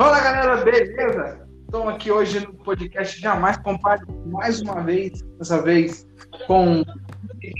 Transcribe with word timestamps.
Fala 0.00 0.18
galera, 0.18 0.56
beleza? 0.64 1.46
Estamos 1.66 1.92
aqui 1.92 2.10
hoje 2.10 2.40
no 2.40 2.54
podcast 2.54 3.20
Jamais 3.20 3.58
Compare 3.58 4.00
mais 4.24 4.62
uma 4.62 4.82
vez, 4.82 5.20
dessa 5.36 5.60
vez 5.60 6.08
com 6.46 6.82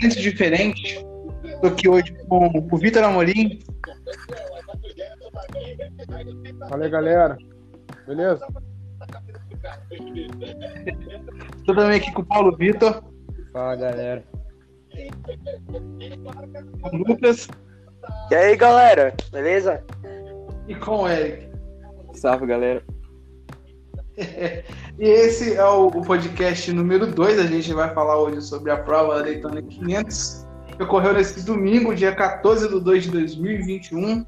gente 0.01 0.23
diferente. 0.23 1.05
Estou 1.45 1.69
aqui 1.69 1.87
hoje 1.87 2.17
com 2.31 2.51
o 2.73 2.79
Vitor 2.79 3.05
Amorim. 3.05 3.59
Fala 6.67 6.85
aí 6.85 6.91
galera, 6.91 7.37
beleza? 8.07 8.47
Estou 11.59 11.75
também 11.75 11.99
aqui 11.99 12.11
com 12.15 12.23
o 12.23 12.25
Paulo 12.25 12.57
Vitor. 12.57 13.05
Fala 13.53 13.77
galera. 13.77 14.25
Com 16.81 16.97
o 16.97 17.05
Lucas. 17.07 17.49
E 18.31 18.35
aí 18.35 18.57
galera, 18.57 19.13
beleza? 19.31 19.85
E 20.67 20.75
com 20.75 21.03
o 21.03 21.09
Eric. 21.09 21.50
Salve 22.15 22.47
galera. 22.47 22.83
e 24.99 25.05
esse 25.05 25.55
é 25.55 25.65
o, 25.65 25.91
podcast 25.91 26.73
número 26.73 27.07
2. 27.07 27.39
A 27.39 27.47
gente 27.47 27.73
vai 27.73 27.93
falar 27.95 28.19
hoje 28.19 28.43
sobre 28.43 28.71
a 28.71 28.77
prova 28.77 29.17
da 29.17 29.23
Daytona 29.23 29.63
500, 29.63 30.47
que 30.77 30.83
ocorreu 30.83 31.15
nesse 31.15 31.45
domingo, 31.45 31.95
dia 31.95 32.15
14 32.15 32.69
de 32.69 32.81
2 32.81 33.05
de 33.05 33.11
2021, 33.11 34.27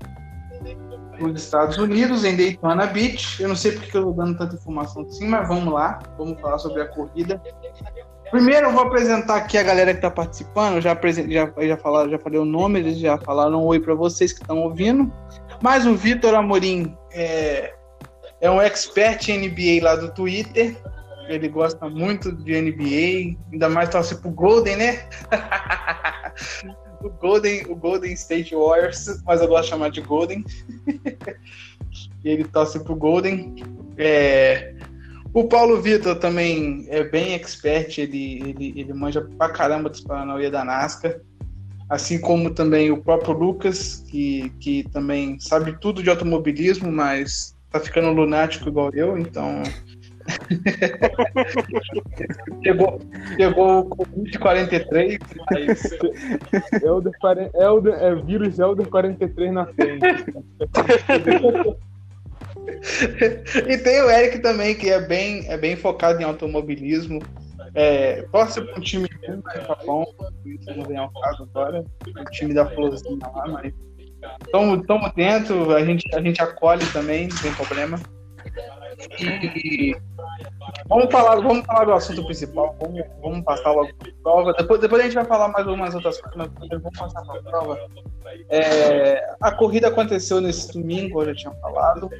nos 1.20 1.42
Estados 1.42 1.76
Unidos, 1.78 2.24
em 2.24 2.36
Daytona 2.36 2.86
Beach. 2.86 3.42
Eu 3.42 3.48
não 3.48 3.56
sei 3.56 3.72
porque 3.72 3.96
eu 3.96 4.10
estou 4.10 4.14
dando 4.14 4.38
tanta 4.38 4.54
informação 4.54 5.02
assim, 5.02 5.28
mas 5.28 5.46
vamos 5.46 5.72
lá, 5.72 5.98
vamos 6.16 6.40
falar 6.40 6.58
sobre 6.58 6.82
a 6.82 6.86
corrida. 6.86 7.40
Primeiro 8.30 8.68
eu 8.68 8.72
vou 8.72 8.84
apresentar 8.84 9.36
aqui 9.36 9.58
a 9.58 9.62
galera 9.62 9.92
que 9.92 9.98
está 9.98 10.10
participando. 10.10 10.76
Eu 10.76 10.80
já, 10.80 10.98
já, 11.28 11.52
já, 11.66 11.76
falaram, 11.76 12.10
já 12.10 12.18
falei 12.18 12.40
o 12.40 12.46
nome, 12.46 12.78
eles 12.78 12.98
já 12.98 13.18
falaram 13.18 13.62
um 13.62 13.66
oi 13.66 13.78
para 13.78 13.94
vocês 13.94 14.32
que 14.32 14.40
estão 14.40 14.60
ouvindo. 14.60 15.12
Mas 15.60 15.86
o 15.86 15.94
Vitor 15.94 16.34
Amorim 16.34 16.96
é, 17.14 17.74
é 18.40 18.50
um 18.50 18.60
expert 18.60 19.28
NBA 19.28 19.82
lá 19.82 19.96
do 19.96 20.12
Twitter. 20.12 20.76
Ele 21.28 21.48
gosta 21.48 21.88
muito 21.88 22.32
de 22.32 22.60
NBA, 22.60 23.38
ainda 23.52 23.68
mais 23.68 23.88
torce 23.88 24.16
pro 24.16 24.30
Golden, 24.30 24.76
né? 24.76 25.08
o 27.00 27.08
Golden, 27.10 27.64
o 27.68 27.76
Golden 27.76 28.12
State 28.12 28.54
Warriors, 28.54 29.22
mas 29.24 29.40
eu 29.40 29.48
gosto 29.48 29.64
de 29.64 29.70
chamar 29.70 29.90
de 29.90 30.00
Golden. 30.00 30.44
ele 32.24 32.44
torce 32.44 32.80
pro 32.80 32.96
Golden. 32.96 33.54
É... 33.96 34.74
O 35.34 35.44
Paulo 35.44 35.80
Vitor 35.80 36.16
também 36.16 36.86
é 36.90 37.04
bem 37.04 37.32
expert, 37.32 37.96
ele, 37.96 38.42
ele, 38.42 38.78
ele 38.78 38.92
manja 38.92 39.22
pra 39.38 39.48
caramba 39.48 39.88
dos 39.88 40.02
Paranauê 40.02 40.50
da 40.50 40.62
NASCAR 40.62 41.20
assim 41.88 42.20
como 42.20 42.50
também 42.50 42.90
o 42.90 43.02
próprio 43.02 43.34
Lucas, 43.34 44.04
que, 44.08 44.50
que 44.60 44.84
também 44.90 45.38
sabe 45.38 45.78
tudo 45.80 46.02
de 46.02 46.10
automobilismo, 46.10 46.90
mas 46.90 47.54
tá 47.70 47.78
ficando 47.80 48.10
lunático 48.10 48.68
igual 48.68 48.90
eu, 48.94 49.18
então. 49.18 49.62
pegou, 52.62 53.00
pegou 53.36 53.80
o 53.80 53.88
Covid-43, 53.88 55.18
mas. 55.50 55.82
Elder, 56.82 57.12
Elder, 57.54 57.94
é 57.94 58.14
vírus 58.14 58.58
Elder 58.58 58.86
43 58.88 59.52
na 59.52 59.66
frente. 59.66 60.06
e 63.68 63.78
tem 63.78 64.02
o 64.02 64.10
Eric 64.10 64.40
também, 64.40 64.74
que 64.74 64.90
é 64.90 65.00
bem, 65.00 65.48
é 65.48 65.56
bem 65.56 65.76
focado 65.76 66.20
em 66.20 66.24
automobilismo. 66.24 67.20
É, 67.74 68.22
torce 68.30 68.60
para 68.60 68.78
um 68.78 68.82
time 68.82 69.08
do 69.08 69.42
Japão, 69.66 70.04
isso 70.44 70.76
não 70.76 70.84
vem 70.84 70.98
ao 70.98 71.10
caso 71.10 71.44
agora, 71.44 71.84
o 72.06 72.24
time 72.30 72.52
da 72.52 72.66
Florzinha 72.66 73.26
lá, 73.34 73.48
mas 73.48 73.72
estamos 74.44 75.12
dentro, 75.14 75.74
a 75.74 75.84
gente, 75.84 76.04
a 76.14 76.20
gente 76.20 76.42
acolhe 76.42 76.84
também, 76.92 77.28
não 77.28 77.36
tem 77.38 77.54
problema. 77.54 77.98
E 79.18 79.96
vamos 80.86 81.10
falar, 81.10 81.36
vamos 81.36 81.64
falar 81.66 81.84
do 81.84 81.92
assunto 81.92 82.24
principal, 82.26 82.76
vamos, 82.80 83.02
vamos 83.20 83.44
passar 83.44 83.72
logo 83.72 83.92
para 83.94 84.10
a 84.10 84.14
prova. 84.22 84.52
Depois, 84.52 84.80
depois 84.80 85.00
a 85.00 85.04
gente 85.04 85.14
vai 85.14 85.24
falar 85.24 85.48
mais 85.48 85.66
algumas 85.66 85.94
outras 85.94 86.20
coisas, 86.20 86.52
mas 86.58 86.68
vamos 86.68 86.98
passar 86.98 87.22
para 87.22 87.40
a 87.40 87.42
prova. 87.42 87.78
É, 88.48 89.34
a 89.40 89.50
corrida 89.52 89.88
aconteceu 89.88 90.40
nesse 90.40 90.72
domingo, 90.72 91.22
eu 91.22 91.26
já 91.26 91.34
tinha 91.34 91.54
falado. 91.54 92.10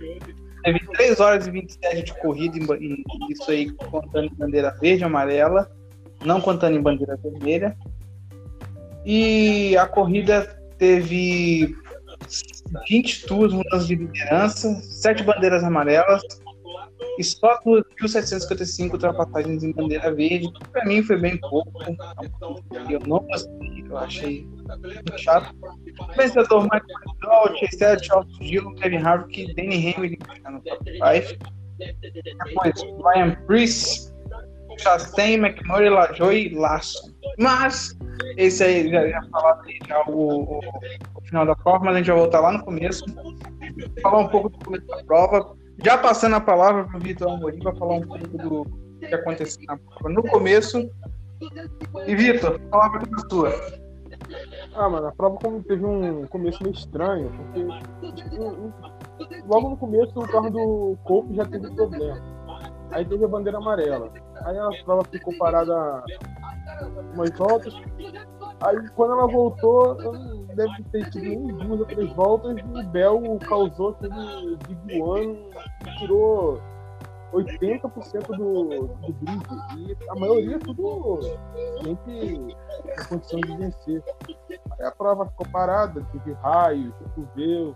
Teve 0.62 0.80
3 0.92 1.20
horas 1.20 1.46
e 1.46 1.50
27 1.50 2.02
de 2.04 2.14
corrida, 2.20 2.56
em, 2.56 3.04
isso 3.30 3.50
aí 3.50 3.70
contando 3.72 4.26
em 4.26 4.34
bandeira 4.34 4.70
verde 4.80 5.02
e 5.02 5.04
amarela, 5.04 5.70
não 6.24 6.40
contando 6.40 6.76
em 6.76 6.82
bandeira 6.82 7.16
vermelha. 7.16 7.76
E 9.04 9.76
a 9.76 9.86
corrida 9.86 10.44
teve 10.78 11.74
20 12.88 13.26
tours, 13.26 13.52
mudanças 13.52 13.86
de 13.88 13.96
liderança, 13.96 14.74
7 14.74 15.24
bandeiras 15.24 15.64
amarelas 15.64 16.22
e 17.18 17.24
só 17.24 17.60
2.755 17.62 18.92
ultrapassagens 18.92 19.62
em 19.62 19.72
bandeira 19.72 20.14
verde. 20.14 20.50
Para 20.72 20.84
mim 20.84 21.02
foi 21.02 21.18
bem 21.18 21.36
pouco. 21.38 21.72
Eu 22.90 23.00
não 23.06 23.18
gostei, 23.18 23.84
eu 23.88 23.98
achei 23.98 24.48
chato. 25.18 25.54
Vencedor 26.16 26.62
Michael 26.64 26.82
Joel, 27.22 27.56
Chase 27.56 27.84
Elliott, 27.84 28.06
Charles 28.06 28.36
Gil, 28.41 28.74
Kevin 28.76 28.96
Harvick, 28.96 29.54
Danny 29.54 29.94
Hamlin 29.94 30.18
no 30.50 30.60
top 30.62 30.91
5. 30.91 31.52
Depois, 31.78 32.74
Ryan 33.04 33.36
Priest, 33.46 34.12
Chastain, 34.78 35.38
McMurray, 35.38 35.91
LaJoy 35.91 36.46
e 36.46 36.54
Larson. 36.54 37.10
Mas, 37.38 37.96
esse 38.36 38.62
aí 38.62 38.91
já, 38.91 39.08
já 39.08 39.22
falado 39.30 39.62
já 39.86 40.02
o, 40.06 40.42
o, 40.42 40.58
o, 40.58 41.20
final 41.22 41.46
da 41.46 41.56
prova, 41.56 41.84
mas 41.84 41.94
a 41.94 41.98
gente 41.98 42.06
vai 42.06 42.16
voltar 42.16 42.41
lá 42.41 42.52
no 42.52 42.64
começo. 42.64 43.04
Falar 44.02 44.18
um 44.18 44.28
pouco 44.28 44.48
do 44.50 44.64
começo 44.64 44.86
da 44.86 45.04
prova. 45.04 45.56
Já 45.78 45.99
passando 45.99 46.37
a 46.37 46.41
palavra 46.41 46.84
para 46.84 46.97
o 46.97 47.00
Vitor 47.00 47.31
Amorim 47.31 47.59
para 47.60 47.75
falar 47.77 47.94
um 47.94 48.03
pouco 48.03 48.27
do 48.27 48.66
que 48.99 49.15
aconteceu 49.15 49.62
na 49.66 49.77
prova 49.77 50.09
no 50.09 50.22
começo. 50.22 50.91
E 52.06 52.15
Vitor, 52.15 52.56
a 52.56 52.69
palavra 52.71 53.03
é 53.03 53.31
sua. 53.31 53.53
Ah, 54.75 54.88
mano, 54.88 55.09
a 55.09 55.12
prova 55.12 55.38
teve 55.66 55.84
um 55.84 56.27
começo 56.27 56.62
meio 56.62 56.75
estranho, 56.75 57.31
porque 57.31 57.66
logo 59.47 59.71
no 59.71 59.77
começo 59.77 60.12
o 60.19 60.28
carro 60.28 60.50
do 60.50 60.97
Cope 61.05 61.34
já 61.34 61.44
teve 61.44 61.71
problema. 61.75 62.21
Aí 62.93 63.04
teve 63.04 63.25
a 63.25 63.28
bandeira 63.28 63.59
amarela. 63.59 64.10
Aí 64.44 64.59
a 64.59 64.71
prova 64.84 65.04
ficou 65.10 65.37
parada 65.37 66.04
umas 67.15 67.31
voltas. 67.37 67.75
Aí 68.64 68.88
quando 68.90 69.12
ela 69.12 69.26
voltou, 69.26 69.96
deve 70.54 70.82
ter 70.92 71.10
tido 71.10 71.24
nem 71.24 71.46
duas 71.48 71.80
ou 71.80 71.86
três 71.86 72.12
voltas, 72.12 72.56
e 72.56 72.62
o 72.62 72.86
Bel 72.88 73.38
causou 73.48 73.90
aquele 73.90 74.56
Big 74.68 75.00
One 75.00 75.50
e 75.86 75.98
tirou 75.98 76.60
80% 77.32 78.36
do, 78.36 78.86
do 78.86 79.12
grid. 79.14 79.46
E 79.78 79.96
a 80.08 80.14
maioria 80.14 80.58
tudo 80.60 81.20
sempre 81.82 82.34
em 82.36 82.56
condição 83.08 83.40
de 83.40 83.56
vencer. 83.56 84.02
Aí 84.78 84.86
a 84.86 84.92
prova 84.92 85.26
ficou 85.26 85.46
parada, 85.48 86.06
teve 86.12 86.32
raio, 86.34 86.94
choveu, 87.14 87.74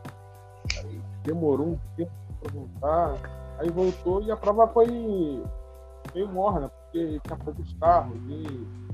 demorou 1.24 1.68
um 1.68 1.78
tempo 1.96 2.12
para 2.40 2.52
voltar. 2.52 3.14
Aí 3.58 3.70
voltou 3.70 4.22
e 4.22 4.30
a 4.30 4.36
prova 4.36 4.68
foi 4.68 4.86
meio 6.14 6.28
morna, 6.28 6.68
porque 6.68 7.18
tinha 7.24 7.36
poucos 7.38 7.72
carros 7.80 8.16
e 8.28 8.85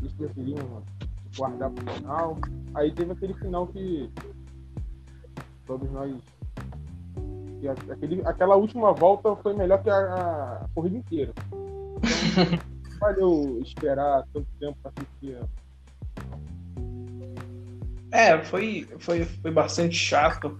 eles 0.00 0.12
preferiam 0.12 0.82
guardar 1.36 1.70
para 1.70 1.84
o 1.84 1.96
final. 1.96 2.38
Aí 2.74 2.92
teve 2.92 3.12
aquele 3.12 3.34
final 3.34 3.66
que 3.66 4.10
todos 5.66 5.90
nós 5.90 6.14
e 7.60 7.68
aquele, 7.68 8.22
aquela 8.24 8.54
última 8.56 8.92
volta 8.92 9.34
foi 9.36 9.52
melhor 9.52 9.82
que 9.82 9.90
a, 9.90 9.96
a 9.96 10.68
corrida 10.74 10.96
inteira. 10.96 11.32
Então, 11.48 12.58
valeu 13.00 13.60
esperar 13.62 14.24
tanto 14.32 14.46
tempo 14.60 14.76
para 14.82 14.92
assistir. 14.96 15.38
É, 18.12 18.38
foi, 18.44 18.88
foi, 18.98 19.24
foi 19.24 19.50
bastante 19.50 19.96
chato. 19.96 20.56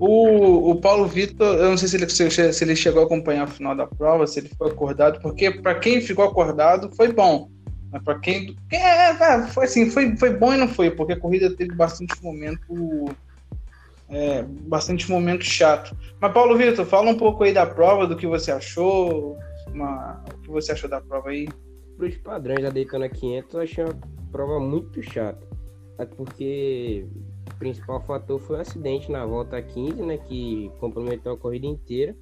O, 0.00 0.70
o 0.70 0.80
Paulo 0.80 1.06
Vitor, 1.06 1.56
eu 1.56 1.70
não 1.70 1.76
sei 1.76 1.88
se 1.88 1.96
ele, 1.96 2.52
se 2.52 2.64
ele 2.64 2.76
chegou 2.76 3.02
a 3.02 3.06
acompanhar 3.06 3.46
o 3.46 3.50
final 3.50 3.76
da 3.76 3.86
prova, 3.86 4.26
se 4.26 4.40
ele 4.40 4.48
ficou 4.48 4.68
acordado, 4.68 5.20
porque 5.20 5.50
para 5.50 5.74
quem 5.74 6.00
ficou 6.00 6.24
acordado 6.24 6.90
foi 6.94 7.12
bom. 7.12 7.50
Mas 7.90 8.02
para 8.02 8.18
quem. 8.18 8.56
É, 8.70 9.10
é, 9.10 9.46
foi 9.48 9.64
assim, 9.64 9.90
foi, 9.90 10.16
foi 10.16 10.36
bom 10.36 10.54
e 10.54 10.58
não 10.58 10.68
foi, 10.68 10.90
porque 10.90 11.14
a 11.14 11.20
corrida 11.20 11.54
teve 11.54 11.74
bastante 11.74 12.22
momento 12.22 13.06
é, 14.08 14.42
bastante 14.42 15.10
momento 15.10 15.44
chato. 15.44 15.96
Mas, 16.20 16.32
Paulo 16.32 16.56
Vitor, 16.56 16.84
fala 16.86 17.10
um 17.10 17.16
pouco 17.16 17.44
aí 17.44 17.52
da 17.52 17.66
prova, 17.66 18.06
do 18.06 18.16
que 18.16 18.26
você 18.26 18.50
achou, 18.50 19.36
uma, 19.72 20.24
o 20.34 20.38
que 20.42 20.50
você 20.50 20.72
achou 20.72 20.88
da 20.88 21.00
prova 21.00 21.30
aí. 21.30 21.48
Para 21.96 22.06
os 22.06 22.16
padrões 22.16 22.62
da 22.62 22.70
Daytona 22.70 23.08
500, 23.08 23.54
eu 23.54 23.60
achei 23.60 23.84
uma 23.84 23.98
prova 24.30 24.60
muito 24.60 25.02
chata. 25.02 25.46
Porque 26.16 27.04
o 27.50 27.58
principal 27.58 28.00
fator 28.02 28.38
foi 28.40 28.58
o 28.58 28.60
acidente 28.60 29.10
na 29.10 29.26
volta 29.26 29.60
15, 29.60 29.94
né, 30.02 30.16
que 30.16 30.70
comprometeu 30.78 31.32
a 31.32 31.36
corrida 31.36 31.66
inteira. 31.66 32.16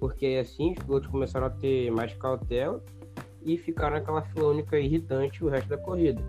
Porque 0.00 0.38
assim 0.40 0.72
os 0.72 0.84
pilotos 0.84 1.10
começaram 1.10 1.46
a 1.46 1.50
ter 1.50 1.90
mais 1.90 2.14
cautela 2.14 2.82
e 3.48 3.56
ficaram 3.56 3.96
naquela 3.96 4.22
fila 4.22 4.50
única 4.50 4.78
irritante 4.78 5.42
o 5.42 5.48
resto 5.48 5.70
da 5.70 5.78
corrida. 5.78 6.22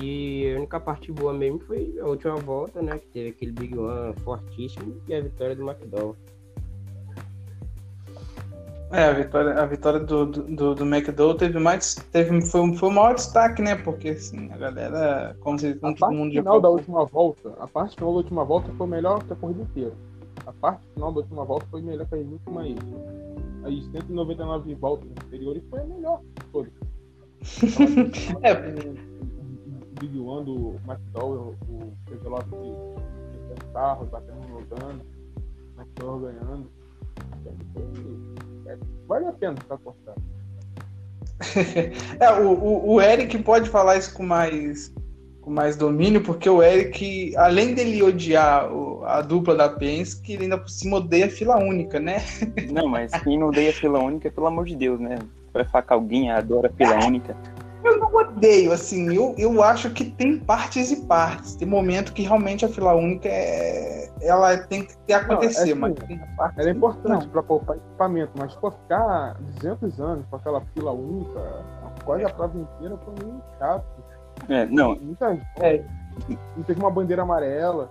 E 0.00 0.52
a 0.54 0.58
única 0.58 0.78
parte 0.78 1.10
boa 1.10 1.32
mesmo 1.32 1.58
foi 1.60 1.98
a 2.00 2.06
última 2.06 2.36
volta, 2.36 2.82
né? 2.82 2.98
Que 2.98 3.06
teve 3.08 3.28
aquele 3.30 3.52
Big 3.52 3.76
One 3.76 4.14
fortíssimo 4.22 5.00
e 5.08 5.14
a 5.14 5.20
vitória 5.20 5.56
do 5.56 5.68
McDowell. 5.68 6.14
É, 8.90 9.04
a 9.04 9.12
vitória, 9.12 9.52
a 9.54 9.66
vitória 9.66 10.00
do, 10.00 10.26
do, 10.26 10.74
do 10.74 10.84
McDowell 10.84 11.36
teve 11.36 11.58
mais. 11.58 11.94
Teve, 12.12 12.40
foi, 12.42 12.74
foi 12.76 12.88
o 12.88 12.92
maior 12.92 13.14
destaque, 13.14 13.62
né? 13.62 13.74
Porque 13.74 14.10
assim, 14.10 14.50
a 14.52 14.56
galera, 14.56 15.36
como 15.40 15.58
se 15.58 15.70
A 15.70 15.74
todo 15.76 15.98
parte 15.98 16.16
mundo 16.16 16.32
já 16.32 16.42
final 16.42 16.60
da 16.60 16.68
última 16.68 17.04
volta, 17.04 17.54
a 17.58 17.66
parte 17.66 17.96
final 17.96 18.12
da 18.12 18.18
última 18.18 18.44
volta 18.44 18.70
foi 18.76 18.86
melhor 18.86 19.24
que 19.24 19.32
a 19.32 19.36
corrida 19.36 19.62
inteira. 19.62 19.92
A 20.48 20.52
parte 20.54 20.82
final 20.94 21.12
da 21.12 21.20
última 21.20 21.44
volta 21.44 21.66
foi 21.70 21.82
melhor 21.82 22.06
que 22.06 22.14
as 22.14 22.26
últimas. 22.26 22.72
As 23.64 23.84
199 23.92 24.74
voltas 24.76 25.10
anteriores 25.10 25.62
foi 25.68 25.80
a 25.80 25.84
melhor 25.84 26.22
de 26.22 26.46
todas. 26.46 26.72
É. 28.42 28.54
Big 30.00 30.18
One 30.18 30.44
do 30.46 30.76
McDowell, 30.86 31.54
o 31.68 31.92
Keselowski 32.06 32.56
o 32.56 32.96
carro, 33.74 34.06
batendo 34.06 34.40
no 34.48 34.60
Logano, 34.60 35.02
o 35.76 35.80
McDowell 35.80 36.20
ganhando. 36.20 36.70
É, 38.66 38.78
Vale 39.06 39.26
a 39.26 39.32
pena 39.32 39.56
ficar 39.56 39.76
cortado. 39.78 40.22
É, 42.18 42.32
o, 42.40 42.48
o, 42.48 42.94
o 42.94 43.00
Eric 43.00 43.38
pode 43.42 43.68
falar 43.68 43.98
isso 43.98 44.14
com 44.14 44.24
mais, 44.24 44.92
com 45.42 45.50
mais 45.50 45.76
domínio, 45.76 46.22
porque 46.22 46.48
o 46.48 46.62
Eric, 46.62 47.36
além 47.36 47.74
dele 47.74 48.02
odiar 48.02 48.72
a 49.08 49.22
dupla 49.22 49.56
da 49.56 49.70
Penske, 49.70 50.36
ainda 50.36 50.58
por 50.58 50.68
cima 50.68 50.98
odeia 50.98 51.26
a 51.26 51.30
fila 51.30 51.56
única, 51.56 51.98
né? 51.98 52.18
Não, 52.70 52.86
mas 52.86 53.10
quem 53.22 53.38
não 53.38 53.48
odeia 53.48 53.72
fila 53.72 53.98
única, 53.98 54.30
pelo 54.30 54.46
amor 54.46 54.66
de 54.66 54.76
Deus, 54.76 55.00
né? 55.00 55.18
Vai 55.52 55.64
falar 55.64 55.82
que 55.82 55.92
alguém 55.94 56.30
adora 56.30 56.70
fila 56.76 57.06
única. 57.06 57.34
Eu 57.82 57.98
não 57.98 58.12
odeio, 58.12 58.70
assim, 58.70 59.14
eu, 59.14 59.34
eu 59.38 59.62
acho 59.62 59.90
que 59.90 60.04
tem 60.04 60.38
partes 60.38 60.90
e 60.90 61.06
partes. 61.06 61.54
Tem 61.54 61.66
momento 61.66 62.12
que 62.12 62.22
realmente 62.22 62.66
a 62.66 62.68
fila 62.68 62.94
única 62.94 63.28
é. 63.28 64.10
Ela 64.20 64.58
tem 64.58 64.84
que 64.84 64.98
ter 64.98 65.14
acontecer, 65.14 65.62
assim, 65.62 65.74
mas 65.74 65.94
tem 65.94 66.20
partes. 66.36 66.58
Ela 66.58 66.68
é 66.68 66.72
importante 66.72 67.24
Não. 67.24 67.30
para 67.30 67.42
poupar 67.42 67.76
equipamento, 67.76 68.32
mas 68.36 68.54
pô, 68.56 68.70
ficar 68.70 69.36
200 69.62 70.00
anos 70.00 70.26
com 70.28 70.36
aquela 70.36 70.60
fila 70.74 70.92
única, 70.92 71.64
quase 72.04 72.24
a 72.24 72.28
prova 72.28 72.58
inteira, 72.58 72.98
foi 72.98 73.14
meio 73.24 73.42
chato. 73.58 73.86
É, 74.48 74.66
não, 74.66 74.96
Muita 74.96 75.38
É. 75.60 75.82
Não 76.56 76.64
teve 76.64 76.80
uma 76.80 76.90
bandeira 76.90 77.22
amarela. 77.22 77.90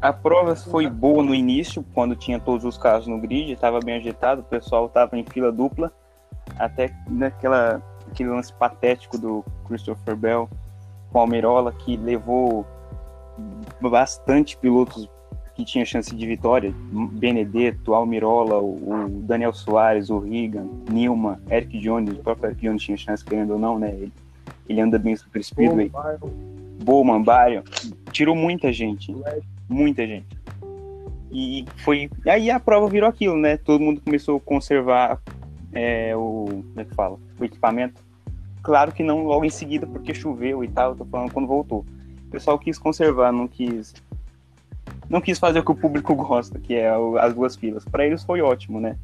A 0.00 0.12
prova 0.12 0.54
foi 0.54 0.88
boa 0.88 1.22
no 1.22 1.34
início, 1.34 1.84
quando 1.94 2.14
tinha 2.14 2.38
todos 2.38 2.64
os 2.64 2.78
carros 2.78 3.06
no 3.06 3.18
grid, 3.18 3.52
estava 3.52 3.80
bem 3.80 3.96
ajeitado, 3.96 4.42
o 4.42 4.44
pessoal 4.44 4.86
estava 4.86 5.18
em 5.18 5.24
fila 5.24 5.50
dupla, 5.50 5.92
até 6.58 6.94
naquela 7.08 7.82
aquele 8.10 8.30
lance 8.30 8.52
patético 8.52 9.18
do 9.18 9.44
Christopher 9.66 10.16
Bell 10.16 10.48
com 11.12 11.18
a 11.18 11.22
Almirola, 11.22 11.72
que 11.72 11.96
levou 11.96 12.66
bastante 13.80 14.56
pilotos 14.56 15.08
que 15.54 15.64
tinham 15.64 15.84
chance 15.84 16.14
de 16.14 16.26
vitória, 16.26 16.72
Benedetto, 17.12 17.92
Almirola, 17.92 18.58
o 18.58 19.08
o 19.08 19.22
Daniel 19.22 19.52
Soares, 19.52 20.10
o 20.10 20.18
Regan, 20.18 20.66
Nilman, 20.90 21.38
Eric 21.50 21.78
Jones, 21.78 22.14
o 22.14 22.22
próprio 22.22 22.50
Eric 22.50 22.62
Jones 22.62 22.82
tinha 22.82 22.96
chance, 22.96 23.24
querendo 23.24 23.54
ou 23.54 23.58
não, 23.58 23.78
né? 23.78 23.90
Ele, 23.90 24.12
ele 24.68 24.80
anda 24.80 24.98
bem 24.98 25.16
super 25.16 25.42
speedway. 25.42 25.90
Bowman, 26.84 27.22
Byron, 27.22 27.64
tirou 28.12 28.36
muita 28.36 28.72
gente, 28.72 29.12
muita 29.68 30.06
gente. 30.06 30.26
E 31.30 31.64
foi. 31.76 32.10
Aí 32.26 32.50
a 32.50 32.58
prova 32.58 32.88
virou 32.88 33.08
aquilo, 33.08 33.36
né? 33.36 33.56
Todo 33.56 33.82
mundo 33.82 34.00
começou 34.00 34.38
a 34.38 34.40
conservar 34.40 35.20
é, 35.72 36.16
o. 36.16 36.46
Como 36.46 36.80
é 36.80 36.84
que 36.84 36.94
fala? 36.94 37.18
O 37.38 37.44
equipamento. 37.44 38.02
Claro 38.62 38.92
que 38.92 39.02
não 39.02 39.24
logo 39.24 39.44
em 39.44 39.50
seguida, 39.50 39.86
porque 39.86 40.12
choveu 40.14 40.64
e 40.64 40.68
tal, 40.68 40.94
tô 40.94 41.04
falando 41.04 41.32
quando 41.32 41.46
voltou. 41.46 41.84
O 42.26 42.30
pessoal 42.30 42.58
quis 42.58 42.78
conservar, 42.78 43.32
não 43.32 43.46
quis. 43.46 43.94
Não 45.08 45.20
quis 45.20 45.38
fazer 45.38 45.60
o 45.60 45.64
que 45.64 45.70
o 45.70 45.74
público 45.74 46.14
gosta, 46.16 46.58
que 46.58 46.74
é 46.74 46.90
as 47.20 47.34
duas 47.34 47.56
filas. 47.56 47.84
Para 47.84 48.06
eles 48.06 48.22
foi 48.24 48.40
ótimo, 48.40 48.80
né? 48.80 48.96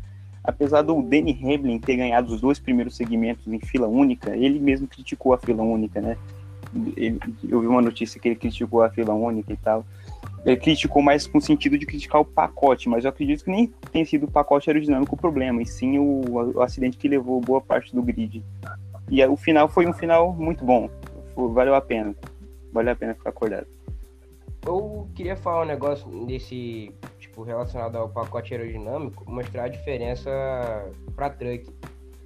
Apesar 0.42 0.82
do 0.82 1.00
Danny 1.00 1.38
Hamlin 1.42 1.78
ter 1.78 1.96
ganhado 1.96 2.34
os 2.34 2.40
dois 2.40 2.58
primeiros 2.58 2.96
segmentos 2.96 3.46
em 3.46 3.58
fila 3.58 3.86
única, 3.86 4.36
ele 4.36 4.58
mesmo 4.58 4.86
criticou 4.86 5.32
a 5.32 5.38
fila 5.38 5.62
única, 5.62 6.02
né? 6.02 6.18
Ele- 6.96 7.18
eu 7.48 7.60
vi 7.60 7.66
uma 7.66 7.80
notícia 7.80 8.20
que 8.20 8.28
ele 8.28 8.36
criticou 8.36 8.82
a 8.82 8.90
fila 8.90 9.14
única 9.14 9.52
e 9.52 9.56
tal. 9.56 9.86
Ele 10.44 10.56
criticou 10.56 11.00
mais 11.02 11.26
com 11.26 11.38
o 11.38 11.40
sentido 11.40 11.78
de 11.78 11.86
criticar 11.86 12.20
o 12.20 12.24
pacote, 12.24 12.88
mas 12.88 13.04
eu 13.04 13.10
acredito 13.10 13.44
que 13.44 13.50
nem 13.50 13.66
tenha 13.90 14.04
sido 14.04 14.26
o 14.26 14.30
pacote 14.30 14.68
aerodinâmico 14.68 15.14
o 15.14 15.18
problema, 15.18 15.62
e 15.62 15.66
sim 15.66 15.98
o, 15.98 16.22
o 16.54 16.60
acidente 16.60 16.98
que 16.98 17.08
levou 17.08 17.40
boa 17.40 17.60
parte 17.60 17.94
do 17.94 18.02
grid. 18.02 18.44
E 19.10 19.24
o 19.24 19.36
final 19.36 19.68
foi 19.68 19.86
um 19.86 19.92
final 19.92 20.32
muito 20.34 20.64
bom. 20.64 20.90
Valeu 21.34 21.74
a 21.74 21.80
pena. 21.80 22.14
Valeu 22.72 22.92
a 22.92 22.96
pena 22.96 23.14
ficar 23.14 23.30
acordado. 23.30 23.66
Eu 24.66 25.08
queria 25.14 25.36
falar 25.36 25.62
um 25.62 25.66
negócio 25.66 26.08
desse, 26.26 26.94
tipo, 27.18 27.42
relacionado 27.42 27.96
ao 27.96 28.08
pacote 28.08 28.54
aerodinâmico, 28.54 29.30
mostrar 29.30 29.64
a 29.64 29.68
diferença 29.68 30.30
pra 31.14 31.30
truck. 31.30 31.70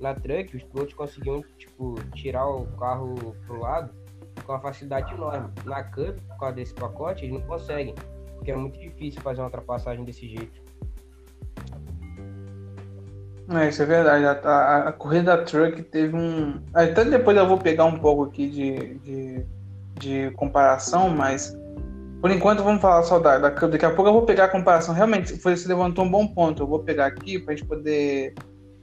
Na 0.00 0.14
truck, 0.14 0.56
os 0.56 0.62
pilotos 0.62 0.94
conseguiam, 0.94 1.42
tipo, 1.56 1.96
tirar 2.14 2.48
o 2.48 2.66
carro 2.78 3.14
pro 3.46 3.60
lado 3.60 3.92
com 4.42 4.52
uma 4.52 4.60
facilidade 4.60 5.12
enorme. 5.14 5.48
Na 5.64 5.82
Cup, 5.82 6.18
por 6.28 6.38
causa 6.38 6.54
desse 6.56 6.74
pacote, 6.74 7.24
eles 7.24 7.34
não 7.40 7.46
conseguem, 7.46 7.94
porque 8.36 8.50
é 8.50 8.56
muito 8.56 8.78
difícil 8.78 9.20
fazer 9.22 9.40
uma 9.40 9.46
ultrapassagem 9.46 10.04
desse 10.04 10.28
jeito. 10.28 10.60
É, 13.50 13.68
isso 13.68 13.82
é 13.82 13.86
verdade. 13.86 14.24
A, 14.26 14.32
a- 14.32 14.88
a 14.88 14.92
corrida 14.92 15.36
da 15.36 15.42
Truck 15.44 15.82
teve 15.84 16.14
um. 16.14 16.60
Até 16.74 17.04
depois 17.04 17.36
eu 17.36 17.46
vou 17.48 17.56
pegar 17.58 17.86
um 17.86 17.98
pouco 17.98 18.24
aqui 18.24 18.48
de, 18.50 18.98
de, 18.98 19.46
de 19.98 20.30
comparação, 20.32 21.08
mas 21.08 21.56
por 22.20 22.30
enquanto 22.30 22.62
vamos 22.62 22.82
falar 22.82 23.02
só 23.04 23.18
da, 23.18 23.38
da 23.38 23.50
Cup. 23.50 23.70
Daqui 23.70 23.86
a 23.86 23.90
pouco 23.94 24.10
eu 24.10 24.12
vou 24.12 24.26
pegar 24.26 24.44
a 24.44 24.48
comparação. 24.48 24.94
Realmente, 24.94 25.32
você 25.34 25.66
levantou 25.68 26.04
um 26.04 26.10
bom 26.10 26.26
ponto. 26.26 26.62
Eu 26.62 26.66
vou 26.66 26.80
pegar 26.80 27.06
aqui 27.06 27.38
para 27.38 27.54
a 27.54 27.56
gente 27.56 27.66
poder 27.66 28.34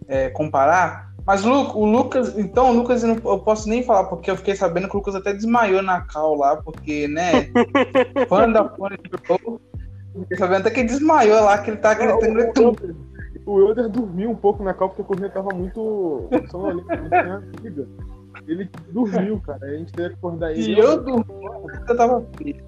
é, 0.08 0.30
comparar. 0.30 1.14
Mas 1.26 1.44
Lu- 1.44 1.76
o 1.76 1.86
Lucas, 1.86 2.38
então, 2.38 2.70
o 2.70 2.74
Lucas 2.74 3.04
eu, 3.04 3.10
não, 3.16 3.32
eu 3.32 3.40
posso 3.40 3.68
nem 3.68 3.84
falar, 3.84 4.06
porque 4.06 4.30
eu 4.30 4.38
fiquei 4.38 4.56
sabendo 4.56 4.88
que 4.88 4.96
o 4.96 5.00
Lucas 5.00 5.16
até 5.16 5.34
desmaiou 5.34 5.82
na 5.82 6.02
cal 6.02 6.36
lá, 6.36 6.58
porque, 6.58 7.08
né? 7.08 7.50
fã 8.30 8.50
da 8.50 8.70
Fone. 8.70 8.98
Fiquei 8.98 10.38
sabendo 10.38 10.62
até 10.62 10.70
que 10.70 10.80
ele 10.82 10.90
desmaiou 10.90 11.44
lá, 11.44 11.58
que 11.58 11.72
ele 11.72 11.78
tá 11.78 11.94
gritando. 11.94 12.96
O 13.46 13.60
Euler 13.60 13.90
dormiu 13.90 14.32
um 14.32 14.36
pouco 14.36 14.64
na 14.64 14.74
cal 14.74 14.90
porque 14.90 15.02
a 15.02 15.06
corrida 15.06 15.30
tava 15.30 15.54
muito 15.54 16.28
sonolenta, 16.50 17.44
vida. 17.62 17.88
Ele 18.48 18.70
dormiu, 18.90 19.40
cara. 19.42 19.66
A 19.66 19.78
gente 19.78 19.92
teve 19.94 20.10
que 20.10 20.16
acordar 20.16 20.52
ele. 20.52 20.64
Se 20.64 20.72
eu 20.72 21.04
dormia, 21.04 21.50
a 21.50 21.60
coisa 21.60 21.96
tava 21.96 22.26
feia. 22.38 22.64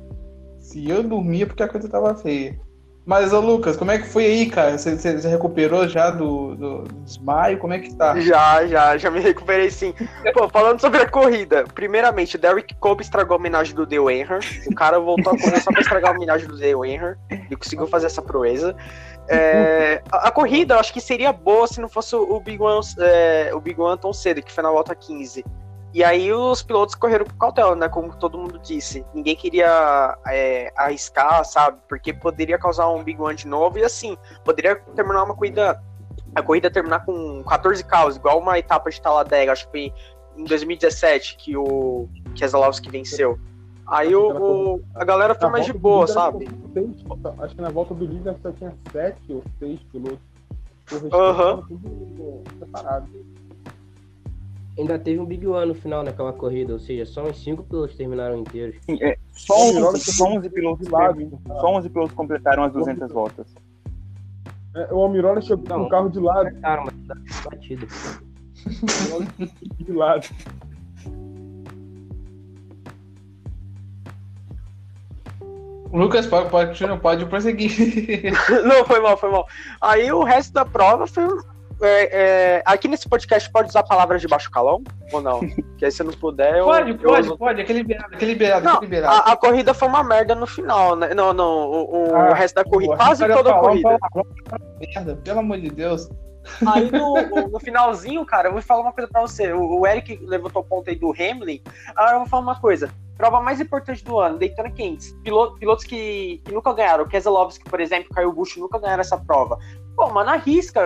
Se 0.59 0.89
eu 0.89 1.03
dormia, 1.03 1.47
porque 1.47 1.63
a 1.63 1.67
coisa 1.67 1.89
tava 1.89 2.15
feia. 2.15 2.59
Mas, 3.07 3.31
ô 3.31 3.39
Lucas, 3.39 3.77
como 3.77 3.89
é 3.89 3.97
que 3.99 4.05
foi 4.05 4.25
aí, 4.25 4.49
cara? 4.49 4.77
Você, 4.77 4.97
você- 4.97 5.17
você 5.17 5.29
recuperou 5.29 5.87
já 5.87 6.09
do, 6.11 6.55
do- 6.57 6.83
desmaio? 7.05 7.57
Como 7.57 7.71
é 7.71 7.79
que 7.79 7.93
tá? 7.95 8.19
Já, 8.19 8.67
já, 8.67 8.97
já 8.97 9.09
me 9.09 9.21
recuperei 9.21 9.71
sim. 9.71 9.93
Pô, 10.33 10.49
falando 10.49 10.81
sobre 10.81 11.01
a 11.01 11.09
corrida, 11.09 11.63
primeiramente, 11.73 12.35
o 12.35 12.39
Derek 12.39 12.75
Cobb 12.75 13.01
estragou 13.01 13.35
a 13.35 13.39
homenagem 13.39 13.73
do 13.73 13.85
Dale 13.85 14.19
Earnhardt. 14.19 14.67
O 14.67 14.75
cara 14.75 14.99
voltou 14.99 15.31
a 15.31 15.37
correr 15.39 15.61
só 15.61 15.71
pra 15.71 15.79
estragar 15.79 16.11
a 16.11 16.15
homenagem 16.17 16.47
do 16.49 16.57
Dale 16.59 16.73
Earnhardt. 16.73 17.17
Ele 17.29 17.55
conseguiu 17.55 17.87
fazer 17.87 18.07
essa 18.07 18.21
proeza. 18.21 18.75
É, 19.29 20.01
a, 20.11 20.27
a 20.27 20.31
corrida, 20.31 20.73
eu 20.75 20.79
acho 20.79 20.91
que 20.91 20.99
seria 20.99 21.31
boa 21.31 21.65
se 21.65 21.79
não 21.79 21.87
fosse 21.87 22.13
o 22.13 22.39
Big 22.41 22.61
One, 22.61 22.85
é, 22.99 23.51
o 23.53 23.59
Big 23.61 23.79
One 23.79 23.97
tão 23.97 24.11
cedo, 24.11 24.41
que 24.41 24.51
foi 24.51 24.63
na 24.63 24.69
volta 24.71 24.93
15. 24.93 25.45
E 25.93 26.03
aí 26.03 26.31
os 26.33 26.61
pilotos 26.61 26.93
correram 26.95 27.25
com 27.25 27.37
cautela, 27.37 27.75
né? 27.75 27.87
Como 27.89 28.15
todo 28.17 28.37
mundo 28.37 28.59
disse. 28.59 29.05
Ninguém 29.13 29.35
queria 29.35 30.17
é, 30.27 30.71
arriscar, 30.75 31.43
sabe? 31.45 31.79
Porque 31.87 32.13
poderia 32.13 32.57
causar 32.59 32.89
um 32.89 33.03
Big 33.03 33.19
One 33.21 33.35
de 33.35 33.47
novo. 33.47 33.79
E 33.79 33.83
assim, 33.83 34.17
poderia 34.43 34.75
terminar 34.95 35.23
uma 35.23 35.33
corrida. 35.35 35.81
A 36.35 36.41
corrida 36.41 36.69
terminar 36.69 37.03
com 37.05 37.41
14 37.43 37.83
carros, 37.83 38.15
igual 38.17 38.37
uma 38.39 38.59
etapa 38.59 38.89
de 38.91 39.01
Talladega, 39.01 39.51
acho 39.53 39.65
que 39.65 39.71
foi 39.71 39.93
em 40.37 40.43
2017 40.43 41.35
que 41.37 41.57
o 41.57 42.07
Keselowski 42.35 42.89
venceu. 42.91 43.39
Aí 43.87 44.13
o, 44.13 44.27
o- 44.75 44.81
a 44.93 45.03
galera 45.05 45.33
foi 45.33 45.49
mais 45.49 45.65
de 45.65 45.73
boa, 45.73 46.05
sabe? 46.05 46.47
seis- 46.73 47.03
acho 47.39 47.55
que 47.55 47.61
na 47.61 47.69
volta 47.69 47.93
do 47.95 48.05
líder 48.05 48.35
só 48.43 48.51
tinha 48.51 48.73
sete 48.91 49.31
ou 49.33 49.41
seis 49.57 49.79
pilotos. 49.91 50.19
Aham. 51.11 51.55
tava 51.55 51.67
tudo 51.67 52.43
separado. 52.59 53.07
Ainda 54.77 54.99
teve 54.99 55.19
um 55.19 55.25
Big 55.25 55.45
One 55.47 55.67
no 55.67 55.73
final 55.73 56.03
naquela 56.03 56.31
corrida, 56.31 56.73
ou 56.73 56.79
seja, 56.79 57.05
só 57.05 57.23
uns 57.23 57.43
5 57.43 57.63
pilotos 57.63 57.95
terminaram 57.95 58.37
inteiros. 58.37 58.75
Sim, 58.83 58.97
é, 59.01 59.17
só, 59.31 59.53
O 59.53 59.57
11, 59.57 59.67
Almirola 59.69 59.97
só 59.97 60.11
chegou 60.11 60.37
11 60.37 60.49
pilotos, 60.49 60.85
de 60.85 60.91
lado, 60.91 61.41
só 61.47 61.67
11 61.77 61.89
pilotos 61.89 62.13
completaram 62.13 62.63
as 62.63 62.73
200 62.73 63.11
voltas. 63.11 63.47
É, 64.75 64.93
o 64.93 64.99
Almirola 64.99 65.41
chegou 65.41 65.65
com 65.65 65.77
Não. 65.77 65.85
o 65.85 65.89
carro 65.89 66.09
de 66.09 66.19
lado. 66.19 66.61
Cara, 66.61 66.83
mas 66.85 66.93
tá 67.07 67.49
batido. 67.49 67.87
De 69.79 69.91
lado. 69.91 70.27
Lucas, 75.91 76.27
pode, 76.27 76.49
pode, 76.49 76.99
pode 76.99 77.25
prosseguir. 77.25 77.71
Não, 78.65 78.85
foi 78.85 78.99
mal, 78.99 79.17
foi 79.17 79.31
mal. 79.31 79.47
Aí 79.81 80.11
o 80.11 80.23
resto 80.23 80.53
da 80.53 80.65
prova 80.65 81.07
foi. 81.07 81.25
É, 81.81 82.09
é, 82.57 82.63
aqui 82.65 82.87
nesse 82.87 83.07
podcast 83.07 83.51
pode 83.51 83.69
usar 83.69 83.83
palavras 83.83 84.21
de 84.21 84.27
baixo 84.27 84.49
calão? 84.51 84.83
Ou 85.11 85.21
não? 85.21 85.39
Que 85.77 85.85
aí 85.85 85.91
se 85.91 86.03
não 86.03 86.11
puder, 86.13 86.55
eu. 86.57 86.65
pode, 86.65 86.91
eu 86.91 86.97
pode, 86.97 87.27
uso- 87.27 87.37
pode. 87.37 87.61
Aquele 87.61 87.79
liberado, 87.79 88.15
aquele 88.15 88.31
liberado, 88.31 88.65
Não, 88.65 88.73
aquele 88.73 88.85
liberado. 88.95 89.15
A, 89.29 89.31
a 89.33 89.37
corrida 89.37 89.73
foi 89.73 89.87
uma 89.87 90.03
merda 90.03 90.33
no 90.35 90.47
final, 90.47 90.95
né? 90.95 91.13
Não, 91.13 91.33
não. 91.33 91.69
O, 91.71 92.09
o 92.11 92.15
Ah, 92.15 92.33
resto 92.33 92.55
da 92.55 92.63
corrida. 92.63 92.93
Porra, 92.95 93.05
Quase 93.09 93.27
toda 93.27 93.51
a 93.55 93.59
corrida. 93.59 93.97
merda, 94.79 95.15
pelo 95.17 95.39
amor 95.39 95.59
de 95.59 95.69
Deus. 95.69 96.09
Aí 96.65 96.89
no, 96.91 97.47
no, 97.49 97.59
finalzinho, 97.59 98.25
cara, 98.25 98.47
eu 98.47 98.53
vou 98.53 98.61
falar 98.61 98.81
uma 98.81 98.93
coisa 98.93 99.09
pra 99.11 99.21
você. 99.21 99.51
O, 99.53 99.81
o 99.81 99.87
Eric 99.87 100.17
levantou 100.25 100.61
o 100.61 100.65
ponto 100.65 100.89
aí 100.89 100.95
do 100.95 101.11
Hamlin. 101.11 101.61
Agora 101.95 102.13
eu 102.15 102.19
vou 102.19 102.27
falar 102.27 102.41
uma 102.43 102.59
coisa. 102.59 102.89
Prova 103.17 103.41
mais 103.41 103.59
importante 103.59 104.03
do 104.03 104.19
ano, 104.19 104.37
Daytona 104.37 104.69
500. 104.69 105.11
Piloto, 105.23 105.57
pilotos 105.57 105.85
que, 105.85 106.39
que 106.45 106.51
nunca 106.53 106.71
ganharam. 106.73 107.03
O 107.03 107.07
Keselowski, 107.07 107.67
por 107.69 107.79
exemplo, 107.79 108.09
Caio 108.13 108.31
Bush 108.31 108.57
nunca 108.57 108.79
ganharam 108.79 109.01
essa 109.01 109.17
prova. 109.17 109.57
Pô, 109.97 110.13
mano, 110.13 110.29
arrisca. 110.29 110.79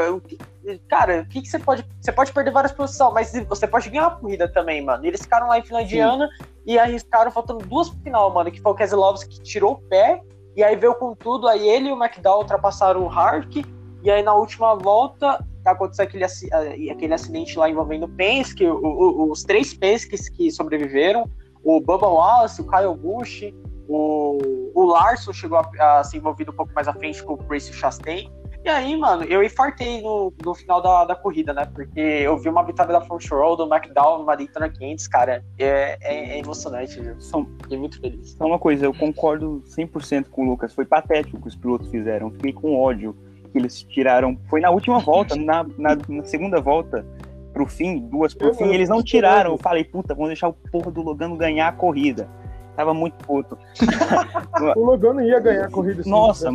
Cara, 0.88 1.24
o 1.24 1.26
que, 1.28 1.42
que 1.42 1.50
você 1.50 1.60
pode. 1.60 1.86
Você 2.00 2.14
pode 2.14 2.32
perder 2.32 2.52
várias 2.52 2.72
posições, 2.72 3.14
mas 3.14 3.46
você 3.46 3.68
pode 3.68 3.90
ganhar 3.90 4.08
uma 4.08 4.16
corrida 4.16 4.48
também, 4.48 4.82
mano. 4.82 5.06
Eles 5.06 5.22
ficaram 5.22 5.50
lá 5.50 5.60
em 5.60 5.64
Finlandiana 5.64 6.30
e 6.66 6.80
arriscaram 6.80 7.30
faltando 7.30 7.66
duas 7.66 7.90
pro 7.90 8.00
final, 8.00 8.34
mano. 8.34 8.50
Que 8.50 8.62
foi 8.62 8.72
o 8.72 8.76
Keselowski 8.76 9.36
que 9.36 9.44
tirou 9.44 9.74
o 9.74 9.82
pé. 9.90 10.22
E 10.56 10.64
aí 10.64 10.78
veio 10.78 10.96
com 10.96 11.14
tudo. 11.14 11.50
Aí 11.50 11.68
ele 11.68 11.90
e 11.90 11.92
o 11.92 12.02
McDowell 12.02 12.40
ultrapassaram 12.40 13.04
o 13.04 13.10
Hark. 13.10 13.66
E 14.02 14.10
aí 14.10 14.24
na 14.24 14.34
última 14.34 14.76
volta 14.76 15.46
aconteceu 15.66 16.06
aquele, 16.06 16.24
aquele 16.24 17.14
acidente 17.14 17.60
lá 17.60 17.70
envolvendo 17.70 18.06
o 18.06 18.10
Penske, 18.10 18.66
o, 18.66 18.78
o, 18.82 19.32
os 19.32 19.44
três 19.44 19.76
Penske's 19.76 20.28
que 20.28 20.50
sobreviveram 20.50 21.30
o 21.64 21.80
Bubba 21.80 22.08
Wallace, 22.08 22.62
o 22.62 22.68
Kyle 22.68 22.96
Busch, 22.96 23.54
o, 23.88 24.40
o 24.74 24.86
Larson 24.86 25.34
chegou 25.34 25.60
a, 25.60 26.00
a 26.00 26.04
ser 26.04 26.18
envolvido 26.18 26.52
um 26.52 26.56
pouco 26.56 26.74
mais 26.74 26.88
à 26.88 26.94
frente 26.94 27.22
com 27.24 27.34
o 27.34 27.38
Chris 27.38 27.70
Chastain. 27.70 28.32
E 28.64 28.70
aí, 28.70 28.96
mano, 28.96 29.24
eu 29.24 29.44
infartei 29.44 30.02
no, 30.02 30.32
no 30.46 30.54
final 30.54 30.82
da, 30.82 31.06
da 31.06 31.16
corrida, 31.16 31.52
né? 31.52 31.66
Porque 31.66 32.00
eu 32.00 32.38
vi 32.38 32.48
uma 32.48 32.64
vitória 32.64 32.94
da 32.94 33.02
Front 33.02 33.28
Row, 33.32 33.56
do 33.56 33.64
McDowell, 33.64 34.20
numa 34.20 34.36
Daytona 34.36 34.70
500, 34.70 35.08
cara. 35.08 35.44
É, 35.58 35.98
é, 36.00 36.36
é 36.36 36.40
emocionante, 36.40 37.00
viu? 37.00 37.20
São, 37.20 37.48
Fiquei 37.62 37.78
muito 37.78 38.00
feliz. 38.00 38.32
Só 38.34 38.46
uma 38.46 38.60
coisa, 38.60 38.86
eu 38.86 38.94
concordo 38.94 39.64
100% 39.66 40.30
com 40.30 40.44
o 40.44 40.50
Lucas. 40.52 40.74
Foi 40.74 40.86
patético 40.86 41.38
o 41.38 41.42
que 41.42 41.48
os 41.48 41.56
pilotos 41.56 41.90
fizeram. 41.90 42.30
Fiquei 42.32 42.54
com 42.54 42.80
ódio 42.80 43.16
que 43.52 43.58
eles 43.58 43.82
tiraram. 43.82 44.38
Foi 44.48 44.62
na 44.62 44.70
última 44.70 45.00
volta, 45.00 45.36
na, 45.36 45.66
na, 45.78 45.98
na 46.08 46.24
segunda 46.24 46.62
volta 46.62 47.04
pro 47.52 47.66
fim, 47.66 48.00
duas 48.00 48.34
pro 48.34 48.50
eu, 48.50 48.54
fim, 48.54 48.74
eles 48.74 48.90
não 48.90 49.04
tiraram. 49.04 49.54
Eu 49.54 49.58
falei, 49.58 49.84
puta, 49.84 50.14
vamos 50.14 50.30
deixar 50.30 50.50
o 50.50 50.54
porra 50.54 50.92
do 50.92 51.02
Logano 51.02 51.36
ganhar 51.36 51.68
a 51.68 51.72
corrida. 51.72 52.30
Tava 52.76 52.94
muito 52.94 53.14
puto. 53.26 53.58
o 54.76 54.86
Logano 54.86 55.22
ia 55.22 55.40
ganhar 55.40 55.66
a 55.66 55.70
corrida. 55.70 56.04
Nossa, 56.06 56.50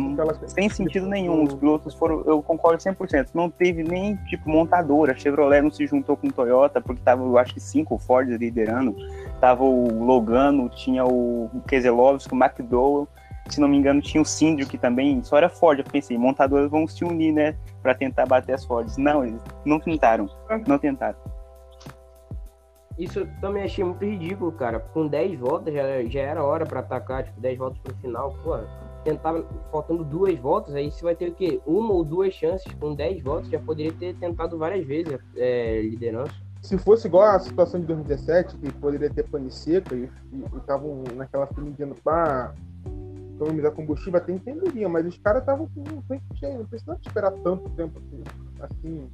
sem 0.47 0.69
sentido 0.69 1.07
nenhum. 1.07 1.43
Os 1.43 1.53
pilotos 1.53 1.93
foram, 1.93 2.23
eu 2.25 2.41
concordo 2.41 2.81
100%. 2.81 3.29
Não 3.33 3.49
teve 3.49 3.83
nem, 3.83 4.15
tipo, 4.27 4.49
montadora. 4.49 5.13
A 5.13 5.15
Chevrolet 5.15 5.61
não 5.61 5.71
se 5.71 5.85
juntou 5.85 6.17
com 6.17 6.27
o 6.27 6.31
Toyota, 6.31 6.81
porque 6.81 7.01
tava, 7.01 7.23
eu 7.23 7.37
acho 7.37 7.53
que 7.53 7.59
cinco 7.59 7.97
Ford 7.97 8.29
liderando. 8.29 8.95
Tava 9.39 9.63
o 9.63 10.03
Logano, 10.03 10.69
tinha 10.69 11.05
o 11.05 11.49
Keselowski, 11.67 12.33
o 12.33 12.37
McDowell 12.37 13.07
se 13.49 13.61
não 13.61 13.67
me 13.67 13.77
engano, 13.77 14.01
tinha 14.01 14.21
o 14.21 14.25
Cindric 14.25 14.77
também, 14.77 15.23
só 15.23 15.37
era 15.37 15.49
Ford. 15.49 15.79
Eu 15.79 15.85
pensei, 15.85 16.17
montadoras 16.17 16.69
vão 16.69 16.87
se 16.87 17.03
unir, 17.03 17.31
né, 17.31 17.55
para 17.81 17.93
tentar 17.93 18.25
bater 18.25 18.53
as 18.53 18.65
Fords. 18.65 18.97
Não, 18.97 19.23
eles 19.23 19.41
não 19.65 19.79
tentaram, 19.79 20.29
não 20.67 20.77
tentaram. 20.77 21.17
Isso 22.97 23.19
eu 23.19 23.27
também 23.39 23.63
achei 23.63 23.83
muito 23.83 24.03
ridículo, 24.03 24.51
cara. 24.51 24.79
Com 24.79 25.07
10 25.07 25.39
voltas 25.39 25.73
já, 25.73 26.03
já 26.05 26.21
era 26.21 26.43
hora 26.43 26.65
para 26.65 26.79
atacar, 26.79 27.23
tipo, 27.23 27.39
10 27.39 27.57
voltas 27.57 27.79
pro 27.79 27.95
final, 27.97 28.35
pô. 28.43 28.57
Tentava, 29.03 29.45
faltando 29.71 30.03
duas 30.03 30.37
voltas, 30.39 30.73
aí 30.73 30.91
você 30.91 31.03
vai 31.03 31.15
ter 31.15 31.29
o 31.29 31.33
quê? 31.33 31.61
Uma 31.65 31.93
ou 31.93 32.03
duas 32.03 32.33
chances 32.33 32.73
com 32.73 32.95
10 32.95 33.23
voltas, 33.23 33.49
já 33.49 33.59
poderia 33.59 33.93
ter 33.93 34.15
tentado 34.15 34.57
várias 34.57 34.85
vezes 34.85 35.17
é, 35.35 35.81
liderança. 35.81 36.33
Se 36.61 36.77
fosse 36.77 37.07
igual 37.07 37.23
a 37.23 37.39
situação 37.39 37.79
de 37.79 37.85
2017, 37.85 38.57
que 38.57 38.71
poderia 38.73 39.09
ter 39.09 39.23
pane 39.23 39.51
seca 39.51 39.95
e 39.95 40.09
estavam 40.57 41.03
naquela 41.15 41.45
fila 41.47 41.69
indiana 41.69 41.95
pra 42.03 42.53
economizar 43.35 43.71
combustível, 43.71 44.19
até 44.19 44.33
entenderia, 44.33 44.89
mas 44.89 45.05
os 45.05 45.17
caras 45.19 45.41
estavam 45.41 45.67
com 45.67 45.81
um 45.81 46.35
cheio, 46.35 46.57
não 46.57 46.65
precisava 46.65 46.99
esperar 47.05 47.31
tanto 47.31 47.69
tempo 47.69 47.99
assim, 47.99 48.23
assim 48.59 49.09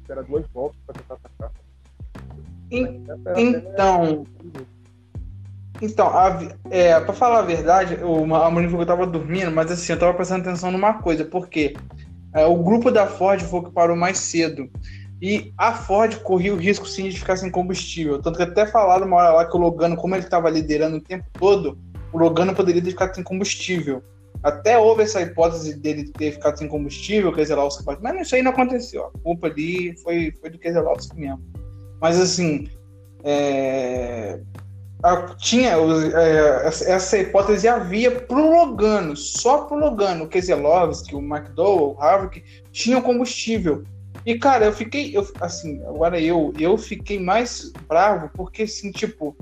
esperar 0.00 0.22
duas 0.22 0.46
voltas 0.48 0.80
para 0.86 0.94
tentar 0.94 1.14
atacar. 1.14 1.65
Então, 2.70 4.26
então, 5.80 6.10
é, 6.70 6.98
para 7.00 7.12
falar 7.12 7.40
a 7.40 7.42
verdade, 7.42 7.98
o, 8.02 8.34
a 8.34 8.50
Monique 8.50 8.74
eu 8.74 8.86
tava 8.86 9.06
dormindo, 9.06 9.50
mas 9.50 9.70
assim, 9.70 9.92
eu 9.92 9.98
tava 9.98 10.14
prestando 10.14 10.42
atenção 10.42 10.70
numa 10.70 10.94
coisa, 10.94 11.24
porque 11.24 11.74
é, 12.32 12.44
o 12.44 12.56
grupo 12.56 12.90
da 12.90 13.06
Ford 13.06 13.40
foi 13.42 13.60
o 13.60 13.64
que 13.64 13.70
parou 13.70 13.96
mais 13.96 14.18
cedo. 14.18 14.70
E 15.20 15.52
a 15.56 15.72
Ford 15.72 16.14
corria 16.16 16.52
o 16.52 16.58
risco 16.58 16.86
sim 16.86 17.08
de 17.08 17.18
ficar 17.18 17.36
sem 17.36 17.50
combustível. 17.50 18.20
Tanto 18.20 18.36
que 18.36 18.42
até 18.42 18.66
falaram 18.66 19.06
uma 19.06 19.16
hora 19.16 19.32
lá 19.32 19.46
que 19.46 19.56
o 19.56 19.60
Logano, 19.60 19.96
como 19.96 20.14
ele 20.14 20.24
estava 20.24 20.50
liderando 20.50 20.96
o 20.98 21.00
tempo 21.00 21.24
todo, 21.32 21.78
o 22.12 22.18
Logano 22.18 22.54
poderia 22.54 22.82
ter 22.82 22.90
ficado 22.90 23.14
sem 23.14 23.24
combustível. 23.24 24.02
Até 24.42 24.78
houve 24.78 25.02
essa 25.02 25.22
hipótese 25.22 25.74
dele 25.74 26.10
ter 26.12 26.32
ficado 26.32 26.58
sem 26.58 26.68
combustível, 26.68 27.30
o 27.30 27.34
Keselowski 27.34 27.82
mas 28.02 28.20
isso 28.20 28.34
aí 28.34 28.42
não 28.42 28.50
aconteceu. 28.50 29.06
A 29.06 29.18
culpa 29.20 29.46
ali 29.46 29.96
foi, 29.98 30.32
foi 30.40 30.50
do 30.50 30.58
Keselowski 30.58 31.18
mesmo. 31.18 31.42
Mas 32.06 32.20
assim, 32.20 32.68
é, 33.24 34.38
tinha 35.38 35.72
é, 35.72 36.68
essa 36.68 37.18
hipótese 37.18 37.66
havia 37.66 38.12
pro 38.12 38.48
Logano, 38.48 39.16
só 39.16 39.64
pro 39.64 39.76
Logano, 39.76 40.22
o 40.22 40.28
Keselowski, 40.28 41.16
o 41.16 41.18
McDowell, 41.18 41.96
o 41.96 42.00
Harvick 42.00 42.44
tinham 42.70 43.02
combustível. 43.02 43.82
E 44.24 44.38
cara, 44.38 44.66
eu 44.66 44.72
fiquei, 44.72 45.16
eu, 45.16 45.26
assim, 45.40 45.82
agora 45.82 46.20
eu, 46.20 46.52
eu 46.60 46.78
fiquei 46.78 47.18
mais 47.18 47.72
bravo 47.88 48.30
porque 48.34 48.62
assim, 48.62 48.92
tipo, 48.92 49.36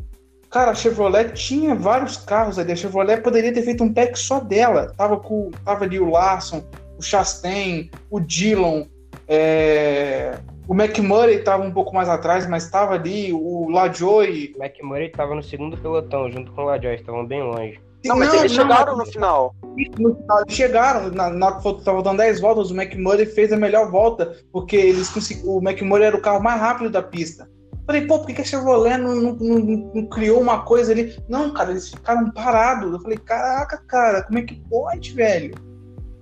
Cara, 0.49 0.71
a 0.71 0.75
Chevrolet 0.75 1.35
tinha 1.35 1.75
vários 1.75 2.17
carros 2.17 2.59
ali. 2.59 2.73
A 2.73 2.77
Chevrolet 2.77 3.21
poderia 3.21 3.53
ter 3.53 3.63
feito 3.63 3.85
um 3.85 3.93
pack 3.93 4.19
só 4.19 4.41
dela. 4.41 4.95
Tava, 4.97 5.19
com, 5.19 5.51
tava 5.67 5.85
ali 5.85 6.01
o 6.01 6.09
Larson, 6.09 6.65
o 6.97 7.03
Chastain, 7.03 7.91
o 8.09 8.21
Dillon, 8.21 8.87
é... 9.29 10.39
o 10.67 10.75
McMurray 10.75 11.37
estava 11.37 11.63
um 11.63 11.71
pouco 11.71 11.95
mais 11.95 12.09
atrás, 12.09 12.47
mas 12.47 12.65
estava 12.65 12.95
ali, 12.95 13.33
o 13.33 13.69
LaJoy. 13.71 14.55
O 14.57 14.63
McMurray 14.63 15.07
estava 15.07 15.35
no 15.35 15.43
segundo 15.43 15.77
pelotão, 15.77 16.31
junto 16.31 16.53
com 16.53 16.63
o 16.63 16.65
LaJoy, 16.65 16.95
estavam 16.95 17.27
bem 17.27 17.43
longe. 17.43 17.81
Não, 18.05 18.19
mas 18.19 18.29
não, 18.29 18.41
eles 18.41 18.53
chegaram 18.53 18.93
não, 18.93 19.05
no 19.05 19.07
final. 19.07 19.55
No 19.99 20.15
final 20.15 20.41
eles 20.43 20.55
chegaram, 20.55 21.11
na, 21.11 21.31
na 21.31 21.53
tava 21.53 22.03
dando 22.03 22.19
10 22.19 22.41
voltas, 22.41 22.71
o 22.71 22.75
McMurray 22.75 23.25
fez 23.25 23.53
a 23.53 23.57
melhor 23.57 23.91
volta, 23.91 24.37
porque 24.53 24.77
eles 24.77 25.11
o 25.45 25.59
McMurray 25.59 26.07
era 26.07 26.17
o 26.17 26.21
carro 26.21 26.43
mais 26.43 26.61
rápido 26.61 26.91
da 26.91 27.03
pista. 27.03 27.49
Falei, 27.87 28.07
pô, 28.07 28.19
por 28.19 28.27
que 28.27 28.41
a 28.41 28.45
Chevrolet 28.45 28.97
não, 28.97 29.15
não, 29.15 29.33
não, 29.35 29.91
não, 29.95 30.07
criou 30.07 30.41
uma 30.41 30.63
coisa 30.63 30.93
ali? 30.93 31.19
Não, 31.29 31.53
cara, 31.53 31.71
eles 31.71 31.91
ficaram 31.91 32.31
parados. 32.31 32.93
Eu 32.93 33.01
falei, 33.01 33.19
caraca, 33.19 33.77
cara, 33.87 34.23
como 34.23 34.39
é 34.39 34.43
que 34.43 34.55
pode, 34.69 35.13
velho? 35.13 35.55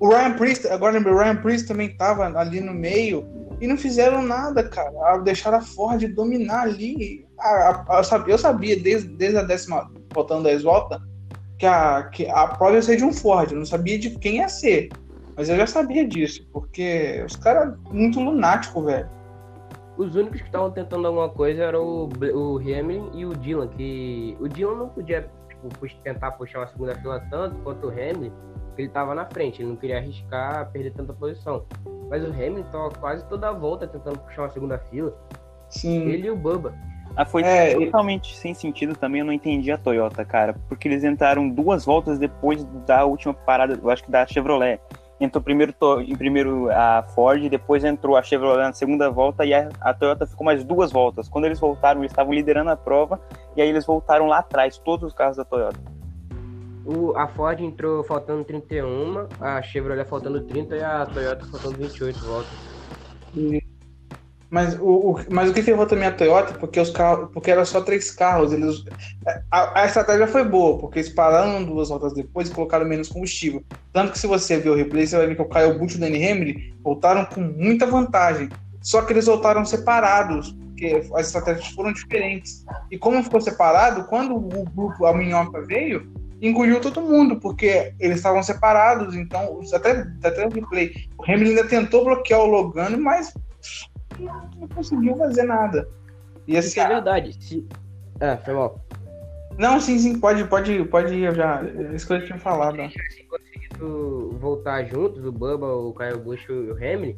O 0.02 0.08
Ryan 0.08 0.32
Priest, 0.32 0.66
agora 0.66 0.98
o 0.98 1.16
Ryan 1.16 1.36
Priest 1.36 1.68
também 1.68 1.96
tava 1.96 2.24
ali 2.36 2.60
no 2.60 2.74
meio 2.74 3.24
e 3.60 3.68
não 3.68 3.76
fizeram 3.76 4.20
nada, 4.20 4.68
cara. 4.68 4.90
Ah, 5.04 5.18
deixaram 5.18 5.58
a 5.58 5.60
Ford 5.60 6.04
dominar 6.08 6.62
ali. 6.62 7.24
Ah, 7.38 7.84
eu 7.88 8.02
sabia, 8.02 8.34
eu 8.34 8.38
sabia 8.38 8.76
desde, 8.76 9.10
desde 9.10 9.38
a 9.38 9.44
décima, 9.44 9.88
faltando 10.12 10.42
10 10.42 10.64
voltas, 10.64 11.00
que 11.56 11.66
a, 11.66 12.02
que 12.12 12.28
a 12.28 12.48
prova 12.48 12.74
ia 12.74 12.82
ser 12.82 12.96
de 12.96 13.04
um 13.04 13.12
Ford. 13.12 13.52
Eu 13.52 13.58
não 13.58 13.64
sabia 13.64 13.96
de 13.96 14.10
quem 14.18 14.38
ia 14.38 14.48
ser. 14.48 14.88
Mas 15.36 15.48
eu 15.48 15.56
já 15.56 15.68
sabia 15.68 16.04
disso, 16.04 16.44
porque 16.52 17.22
os 17.24 17.36
caras 17.36 17.72
muito 17.92 18.18
lunático, 18.18 18.82
velho 18.82 19.08
os 19.96 20.16
únicos 20.16 20.40
que 20.40 20.46
estavam 20.46 20.70
tentando 20.70 21.06
alguma 21.06 21.28
coisa 21.28 21.64
eram 21.64 21.84
o, 21.84 22.08
o 22.34 22.58
Hamlin 22.58 23.10
e 23.14 23.26
o 23.26 23.34
Dylan, 23.34 23.68
que 23.68 24.36
o 24.40 24.48
Dylan 24.48 24.76
não 24.76 24.88
podia 24.88 25.30
tipo, 25.68 26.02
tentar 26.02 26.32
puxar 26.32 26.60
uma 26.60 26.66
segunda 26.66 26.94
fila 26.94 27.20
tanto 27.30 27.56
quanto 27.58 27.86
o 27.86 27.90
Hamlin, 27.90 28.32
porque 28.66 28.82
ele 28.82 28.88
estava 28.88 29.14
na 29.14 29.26
frente, 29.26 29.62
ele 29.62 29.70
não 29.70 29.76
queria 29.76 29.98
arriscar 29.98 30.70
perder 30.70 30.92
tanta 30.92 31.12
posição. 31.12 31.64
Mas 32.08 32.22
o 32.24 32.30
Hamilton 32.30 32.90
quase 33.00 33.24
toda 33.26 33.48
a 33.48 33.52
volta 33.52 33.86
tentando 33.86 34.18
puxar 34.18 34.42
uma 34.42 34.50
segunda 34.50 34.78
fila. 34.78 35.16
Sim. 35.68 36.08
Ele 36.08 36.26
e 36.26 36.30
o 36.30 36.36
Bubba. 36.36 36.74
Ah, 37.14 37.26
foi 37.26 37.42
é, 37.42 37.74
totalmente 37.74 38.36
sem 38.36 38.54
sentido 38.54 38.96
também, 38.96 39.20
eu 39.20 39.26
não 39.26 39.32
entendi 39.32 39.70
a 39.70 39.76
Toyota, 39.76 40.24
cara, 40.24 40.54
porque 40.66 40.88
eles 40.88 41.04
entraram 41.04 41.48
duas 41.48 41.84
voltas 41.84 42.18
depois 42.18 42.64
da 42.86 43.04
última 43.04 43.34
parada, 43.34 43.78
eu 43.80 43.90
acho 43.90 44.04
que 44.04 44.10
da 44.10 44.26
Chevrolet 44.26 44.80
entrou 45.24 45.42
primeiro 45.42 45.74
em 46.06 46.16
primeiro 46.16 46.70
a 46.70 47.02
Ford, 47.14 47.48
depois 47.48 47.84
entrou 47.84 48.16
a 48.16 48.22
Chevrolet 48.22 48.62
na 48.62 48.72
segunda 48.72 49.10
volta 49.10 49.44
e 49.44 49.54
a, 49.54 49.68
a, 49.80 49.94
Toyota 49.94 50.26
ficou 50.26 50.44
mais 50.44 50.64
duas 50.64 50.90
voltas. 50.90 51.28
Quando 51.28 51.44
eles 51.44 51.60
voltaram, 51.60 52.00
eles 52.00 52.12
estavam 52.12 52.32
liderando 52.32 52.70
a 52.70 52.76
prova 52.76 53.20
e 53.56 53.62
aí 53.62 53.68
eles 53.68 53.86
voltaram 53.86 54.26
lá 54.26 54.38
atrás, 54.38 54.78
todos 54.78 55.06
os 55.06 55.14
carros 55.14 55.36
da 55.36 55.44
Toyota. 55.44 55.80
O, 56.84 57.16
a 57.16 57.28
Ford 57.28 57.60
entrou 57.60 58.02
faltando 58.02 58.44
31, 58.44 59.28
a 59.40 59.62
Chevrolet 59.62 60.04
faltando 60.04 60.40
30 60.40 60.76
e 60.76 60.82
a 60.82 61.06
Toyota 61.06 61.46
faltando 61.46 61.76
28 61.78 62.18
voltas. 62.24 62.52
E 63.36 63.71
mas 64.52 64.78
o, 64.78 65.12
o, 65.12 65.20
mas 65.30 65.48
o 65.48 65.54
que 65.54 65.62
ferrou 65.62 65.86
também 65.86 66.06
a 66.06 66.12
Toyota, 66.12 66.52
porque 66.52 66.78
os 66.78 66.90
carros, 66.90 67.30
porque 67.32 67.50
era 67.50 67.64
só 67.64 67.80
três 67.80 68.10
carros, 68.10 68.52
eles 68.52 68.84
a, 69.50 69.80
a, 69.80 69.86
estratégia 69.86 70.26
foi 70.26 70.44
boa, 70.44 70.78
porque 70.78 70.98
eles 70.98 71.08
pararam 71.08 71.64
duas 71.64 71.88
voltas 71.88 72.12
depois 72.12 72.50
e 72.50 72.52
colocaram 72.52 72.84
menos 72.84 73.08
combustível. 73.08 73.64
Tanto 73.94 74.12
que 74.12 74.18
se 74.18 74.26
você 74.26 74.58
ver 74.58 74.68
o 74.68 74.74
replay, 74.74 75.06
você 75.06 75.16
vai 75.16 75.26
ver 75.26 75.36
que 75.36 75.40
o 75.40 75.48
Kyle 75.48 75.78
Busch 75.78 75.94
e 75.94 75.96
o 75.96 76.00
Danny 76.00 76.28
Hamlin 76.28 76.74
voltaram 76.84 77.24
com 77.24 77.40
muita 77.40 77.86
vantagem. 77.86 78.50
Só 78.82 79.00
que 79.00 79.14
eles 79.14 79.24
voltaram 79.24 79.64
separados, 79.64 80.52
porque 80.52 81.02
as 81.14 81.28
estratégias 81.28 81.68
foram 81.68 81.90
diferentes. 81.90 82.62
E 82.90 82.98
como 82.98 83.24
ficou 83.24 83.40
separado, 83.40 84.04
quando 84.04 84.36
o 84.36 84.64
grupo, 84.66 85.06
a 85.06 85.14
minhoca 85.16 85.62
veio, 85.62 86.12
engoliu 86.42 86.78
todo 86.78 87.00
mundo, 87.00 87.40
porque 87.40 87.94
eles 87.98 88.18
estavam 88.18 88.42
separados, 88.42 89.14
então 89.14 89.60
até, 89.72 90.06
até 90.22 90.46
o 90.46 90.50
replay. 90.50 90.92
O 91.16 91.24
Hamlin 91.24 91.50
ainda 91.50 91.64
tentou 91.64 92.04
bloquear 92.04 92.40
o 92.40 92.46
Logano, 92.46 93.00
mas 93.00 93.32
não 94.24 94.68
conseguiu 94.74 95.16
fazer 95.16 95.44
nada. 95.44 95.88
E 96.46 96.56
assim, 96.56 96.68
Isso 96.68 96.80
é 96.80 96.88
verdade. 96.88 97.32
Se... 97.42 97.66
Ah, 98.20 98.36
foi 98.36 98.54
mal. 98.54 98.80
não, 99.58 99.80
sim, 99.80 99.98
sim, 99.98 100.18
pode, 100.18 100.44
pode, 100.44 100.84
pode 100.84 101.14
ir, 101.14 101.24
eu 101.24 101.34
já. 101.34 101.62
é 101.64 101.94
Isso 101.94 102.06
que 102.06 102.12
eu 102.12 102.24
tinha 102.24 102.38
falado. 102.38 102.80
ó. 102.80 102.88
tivessem 102.88 103.26
conseguido 103.26 104.36
voltar 104.38 104.84
juntos, 104.84 105.24
o 105.24 105.32
Bubba, 105.32 105.66
o 105.74 105.92
Kyle 105.94 106.18
Busch 106.18 106.44
e 106.48 106.52
o 106.52 106.74
Hamlin, 106.76 107.16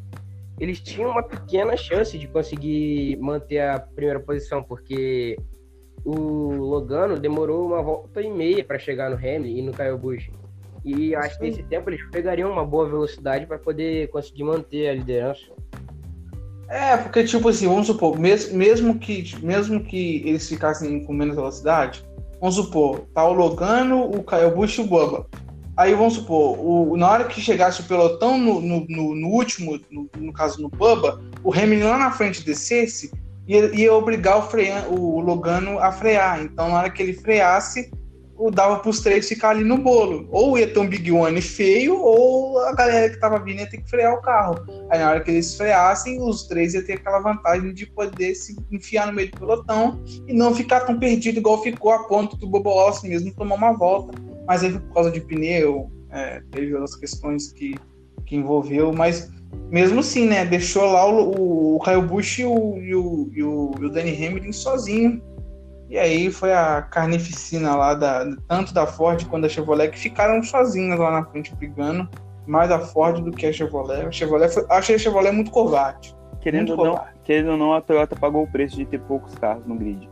eles 0.58 0.80
tinham 0.80 1.10
uma 1.10 1.22
pequena 1.22 1.76
chance 1.76 2.16
de 2.18 2.28
conseguir 2.28 3.16
manter 3.20 3.60
a 3.60 3.80
primeira 3.80 4.20
posição, 4.20 4.62
porque 4.62 5.36
o 6.04 6.12
Logano 6.52 7.18
demorou 7.18 7.66
uma 7.66 7.82
volta 7.82 8.20
e 8.20 8.30
meia 8.30 8.64
para 8.64 8.78
chegar 8.78 9.10
no 9.10 9.16
Hamlin 9.16 9.58
e 9.58 9.62
no 9.62 9.72
Kyle 9.72 9.96
Busch. 9.96 10.30
E 10.84 11.14
acho 11.14 11.38
que 11.38 11.44
nesse 11.46 11.62
tempo 11.62 11.88
eles 11.88 12.04
pegariam 12.10 12.52
uma 12.52 12.64
boa 12.64 12.86
velocidade 12.86 13.46
para 13.46 13.58
poder 13.58 14.08
conseguir 14.08 14.44
manter 14.44 14.88
a 14.88 14.94
liderança. 14.94 15.50
É, 16.74 16.96
porque, 16.96 17.22
tipo 17.22 17.48
assim, 17.48 17.68
vamos 17.68 17.86
supor, 17.86 18.18
mes- 18.18 18.50
mesmo 18.50 18.98
que, 18.98 19.32
mesmo 19.40 19.78
que 19.84 20.22
eles 20.26 20.48
ficassem 20.48 21.04
com 21.04 21.12
menos 21.12 21.36
velocidade, 21.36 22.04
vamos 22.40 22.56
supor, 22.56 23.06
tá 23.14 23.24
o 23.24 23.32
Logano, 23.32 24.10
o 24.10 24.50
Busch 24.50 24.78
e 24.78 24.80
o 24.80 24.84
Bubba. 24.84 25.24
Aí 25.76 25.94
vamos 25.94 26.14
supor, 26.14 26.58
o, 26.58 26.96
na 26.96 27.08
hora 27.08 27.24
que 27.26 27.40
chegasse 27.40 27.80
o 27.80 27.84
pelotão 27.84 28.36
no, 28.36 28.60
no, 28.60 28.84
no- 28.88 29.14
no 29.14 29.28
último, 29.28 29.78
no, 29.88 30.32
caso 30.32 30.60
no 30.60 30.68
Bubba, 30.68 31.20
o 31.44 31.52
Hamilton 31.54 31.90
lá 31.90 31.98
na 31.98 32.10
frente 32.10 32.44
descesse, 32.44 33.12
ia, 33.46 33.66
ia 33.72 33.94
obrigar 33.94 34.38
o, 34.38 34.42
freia, 34.42 34.84
o 34.88 35.20
Logano 35.20 35.78
a 35.78 35.92
frear. 35.92 36.42
Então, 36.42 36.68
na 36.70 36.78
hora 36.78 36.90
que 36.90 37.00
ele 37.00 37.12
freasse, 37.12 37.88
o 38.36 38.50
dava 38.50 38.78
pros 38.78 39.00
três 39.00 39.28
ficar 39.28 39.50
ali 39.50 39.64
no 39.64 39.78
bolo. 39.78 40.28
Ou 40.30 40.58
ia 40.58 40.66
ter 40.66 40.78
um 40.78 40.88
Big 40.88 41.10
One 41.10 41.40
feio, 41.40 41.98
ou 41.98 42.58
a 42.60 42.72
galera 42.74 43.10
que 43.10 43.18
tava 43.18 43.38
vindo 43.38 43.60
ia 43.60 43.70
ter 43.70 43.78
que 43.78 43.88
frear 43.88 44.14
o 44.14 44.22
carro. 44.22 44.64
Aí 44.90 44.98
na 44.98 45.10
hora 45.10 45.20
que 45.20 45.30
eles 45.30 45.56
freassem, 45.56 46.20
os 46.20 46.46
três 46.46 46.74
iam 46.74 46.84
ter 46.84 46.94
aquela 46.94 47.20
vantagem 47.20 47.72
de 47.72 47.86
poder 47.86 48.34
se 48.34 48.56
enfiar 48.70 49.06
no 49.06 49.12
meio 49.12 49.30
do 49.30 49.38
pelotão 49.38 50.02
e 50.26 50.32
não 50.32 50.54
ficar 50.54 50.80
tão 50.80 50.98
perdido 50.98 51.38
igual 51.38 51.62
ficou 51.62 51.92
a 51.92 52.04
ponto 52.04 52.36
do 52.36 52.46
Bobo 52.46 52.70
Wallace 52.70 53.08
mesmo 53.08 53.32
tomar 53.34 53.54
uma 53.54 53.72
volta. 53.72 54.18
Mas 54.46 54.62
aí 54.62 54.72
por 54.72 54.94
causa 54.94 55.10
de 55.10 55.20
pneu, 55.20 55.90
é, 56.10 56.42
teve 56.50 56.74
outras 56.74 56.96
questões 56.96 57.52
que, 57.52 57.74
que 58.26 58.36
envolveu, 58.36 58.92
mas 58.92 59.30
mesmo 59.70 60.00
assim, 60.00 60.26
né, 60.26 60.44
deixou 60.44 60.84
lá 60.84 61.06
o, 61.06 61.30
o, 61.30 61.76
o 61.76 61.80
Kyle 61.80 62.02
Busch 62.02 62.38
e, 62.38 62.44
o, 62.44 62.78
e, 62.78 62.94
o, 62.94 63.30
e 63.34 63.42
o 63.42 63.88
Danny 63.88 64.26
Hamilton 64.26 64.52
sozinho. 64.52 65.22
E 65.88 65.98
aí 65.98 66.30
foi 66.30 66.52
a 66.52 66.82
carnificina 66.82 67.76
lá, 67.76 67.94
da, 67.94 68.24
tanto 68.48 68.72
da 68.72 68.86
Ford 68.86 69.22
quanto 69.26 69.42
da 69.42 69.48
Chevrolet, 69.48 69.90
que 69.90 69.98
ficaram 69.98 70.42
sozinhas 70.42 70.98
lá 70.98 71.10
na 71.10 71.24
frente 71.24 71.54
brigando 71.54 72.08
mais 72.46 72.70
a 72.70 72.78
Ford 72.78 73.22
do 73.22 73.30
que 73.30 73.46
a 73.46 73.52
Chevrolet. 73.52 74.06
A 74.06 74.10
Chevrolet 74.10 74.52
foi, 74.52 74.64
achei 74.68 74.96
a 74.96 74.98
Chevrolet 74.98 75.32
muito 75.32 75.50
covarde. 75.50 76.14
Querendo 76.40 76.68
Muito 76.68 76.80
ou, 76.80 76.86
não, 76.86 76.92
covarde. 76.94 77.18
querendo 77.24 77.50
ou 77.52 77.56
não, 77.56 77.72
a 77.72 77.80
Toyota 77.80 78.16
pagou 78.16 78.42
o 78.42 78.46
preço 78.46 78.76
de 78.76 78.84
ter 78.84 79.00
poucos 79.00 79.34
carros 79.36 79.66
no 79.66 79.76
grid. 79.76 80.10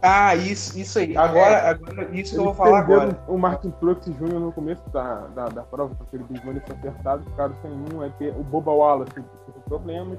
Ah, 0.00 0.34
isso, 0.36 0.78
isso 0.78 0.98
aí. 0.98 1.16
Agora, 1.16 1.70
agora 1.70 2.08
isso 2.12 2.34
que 2.34 2.40
eu 2.40 2.44
vou 2.44 2.54
falar 2.54 2.78
agora. 2.78 3.20
O 3.26 3.36
Martin 3.36 3.70
Truex 3.80 4.06
Jr. 4.06 4.38
no 4.38 4.52
começo 4.52 4.82
da, 4.90 5.26
da, 5.28 5.46
da 5.46 5.62
prova, 5.62 5.94
com 5.94 6.04
aquele 6.04 6.22
Big 6.24 6.48
One 6.48 6.60
foi 6.66 6.76
acertado, 6.76 7.24
ficaram 7.24 7.54
sem 7.62 7.70
um. 7.70 8.02
Aí 8.02 8.10
tem 8.18 8.30
o 8.30 8.44
Boba 8.44 8.70
Wallace 8.70 9.12
teve 9.12 9.26
problemas. 9.66 10.18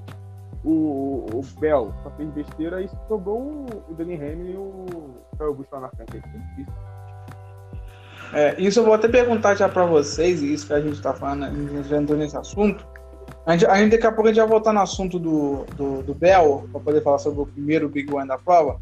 O, 0.63 1.25
o 1.33 1.41
Bell 1.59 1.93
só 2.03 2.11
fez 2.11 2.29
besteira 2.31 2.81
e 2.81 2.89
sobrou 3.07 3.65
o, 3.87 3.93
Danny 3.93 4.15
Hamlin 4.15 4.51
e 4.51 4.57
o 4.57 4.85
Kyle 5.37 5.53
Busch 5.53 5.67
lá 5.71 5.81
na 5.81 5.89
frente. 5.89 6.11
Difícil. 6.11 6.73
É, 8.33 8.61
isso 8.61 8.79
eu 8.79 8.83
vou 8.83 8.93
até 8.93 9.07
perguntar 9.07 9.55
já 9.55 9.67
pra 9.67 9.85
vocês, 9.85 10.41
isso 10.41 10.67
que 10.67 10.73
a 10.73 10.81
gente 10.81 11.01
tá 11.01 11.13
falando, 11.13 11.45
a 11.45 11.49
gente 11.49 11.87
já 11.87 11.97
entrou 11.97 12.17
nesse 12.17 12.37
assunto. 12.37 12.85
A 13.45 13.53
gente, 13.53 13.65
a 13.65 13.75
gente 13.77 13.91
daqui 13.91 14.05
a 14.05 14.11
pouco 14.11 14.27
a 14.27 14.31
gente 14.31 14.41
vai 14.41 14.49
voltar 14.49 14.73
no 14.73 14.81
assunto 14.81 15.17
do, 15.17 15.65
do, 15.75 16.03
do 16.03 16.13
Bell, 16.13 16.67
para 16.71 16.81
poder 16.81 17.01
falar 17.01 17.17
sobre 17.17 17.41
o 17.41 17.45
primeiro 17.45 17.89
Big 17.89 18.13
One 18.13 18.27
da 18.27 18.37
prova. 18.37 18.79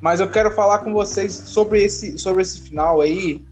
Mas 0.00 0.20
eu 0.20 0.28
quero 0.28 0.50
falar 0.50 0.80
com 0.80 0.92
vocês 0.92 1.32
sobre 1.32 1.82
esse, 1.82 2.18
sobre 2.18 2.42
esse 2.42 2.60
final 2.60 3.00
aí. 3.00 3.44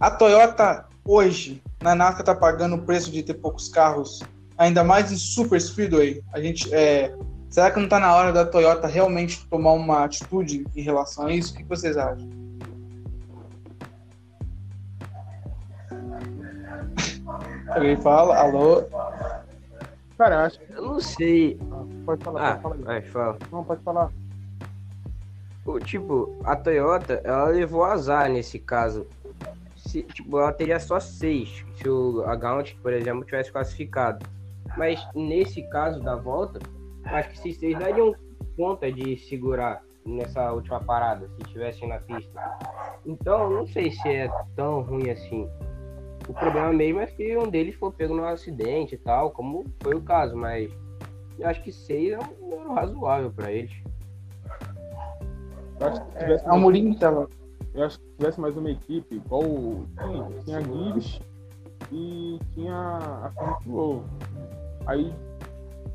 A 0.00 0.10
Toyota 0.10 0.86
hoje, 1.04 1.62
na 1.80 1.94
NASCAR, 1.94 2.24
tá 2.24 2.34
pagando 2.34 2.76
o 2.76 2.82
preço 2.82 3.10
de 3.10 3.22
ter 3.22 3.34
poucos 3.34 3.68
carros, 3.68 4.20
ainda 4.56 4.82
mais 4.84 5.10
em 5.12 5.16
Super 5.16 5.60
Speedway. 5.60 6.22
A 6.32 6.40
gente, 6.40 6.72
é, 6.74 7.14
será 7.50 7.70
que 7.70 7.80
não 7.80 7.88
tá 7.88 7.98
na 8.00 8.14
hora 8.14 8.32
da 8.32 8.46
Toyota 8.46 8.86
realmente 8.86 9.46
tomar 9.48 9.72
uma 9.72 10.04
atitude 10.04 10.64
em 10.74 10.82
relação 10.82 11.26
a 11.26 11.32
isso? 11.32 11.52
O 11.54 11.56
que 11.56 11.64
vocês 11.64 11.96
acham? 11.96 12.28
Alguém 17.74 17.96
fala? 18.00 18.36
Alô? 18.38 18.82
Cara, 20.18 20.34
eu 20.36 20.40
acho 20.40 20.60
que. 20.60 20.72
Eu 20.72 20.82
não 20.82 21.00
sei. 21.00 21.58
ah, 21.70 21.84
Pode 22.04 22.24
falar, 22.24 22.52
Ah, 22.52 22.56
pode 22.56 22.78
falar. 22.82 22.84
vai, 22.84 23.02
fala. 23.02 23.38
Não, 23.50 23.64
pode 23.64 23.82
falar. 23.82 24.10
O, 25.64 25.78
tipo, 25.78 26.36
a 26.44 26.56
Toyota, 26.56 27.20
ela 27.24 27.44
levou 27.46 27.84
azar 27.84 28.28
nesse 28.28 28.58
caso. 28.58 29.06
Se, 29.76 30.02
tipo, 30.02 30.38
ela 30.38 30.52
teria 30.52 30.78
só 30.80 30.98
seis 31.00 31.64
se 31.76 31.88
o, 31.88 32.22
a 32.26 32.34
Gaunt, 32.36 32.74
por 32.82 32.92
exemplo, 32.92 33.24
tivesse 33.24 33.50
classificado. 33.52 34.24
Mas 34.76 35.06
nesse 35.14 35.62
caso 35.68 36.00
da 36.00 36.16
volta, 36.16 36.58
acho 37.04 37.28
que 37.30 37.34
esses 37.36 37.56
seis 37.58 37.78
dariam 37.78 38.14
conta 38.56 38.90
de 38.90 39.16
segurar 39.16 39.82
nessa 40.04 40.52
última 40.52 40.80
parada, 40.80 41.28
se 41.28 41.42
estivessem 41.42 41.88
na 41.88 41.98
pista. 41.98 42.40
Então, 43.06 43.48
não 43.50 43.66
sei 43.66 43.90
se 43.90 44.08
é 44.08 44.30
tão 44.56 44.82
ruim 44.82 45.10
assim. 45.10 45.48
O 46.28 46.32
problema 46.32 46.72
mesmo 46.72 47.00
é 47.00 47.06
que 47.06 47.36
um 47.36 47.48
deles 47.48 47.74
foi 47.74 47.90
pego 47.92 48.14
num 48.14 48.24
acidente 48.24 48.94
e 48.94 48.98
tal, 48.98 49.30
como 49.30 49.64
foi 49.82 49.94
o 49.94 50.00
caso, 50.02 50.36
mas 50.36 50.72
eu 51.38 51.48
acho 51.48 51.62
que 51.62 51.72
seis 51.72 52.12
é 52.12 52.18
um 52.18 52.48
número 52.50 52.74
razoável 52.74 53.30
para 53.32 53.50
eles. 53.50 53.72
Eu 55.80 55.86
acho 55.88 56.04
que 56.04 56.18
tivesse 56.18 56.44
É, 56.46 56.98
tava. 56.98 57.28
Eu 57.74 57.84
acho 57.84 57.98
que 57.98 58.04
se 58.04 58.12
tivesse 58.18 58.40
mais 58.40 58.56
uma 58.56 58.70
equipe, 58.70 59.16
igual 59.16 59.42
o- 59.42 59.86
tinha, 59.98 60.30
tinha 60.44 60.58
a 60.58 60.60
Gibbs 60.60 61.20
e 61.90 62.38
tinha 62.54 62.98
a 63.24 63.30
Control. 63.34 64.04
Aí 64.86 65.12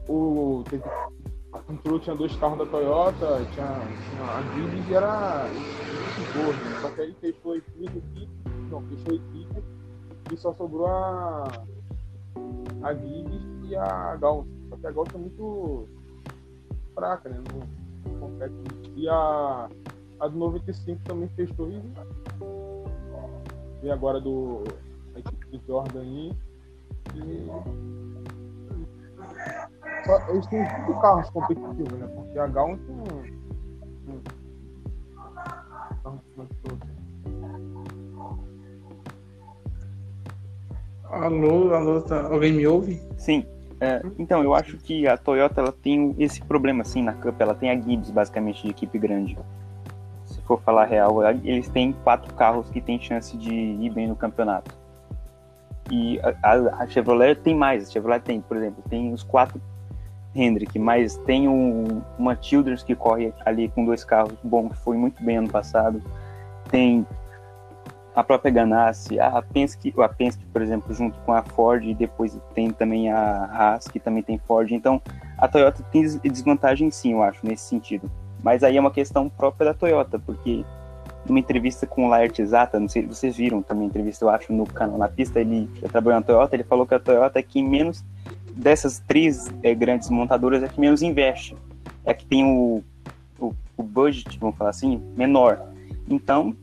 o 0.07 0.63
teve, 0.69 0.83
a 1.53 1.59
Control 1.59 1.99
tinha 1.99 2.15
dois 2.15 2.35
carros 2.37 2.59
da 2.59 2.65
Toyota, 2.65 3.45
tinha, 3.51 3.67
tinha 4.09 4.23
a 4.23 4.41
Gibbs 4.53 4.89
e 4.89 4.93
era 4.93 5.45
né? 5.47 6.81
Só 6.81 6.89
que 6.89 7.01
aí 7.01 7.15
fechou 7.19 7.53
a 7.53 7.57
equipe, 7.57 8.29
não, 8.69 8.81
fechou 8.83 9.13
a 9.13 9.15
equipe 9.15 9.63
e 10.31 10.37
só 10.37 10.53
sobrou 10.53 10.87
a 10.87 11.43
a 12.83 12.93
Gibbs 12.93 13.69
e 13.69 13.75
a 13.75 14.15
Gaunt. 14.15 14.47
Só 14.69 14.77
que 14.77 14.87
a 14.87 14.91
Gaunt 14.91 15.13
é 15.13 15.17
muito 15.17 15.87
fraca, 16.93 17.29
né? 17.29 17.41
Não, 17.51 18.19
compete. 18.19 18.53
E 18.95 19.07
a 19.09 19.69
a 20.19 20.27
do 20.27 20.37
95 20.37 21.01
também 21.03 21.29
fechou 21.29 21.69
e 21.69 21.81
e 23.83 23.91
agora 23.91 24.19
do 24.19 24.63
a 25.15 25.19
equipe 25.19 25.57
do 25.57 25.67
Jordan 25.67 26.01
aí. 26.01 26.33
E 27.15 28.06
só, 30.05 30.29
eles 30.29 30.45
têm 30.47 30.65
cinco 30.65 31.01
carros 31.01 31.29
competitivos, 31.29 31.99
né? 31.99 32.07
Porque 32.15 32.39
a 32.39 32.47
Gaunt 32.47 32.79
não. 32.87 33.03
não- 34.05 34.21
carro 36.03 36.21
competitivo. 36.35 36.97
Alô, 41.09 41.73
alô, 41.73 42.01
tá... 42.01 42.27
alguém 42.27 42.53
me 42.53 42.67
ouve? 42.67 43.01
Sim. 43.17 43.45
é, 43.79 44.01
então, 44.19 44.43
eu 44.43 44.53
acho 44.53 44.77
que 44.77 45.07
a 45.07 45.17
Toyota 45.17 45.61
ela 45.61 45.71
tem 45.71 46.15
esse 46.19 46.41
problema 46.41 46.81
assim 46.81 47.01
na 47.01 47.13
Cup. 47.13 47.39
Ela 47.39 47.55
tem 47.55 47.69
a 47.69 47.75
Gibbs, 47.79 48.09
basicamente, 48.11 48.63
de 48.63 48.69
equipe 48.69 48.97
grande. 48.99 49.37
Se 50.25 50.41
for 50.41 50.61
falar 50.61 50.85
real, 50.85 51.23
eles 51.43 51.69
têm 51.69 51.93
quatro 52.03 52.33
carros 52.33 52.69
que 52.69 52.81
têm 52.81 52.99
chance 52.99 53.37
de 53.37 53.53
ir 53.53 53.89
bem 53.89 54.07
no 54.07 54.15
campeonato. 54.15 54.76
E 55.89 56.19
a, 56.43 56.83
a- 56.83 56.87
Chevrolet 56.87 57.35
tem 57.35 57.55
mais. 57.55 57.87
A 57.87 57.91
Chevrolet 57.91 58.19
tem, 58.21 58.41
por 58.41 58.57
exemplo, 58.57 58.83
tem 58.89 59.13
os 59.13 59.23
quatro 59.23 59.61
Hendrick, 60.35 60.77
mas 60.77 61.15
tem 61.19 61.47
um, 61.47 62.01
uma 62.17 62.37
Childers 62.39 62.83
que 62.83 62.95
corre 62.95 63.33
ali 63.45 63.69
com 63.69 63.85
dois 63.85 64.03
carros 64.03 64.33
bom, 64.43 64.69
que 64.69 64.77
foi 64.77 64.97
muito 64.97 65.23
bem 65.23 65.37
ano 65.37 65.49
passado. 65.49 66.01
Tem 66.69 67.05
a 68.13 68.23
própria 68.23 68.51
Ganassi, 68.51 69.19
a 69.19 69.41
Penske, 69.41 69.93
a 69.97 70.09
Penske, 70.09 70.43
por 70.51 70.61
exemplo, 70.61 70.93
junto 70.93 71.19
com 71.19 71.31
a 71.33 71.43
Ford, 71.43 71.83
e 71.85 71.93
depois 71.93 72.37
tem 72.53 72.71
também 72.71 73.11
a 73.11 73.45
Haas, 73.45 73.87
que 73.87 73.99
também 73.99 74.23
tem 74.23 74.37
Ford. 74.39 74.71
Então, 74.71 75.01
a 75.37 75.47
Toyota 75.47 75.83
tem 75.91 76.01
des- 76.01 76.19
desvantagem 76.21 76.89
sim, 76.91 77.13
eu 77.13 77.21
acho, 77.23 77.45
nesse 77.45 77.63
sentido. 77.69 78.09
Mas 78.43 78.63
aí 78.63 78.75
é 78.75 78.79
uma 78.79 78.91
questão 78.91 79.29
própria 79.29 79.71
da 79.71 79.73
Toyota, 79.73 80.17
porque 80.19 80.65
numa 81.27 81.39
entrevista 81.39 81.85
com 81.85 82.05
o 82.05 82.09
Laert 82.09 82.41
Zata, 82.43 82.79
não 82.79 82.87
sei 82.87 83.03
se 83.03 83.07
vocês 83.07 83.35
viram 83.35 83.61
também 83.61 83.85
a 83.85 83.87
entrevista, 83.87 84.25
eu 84.25 84.29
acho, 84.29 84.51
no 84.51 84.65
canal 84.65 84.97
Na 84.97 85.07
Pista, 85.07 85.39
ele 85.39 85.69
trabalhou 85.91 86.19
na 86.19 86.25
Toyota, 86.25 86.55
ele 86.55 86.63
falou 86.63 86.85
que 86.85 86.93
a 86.93 86.99
Toyota 86.99 87.39
é 87.39 87.43
que 87.43 87.61
menos, 87.61 88.03
dessas 88.53 88.99
três 89.07 89.47
eh, 89.63 89.75
grandes 89.75 90.09
montadoras, 90.09 90.63
é 90.63 90.67
que 90.67 90.79
menos 90.79 91.01
investe. 91.01 91.55
É 92.05 92.13
que 92.13 92.25
tem 92.25 92.43
o, 92.45 92.83
o, 93.39 93.53
o 93.75 93.83
budget, 93.83 94.37
vamos 94.39 94.57
falar 94.57 94.71
assim, 94.71 95.01
menor. 95.15 95.61
Então, 96.09 96.55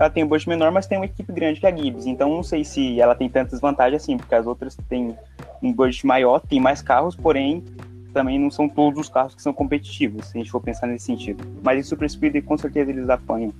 ela 0.00 0.08
tem 0.08 0.24
um 0.24 0.26
budget 0.26 0.48
menor, 0.48 0.72
mas 0.72 0.86
tem 0.86 0.96
uma 0.96 1.04
equipe 1.04 1.30
grande 1.30 1.60
que 1.60 1.66
é 1.66 1.70
a 1.70 1.76
Gibbs. 1.76 2.06
Então 2.06 2.30
não 2.30 2.42
sei 2.42 2.64
se 2.64 2.98
ela 2.98 3.14
tem 3.14 3.28
tantas 3.28 3.60
vantagens 3.60 4.02
assim, 4.02 4.16
porque 4.16 4.34
as 4.34 4.46
outras 4.46 4.74
têm 4.88 5.14
um 5.62 5.72
budget 5.72 6.06
maior, 6.06 6.40
tem 6.40 6.58
mais 6.58 6.80
carros, 6.80 7.14
porém 7.14 7.62
também 8.12 8.38
não 8.38 8.50
são 8.50 8.68
todos 8.68 8.98
os 8.98 9.08
carros 9.08 9.34
que 9.34 9.42
são 9.42 9.52
competitivos, 9.52 10.26
se 10.26 10.38
a 10.38 10.40
gente 10.40 10.50
for 10.50 10.60
pensar 10.60 10.86
nesse 10.86 11.04
sentido. 11.04 11.44
Mas 11.62 11.84
isso 11.84 11.96
para 11.96 12.08
Speed, 12.08 12.42
com 12.44 12.56
certeza 12.56 12.90
eles 12.90 13.08
apanham 13.08 13.52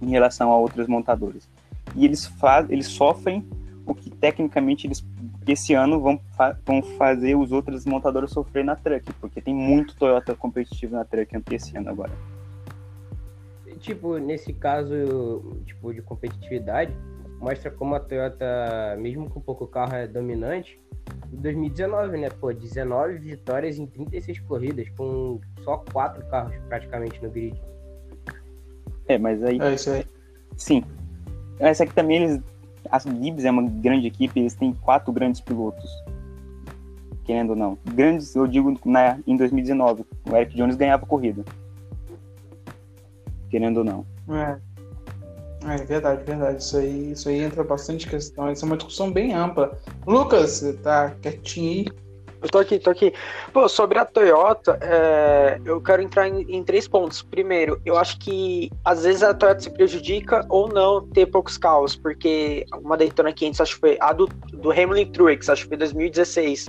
em 0.00 0.10
relação 0.10 0.52
a 0.52 0.56
outras 0.56 0.86
montadoras. 0.86 1.48
E 1.94 2.04
eles, 2.04 2.26
faz, 2.26 2.68
eles 2.70 2.86
sofrem 2.86 3.46
o 3.86 3.94
que 3.94 4.10
tecnicamente 4.10 4.86
eles 4.86 5.02
esse 5.46 5.72
ano 5.72 5.98
vão, 5.98 6.20
fa 6.36 6.58
vão 6.64 6.82
fazer 6.82 7.34
os 7.34 7.52
outros 7.52 7.86
montadoras 7.86 8.30
sofrer 8.30 8.64
na 8.64 8.76
Truck, 8.76 9.10
porque 9.14 9.40
tem 9.40 9.54
muito 9.54 9.96
Toyota 9.96 10.34
competitivo 10.34 10.94
na 10.94 11.04
Truck 11.04 11.34
esse 11.50 11.76
ano 11.76 11.88
agora. 11.88 12.12
Tipo, 13.80 14.18
nesse 14.18 14.52
caso 14.52 15.62
tipo, 15.64 15.94
de 15.94 16.02
competitividade, 16.02 16.92
mostra 17.40 17.70
como 17.70 17.94
a 17.94 18.00
Toyota, 18.00 18.96
mesmo 18.98 19.30
com 19.30 19.40
pouco 19.40 19.66
carro, 19.66 19.94
é 19.94 20.06
dominante. 20.06 20.80
Em 21.32 21.36
2019, 21.36 22.18
né? 22.18 22.28
Pô, 22.28 22.52
19 22.52 23.18
vitórias 23.18 23.78
em 23.78 23.86
36 23.86 24.40
corridas, 24.40 24.88
com 24.90 25.40
só 25.62 25.78
quatro 25.92 26.26
carros 26.28 26.56
praticamente 26.68 27.22
no 27.22 27.30
grid. 27.30 27.58
É, 29.08 29.18
mas 29.18 29.42
aí. 29.42 29.58
É 29.60 29.74
isso 29.74 29.90
aí. 29.90 30.04
Sim. 30.56 30.84
Essa 31.58 31.84
aqui 31.84 31.94
também 31.94 32.22
eles. 32.22 32.40
A 32.90 32.98
Gibbs 32.98 33.44
é 33.44 33.50
uma 33.50 33.62
grande 33.62 34.06
equipe, 34.06 34.38
eles 34.38 34.54
têm 34.54 34.72
quatro 34.72 35.12
grandes 35.12 35.40
pilotos. 35.40 35.90
Querendo 37.24 37.50
ou 37.50 37.56
não. 37.56 37.78
Grandes, 37.92 38.34
eu 38.34 38.46
digo, 38.46 38.78
na, 38.84 39.18
em 39.26 39.36
2019. 39.36 40.04
O 40.30 40.36
Eric 40.36 40.56
Jones 40.56 40.76
ganhava 40.76 41.04
a 41.04 41.08
corrida. 41.08 41.44
Querendo 43.50 43.78
ou 43.78 43.84
não. 43.84 44.06
É. 44.30 44.58
É 45.66 45.76
verdade, 45.84 46.24
verdade. 46.24 46.62
Isso 46.62 46.76
aí, 46.78 47.12
isso 47.12 47.28
aí 47.28 47.40
entra 47.40 47.64
bastante 47.64 48.08
questão. 48.08 48.50
Isso 48.50 48.64
é 48.64 48.66
uma 48.66 48.76
discussão 48.76 49.10
bem 49.10 49.34
ampla. 49.34 49.76
Lucas, 50.06 50.50
você 50.50 50.72
tá 50.74 51.10
quietinho 51.20 51.70
aí? 51.70 52.07
Eu 52.40 52.48
tô 52.48 52.58
aqui, 52.58 52.78
tô 52.78 52.90
aqui. 52.90 53.12
Pô, 53.52 53.68
sobre 53.68 53.98
a 53.98 54.04
Toyota, 54.04 54.78
é, 54.80 55.60
eu 55.64 55.80
quero 55.80 56.00
entrar 56.00 56.28
em, 56.28 56.42
em, 56.48 56.62
três 56.62 56.86
pontos. 56.86 57.20
Primeiro, 57.20 57.80
eu 57.84 57.98
acho 57.98 58.18
que 58.18 58.70
às 58.84 59.02
vezes 59.02 59.24
a 59.24 59.34
Toyota 59.34 59.60
se 59.60 59.70
prejudica 59.70 60.46
ou 60.48 60.68
não 60.68 61.04
ter 61.08 61.26
poucos 61.26 61.58
carros, 61.58 61.96
porque 61.96 62.64
uma 62.80 62.96
Daytona 62.96 63.32
500, 63.32 63.60
acho 63.60 63.74
que 63.74 63.80
foi 63.80 63.98
a 64.00 64.12
do, 64.12 64.26
do 64.52 64.70
Hamlin 64.70 65.10
Truex, 65.10 65.48
acho 65.48 65.62
que 65.62 65.68
foi 65.68 65.76
2016. 65.78 66.68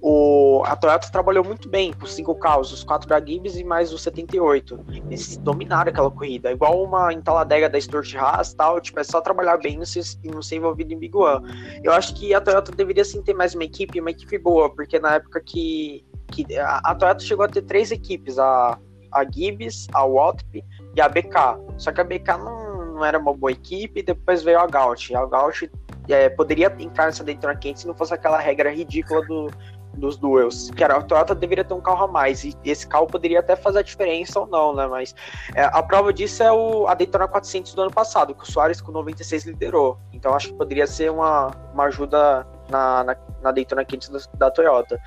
O, 0.00 0.62
a 0.64 0.74
Toyota 0.74 1.10
trabalhou 1.12 1.44
muito 1.44 1.68
bem 1.68 1.92
com 1.92 2.06
cinco 2.06 2.34
carros, 2.34 2.72
os 2.72 2.82
quatro 2.82 3.06
da 3.06 3.20
Gibbs 3.20 3.56
e 3.56 3.64
mais 3.64 3.92
os 3.92 4.02
78. 4.02 4.80
Eles 5.10 5.36
dominaram 5.36 5.90
aquela 5.90 6.10
corrida, 6.10 6.50
igual 6.50 6.82
uma 6.82 7.12
entaladega 7.12 7.68
da 7.68 7.78
Stuart 7.78 8.14
Haas 8.14 8.54
tal, 8.54 8.80
tipo, 8.80 8.98
é 8.98 9.04
só 9.04 9.20
trabalhar 9.20 9.58
bem 9.58 9.74
e 9.74 9.76
não 9.76 9.84
ser, 9.84 10.02
não 10.24 10.40
ser 10.40 10.56
envolvido 10.56 10.94
em 10.94 10.98
Big 10.98 11.14
One. 11.14 11.46
Eu 11.84 11.92
acho 11.92 12.14
que 12.14 12.32
a 12.32 12.40
Toyota 12.40 12.72
deveria 12.72 13.04
sim 13.04 13.20
ter 13.20 13.34
mais 13.34 13.54
uma 13.54 13.64
equipe, 13.64 14.00
uma 14.00 14.10
equipe 14.10 14.38
boa, 14.38 14.70
porque 14.70 14.98
na 14.98 15.09
época 15.14 15.40
que, 15.40 16.04
que 16.30 16.58
a, 16.58 16.80
a 16.84 16.94
Toyota 16.94 17.20
chegou 17.20 17.44
a 17.44 17.48
ter 17.48 17.62
três 17.62 17.90
equipes, 17.90 18.38
a, 18.38 18.78
a 19.12 19.24
Gibbs, 19.24 19.86
a 19.92 20.04
Watp 20.04 20.54
e 20.54 21.00
a 21.00 21.08
BK. 21.08 21.58
Só 21.78 21.92
que 21.92 22.00
a 22.00 22.04
BK 22.04 22.36
não, 22.38 22.94
não 22.94 23.04
era 23.04 23.18
uma 23.18 23.34
boa 23.34 23.52
equipe, 23.52 24.02
depois 24.02 24.42
veio 24.42 24.60
a 24.60 24.66
Gaut. 24.66 25.14
A 25.14 25.26
Gaut 25.26 25.70
é, 26.08 26.28
poderia 26.28 26.74
entrar 26.78 27.06
nessa 27.06 27.24
Daytona 27.24 27.56
quente 27.56 27.80
se 27.80 27.86
não 27.86 27.94
fosse 27.94 28.14
aquela 28.14 28.38
regra 28.38 28.70
ridícula 28.70 29.24
do, 29.26 29.50
dos 29.94 30.16
duels, 30.16 30.70
que 30.70 30.82
era 30.82 30.96
a 30.96 31.02
Toyota 31.02 31.34
deveria 31.34 31.64
ter 31.64 31.74
um 31.74 31.80
carro 31.80 32.04
a 32.04 32.08
mais, 32.08 32.44
e 32.44 32.56
esse 32.64 32.86
carro 32.86 33.06
poderia 33.06 33.40
até 33.40 33.56
fazer 33.56 33.80
a 33.80 33.82
diferença 33.82 34.40
ou 34.40 34.46
não, 34.46 34.74
né, 34.74 34.86
mas 34.86 35.14
é, 35.54 35.64
a 35.64 35.82
prova 35.82 36.12
disso 36.12 36.42
é 36.42 36.52
o, 36.52 36.86
a 36.86 36.94
Daytona 36.94 37.28
400 37.28 37.74
do 37.74 37.82
ano 37.82 37.90
passado, 37.90 38.34
que 38.34 38.42
o 38.42 38.46
Soares 38.46 38.80
com 38.80 38.92
96 38.92 39.46
liderou, 39.46 39.98
então 40.12 40.34
acho 40.34 40.48
que 40.48 40.54
poderia 40.54 40.86
ser 40.86 41.10
uma, 41.10 41.50
uma 41.72 41.84
ajuda 41.84 42.46
na, 42.68 43.04
na, 43.04 43.16
na 43.42 43.52
Daytona 43.52 43.84
500 43.84 44.08
da, 44.08 44.46
da 44.46 44.50
Toyota, 44.50 45.00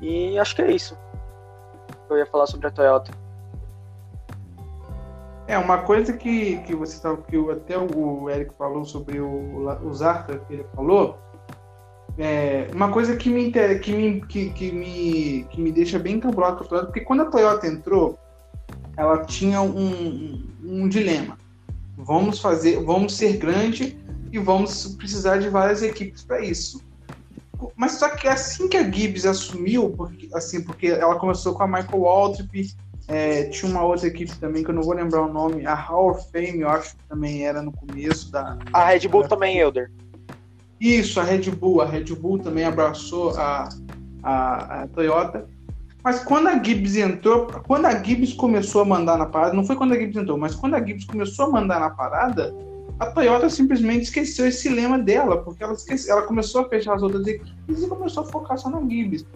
e 0.00 0.38
acho 0.38 0.54
que 0.54 0.62
é 0.62 0.70
isso 0.70 0.96
eu 2.14 2.18
ia 2.18 2.26
falar 2.26 2.46
sobre 2.46 2.66
a 2.66 2.70
Toyota. 2.70 3.12
É, 5.46 5.58
uma 5.58 5.78
coisa 5.78 6.12
que, 6.12 6.58
que 6.58 6.74
você 6.74 7.00
tá, 7.00 7.16
que 7.16 7.36
até 7.50 7.76
o 7.76 8.30
Eric 8.30 8.54
falou 8.56 8.84
sobre 8.84 9.20
o, 9.20 9.66
o 9.82 9.94
Zarta, 9.94 10.38
que 10.38 10.54
ele 10.54 10.66
falou, 10.74 11.18
é, 12.18 12.68
uma 12.72 12.90
coisa 12.90 13.16
que 13.16 13.28
me, 13.28 13.50
que 13.50 13.92
me, 13.92 14.20
que, 14.26 14.50
que 14.50 14.72
me, 14.72 15.44
que 15.50 15.60
me 15.60 15.72
deixa 15.72 15.98
bem 15.98 16.20
cabulado 16.20 16.58
com 16.58 16.64
a 16.64 16.68
Toyota, 16.68 16.86
porque 16.86 17.00
quando 17.00 17.22
a 17.22 17.26
Toyota 17.26 17.66
entrou, 17.66 18.18
ela 18.96 19.24
tinha 19.24 19.60
um, 19.60 20.48
um 20.62 20.88
dilema. 20.88 21.36
Vamos 21.96 22.40
fazer, 22.40 22.82
vamos 22.84 23.16
ser 23.16 23.36
grande 23.36 23.98
e 24.32 24.38
vamos 24.38 24.94
precisar 24.94 25.38
de 25.38 25.48
várias 25.48 25.82
equipes 25.82 26.22
para 26.22 26.40
isso. 26.40 26.80
Mas 27.76 27.92
só 27.92 28.08
que 28.08 28.28
assim 28.28 28.68
que 28.68 28.76
a 28.76 28.90
Gibbs 28.90 29.26
assumiu, 29.26 29.90
porque, 29.90 30.28
assim, 30.34 30.62
porque 30.62 30.88
ela 30.88 31.18
começou 31.18 31.54
com 31.54 31.62
a 31.62 31.66
Michael 31.66 32.00
Waltrip, 32.00 32.74
é, 33.08 33.44
tinha 33.44 33.70
uma 33.70 33.82
outra 33.82 34.06
equipe 34.06 34.36
também 34.38 34.62
que 34.62 34.70
eu 34.70 34.74
não 34.74 34.82
vou 34.82 34.94
lembrar 34.94 35.22
o 35.22 35.32
nome, 35.32 35.66
a 35.66 35.74
Hall 35.74 36.10
of 36.10 36.30
Fame, 36.30 36.60
eu 36.60 36.68
acho 36.68 36.96
que 36.96 37.04
também 37.08 37.44
era 37.44 37.60
no 37.60 37.72
começo 37.72 38.30
da. 38.30 38.56
A 38.72 38.84
Red 38.84 39.08
Bull 39.08 39.22
da... 39.22 39.28
também, 39.28 39.58
Elder. 39.58 39.90
Isso, 40.80 41.18
a 41.20 41.24
Red 41.24 41.50
Bull. 41.50 41.82
A 41.82 41.86
Red 41.86 42.04
Bull 42.14 42.38
também 42.38 42.64
abraçou 42.64 43.30
a, 43.36 43.68
a, 44.22 44.82
a 44.82 44.86
Toyota. 44.88 45.46
Mas 46.02 46.22
quando 46.24 46.48
a 46.48 46.62
Gibbs 46.62 46.96
entrou, 46.96 47.46
quando 47.66 47.86
a 47.86 48.02
Gibbs 48.02 48.32
começou 48.32 48.82
a 48.82 48.84
mandar 48.84 49.18
na 49.18 49.26
parada, 49.26 49.54
não 49.54 49.64
foi 49.64 49.76
quando 49.76 49.92
a 49.92 49.98
Gibbs 49.98 50.16
entrou, 50.16 50.38
mas 50.38 50.54
quando 50.54 50.74
a 50.74 50.84
Gibbs 50.84 51.04
começou 51.04 51.46
a 51.46 51.50
mandar 51.50 51.80
na 51.80 51.90
parada, 51.90 52.54
a 53.00 53.06
Toyota 53.06 53.48
simplesmente 53.48 54.04
esqueceu 54.04 54.46
esse 54.46 54.68
lema 54.68 54.98
dela, 54.98 55.42
porque 55.42 55.64
ela, 55.64 55.74
ela 56.08 56.22
começou 56.22 56.60
a 56.60 56.68
fechar 56.68 56.94
as 56.94 57.02
outras 57.02 57.26
equipes 57.26 57.82
e 57.82 57.88
começou 57.88 58.22
a 58.22 58.26
focar 58.26 58.58
só 58.58 58.70
na 58.70 58.80
Gibbs. 58.80 59.26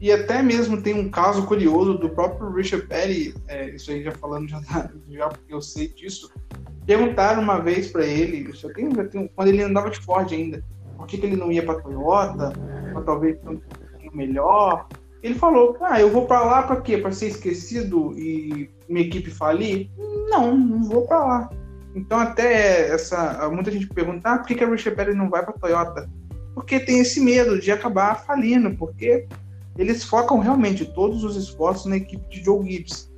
E 0.00 0.10
até 0.10 0.42
mesmo 0.42 0.82
tem 0.82 0.94
um 0.94 1.08
caso 1.08 1.46
curioso 1.46 1.94
do 1.94 2.10
próprio 2.10 2.52
Richard 2.52 2.86
Petty, 2.88 3.34
é, 3.46 3.70
isso 3.70 3.90
aí 3.90 4.02
já 4.02 4.10
falando 4.10 4.48
já, 4.48 4.60
já 5.08 5.28
porque 5.28 5.54
eu 5.54 5.62
sei 5.62 5.88
disso, 5.88 6.28
Perguntaram 6.86 7.42
uma 7.42 7.58
vez 7.58 7.90
para 7.90 8.04
ele, 8.04 8.50
já 8.52 8.68
tem, 8.72 8.90
quando 9.36 9.48
ele 9.48 9.62
andava 9.62 9.88
de 9.88 10.00
Ford 10.00 10.30
ainda, 10.32 10.64
por 10.96 11.06
que, 11.06 11.16
que 11.16 11.26
ele 11.26 11.36
não 11.36 11.52
ia 11.52 11.64
para 11.64 11.80
Toyota, 11.80 12.52
ou 12.94 13.02
talvez 13.02 13.38
um 13.46 13.56
pouquinho 13.56 14.14
melhor. 14.14 14.88
Ele 15.22 15.36
falou: 15.36 15.76
Ah, 15.80 16.00
eu 16.00 16.10
vou 16.10 16.26
para 16.26 16.42
lá 16.42 16.62
para 16.64 16.80
quê? 16.80 16.98
Para 16.98 17.12
ser 17.12 17.28
esquecido 17.28 18.18
e 18.18 18.68
minha 18.88 19.06
equipe 19.06 19.30
falir? 19.30 19.88
Não, 20.28 20.56
não 20.56 20.82
vou 20.82 21.06
para 21.06 21.24
lá. 21.24 21.50
Então, 21.94 22.18
até 22.18 22.88
essa. 22.88 23.48
Muita 23.50 23.70
gente 23.70 23.86
pergunta: 23.86 24.30
ah, 24.30 24.38
por 24.38 24.46
que, 24.46 24.54
que 24.54 24.64
a 24.64 24.68
Richard 24.68 24.96
Petty 24.96 25.16
não 25.16 25.28
vai 25.28 25.44
para 25.44 25.54
Toyota? 25.54 26.08
Porque 26.54 26.80
tem 26.80 27.00
esse 27.00 27.20
medo 27.20 27.58
de 27.58 27.70
acabar 27.70 28.24
falindo, 28.24 28.74
porque 28.76 29.26
eles 29.76 30.04
focam 30.04 30.38
realmente 30.38 30.84
todos 30.84 31.24
os 31.24 31.36
esforços 31.36 31.86
na 31.86 31.96
equipe 31.96 32.28
de 32.28 32.44
Joe 32.44 32.70
Gibbs. 32.70 33.10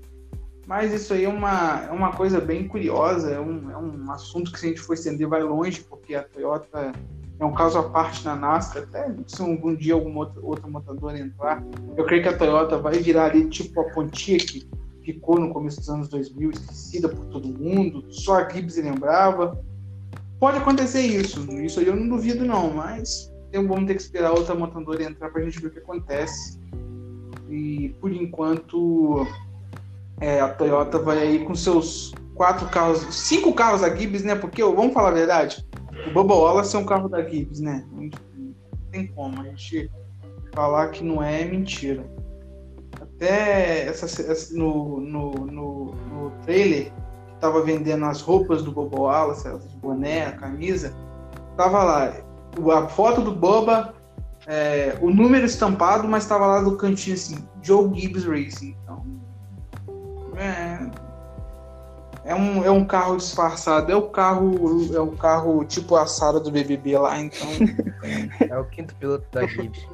Mas 0.67 0.93
isso 0.93 1.13
aí 1.13 1.25
é 1.25 1.29
uma, 1.29 1.85
é 1.85 1.91
uma 1.91 2.13
coisa 2.13 2.41
bem 2.41 2.67
curiosa, 2.67 3.31
é 3.31 3.41
um, 3.41 3.71
é 3.71 3.77
um 3.77 4.11
assunto 4.11 4.51
que 4.51 4.59
se 4.59 4.67
a 4.67 4.69
gente 4.71 4.81
for 4.81 4.95
estender 4.95 5.29
vai 5.29 5.43
longe, 5.43 5.81
porque 5.83 6.15
a 6.15 6.23
Toyota 6.23 6.93
é 7.39 7.45
um 7.45 7.53
caso 7.53 7.79
à 7.79 7.83
parte 7.83 8.25
na 8.25 8.35
NASCAR, 8.35 8.85
até 8.85 9.13
se 9.27 9.43
algum 9.43 9.75
dia 9.75 9.95
alguma 9.95 10.21
outra, 10.21 10.41
outra 10.41 10.67
montadora 10.67 11.19
entrar, 11.19 11.63
eu 11.97 12.05
creio 12.07 12.23
que 12.23 12.29
a 12.29 12.37
Toyota 12.37 12.79
vai 12.79 12.95
virar 12.95 13.27
ali 13.27 13.49
tipo 13.51 13.81
a 13.81 13.85
Pontiac, 13.91 14.67
ficou 15.05 15.39
no 15.39 15.53
começo 15.53 15.79
dos 15.81 15.89
anos 15.91 16.09
2000, 16.09 16.51
esquecida 16.51 17.09
por 17.09 17.27
todo 17.27 17.47
mundo, 17.49 18.05
só 18.11 18.37
a 18.37 18.49
Gibbs 18.49 18.77
lembrava. 18.77 19.63
Pode 20.41 20.59
acontecer 20.59 21.03
isso, 21.03 21.41
isso 21.61 21.81
aí 21.81 21.87
eu 21.87 21.97
não 21.97 22.09
duvido 22.09 22.45
não, 22.45 22.73
mas 22.73 23.33
vamos 23.53 23.87
ter 23.87 23.95
que 23.95 24.03
esperar 24.03 24.33
outra 24.33 24.55
montadora 24.55 25.05
entrar 25.05 25.31
para 25.31 25.41
a 25.41 25.45
gente 25.45 25.61
ver 25.61 25.69
o 25.69 25.71
que 25.71 25.79
acontece. 25.79 26.59
E 27.49 27.95
por 28.01 28.13
enquanto 28.13 29.27
é, 30.21 30.41
a 30.41 30.49
Toyota 30.49 30.99
vai 30.99 31.19
aí 31.19 31.45
com 31.45 31.55
seus 31.55 32.13
quatro 32.35 32.69
carros, 32.69 33.01
cinco 33.15 33.53
carros 33.55 33.83
da 33.83 33.95
Gibbs, 33.95 34.25
né? 34.25 34.35
Porque, 34.35 34.63
vamos 34.63 34.93
falar 34.93 35.11
a 35.11 35.13
verdade, 35.13 35.65
o 36.09 36.13
Bubba 36.13 36.35
Wallace 36.35 36.75
é 36.75 36.79
um 36.79 36.87
carro 36.87 37.09
da 37.09 37.23
Gibbs, 37.23 37.61
né? 37.61 37.87
Não 37.93 38.11
tem 38.91 39.07
como 39.09 39.41
a 39.41 39.45
gente 39.45 39.91
falar 40.53 40.89
que 40.89 41.05
não 41.05 41.23
é 41.23 41.45
mentira. 41.45 42.05
Até 43.17 43.87
essa, 43.87 44.07
essa 44.07 44.55
no, 44.55 45.01
no, 45.01 45.33
no, 45.33 45.85
no, 45.95 46.33
trailer 46.45 46.87
que 47.27 47.35
tava 47.41 47.63
vendendo 47.63 48.05
as 48.05 48.21
roupas 48.21 48.63
do 48.63 48.73
Bubba 48.73 48.99
Wallace, 48.99 49.47
as 49.47 49.65
boné, 49.75 50.27
a 50.27 50.33
camisa, 50.33 50.93
tava 51.57 51.83
lá 51.85 52.13
a 52.77 52.89
foto 52.89 53.21
do 53.21 53.33
Bubba, 53.33 53.95
é, 54.47 54.97
o 55.01 55.11
número 55.11 55.47
estampado, 55.47 56.07
mas 56.09 56.27
tava 56.27 56.47
lá 56.47 56.61
do 56.61 56.77
cantinho 56.77 57.15
assim, 57.15 57.49
Joe 57.63 57.89
Gibbs 57.95 58.25
Racing. 58.25 58.77
Então, 58.83 59.05
é, 60.37 60.91
é 62.25 62.35
um, 62.35 62.65
é 62.65 62.71
um 62.71 62.85
carro 62.85 63.17
disfarçado, 63.17 63.91
é 63.91 63.97
o 63.97 64.09
carro, 64.09 64.91
é 64.95 65.01
o 65.01 65.13
carro 65.13 65.65
tipo 65.65 65.97
a 65.97 66.07
Sara 66.07 66.41
do 66.41 66.51
BBB 66.51 66.99
lá, 66.99 67.19
então. 67.21 67.49
é 68.49 68.59
o 68.59 68.65
quinto 68.67 68.95
piloto 68.97 69.27
da 69.31 69.47
Gibbs. 69.47 69.87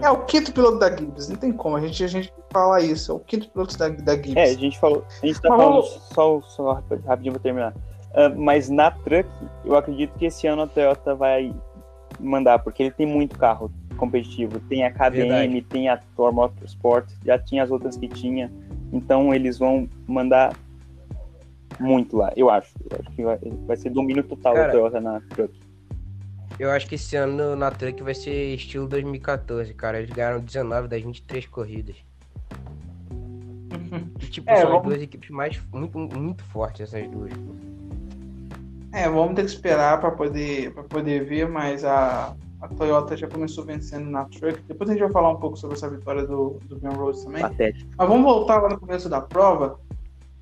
É 0.00 0.10
o 0.10 0.24
quinto 0.24 0.52
piloto 0.52 0.78
da 0.78 0.94
Gibbs, 0.94 1.28
não 1.28 1.36
tem 1.36 1.52
como, 1.52 1.76
a 1.76 1.80
gente, 1.80 2.02
a 2.04 2.08
gente 2.08 2.32
fala 2.50 2.80
isso, 2.80 3.12
é 3.12 3.14
o 3.14 3.20
quinto 3.20 3.50
piloto 3.50 3.76
da, 3.76 3.88
da 3.88 4.14
Gibbs. 4.14 4.36
É, 4.36 4.44
a 4.44 4.54
gente 4.54 4.78
falou, 4.78 5.04
a 5.22 5.26
gente 5.26 5.40
tá 5.40 5.48
mas 5.50 5.60
falando, 5.60 5.82
só, 5.82 6.40
só 6.42 6.82
rapidinho 7.06 7.32
vou 7.32 7.40
terminar. 7.40 7.74
Uh, 8.12 8.38
mas 8.38 8.68
na 8.68 8.90
Truck, 8.90 9.28
eu 9.64 9.74
acredito 9.74 10.12
que 10.18 10.26
esse 10.26 10.46
ano 10.46 10.62
a 10.62 10.66
Toyota 10.66 11.14
vai 11.14 11.54
mandar, 12.20 12.58
porque 12.58 12.82
ele 12.82 12.90
tem 12.90 13.06
muito 13.06 13.38
carro 13.38 13.70
competitivo. 13.96 14.60
Tem 14.68 14.84
a 14.84 14.90
KBM, 14.90 15.28
Verdade. 15.28 15.62
tem 15.62 15.88
a 15.88 15.96
Thor 16.16 16.32
Motorsport, 16.32 17.06
já 17.24 17.38
tinha 17.38 17.62
as 17.62 17.70
outras 17.70 17.96
que 17.96 18.08
tinha. 18.08 18.52
Então 18.92 19.32
eles 19.32 19.58
vão 19.58 19.88
mandar 20.06 20.54
muito 21.80 22.16
lá, 22.16 22.32
eu 22.36 22.50
acho. 22.50 22.74
Eu 22.90 22.98
acho 23.00 23.10
que 23.16 23.22
vai, 23.22 23.38
vai 23.66 23.76
ser 23.76 23.90
domínio 23.90 24.22
total 24.24 24.54
Cara, 24.54 24.66
da 24.66 24.72
Toyota 24.72 25.00
na 25.00 25.20
truck. 25.30 25.61
Eu 26.58 26.70
acho 26.70 26.86
que 26.86 26.94
esse 26.94 27.16
ano 27.16 27.56
na 27.56 27.70
Truck 27.70 28.02
vai 28.02 28.14
ser 28.14 28.54
estilo 28.54 28.86
2014, 28.86 29.72
cara. 29.74 29.98
Eles 29.98 30.10
ganharam 30.10 30.40
19 30.40 30.88
das 30.88 31.02
23 31.02 31.46
corridas. 31.46 31.96
E, 34.20 34.26
tipo, 34.26 34.48
É, 34.50 34.56
são 34.56 34.64
as 34.66 34.70
vamos- 34.70 34.88
duas 34.88 35.02
equipes 35.02 35.30
mais 35.30 35.60
muito, 35.72 35.98
muito 35.98 36.44
fortes, 36.44 36.80
essas 36.92 37.08
duas. 37.10 37.32
É, 38.92 39.08
vamos 39.08 39.34
ter 39.34 39.42
que 39.42 39.50
esperar 39.50 40.00
para 40.00 40.10
poder, 40.10 40.72
pra 40.72 40.82
poder 40.84 41.24
ver, 41.24 41.48
mas 41.48 41.84
a, 41.84 42.34
a 42.60 42.68
Toyota 42.68 43.16
já 43.16 43.26
começou 43.26 43.64
vencendo 43.64 44.08
na 44.10 44.24
Truck. 44.26 44.60
Depois 44.68 44.88
a 44.88 44.92
gente 44.92 45.02
vai 45.02 45.10
falar 45.12 45.30
um 45.30 45.36
pouco 45.40 45.56
sobre 45.56 45.76
essa 45.76 45.88
vitória 45.90 46.26
do, 46.26 46.58
do 46.66 46.76
Ben 46.78 46.92
Rose 46.92 47.24
também. 47.24 47.42
Patético. 47.42 47.90
Mas 47.96 48.08
vamos 48.08 48.22
voltar 48.24 48.60
lá 48.60 48.68
no 48.68 48.78
começo 48.78 49.08
da 49.08 49.20
prova, 49.20 49.80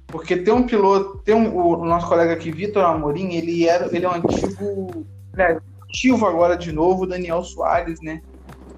porque 0.09 0.37
tem 0.37 0.53
um 0.53 0.65
piloto, 0.67 1.19
tem 1.25 1.35
um, 1.35 1.57
o, 1.57 1.79
o 1.81 1.85
nosso 1.85 2.09
colega 2.09 2.33
aqui, 2.33 2.51
Vitor 2.51 2.85
Amorim, 2.85 3.35
ele, 3.35 3.67
era, 3.69 3.87
ele 3.95 4.05
é 4.05 4.09
um 4.09 4.15
antigo, 4.15 5.07
aliás, 5.33 5.59
ativo 5.91 6.27
agora 6.27 6.57
de 6.57 6.73
novo, 6.73 7.07
Daniel 7.07 7.43
Soares, 7.43 8.01
né? 8.01 8.23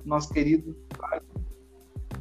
Nosso 0.04 0.32
querido 0.32 0.74
Soares. 0.96 1.22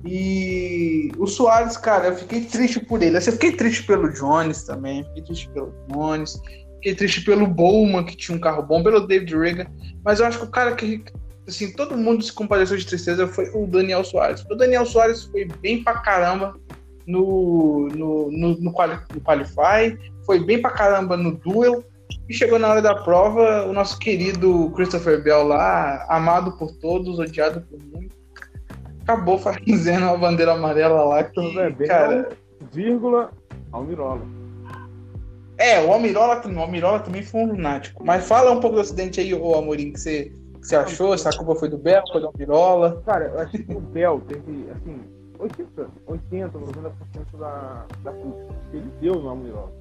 E 0.05 1.11
o 1.17 1.25
Soares, 1.25 1.77
cara, 1.77 2.07
eu 2.07 2.15
fiquei 2.15 2.41
triste 2.41 2.79
por 2.79 3.01
ele. 3.01 3.17
Eu 3.17 3.21
fiquei 3.21 3.53
triste 3.53 3.83
pelo 3.83 4.11
Jones 4.11 4.63
também, 4.63 5.03
fiquei 5.05 5.23
triste 5.23 5.49
pelo 5.49 5.73
Jones, 5.89 6.41
fiquei 6.75 6.95
triste 6.95 7.21
pelo 7.23 7.47
Bowman, 7.47 8.03
que 8.03 8.15
tinha 8.15 8.37
um 8.37 8.41
carro 8.41 8.63
bom, 8.63 8.83
pelo 8.83 9.07
David 9.07 9.35
Reagan, 9.35 9.67
mas 10.03 10.19
eu 10.19 10.25
acho 10.25 10.39
que 10.39 10.45
o 10.45 10.51
cara 10.51 10.75
que, 10.75 11.03
assim, 11.47 11.71
todo 11.73 11.97
mundo 11.97 12.23
se 12.23 12.33
compadeceu 12.33 12.77
de 12.77 12.85
tristeza 12.85 13.27
foi 13.27 13.49
o 13.53 13.67
Daniel 13.67 14.03
Soares. 14.03 14.43
O 14.49 14.55
Daniel 14.55 14.85
Soares 14.85 15.23
foi 15.25 15.45
bem 15.45 15.83
pra 15.83 15.99
caramba 15.99 16.55
no, 17.05 17.87
no, 17.89 18.31
no, 18.31 18.59
no, 18.59 18.71
quali, 18.71 18.97
no 19.13 19.21
Qualify, 19.21 19.97
foi 20.25 20.39
bem 20.43 20.61
pra 20.61 20.71
caramba 20.71 21.15
no 21.15 21.31
Duel, 21.31 21.83
e 22.27 22.33
chegou 22.33 22.57
na 22.57 22.69
hora 22.69 22.81
da 22.81 22.95
prova, 22.95 23.65
o 23.65 23.73
nosso 23.73 23.97
querido 23.99 24.71
Christopher 24.71 25.21
Bell 25.21 25.43
lá, 25.43 26.05
amado 26.09 26.53
por 26.57 26.71
todos, 26.77 27.19
odiado 27.19 27.61
por 27.61 27.79
muitos, 27.83 28.17
acabou 29.01 29.37
fazendo 29.37 30.03
uma 30.03 30.17
bandeira 30.17 30.53
amarela 30.53 31.03
lá 31.03 31.23
que, 31.23 31.39
Bell, 31.71 31.87
cara... 31.87 32.29
vírgula, 32.71 33.31
Almirola. 33.71 34.21
É, 35.57 35.79
o 35.83 35.91
Almirola, 35.91 36.41
o 36.43 36.59
Almirola 36.59 36.99
também 36.99 37.21
foi 37.21 37.41
um 37.41 37.47
lunático. 37.47 38.03
Mas 38.03 38.27
fala 38.27 38.51
um 38.51 38.59
pouco 38.59 38.77
do 38.77 38.81
acidente 38.81 39.19
aí, 39.19 39.33
ô 39.33 39.53
Amorim, 39.55 39.93
que 39.93 39.99
você, 39.99 40.33
que 40.59 40.67
você 40.67 40.75
achou, 40.75 41.15
se 41.15 41.27
a 41.27 41.31
culpa 41.31 41.55
foi 41.55 41.69
do 41.69 41.77
Bell, 41.77 42.01
foi 42.11 42.21
do 42.21 42.27
Almirola. 42.27 43.01
Cara, 43.05 43.25
eu 43.25 43.39
acho 43.39 43.51
que 43.51 43.73
o 43.73 43.79
Bell 43.79 44.21
teve, 44.27 44.67
assim, 44.71 45.01
80, 45.37 45.87
80, 46.07 46.57
90% 46.57 47.37
da, 47.39 47.85
da 48.03 48.11
culpa. 48.11 48.55
Ele 48.73 48.91
deu 48.99 49.15
no 49.21 49.29
Almirola. 49.29 49.71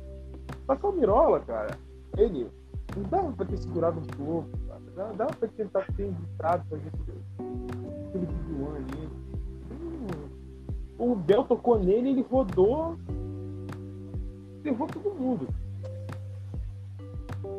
Só 0.67 0.77
que 0.77 0.85
o 0.85 0.89
Almirola, 0.89 1.41
cara, 1.41 1.79
ele 2.17 2.51
não 2.97 3.03
dava 3.05 3.33
pra 3.33 3.47
ter 3.47 3.59
segurado 3.59 4.01
um 4.01 4.03
pouco, 4.03 4.49
cara. 4.67 5.13
Dava, 5.15 5.33
pra 5.35 5.49
tentar 5.49 5.87
ter 5.97 6.05
evitado 6.05 6.65
pra 6.69 6.79
gente 6.79 6.89
aquele 8.09 8.27
vídeo 8.27 8.77
ali. 8.77 9.09
Hum, 9.71 10.07
O 10.99 11.15
Bell 11.15 11.45
tocou 11.45 11.79
nele, 11.79 12.11
ele 12.11 12.23
rodou, 12.23 12.97
levou 14.65 14.87
todo 14.89 15.15
mundo. 15.15 15.49
Foi. 17.41 17.51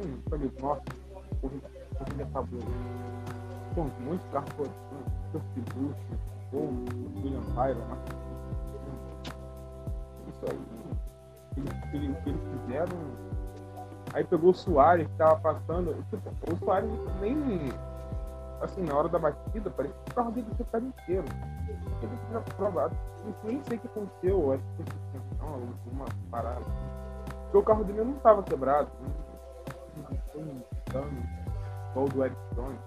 Hum, 0.00 0.18
falei, 0.28 0.50
nossa, 0.60 0.82
corrida, 1.40 1.70
corrida 1.98 2.24
acabou. 2.24 2.60
Pô, 3.74 3.82
um 3.82 4.04
monte 4.04 4.22
de 4.22 4.28
carro 4.30 4.46
rodando, 4.56 4.74
Turkey 5.32 5.62
Bush, 5.74 5.96
ou 6.52 6.70
William 7.22 7.40
Byron, 7.54 7.84
mas. 7.90 8.00
Isso 10.28 10.44
aí. 10.50 10.77
Eles, 11.58 11.94
eles, 11.94 12.16
eles 12.26 12.40
fizeram. 12.62 12.96
Aí 14.14 14.24
pegou 14.24 14.50
o 14.50 14.54
Soares 14.54 15.06
que 15.06 15.14
tava 15.14 15.36
passando. 15.40 15.94
tipo, 16.10 16.52
O 16.52 16.56
Soares 16.58 16.90
nem. 17.20 17.72
Assim, 18.60 18.82
na 18.82 18.94
hora 18.94 19.08
da 19.08 19.18
batida, 19.18 19.70
parecia 19.70 19.96
que 20.04 20.10
o 20.10 20.14
carro 20.14 20.30
dele 20.32 20.46
tinha 20.46 20.66
ficado 20.66 20.86
inteiro. 20.86 21.24
Ele 22.02 22.18
tinha 22.28 22.40
provado. 22.56 22.96
Nem 23.44 23.62
sei 23.64 23.76
o 23.76 23.80
que 23.80 23.86
aconteceu, 23.86 24.52
acho 24.52 24.62
que 24.76 24.92
suspensão, 24.92 25.54
alguma 25.54 26.06
parada. 26.30 26.64
Porque 27.44 27.58
o 27.58 27.62
carro 27.62 27.84
dele 27.84 28.04
não 28.04 28.14
tava 28.14 28.42
quebrado. 28.42 28.88
Não 29.96 30.18
foi 30.32 30.42
um 30.42 30.60
dano, 30.92 31.22
igual 31.90 32.06
o 32.06 32.08
do 32.08 32.24
Eric 32.24 32.36
Jones, 32.54 32.80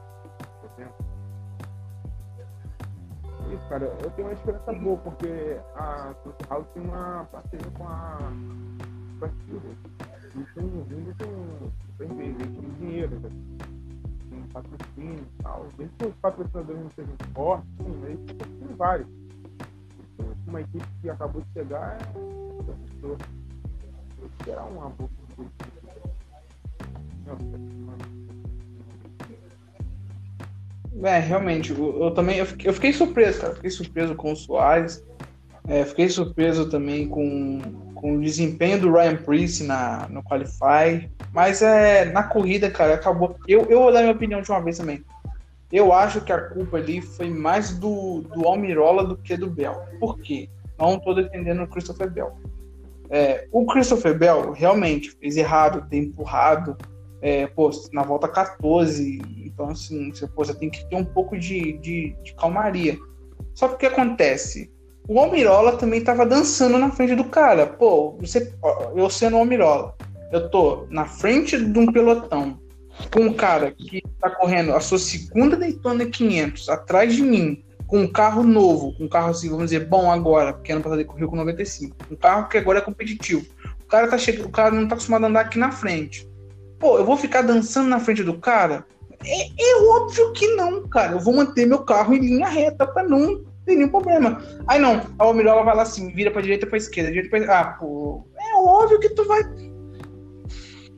Isso, 3.51 3.67
cara, 3.67 3.85
eu 3.85 4.11
tenho 4.11 4.27
uma 4.29 4.33
esperança 4.33 4.73
boa, 4.73 4.97
porque 4.99 5.59
a 5.75 6.15
House 6.49 6.67
tem 6.73 6.83
uma 6.83 7.25
parceria 7.25 7.71
com 7.71 7.87
a. 7.87 8.17
Eles 10.33 10.47
estão 10.47 10.63
vindo 10.85 11.15
com 11.17 11.71
tem 11.97 12.29
investindo 12.29 12.77
dinheiro, 12.79 13.19
né? 13.19 13.29
tem 14.29 14.41
patrocínio 14.53 15.19
e 15.19 15.43
tal. 15.43 15.67
Mesmo 15.77 15.93
que 15.97 16.05
os 16.05 16.15
patrocinadores 16.15 16.81
não 16.81 16.91
sejam 16.91 17.15
fortes, 17.35 17.69
sim, 17.77 17.99
mas 17.99 18.67
tem 18.67 18.75
vários. 18.77 19.07
Então, 19.07 20.33
Uma 20.47 20.61
equipe 20.61 20.87
que 21.01 21.09
acabou 21.09 21.41
de 21.41 21.51
chegar 21.51 21.97
é 22.01 22.21
pessoa. 22.87 23.17
Esperar 24.39 24.65
uma 24.65 24.89
boa 24.89 25.09
É, 31.03 31.19
realmente, 31.19 31.71
eu, 31.71 32.03
eu 32.03 32.11
também 32.11 32.37
eu 32.37 32.45
fiquei, 32.45 32.69
eu 32.69 32.73
fiquei 32.73 32.93
surpreso, 32.93 33.41
cara. 33.41 33.55
Fiquei 33.55 33.69
surpreso 33.69 34.15
com 34.15 34.31
o 34.31 34.35
Soares. 34.35 35.03
É, 35.67 35.85
fiquei 35.85 36.09
surpreso 36.09 36.69
também 36.69 37.07
com, 37.07 37.59
com 37.95 38.17
o 38.17 38.21
desempenho 38.21 38.79
do 38.79 38.91
Ryan 38.91 39.15
Priest 39.17 39.63
na, 39.63 40.07
no 40.09 40.23
Qualify. 40.23 41.09
Mas 41.33 41.61
é, 41.61 42.05
na 42.05 42.23
corrida, 42.23 42.69
cara, 42.69 42.95
acabou. 42.95 43.35
Eu, 43.47 43.65
eu 43.65 43.79
vou 43.81 43.93
dar 43.93 44.01
minha 44.01 44.13
opinião 44.13 44.41
de 44.41 44.49
uma 44.49 44.61
vez 44.61 44.77
também. 44.77 45.03
Eu 45.71 45.93
acho 45.93 46.21
que 46.21 46.33
a 46.33 46.41
culpa 46.49 46.77
ali 46.77 47.01
foi 47.01 47.29
mais 47.29 47.71
do, 47.77 48.21
do 48.33 48.45
Almirola 48.45 49.05
do 49.05 49.15
que 49.15 49.37
do 49.37 49.49
Bell. 49.49 49.81
Por 49.99 50.19
quê? 50.19 50.49
Não 50.77 50.95
estou 50.95 51.15
defendendo 51.15 51.63
o 51.63 51.67
Christopher 51.67 52.11
Bell. 52.11 52.37
É, 53.09 53.47
o 53.51 53.65
Christopher 53.65 54.17
Bell 54.17 54.51
realmente 54.51 55.11
fez 55.11 55.37
errado, 55.37 55.87
ter 55.89 55.97
empurrado 55.97 56.77
é, 57.21 57.45
pô, 57.47 57.69
na 57.93 58.03
volta 58.03 58.27
14. 58.27 59.21
Então, 59.62 59.69
assim, 59.69 60.12
você, 60.12 60.28
pô, 60.28 60.43
você 60.43 60.56
tem 60.56 60.71
que 60.71 60.84
ter 60.89 60.95
um 60.95 61.06
pouco 61.06 61.38
de, 61.38 61.74
de, 61.74 62.15
de 62.24 62.34
calmaria. 62.34 62.97
Só 63.54 63.67
que 63.67 63.76
o 63.76 63.78
que 63.78 63.86
acontece? 63.86 64.71
O 65.08 65.19
Almirola 65.19 65.78
também 65.78 66.04
tava 66.04 66.26
dançando 66.26 66.80
na 66.80 66.89
frente 66.89 67.15
do 67.15 67.26
cara. 67.26 67.67
Pô, 67.67 68.17
você, 68.19 68.52
eu 68.95 69.10
sendo 69.10 69.36
o 69.36 69.39
Almirola, 69.39 69.95
eu 70.32 70.50
tô 70.50 70.88
na 70.89 71.06
frente 71.06 71.63
de 71.63 71.78
um 71.78 71.91
pelotão 71.91 72.60
com 73.13 73.21
um 73.21 73.34
cara 73.34 73.71
que 73.71 74.02
tá 74.19 74.32
correndo 74.32 74.74
a 74.74 74.80
sua 74.80 74.97
segunda 74.97 75.56
Daytona 75.56 76.06
500 76.06 76.69
atrás 76.69 77.15
de 77.15 77.21
mim, 77.21 77.63
com 77.86 78.00
um 78.00 78.08
carro 78.08 78.43
novo, 78.43 78.95
com 78.97 79.04
um 79.04 79.10
carro 79.10 79.30
assim, 79.30 79.50
vamos 79.50 79.65
dizer, 79.65 79.88
bom 79.88 80.12
agora, 80.12 80.54
porque 80.54 80.71
ano 80.71 80.82
passado 80.82 81.00
ele 81.00 81.08
correu 81.08 81.28
com 81.28 81.36
95. 81.36 81.95
Um 82.10 82.15
carro 82.15 82.50
que 82.50 82.58
agora 82.58 82.80
é 82.80 82.82
competitivo. 82.82 83.45
O 83.84 83.86
cara, 83.86 84.08
tá 84.08 84.17
chegando, 84.17 84.47
o 84.47 84.52
cara 84.52 84.71
não 84.71 84.88
tá 84.88 84.95
acostumado 84.95 85.26
a 85.26 85.28
andar 85.28 85.41
aqui 85.41 85.60
na 85.60 85.71
frente. 85.71 86.28
Pô, 86.80 86.97
eu 86.97 87.06
vou 87.06 87.15
ficar 87.15 87.43
dançando 87.43 87.89
na 87.89 88.00
frente 88.00 88.24
do 88.24 88.34
cara? 88.39 88.86
É, 89.25 89.47
é 89.47 89.84
óbvio 89.89 90.31
que 90.34 90.47
não, 90.55 90.88
cara. 90.88 91.13
Eu 91.13 91.19
vou 91.19 91.36
manter 91.36 91.65
meu 91.65 91.79
carro 91.79 92.13
em 92.13 92.19
linha 92.19 92.47
reta 92.47 92.86
pra 92.86 93.03
não 93.03 93.43
ter 93.65 93.75
nenhum 93.75 93.89
problema. 93.89 94.41
Aí 94.67 94.79
não, 94.79 95.01
a 95.17 95.23
Almirola 95.23 95.63
vai 95.63 95.75
lá 95.75 95.84
assim, 95.84 96.12
vira 96.13 96.31
pra 96.31 96.41
direita 96.41 96.67
pra 96.67 96.77
esquerda, 96.77 97.12
direita 97.12 97.29
pra. 97.29 97.60
Ah, 97.60 97.65
pô, 97.73 98.25
é 98.38 98.55
óbvio 98.57 98.99
que 98.99 99.10
tu 99.10 99.25
vai. 99.25 99.41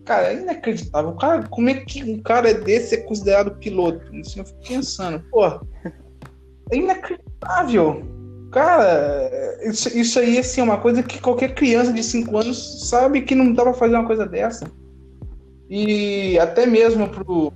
Cara, 0.05 0.33
é 0.33 0.41
inacreditável. 0.41 1.13
Cara, 1.13 1.47
como 1.47 1.69
é 1.69 1.75
que 1.75 2.03
um 2.03 2.21
cara 2.21 2.53
desse 2.53 2.95
é 2.95 2.97
considerado 2.97 3.55
piloto? 3.57 4.05
Assim, 4.19 4.39
eu 4.39 4.45
fico 4.45 4.67
pensando, 4.67 5.23
pô, 5.31 5.45
é 5.45 6.75
inacreditável. 6.75 8.03
Cara, 8.51 9.31
isso, 9.63 9.89
isso 9.97 10.19
aí 10.19 10.37
assim, 10.37 10.61
é 10.61 10.63
uma 10.63 10.77
coisa 10.77 11.01
que 11.01 11.19
qualquer 11.19 11.55
criança 11.55 11.91
de 11.91 12.03
5 12.03 12.37
anos 12.37 12.87
sabe 12.87 13.21
que 13.21 13.33
não 13.33 13.51
dá 13.51 13.63
pra 13.63 13.73
fazer 13.73 13.95
uma 13.95 14.05
coisa 14.05 14.27
dessa. 14.27 14.69
E 15.69 16.37
até 16.37 16.67
mesmo 16.67 17.09
pro, 17.09 17.51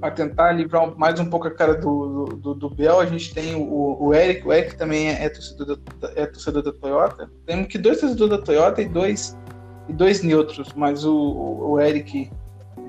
para 0.00 0.10
tentar 0.12 0.52
livrar 0.52 0.96
mais 0.96 1.18
um 1.18 1.28
pouco 1.28 1.48
a 1.48 1.50
cara 1.50 1.74
do, 1.74 2.26
do, 2.26 2.54
do 2.54 2.70
Bel, 2.70 3.00
a 3.00 3.06
gente 3.06 3.34
tem 3.34 3.54
o, 3.54 3.96
o 4.00 4.14
Eric, 4.14 4.46
o 4.46 4.52
Eric 4.52 4.76
também 4.76 5.08
é 5.08 5.28
torcedor 5.28 5.78
da, 6.00 6.12
é 6.14 6.26
torcedor 6.26 6.62
da 6.62 6.72
Toyota. 6.72 7.30
Temos 7.46 7.66
que 7.66 7.78
dois 7.78 8.00
torcedores 8.00 8.38
da 8.38 8.44
Toyota 8.44 8.80
e 8.80 8.88
dois, 8.88 9.36
e 9.88 9.92
dois 9.92 10.22
neutros, 10.22 10.72
mas 10.74 11.04
o, 11.04 11.14
o 11.14 11.80
Eric 11.80 12.30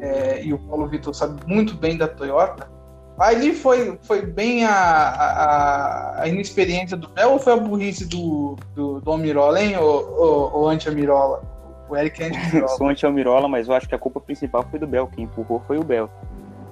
é, 0.02 0.44
e 0.44 0.54
o 0.54 0.60
Paulo 0.60 0.88
Vitor 0.88 1.14
sabem 1.14 1.38
muito 1.48 1.76
bem 1.76 1.98
da 1.98 2.08
Toyota. 2.08 2.70
Ali 3.18 3.54
foi, 3.54 4.00
foi 4.04 4.22
bem 4.22 4.64
a, 4.64 4.72
a, 4.72 6.22
a 6.22 6.28
inexperiência 6.28 6.96
do 6.96 7.10
Bel 7.10 7.32
ou 7.32 7.40
foi 7.40 7.52
a 7.52 7.58
burrice 7.58 8.08
do, 8.08 8.56
do, 8.74 9.02
do 9.02 9.12
Almirola, 9.12 9.62
hein, 9.62 9.76
ou, 9.78 10.70
anti-Amirola? 10.70 11.42
O 11.90 11.98
Eric 11.98 12.24
é 12.24 12.28
Eu 12.28 12.30
anti-Amirola. 12.38 12.78
sou 12.78 12.88
anti-Almirola, 12.88 13.48
mas 13.50 13.68
eu 13.68 13.74
acho 13.74 13.90
que 13.90 13.96
a 13.96 14.00
culpa 14.00 14.22
principal 14.22 14.64
foi 14.70 14.80
do 14.80 14.88
Bel. 14.88 15.08
Quem 15.08 15.26
empurrou 15.26 15.62
foi 15.68 15.78
o 15.78 15.84
Bel. 15.84 16.10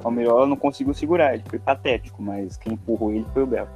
O 0.04 0.08
Almirola 0.08 0.46
não 0.46 0.56
conseguiu 0.56 0.94
segurar, 0.94 1.34
ele 1.34 1.44
foi 1.48 1.60
patético, 1.60 2.22
mas 2.22 2.58
quem 2.58 2.74
empurrou 2.74 3.12
ele 3.12 3.26
foi 3.34 3.44
o 3.44 3.48
Bell. 3.48 3.68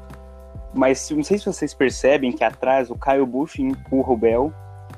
Mas 0.73 1.09
não 1.09 1.23
sei 1.23 1.37
se 1.37 1.45
vocês 1.45 1.73
percebem 1.73 2.31
que 2.31 2.43
atrás 2.43 2.89
o 2.89 2.95
Caio 2.95 3.25
Bush 3.25 3.59
empurra 3.59 4.13
o 4.13 4.17
Bell, 4.17 4.53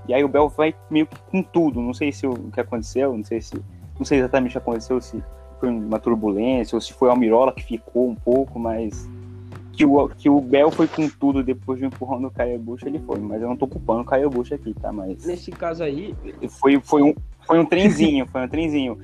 e 0.07 0.13
aí 0.13 0.23
o 0.23 0.27
Bell 0.27 0.49
vai 0.49 0.75
meio 0.89 1.07
que 1.07 1.17
com 1.31 1.41
tudo. 1.41 1.81
Não 1.81 1.93
sei 1.93 2.11
se 2.11 2.27
o 2.27 2.33
que 2.51 2.59
aconteceu, 2.59 3.15
não 3.15 3.23
sei 3.23 3.41
se. 3.41 3.55
Não 3.97 4.05
sei 4.05 4.19
exatamente 4.19 4.51
o 4.51 4.53
que 4.53 4.57
aconteceu, 4.57 4.99
se 4.99 5.23
foi 5.59 5.69
uma 5.69 5.99
turbulência, 5.99 6.75
ou 6.75 6.81
se 6.81 6.91
foi 6.93 7.07
o 7.07 7.11
Almirola 7.11 7.53
que 7.53 7.63
ficou 7.63 8.09
um 8.09 8.15
pouco, 8.15 8.59
mas 8.59 9.07
que 9.71 9.85
o, 9.85 10.09
que 10.09 10.29
o 10.29 10.41
Bel 10.41 10.69
foi 10.71 10.87
com 10.87 11.09
tudo 11.09 11.43
depois 11.43 11.79
do 11.79 11.85
empurrão 11.85 12.21
do 12.21 12.29
Caio 12.29 12.59
Bush, 12.59 12.83
ele 12.83 12.99
foi. 12.99 13.19
Mas 13.19 13.41
eu 13.41 13.47
não 13.47 13.57
tô 13.57 13.67
culpando 13.67 14.01
o 14.01 14.05
Caio 14.05 14.29
Bush 14.29 14.51
aqui, 14.51 14.73
tá? 14.73 14.91
Mas. 14.91 15.25
Nesse 15.25 15.51
caso 15.51 15.83
aí. 15.83 16.15
Foi, 16.59 16.79
foi, 16.79 17.03
um, 17.03 17.15
foi 17.45 17.59
um 17.59 17.65
trenzinho, 17.65 18.27
foi 18.27 18.43
um 18.43 18.47
trenzinho. 18.47 18.97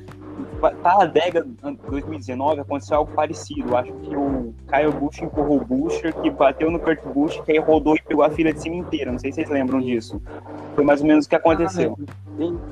Tá 0.59 0.91
a 0.91 1.03
adega 1.03 1.45
2019 1.89 2.61
aconteceu 2.61 2.97
algo 2.97 3.11
parecido. 3.13 3.75
Acho 3.75 3.91
que 3.93 4.15
o 4.15 4.53
Caio 4.67 4.91
Bush 4.91 5.21
empurrou 5.21 5.57
o 5.61 5.65
Busher, 5.65 6.13
que 6.13 6.29
bateu 6.29 6.69
no 6.69 6.79
Kurt 6.79 7.01
Busch, 7.03 7.39
que 7.41 7.51
aí 7.51 7.59
rodou 7.59 7.95
e 7.95 8.01
pegou 8.01 8.23
a 8.23 8.29
fila 8.29 8.53
de 8.53 8.61
cima 8.61 8.75
inteira. 8.75 9.11
Não 9.11 9.19
sei 9.19 9.31
se 9.31 9.37
vocês 9.37 9.49
lembram 9.49 9.79
disso. 9.79 10.21
Foi 10.75 10.83
mais 10.83 11.01
ou 11.01 11.07
menos 11.07 11.25
o 11.25 11.29
que 11.29 11.35
aconteceu. 11.35 11.97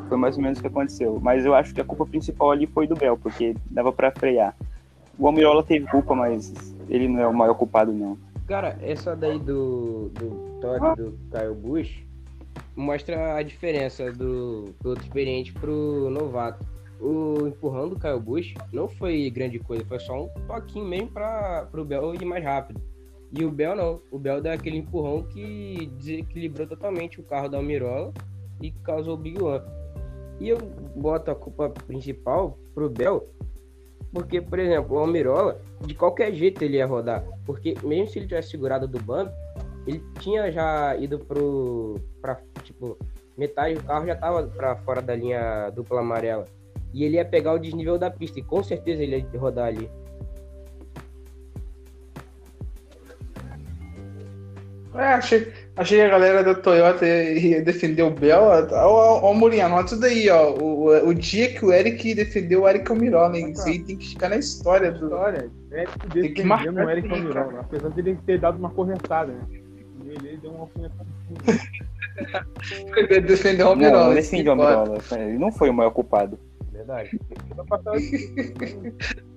Foi 0.07 0.17
mais 0.17 0.35
ou 0.37 0.43
menos 0.43 0.59
o 0.59 0.61
que 0.61 0.67
aconteceu. 0.67 1.19
Mas 1.21 1.45
eu 1.45 1.53
acho 1.53 1.73
que 1.73 1.81
a 1.81 1.85
culpa 1.85 2.05
principal 2.05 2.51
ali 2.51 2.67
foi 2.67 2.87
do 2.87 2.95
Bel, 2.95 3.17
porque 3.17 3.55
dava 3.69 3.91
para 3.91 4.11
frear. 4.11 4.55
O 5.17 5.25
Almirola 5.25 5.63
teve 5.63 5.87
culpa, 5.87 6.13
mas 6.13 6.53
ele 6.89 7.07
não 7.07 7.19
é 7.19 7.27
o 7.27 7.33
maior 7.33 7.55
culpado, 7.55 7.91
não. 7.91 8.17
Cara, 8.47 8.77
essa 8.81 9.15
daí 9.15 9.39
do, 9.39 10.09
do 10.09 10.59
toque 10.61 11.01
do 11.01 11.17
Kyle 11.31 11.53
Busch 11.53 12.07
mostra 12.75 13.35
a 13.35 13.43
diferença 13.43 14.11
do 14.11 14.73
piloto 14.79 15.01
experiente 15.01 15.51
pro 15.51 16.09
novato. 16.09 16.65
O 16.99 17.47
empurrão 17.47 17.89
do 17.89 17.99
Kyle 17.99 18.19
Busch 18.19 18.53
não 18.71 18.87
foi 18.87 19.29
grande 19.29 19.59
coisa, 19.59 19.85
foi 19.85 19.99
só 19.99 20.23
um 20.23 20.27
toquinho 20.47 20.85
mesmo 20.85 21.09
para 21.11 21.67
o 21.73 21.85
Bell 21.85 22.15
ir 22.15 22.25
mais 22.25 22.43
rápido. 22.43 22.81
E 23.31 23.43
o 23.43 23.51
Bell 23.51 23.75
não, 23.75 24.01
o 24.09 24.17
Bell 24.17 24.41
deu 24.41 24.51
aquele 24.51 24.77
empurrão 24.77 25.23
que 25.23 25.91
desequilibrou 25.97 26.65
totalmente 26.65 27.19
o 27.19 27.23
carro 27.23 27.49
da 27.49 27.57
Almirola 27.57 28.13
e 28.61 28.71
causou 28.71 29.13
o 29.15 29.17
Big 29.17 29.41
One. 29.41 29.63
E 30.39 30.49
eu 30.49 30.57
boto 30.95 31.29
a 31.29 31.35
culpa 31.35 31.69
principal 31.69 32.57
pro 32.73 32.89
Bell 32.89 33.27
porque, 34.11 34.41
por 34.41 34.57
exemplo, 34.59 34.95
o 34.95 34.99
Almirola, 34.99 35.59
de 35.85 35.93
qualquer 35.93 36.33
jeito 36.33 36.63
ele 36.63 36.77
ia 36.77 36.85
rodar. 36.85 37.23
Porque 37.45 37.75
mesmo 37.83 38.07
se 38.07 38.19
ele 38.19 38.27
tivesse 38.27 38.49
segurado 38.49 38.87
do 38.87 39.01
banco, 39.01 39.31
ele 39.85 40.01
tinha 40.19 40.51
já 40.51 40.95
ido 40.97 41.19
pro. 41.19 41.99
tipo, 42.63 42.97
metade 43.37 43.75
do 43.75 43.83
carro 43.83 44.05
já 44.05 44.15
tava 44.15 44.47
para 44.47 44.75
fora 44.77 45.01
da 45.01 45.15
linha 45.15 45.69
dupla 45.69 45.99
amarela. 45.99 46.45
E 46.97 47.03
ele 47.03 47.17
ia 47.17 47.25
pegar 47.25 47.53
o 47.53 47.59
desnível 47.59 47.99
da 47.99 48.09
pista. 48.09 48.39
E 48.39 48.41
com 48.41 48.63
certeza 48.63 49.03
ele 49.03 49.17
ia 49.17 49.39
rodar 49.39 49.67
ali. 49.67 49.87
É, 54.95 55.13
achei, 55.13 55.53
achei 55.75 55.99
que 55.99 56.03
a 56.03 56.09
galera 56.09 56.43
da 56.43 56.55
Toyota 56.55 57.05
ia 57.05 57.61
defender 57.61 58.01
o 58.01 58.09
Bel. 58.09 58.45
Ó, 58.71 59.29
ó, 59.29 59.33
Mourinho, 59.35 59.67
anota 59.67 59.93
isso 59.93 59.99
daí, 59.99 60.27
ó. 60.27 60.55
O, 60.55 61.09
o 61.09 61.13
dia 61.13 61.53
que 61.53 61.63
o 61.63 61.71
Eric 61.71 62.15
defendeu 62.15 62.63
o 62.63 62.67
Eric 62.67 62.89
Almirola, 62.89 63.37
hein? 63.37 63.51
Isso 63.51 63.67
aí 63.67 63.77
tem 63.77 63.95
que 63.95 64.09
ficar 64.09 64.29
na 64.29 64.37
história. 64.37 64.91
Do... 64.91 65.05
História. 65.05 65.51
Eric 65.71 66.09
tem 66.09 66.33
que 66.33 66.43
marcar 66.43 66.73
o 66.73 66.89
Eric 66.89 67.11
Almirola, 67.11 67.59
apesar 67.59 67.89
de 67.89 67.99
ele 67.99 68.17
ter 68.25 68.39
dado 68.39 68.57
uma 68.57 68.71
corretada, 68.71 69.33
né? 69.33 69.41
Ele 70.03 70.37
deu 70.37 70.49
uma 70.49 70.67
ele 72.95 73.21
defendeu 73.21 73.67
o 73.67 73.69
Almirola. 73.69 74.07
Não, 74.07 74.13
defendeu 74.15 74.55
o 74.55 74.61
Almirola. 74.63 74.97
Ele 75.11 75.37
não 75.37 75.51
foi 75.51 75.69
o 75.69 75.73
maior 75.73 75.91
culpado. 75.91 76.39
Verdade. 76.77 77.19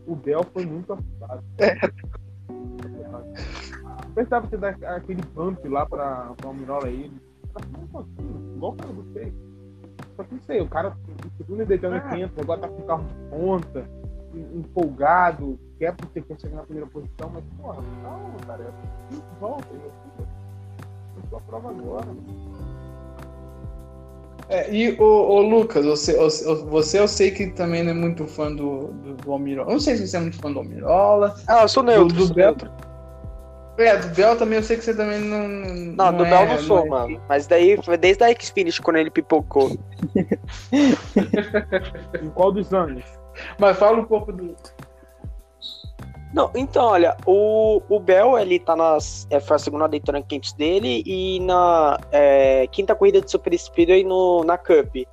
o 0.06 0.14
Bel 0.14 0.44
foi 0.52 0.66
muito 0.66 0.92
afetado. 0.92 1.42
É 1.58 1.74
pensava 4.14 4.46
você 4.46 4.56
dar 4.56 4.76
aquele 4.94 5.22
bump 5.34 5.66
lá 5.68 5.86
pra, 5.86 6.32
pra 6.36 6.48
Almirola 6.48 6.86
aí. 6.86 7.10
Igual 8.54 8.72
o 8.72 8.76
cara 8.76 8.92
do 8.92 9.12
fez. 9.12 9.32
Só 10.16 10.24
que 10.24 10.34
não 10.34 10.42
sei, 10.42 10.60
o 10.60 10.68
cara, 10.68 10.90
o 10.90 11.36
segundo 11.38 11.64
deitando 11.64 11.96
ah. 11.96 12.00
500, 12.00 12.38
agora 12.38 12.60
tá 12.60 12.68
com 12.68 12.82
o 12.82 12.86
carro 12.86 13.04
de 13.04 13.14
ponta, 13.30 13.90
empolgado, 14.54 15.58
quer 15.78 15.96
porque 15.96 16.20
quer 16.20 16.38
chegar 16.38 16.56
na 16.56 16.62
primeira 16.62 16.90
posição, 16.90 17.30
mas 17.32 17.44
porra, 17.56 17.82
calma, 18.02 18.34
cara. 18.46 18.62
É 18.64 19.40
volta, 19.40 19.66
eu 19.72 21.22
tô 21.30 21.36
a 21.36 21.40
prova 21.40 21.70
agora, 21.70 22.06
É, 24.50 24.68
e 24.68 24.90
o, 24.98 25.04
o 25.04 25.40
Lucas, 25.42 25.86
você, 25.86 26.12
você 26.68 26.98
eu 26.98 27.06
sei 27.06 27.30
que 27.30 27.46
também 27.50 27.84
não 27.84 27.92
é 27.92 27.94
muito 27.94 28.26
fã 28.26 28.52
do, 28.52 28.88
do, 28.88 29.14
do 29.14 29.32
Almirola. 29.32 29.70
Eu 29.70 29.74
não 29.74 29.80
sei 29.80 29.96
se 29.96 30.08
você 30.08 30.16
é 30.16 30.20
muito 30.20 30.38
fã 30.38 30.52
do 30.52 30.58
Almirola. 30.58 31.36
Ah, 31.46 31.62
eu 31.62 31.68
sou 31.68 31.84
neutro. 31.84 32.16
Do, 32.16 32.26
do 32.26 32.34
Bel, 32.34 32.56
é, 33.78 33.96
do 33.96 34.08
Bel 34.08 34.36
também 34.36 34.58
eu 34.58 34.62
sei 34.64 34.76
que 34.76 34.84
você 34.84 34.92
também 34.92 35.20
não. 35.20 35.48
Não, 35.48 35.94
não 35.94 36.18
do 36.18 36.24
é, 36.24 36.30
Bel 36.30 36.46
não 36.48 36.58
sou, 36.58 36.80
mas... 36.80 36.88
mano. 36.88 37.22
Mas 37.28 37.46
daí 37.46 37.80
foi 37.82 37.96
desde 37.96 38.24
a 38.24 38.30
X-Finish 38.30 38.80
quando 38.80 38.96
ele 38.96 39.10
pipocou. 39.10 39.78
em 40.72 42.28
qual 42.34 42.50
dos 42.50 42.74
anos? 42.74 43.04
Mas 43.58 43.78
fala 43.78 44.00
um 44.00 44.04
pouco 44.04 44.32
do. 44.32 44.56
Não, 46.32 46.50
então, 46.54 46.86
olha, 46.86 47.16
o, 47.26 47.82
o 47.88 47.98
Bel, 47.98 48.38
ele 48.38 48.58
tá 48.60 48.76
nas. 48.76 49.26
É, 49.30 49.40
foi 49.40 49.56
a 49.56 49.58
segunda 49.58 49.88
Daytona 49.88 50.22
Camps 50.22 50.52
dele 50.52 51.02
e 51.04 51.40
na 51.40 51.98
é, 52.12 52.68
quinta 52.68 52.94
corrida 52.94 53.20
de 53.20 53.30
Super 53.30 53.56
Speedway 53.58 54.04
no, 54.04 54.44
na 54.44 54.56
Cup. 54.56 54.94
E 54.94 55.08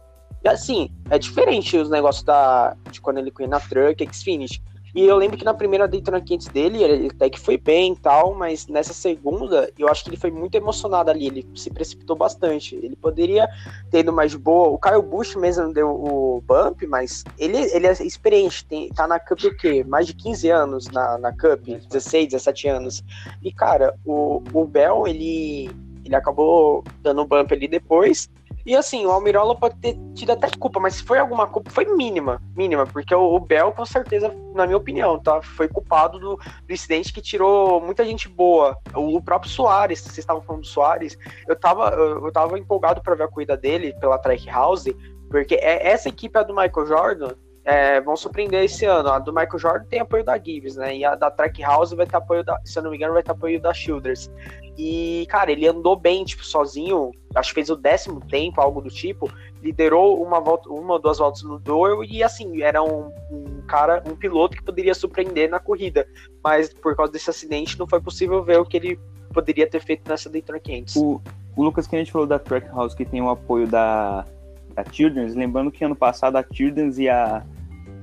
assim, 0.48 0.92
é 1.10 1.18
diferente 1.18 1.76
os 1.76 1.90
negócios 1.90 2.24
da, 2.24 2.76
de 2.92 3.02
quando 3.02 3.18
ele 3.18 3.32
corria 3.32 3.50
na 3.50 3.60
Truck, 3.60 4.04
X-Finish. 4.04 4.62
E 4.96 5.06
eu 5.06 5.18
lembro 5.18 5.38
que 5.38 5.46
na 5.46 5.54
primeira 5.54 5.88
Daytona 5.88 6.22
500 6.22 6.48
dele, 6.48 6.84
ele 6.84 7.08
até 7.08 7.30
que 7.30 7.40
foi 7.40 7.58
bem 7.58 7.94
e 7.94 7.96
tal, 7.96 8.34
mas 8.34 8.68
nessa 8.68 8.94
segunda, 8.94 9.72
eu 9.78 9.88
acho 9.88 10.04
que 10.04 10.10
ele 10.10 10.18
foi 10.18 10.32
muito 10.32 10.56
emocionado 10.56 11.12
ali, 11.12 11.28
ele 11.28 11.48
se 11.56 11.70
precipitou 11.70 12.16
bastante. 12.16 12.76
Ele 12.76 12.96
poderia 12.96 13.48
ter 13.92 14.00
ido 14.00 14.14
mais 14.14 14.32
de 14.32 14.38
boa. 14.38 14.70
O 14.70 14.80
Kyle 14.80 15.02
Busch 15.02 15.36
mesmo 15.36 15.72
deu 15.74 15.90
o 15.90 16.42
bump, 16.46 16.86
mas 16.88 17.24
ele, 17.38 17.58
ele 17.58 17.88
é 17.88 17.92
experiente, 17.92 18.66
tem, 18.66 18.90
tá 18.90 19.08
na 19.08 19.20
Cup 19.20 19.44
o 19.44 19.56
quê? 19.56 19.84
Mais 19.84 20.08
de 20.08 20.14
15 20.14 20.50
anos 20.50 20.88
na, 20.88 21.18
na 21.18 21.32
Cup, 21.32 21.68
16, 21.90 22.30
17 22.30 22.68
anos. 22.68 23.04
E, 23.44 23.52
cara, 23.52 23.96
o, 24.06 24.42
o 24.54 24.66
Bell, 24.66 25.08
ele, 25.08 25.70
ele 26.08 26.16
acabou 26.16 26.84
dando 27.02 27.22
o 27.22 27.26
bump 27.26 27.52
ali 27.52 27.68
depois, 27.68 28.30
e 28.68 28.76
assim, 28.76 29.06
o 29.06 29.12
Almirola 29.12 29.56
pode 29.56 29.78
ter 29.78 29.98
tido 30.14 30.34
até 30.34 30.50
culpa, 30.60 30.78
mas 30.78 30.96
se 30.96 31.04
foi 31.04 31.18
alguma 31.20 31.48
culpa, 31.48 31.72
foi 31.72 31.86
mínima, 31.86 32.42
mínima, 32.54 32.86
porque 32.86 33.16
o, 33.16 33.36
o 33.36 33.40
Bel, 33.40 33.72
com 33.72 33.86
certeza, 33.86 34.30
na 34.54 34.66
minha 34.66 34.76
opinião, 34.76 35.18
tá, 35.18 35.42
foi 35.42 35.70
culpado 35.70 36.20
do, 36.20 36.36
do 36.36 36.74
incidente 36.74 37.14
que 37.14 37.22
tirou 37.22 37.80
muita 37.80 38.04
gente 38.04 38.28
boa. 38.28 38.78
O, 38.94 39.16
o 39.16 39.22
próprio 39.22 39.50
Soares, 39.50 40.02
vocês 40.02 40.18
estavam 40.18 40.42
falando 40.42 40.64
do 40.64 40.68
Soares, 40.68 41.18
eu 41.48 41.56
tava, 41.58 41.92
eu, 41.92 42.26
eu 42.26 42.32
tava 42.34 42.60
empolgado 42.60 43.02
para 43.02 43.16
ver 43.16 43.24
a 43.24 43.28
corrida 43.30 43.56
dele 43.56 43.94
pela 44.02 44.20
Track 44.20 44.46
House, 44.50 44.94
porque 45.30 45.56
é, 45.56 45.88
essa 45.88 46.10
equipe 46.10 46.38
é 46.38 46.44
do 46.44 46.54
Michael 46.54 46.88
Jordan, 46.88 47.36
é, 47.68 48.00
vão 48.00 48.16
surpreender 48.16 48.64
esse 48.64 48.86
ano. 48.86 49.10
A 49.10 49.20
do 49.20 49.34
Michael 49.34 49.60
Jordan 49.60 49.86
tem 49.90 50.00
apoio 50.00 50.24
da 50.24 50.38
Gibbs, 50.38 50.78
né? 50.78 50.96
E 50.96 51.04
a 51.04 51.16
da 51.16 51.30
Track 51.30 51.62
House 51.62 51.92
vai 51.92 52.06
ter 52.08 52.16
apoio 52.16 52.42
da, 52.42 52.58
se 52.64 52.80
eu 52.80 52.84
não 52.84 52.90
me 52.90 52.96
engano, 52.96 53.14
vai 53.14 53.22
ter 53.22 53.32
apoio 53.32 53.60
da 53.60 53.74
Childers. 53.74 54.32
E, 54.78 55.28
cara, 55.28 55.52
ele 55.52 55.68
andou 55.68 55.94
bem, 55.98 56.24
tipo, 56.24 56.46
sozinho. 56.46 57.12
Acho 57.36 57.50
que 57.50 57.56
fez 57.56 57.70
o 57.70 57.76
décimo 57.76 58.22
tempo, 58.22 58.62
algo 58.62 58.80
do 58.80 58.90
tipo. 58.90 59.30
Liderou 59.62 60.24
uma 60.24 60.40
volta, 60.40 60.70
uma 60.70 60.94
ou 60.94 61.00
duas 61.00 61.18
voltas 61.18 61.44
no 61.44 61.60
Doyle 61.60 62.08
e, 62.10 62.24
assim, 62.24 62.62
era 62.62 62.82
um, 62.82 63.12
um, 63.30 63.62
cara, 63.68 64.02
um 64.08 64.16
piloto 64.16 64.56
que 64.56 64.64
poderia 64.64 64.94
surpreender 64.94 65.50
na 65.50 65.60
corrida. 65.60 66.08
Mas 66.42 66.74
por 66.74 66.96
causa 66.96 67.12
desse 67.12 67.30
acidente, 67.30 67.78
não 67.78 67.86
foi 67.86 68.00
possível 68.00 68.42
ver 68.46 68.62
o 68.62 68.66
que 68.66 68.78
ele 68.78 69.00
poderia 69.34 69.70
ter 69.70 69.82
feito 69.82 70.10
nessa 70.10 70.30
Daytona 70.30 70.60
500. 70.60 70.96
O, 70.96 71.22
o 71.54 71.64
Lucas, 71.64 71.86
que 71.86 71.98
a 71.98 72.00
gente 72.00 72.14
falou 72.14 72.26
da 72.26 72.40
Trackhouse, 72.40 72.96
que 72.96 73.04
tem 73.04 73.22
o 73.22 73.30
apoio 73.30 73.68
da, 73.68 74.26
da 74.74 74.86
Children's, 74.90 75.36
lembrando 75.36 75.70
que 75.70 75.84
ano 75.84 75.98
passado 75.98 76.38
a 76.38 76.46
Children's 76.50 76.98
e 76.98 77.10
a, 77.10 77.44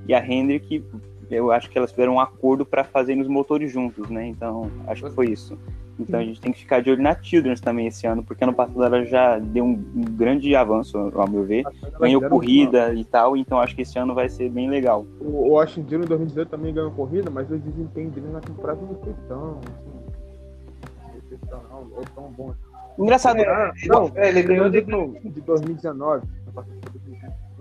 e 0.07 0.15
a 0.15 0.25
Hendrick, 0.25 0.85
eu 1.31 1.51
acho 1.51 1.71
que 1.71 1.79
elas 1.79 1.91
fizeram 1.91 2.15
um 2.15 2.21
acordo 2.21 2.65
para 2.65 2.85
fazer 2.85 3.19
os 3.19 3.29
motores 3.29 3.73
juntos, 3.73 4.09
né? 4.11 4.27
Então, 4.27 4.71
acho 4.87 5.05
que 5.05 5.11
foi 5.11 5.31
isso. 5.31 5.59
Então 5.99 6.19
a 6.19 6.25
gente 6.25 6.41
tem 6.41 6.53
que 6.53 6.59
ficar 6.59 6.81
de 6.83 6.91
olho 6.91 7.03
na 7.03 7.15
Children's 7.21 7.61
também 7.61 7.87
esse 7.87 8.07
ano, 8.07 8.23
porque 8.23 8.43
ano 8.43 8.53
passado 8.53 8.83
ela 8.83 9.05
já 9.05 9.39
deu 9.39 9.65
um, 9.65 9.85
um 9.95 10.03
grande 10.03 10.55
avanço, 10.57 10.99
ao 10.99 11.29
meu 11.29 11.45
ver. 11.45 11.65
Ganhou 12.01 12.21
corrida 12.23 12.93
e 12.95 13.05
tal, 13.05 13.37
então 13.37 13.61
acho 13.61 13.77
que 13.77 13.83
esse 13.83 13.99
ano 13.99 14.15
vai 14.15 14.29
ser 14.29 14.51
bem 14.51 14.69
legal. 14.69 15.07
O, 15.21 15.53
o 15.53 15.61
Austin 15.61 15.83
Dillon 15.83 16.05
em 16.05 16.09
2018 16.09 16.49
também 16.49 16.75
ganhou 16.75 16.91
corrida, 16.91 17.31
mas 17.31 17.49
o 17.51 17.57
desempenho 17.59 18.11
dele 18.11 18.27
na 18.29 18.41
temporada 18.41 18.81
não 18.81 18.97
foi 18.97 19.15
tão, 19.29 19.61
assim, 19.61 21.39
não, 21.51 22.03
tão 22.15 22.33
bom. 22.33 22.55
Engraçado. 22.99 23.39
É, 23.39 23.73
não, 23.87 24.11
é, 24.15 24.29
ele 24.29 24.43
ganhou 24.43 24.69
de, 24.69 24.81
de 24.81 25.41
2019. 25.41 26.27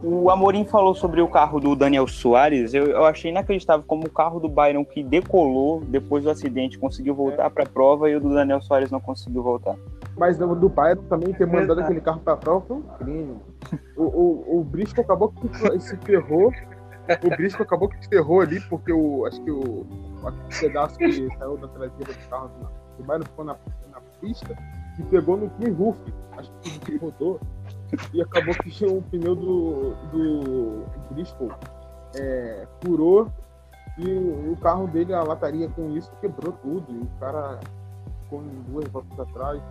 O 0.03 0.29
Amorim 0.29 0.65
falou 0.65 0.93
sobre 0.93 1.21
o 1.21 1.27
carro 1.29 1.61
do 1.61 1.75
Daniel 1.77 2.05
Soares. 2.07 2.73
Eu, 2.73 2.87
eu, 2.87 3.05
achei 3.05 3.31
inacreditável 3.31 3.85
como 3.87 4.05
o 4.05 4.09
carro 4.09 4.37
do 4.37 4.49
Byron 4.49 4.83
que 4.83 5.01
decolou 5.01 5.79
depois 5.79 6.25
do 6.25 6.29
acidente 6.29 6.77
conseguiu 6.77 7.15
voltar 7.15 7.45
é. 7.45 7.49
para 7.49 7.63
a 7.63 7.67
prova 7.67 8.09
e 8.09 8.15
o 8.15 8.19
do 8.19 8.33
Daniel 8.33 8.61
Soares 8.61 8.91
não 8.91 8.99
conseguiu 8.99 9.41
voltar. 9.41 9.75
Mas 10.17 10.41
o 10.41 10.55
do 10.55 10.67
Byron 10.67 11.03
também 11.03 11.33
ter 11.33 11.47
mandado 11.47 11.79
aquele 11.79 12.01
carro 12.01 12.19
para 12.19 12.33
a 12.33 12.37
prova 12.37 12.65
foi 12.67 12.77
um 12.77 12.81
crime. 12.81 13.37
o, 13.95 14.03
o, 14.03 14.59
o 14.59 14.63
Briscoe 14.65 15.01
acabou 15.01 15.29
que 15.29 15.79
se 15.79 15.95
ferrou 15.97 16.51
o 17.23 17.29
Briscoe 17.35 17.63
acabou 17.63 17.89
que 17.89 18.01
se 18.01 18.09
ferrou 18.09 18.41
ali, 18.41 18.59
porque 18.61 18.91
o, 18.93 19.25
acho 19.25 19.41
que 19.43 19.51
o 19.51 19.85
aquele 20.25 20.59
pedaço 20.59 20.97
que 20.97 21.37
saiu 21.37 21.57
da 21.57 21.67
traseira 21.67 22.13
do 22.13 22.29
carro 22.29 22.51
do 22.97 23.03
Byron 23.03 23.23
ficou 23.25 23.45
na, 23.45 23.57
na 23.91 24.01
pista 24.21 24.55
e 24.97 25.03
pegou 25.03 25.35
no 25.35 25.49
clean 25.51 25.73
roof, 25.73 25.97
acho 26.37 26.51
que 26.61 26.79
que 26.79 26.97
rodou, 26.97 27.41
e 28.13 28.21
acabou 28.21 28.53
que 28.55 28.69
o 28.85 29.01
pneu 29.03 29.35
do, 29.35 29.95
do 30.11 30.85
Briscoe 31.11 31.51
é, 32.15 32.67
furou 32.83 33.31
e 33.97 34.07
o 34.49 34.57
carro 34.57 34.87
dele, 34.87 35.13
a 35.13 35.21
lataria 35.21 35.69
com 35.69 35.91
isso, 35.91 36.11
quebrou 36.19 36.53
tudo. 36.53 36.91
E 36.91 36.97
o 36.97 37.09
cara 37.19 37.59
ficou 38.23 38.41
em 38.41 38.61
duas 38.71 38.87
voltas 38.89 39.19
atrás. 39.19 39.61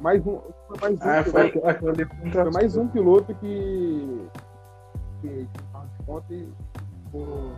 Mais 0.00 0.26
um, 0.26 0.40
foi 0.66 0.78
mais 0.80 0.94
um, 0.94 1.08
Ah, 1.08 1.24
foi, 1.24 1.50
piloto, 1.50 1.72
foi 2.20 2.30
foi 2.30 2.50
mais 2.50 2.76
um 2.76 2.88
piloto 2.88 3.34
que, 3.36 4.28
que 5.22 5.48
carro 5.72 5.86
de 5.86 6.04
ponta 6.04 6.34
e 6.34 6.48
ficou 7.04 7.52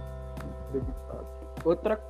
debitado. 0.72 1.26
Outra. 1.64 2.00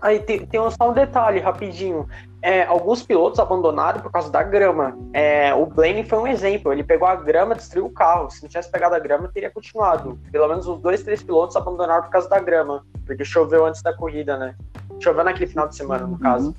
Aí 0.00 0.20
tem, 0.20 0.46
tem 0.46 0.60
só 0.70 0.90
um 0.90 0.92
detalhe 0.92 1.40
rapidinho. 1.40 2.08
É, 2.42 2.64
alguns 2.64 3.02
pilotos 3.02 3.38
abandonaram 3.38 4.00
por 4.00 4.10
causa 4.10 4.30
da 4.30 4.42
grama. 4.42 4.96
É, 5.12 5.52
o 5.54 5.66
Blaney 5.66 6.04
foi 6.04 6.18
um 6.18 6.26
exemplo. 6.26 6.72
Ele 6.72 6.84
pegou 6.84 7.06
a 7.08 7.16
grama, 7.16 7.54
destruiu 7.54 7.86
o 7.86 7.90
carro. 7.90 8.30
Se 8.30 8.42
não 8.42 8.48
tivesse 8.48 8.70
pegado 8.70 8.94
a 8.94 8.98
grama, 8.98 9.28
teria 9.28 9.50
continuado. 9.50 10.18
Pelo 10.30 10.48
menos 10.48 10.66
os 10.66 10.80
dois, 10.80 11.02
três 11.02 11.22
pilotos 11.22 11.56
abandonaram 11.56 12.02
por 12.02 12.10
causa 12.10 12.28
da 12.28 12.38
grama. 12.38 12.84
Porque 13.04 13.24
choveu 13.24 13.66
antes 13.66 13.82
da 13.82 13.92
corrida, 13.92 14.36
né? 14.36 14.54
Choveu 15.00 15.24
naquele 15.24 15.46
final 15.46 15.68
de 15.68 15.76
semana, 15.76 16.06
no 16.06 16.18
caso. 16.18 16.54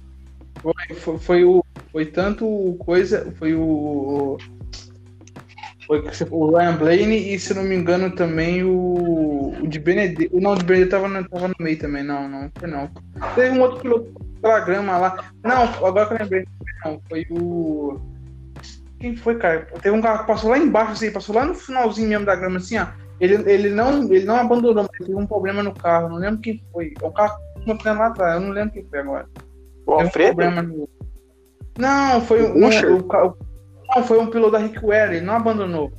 Foi, 0.61 0.95
foi, 0.95 1.18
foi 1.18 1.43
o, 1.43 1.63
foi 1.91 2.05
tanto 2.05 2.76
coisa, 2.80 3.32
foi 3.38 3.53
o 3.53 4.38
foi 5.88 6.03
o 6.31 6.55
Ryan 6.57 6.75
Blaney 6.75 7.33
e 7.33 7.39
se 7.39 7.53
não 7.53 7.63
me 7.63 7.73
engano 7.75 8.11
também 8.13 8.63
o, 8.63 9.53
o 9.63 9.67
de 9.67 9.79
Benedetto, 9.79 10.39
não, 10.39 10.51
o 10.51 10.55
de 10.57 10.65
Benedetto 10.65 10.91
tava, 10.91 11.07
no- 11.07 11.27
tava 11.29 11.47
no 11.47 11.55
meio 11.59 11.79
também, 11.79 12.03
não, 12.03 12.27
não 12.27 12.51
foi 12.59 12.69
não. 12.69 12.89
Teve 13.35 13.57
um 13.57 13.61
outro 13.61 13.79
piloto 13.79 14.13
pela 14.41 14.59
grama 14.59 14.97
lá, 14.97 15.31
não, 15.43 15.63
agora 15.85 16.05
que 16.07 16.13
eu 16.13 16.17
lembrei, 16.19 16.45
não, 16.85 17.01
foi 17.09 17.25
o 17.31 17.99
quem 18.99 19.15
foi, 19.15 19.38
cara? 19.38 19.59
Teve 19.81 19.95
um 19.95 20.01
carro 20.01 20.21
que 20.21 20.27
passou 20.27 20.49
lá 20.49 20.57
embaixo, 20.57 20.93
assim, 20.93 21.11
passou 21.11 21.35
lá 21.35 21.45
no 21.45 21.53
finalzinho 21.53 22.09
mesmo 22.09 22.25
da 22.25 22.35
grama, 22.35 22.57
assim, 22.57 22.77
ó. 22.79 22.88
Ele, 23.19 23.35
ele, 23.49 23.69
não, 23.69 24.03
ele 24.11 24.25
não 24.25 24.35
abandonou, 24.38 24.83
mas 24.83 24.97
teve 25.07 25.15
um 25.15 25.25
problema 25.27 25.61
no 25.63 25.73
carro, 25.73 26.09
não 26.09 26.17
lembro 26.17 26.39
quem 26.41 26.61
foi. 26.71 26.93
É 27.01 27.05
um 27.05 27.11
carro 27.11 27.38
que 27.63 27.69
eu 27.69 27.93
lá 27.93 28.07
atrás, 28.07 28.35
eu 28.35 28.41
não 28.41 28.49
lembro 28.53 28.73
quem 28.73 28.85
foi 28.89 28.99
agora. 28.99 29.27
O 29.85 29.91
um 29.91 30.01
Alfredo? 30.01 30.35
problema 30.35 30.61
no- 30.63 30.89
Não, 31.77 32.21
foi 32.21 32.41
O 32.43 32.55
um, 32.57 32.67
Usher? 32.67 32.91
o, 32.91 33.03
ca- 33.03 33.33
não, 33.95 34.03
foi 34.03 34.19
um 34.19 34.27
piloto 34.27 34.51
da 34.51 34.59
Rick 34.59 34.79
Ware, 34.85 35.15
ele 35.15 35.25
não 35.25 35.35
abandonou. 35.35 35.91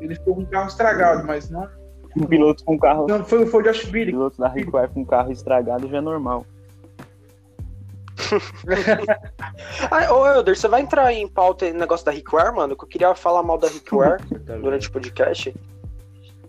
Ele 0.00 0.14
ficou 0.14 0.36
com 0.36 0.42
o 0.42 0.46
carro 0.46 0.68
estragado, 0.68 1.26
mas 1.26 1.50
não. 1.50 1.68
Um 2.16 2.26
piloto 2.26 2.64
com 2.64 2.78
carro. 2.78 3.06
não 3.06 3.24
foi, 3.24 3.46
foi 3.46 3.62
o 3.62 3.64
Josh 3.64 3.84
Billy. 3.84 4.12
piloto 4.12 4.40
da 4.40 4.48
Require 4.48 4.88
com 4.88 5.04
carro 5.04 5.30
estragado 5.30 5.88
já 5.88 5.98
é 5.98 6.00
normal. 6.00 6.44
Ah, 9.90 10.12
ô, 10.12 10.26
Elder, 10.26 10.56
você 10.56 10.68
vai 10.68 10.80
entrar 10.80 11.12
em 11.12 11.26
pauta 11.26 11.66
em 11.66 11.72
negócio 11.72 12.06
da 12.06 12.12
Rickware, 12.12 12.54
mano? 12.54 12.76
Que 12.76 12.84
eu 12.84 12.88
queria 12.88 13.14
falar 13.14 13.42
mal 13.42 13.58
da 13.58 13.68
Rickware 13.68 14.18
durante 14.62 14.88
o 14.88 14.92
podcast. 14.92 15.54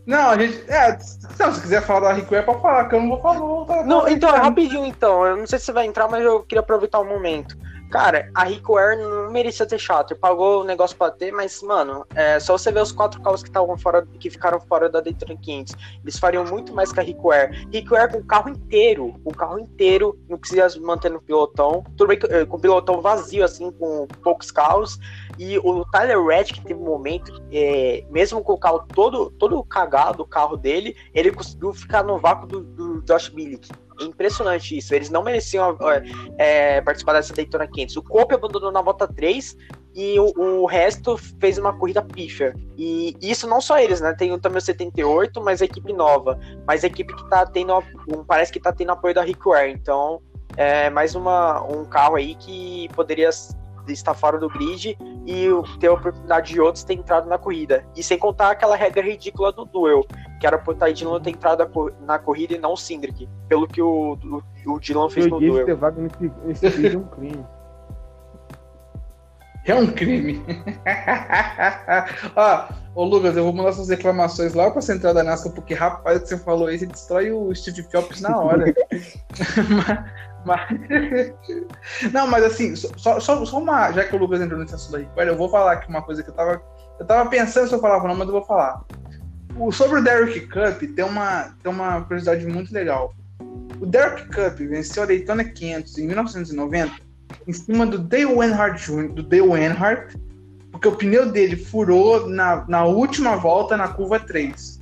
Não, 0.06 0.30
a 0.30 0.38
gente. 0.38 0.70
É, 0.70 0.98
não, 1.40 1.54
se 1.54 1.62
quiser 1.62 1.82
falar 1.82 2.02
da 2.02 2.14
Rick 2.14 2.30
Ware, 2.32 2.46
pode 2.46 2.62
falar, 2.62 2.90
que 2.90 2.96
eu 2.96 3.02
não 3.02 3.10
vou 3.10 3.22
falar. 3.22 3.86
Não, 3.86 4.04
da 4.04 4.12
então, 4.12 4.30
Ware. 4.32 4.44
rapidinho 4.44 4.86
então. 4.86 5.26
Eu 5.26 5.38
não 5.38 5.48
sei 5.48 5.60
se 5.60 5.66
você 5.66 5.72
vai 5.72 5.86
entrar, 5.86 6.08
mas 6.08 6.24
eu 6.24 6.42
queria 6.44 6.62
aproveitar 6.62 7.00
o 7.00 7.06
momento. 7.06 7.58
Cara, 7.92 8.32
a 8.34 8.46
Rickware 8.46 8.98
não 8.98 9.30
merecia 9.30 9.66
ter 9.66 9.78
chato. 9.78 10.16
Pagou 10.16 10.62
o 10.62 10.64
negócio 10.64 10.96
pra 10.96 11.12
ter, 11.12 11.34
mas, 11.34 11.62
mano, 11.62 12.06
é 12.16 12.40
só 12.40 12.58
você 12.58 12.72
ver 12.72 12.82
os 12.82 12.94
quatro 12.94 13.22
carros 13.22 13.44
que 13.44 13.50
estavam 13.50 13.78
fora, 13.78 14.08
que 14.18 14.30
ficaram 14.30 14.62
fora 14.62 14.90
da 14.90 15.02
Daytona 15.02 15.38
500. 15.38 15.76
Eles 16.02 16.18
fariam 16.18 16.46
muito 16.46 16.74
mais 16.74 16.94
que 16.94 17.02
a 17.02 17.04
Rickware. 17.04 17.68
Rickware 17.70 18.10
com 18.10 18.20
o 18.20 18.24
carro 18.24 18.50
inteiro, 18.50 19.14
o 19.26 19.36
carro 19.36 19.60
inteiro, 19.60 20.18
não 20.30 20.38
precisa 20.38 20.80
manter 20.80 21.12
no 21.12 21.22
pilotão. 21.22 21.84
Tudo 21.98 22.08
bem 22.08 22.18
que, 22.18 22.26
eh, 22.28 22.46
com 22.46 22.56
o 22.56 22.62
pilotão 22.62 23.02
vazio, 23.02 23.44
assim, 23.44 23.70
com 23.74 24.08
poucos 24.24 24.52
carros. 24.52 24.98
E 25.38 25.60
o 25.60 25.84
Tyler 25.92 26.24
Reddick 26.24 26.62
teve 26.62 26.80
um 26.80 26.86
momento, 26.86 27.44
é, 27.52 28.06
mesmo 28.10 28.42
com 28.42 28.54
o 28.54 28.58
carro 28.58 28.86
todo, 28.94 29.32
todo 29.32 29.62
cagado, 29.66 30.24
o 30.24 30.28
carro 30.28 30.56
dele, 30.56 30.96
ele 31.14 31.32
conseguiu 31.32 31.74
ficar 31.74 32.04
no 32.04 32.18
vácuo 32.18 32.48
do, 32.48 32.62
do 32.62 33.02
Josh 33.02 33.28
Billick. 33.28 33.70
Impressionante 34.00 34.78
isso. 34.78 34.94
Eles 34.94 35.10
não 35.10 35.24
mereciam 35.24 35.78
é, 36.38 36.78
é, 36.78 36.82
participar 36.82 37.14
dessa 37.14 37.34
Daytona 37.34 37.68
500. 37.68 37.98
O 37.98 38.04
Cope 38.04 38.34
abandonou 38.34 38.72
na 38.72 38.82
volta 38.82 39.08
3 39.08 39.56
e 39.94 40.20
o, 40.20 40.62
o 40.62 40.66
resto 40.66 41.18
fez 41.40 41.58
uma 41.58 41.74
corrida 41.74 42.02
pífia. 42.02 42.54
E 42.78 43.16
isso 43.22 43.48
não 43.48 43.60
só 43.60 43.78
eles, 43.78 44.00
né? 44.00 44.14
Tem 44.14 44.32
o 44.32 44.40
também 44.40 44.60
o 44.60 44.62
78, 44.62 45.42
mas 45.42 45.62
a 45.62 45.66
equipe 45.66 45.92
nova. 45.94 46.40
Mas 46.66 46.84
a 46.84 46.88
equipe 46.88 47.14
que 47.14 47.30
tá 47.30 47.46
tendo, 47.46 47.74
parece 48.28 48.52
que 48.52 48.60
tá 48.60 48.72
tendo 48.72 48.92
apoio 48.92 49.14
da 49.14 49.24
Rickware. 49.24 49.72
Então, 49.72 50.22
é 50.56 50.90
mais 50.90 51.16
uma, 51.16 51.62
um 51.64 51.86
carro 51.86 52.16
aí 52.16 52.36
que 52.36 52.88
poderia 52.96 53.30
estar 53.88 54.14
fora 54.14 54.38
do 54.38 54.50
grid 54.50 54.98
e 55.26 55.48
ter 55.80 55.88
a 55.88 55.94
oportunidade 55.94 56.52
de 56.54 56.60
outros 56.60 56.84
ter 56.84 56.94
entrado 56.96 57.28
na 57.30 57.38
corrida. 57.38 57.86
E 57.96 58.02
sem 58.04 58.18
contar 58.18 58.52
aquela 58.52 58.76
regra 58.76 59.04
ridícula 59.04 59.52
do 59.52 59.66
duel, 59.66 60.06
que 60.40 60.48
era 60.48 60.58
pro 60.58 60.74
Ty 60.74 60.94
Dillon 60.94 61.20
ter 61.20 61.30
entrado 61.32 61.60
na 61.60 61.66
cor- 61.68 61.94
na 62.02 62.18
corrida 62.20 62.56
e 62.56 62.58
não 62.58 62.74
o 62.74 62.78
Cindric, 62.78 63.30
pelo 63.48 63.68
que 63.68 63.82
o, 63.82 64.18
o, 64.66 64.72
o 64.74 64.80
Dillon 64.80 65.10
fez 65.10 65.26
Eu 65.28 65.32
no 65.34 65.40
duel. 65.40 65.66
ter 65.66 65.76
vaga 65.76 66.02
nesse, 66.02 66.32
nesse 66.44 66.70
vídeo 66.70 66.98
é 66.98 66.98
um 67.00 67.08
crime. 67.08 67.46
É 69.64 69.76
um 69.76 69.86
crime. 69.86 70.44
Ó, 72.36 72.68
ô 72.96 73.04
Lucas, 73.06 73.38
eu 73.38 73.44
vou 73.44 73.54
mandar 73.54 73.74
suas 73.74 73.90
reclamações 73.90 74.56
lá 74.56 74.72
pra 74.72 74.82
central 74.82 75.14
da 75.14 75.24
NASCAR, 75.24 75.54
porque 75.54 75.76
rapaz, 75.76 76.18
o 76.18 76.22
que 76.24 76.30
você 76.30 76.38
falou 76.40 76.68
aí, 76.68 76.80
você 76.80 76.88
destrói 76.88 77.32
o 77.32 77.54
Steve 77.54 77.84
Jobs 77.90 78.22
na 78.22 78.36
hora. 78.40 78.74
mas, 80.46 81.34
Não, 82.12 82.28
mas 82.28 82.44
assim, 82.44 82.76
só, 82.76 83.20
só, 83.20 83.46
só 83.46 83.60
uma. 83.60 83.92
Já 83.92 84.04
que 84.04 84.16
o 84.16 84.20
Lucas 84.20 84.42
entrou 84.42 84.60
nesse 84.60 84.76
assunto 84.76 84.98
aí, 84.98 85.28
eu 85.28 85.38
vou 85.38 85.50
falar 85.50 85.74
aqui 85.74 85.90
uma 85.90 86.02
coisa 86.02 86.24
que 86.24 86.30
eu 86.30 86.34
tava. 86.34 86.62
Eu 87.00 87.06
tava 87.06 87.30
pensando 87.30 87.68
se 87.68 87.74
eu 87.74 87.80
falava 87.80 88.04
ou 88.04 88.10
não, 88.10 88.16
mas 88.16 88.28
eu 88.28 88.34
vou 88.34 88.44
falar. 88.44 88.84
O, 89.56 89.72
sobre 89.72 90.00
o 90.00 90.04
Derek 90.04 90.48
Cup, 90.48 90.96
tem 90.96 91.06
uma, 91.06 91.56
tem 91.62 91.72
uma 91.72 92.02
curiosidade 92.02 92.46
muito 92.46 92.74
legal. 92.74 93.14
O 93.80 93.86
Derek 93.86 94.26
Cup 94.28 94.58
venceu 94.60 95.04
a 95.04 95.06
Daytona 95.08 95.44
500 95.44 95.98
em 95.98 96.08
1990 96.08 97.12
em 97.48 97.54
cima 97.54 97.86
do 97.86 97.98
Dale 97.98 98.34
Earnhardt 98.34 98.86
Jr., 98.86 99.14
do 99.14 99.24
Dale 99.24 99.64
Earnhardt, 99.64 100.18
porque 100.72 100.88
o 100.88 100.96
pneu 100.96 101.32
dele 101.32 101.56
furou 101.56 102.28
na, 102.28 102.66
na 102.68 102.86
última 102.86 103.36
volta 103.36 103.76
na 103.78 103.88
curva 103.88 104.20
3. 104.20 104.81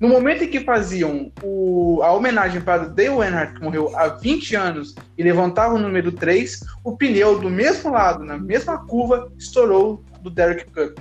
No 0.00 0.08
momento 0.08 0.44
em 0.44 0.48
que 0.48 0.60
faziam 0.60 1.32
o- 1.42 2.00
a 2.02 2.12
homenagem 2.12 2.60
para 2.60 2.88
Dale 2.88 3.08
Earnhardt, 3.08 3.54
que 3.54 3.62
morreu 3.64 3.96
há 3.96 4.08
20 4.08 4.54
anos, 4.54 4.94
e 5.16 5.22
levantava 5.22 5.74
o 5.74 5.78
número 5.78 6.12
3, 6.12 6.60
o 6.84 6.96
pneu 6.96 7.38
do 7.40 7.50
mesmo 7.50 7.90
lado, 7.90 8.24
na 8.24 8.38
mesma 8.38 8.78
curva, 8.78 9.28
estourou 9.36 10.04
do 10.20 10.30
Derek 10.30 10.70
Cup. 10.70 10.98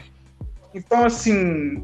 Então, 0.74 1.06
assim, 1.06 1.84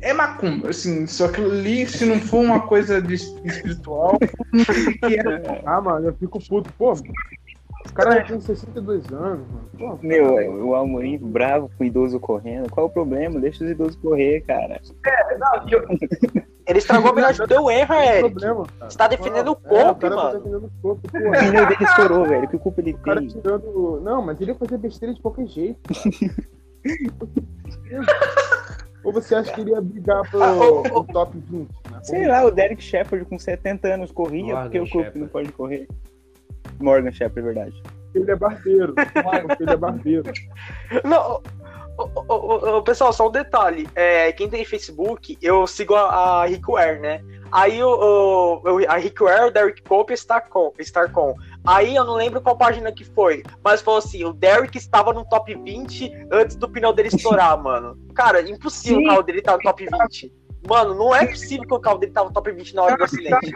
é 0.00 0.12
macumba, 0.12 0.70
assim, 0.70 1.06
só 1.08 1.26
que 1.28 1.40
ali, 1.40 1.86
se 1.88 2.04
não 2.04 2.20
for 2.20 2.44
uma 2.44 2.60
coisa 2.60 3.02
de 3.02 3.14
espiritual, 3.14 4.16
que 4.20 4.26
é. 5.18 5.62
Ah, 5.64 5.80
mano, 5.80 6.06
eu 6.08 6.14
fico 6.14 6.38
puto. 6.46 6.72
Pô, 6.78 6.94
o 7.90 7.94
cara 7.94 8.16
já 8.20 8.24
tem 8.24 8.40
62 8.40 9.06
anos, 9.12 9.46
mano. 9.48 9.70
Pô, 9.78 9.98
Meu, 10.02 10.38
é, 10.38 10.48
o 10.48 10.74
Amorim 10.74 11.18
bravo 11.18 11.70
com 11.76 11.84
o 11.84 11.86
idoso 11.86 12.18
correndo. 12.20 12.70
Qual 12.70 12.86
o 12.86 12.90
problema? 12.90 13.40
Deixa 13.40 13.64
os 13.64 13.70
idosos 13.70 13.96
correr, 13.96 14.40
cara. 14.42 14.80
Ele 16.66 16.78
estragou 16.78 17.08
a 17.08 17.12
homenagem 17.12 17.46
do 17.46 17.54
Não 17.54 17.66
tem 17.66 17.78
Eric. 17.80 18.20
problema, 18.20 18.66
cara. 18.78 18.90
Você 18.90 18.98
tá 18.98 19.08
defendendo 19.08 19.48
o 19.52 19.52
É, 19.52 19.84
Cope, 19.84 20.00
cara 20.00 20.16
tá 20.16 20.22
mano. 20.22 20.38
defendendo 20.38 20.64
o 20.66 20.70
Cope, 20.82 21.08
pô. 21.10 21.18
O 21.18 21.30
pneu 21.32 21.66
dele 21.66 21.84
estourou, 21.84 22.24
velho. 22.26 22.48
Que 22.48 22.58
culpa 22.58 22.80
ele 22.80 22.92
O 22.92 22.98
cara 22.98 23.20
tem? 23.20 23.28
tirando. 23.28 24.00
Não, 24.02 24.22
mas 24.22 24.40
ele 24.40 24.50
ia 24.50 24.56
fazer 24.56 24.78
besteira 24.78 25.14
de 25.14 25.20
qualquer 25.22 25.46
jeito. 25.46 25.78
Ou 29.04 29.12
você 29.12 29.34
acha 29.36 29.52
que 29.52 29.60
ele 29.60 29.70
ia 29.70 29.80
brigar 29.80 30.28
pro, 30.28 30.42
Ah, 30.42 30.56
pro 30.82 31.04
top 31.04 31.38
20? 31.38 31.68
Né? 31.90 32.00
Sei 32.02 32.26
lá, 32.26 32.44
o 32.44 32.50
Derek 32.50 32.82
Shepard 32.82 33.24
com 33.26 33.38
70 33.38 33.86
anos 33.88 34.10
corria, 34.10 34.56
porque 34.62 34.80
o 34.80 34.86
Shepard. 34.86 35.18
não 35.20 35.28
pode 35.28 35.52
correr. 35.52 35.86
Morgan 36.80 37.10
Shepard, 37.12 37.40
é 37.40 37.42
verdade. 37.42 37.82
Ele 38.14 38.30
é 38.30 38.36
barbeiro. 38.36 38.94
Ele 39.60 39.70
é 39.70 39.76
barbeiro. 39.76 40.22
Não, 41.04 41.42
ô, 41.98 42.82
pessoal, 42.82 43.12
só 43.12 43.28
um 43.28 43.30
detalhe. 43.32 43.86
É, 43.94 44.32
quem 44.32 44.48
tem 44.48 44.64
Facebook, 44.64 45.36
eu 45.42 45.66
sigo 45.66 45.94
a, 45.94 46.42
a 46.42 46.46
Rickware, 46.46 47.00
né? 47.00 47.22
Aí 47.52 47.82
o, 47.82 47.88
o- 47.88 48.56
o- 48.80 48.88
a 48.90 48.96
Rickware, 48.96 49.46
o 49.46 49.50
Derek 49.52 49.82
Cope 49.82 50.12
está 50.12 50.40
com, 50.40 50.72
estar 50.78 51.12
com. 51.12 51.34
Aí 51.64 51.94
eu 51.94 52.04
não 52.04 52.14
lembro 52.14 52.40
qual 52.40 52.56
página 52.56 52.90
que 52.90 53.04
foi, 53.04 53.42
mas 53.62 53.80
falou 53.82 53.98
assim: 53.98 54.24
o 54.24 54.32
Derek 54.32 54.76
estava 54.76 55.12
no 55.12 55.24
top 55.24 55.54
20 55.54 56.10
antes 56.32 56.56
do 56.56 56.68
pneu 56.68 56.92
dele 56.92 57.08
estourar, 57.08 57.56
mano. 57.62 57.96
Cara, 58.14 58.40
impossível 58.48 58.98
Sim. 58.98 59.04
o 59.04 59.08
carro 59.08 59.22
dele 59.22 59.38
estar 59.38 59.52
no 59.56 59.62
top 59.62 59.86
20. 59.86 60.32
Mano, 60.68 60.94
não 60.94 61.14
é 61.14 61.24
possível 61.26 61.66
que 61.66 61.74
o 61.74 61.78
carro 61.80 61.98
dele 61.98 62.12
tava 62.12 62.28
no 62.28 62.34
top 62.34 62.50
20 62.50 62.74
na 62.74 62.82
hora 62.82 62.96
do 62.96 63.04
acidente. 63.04 63.54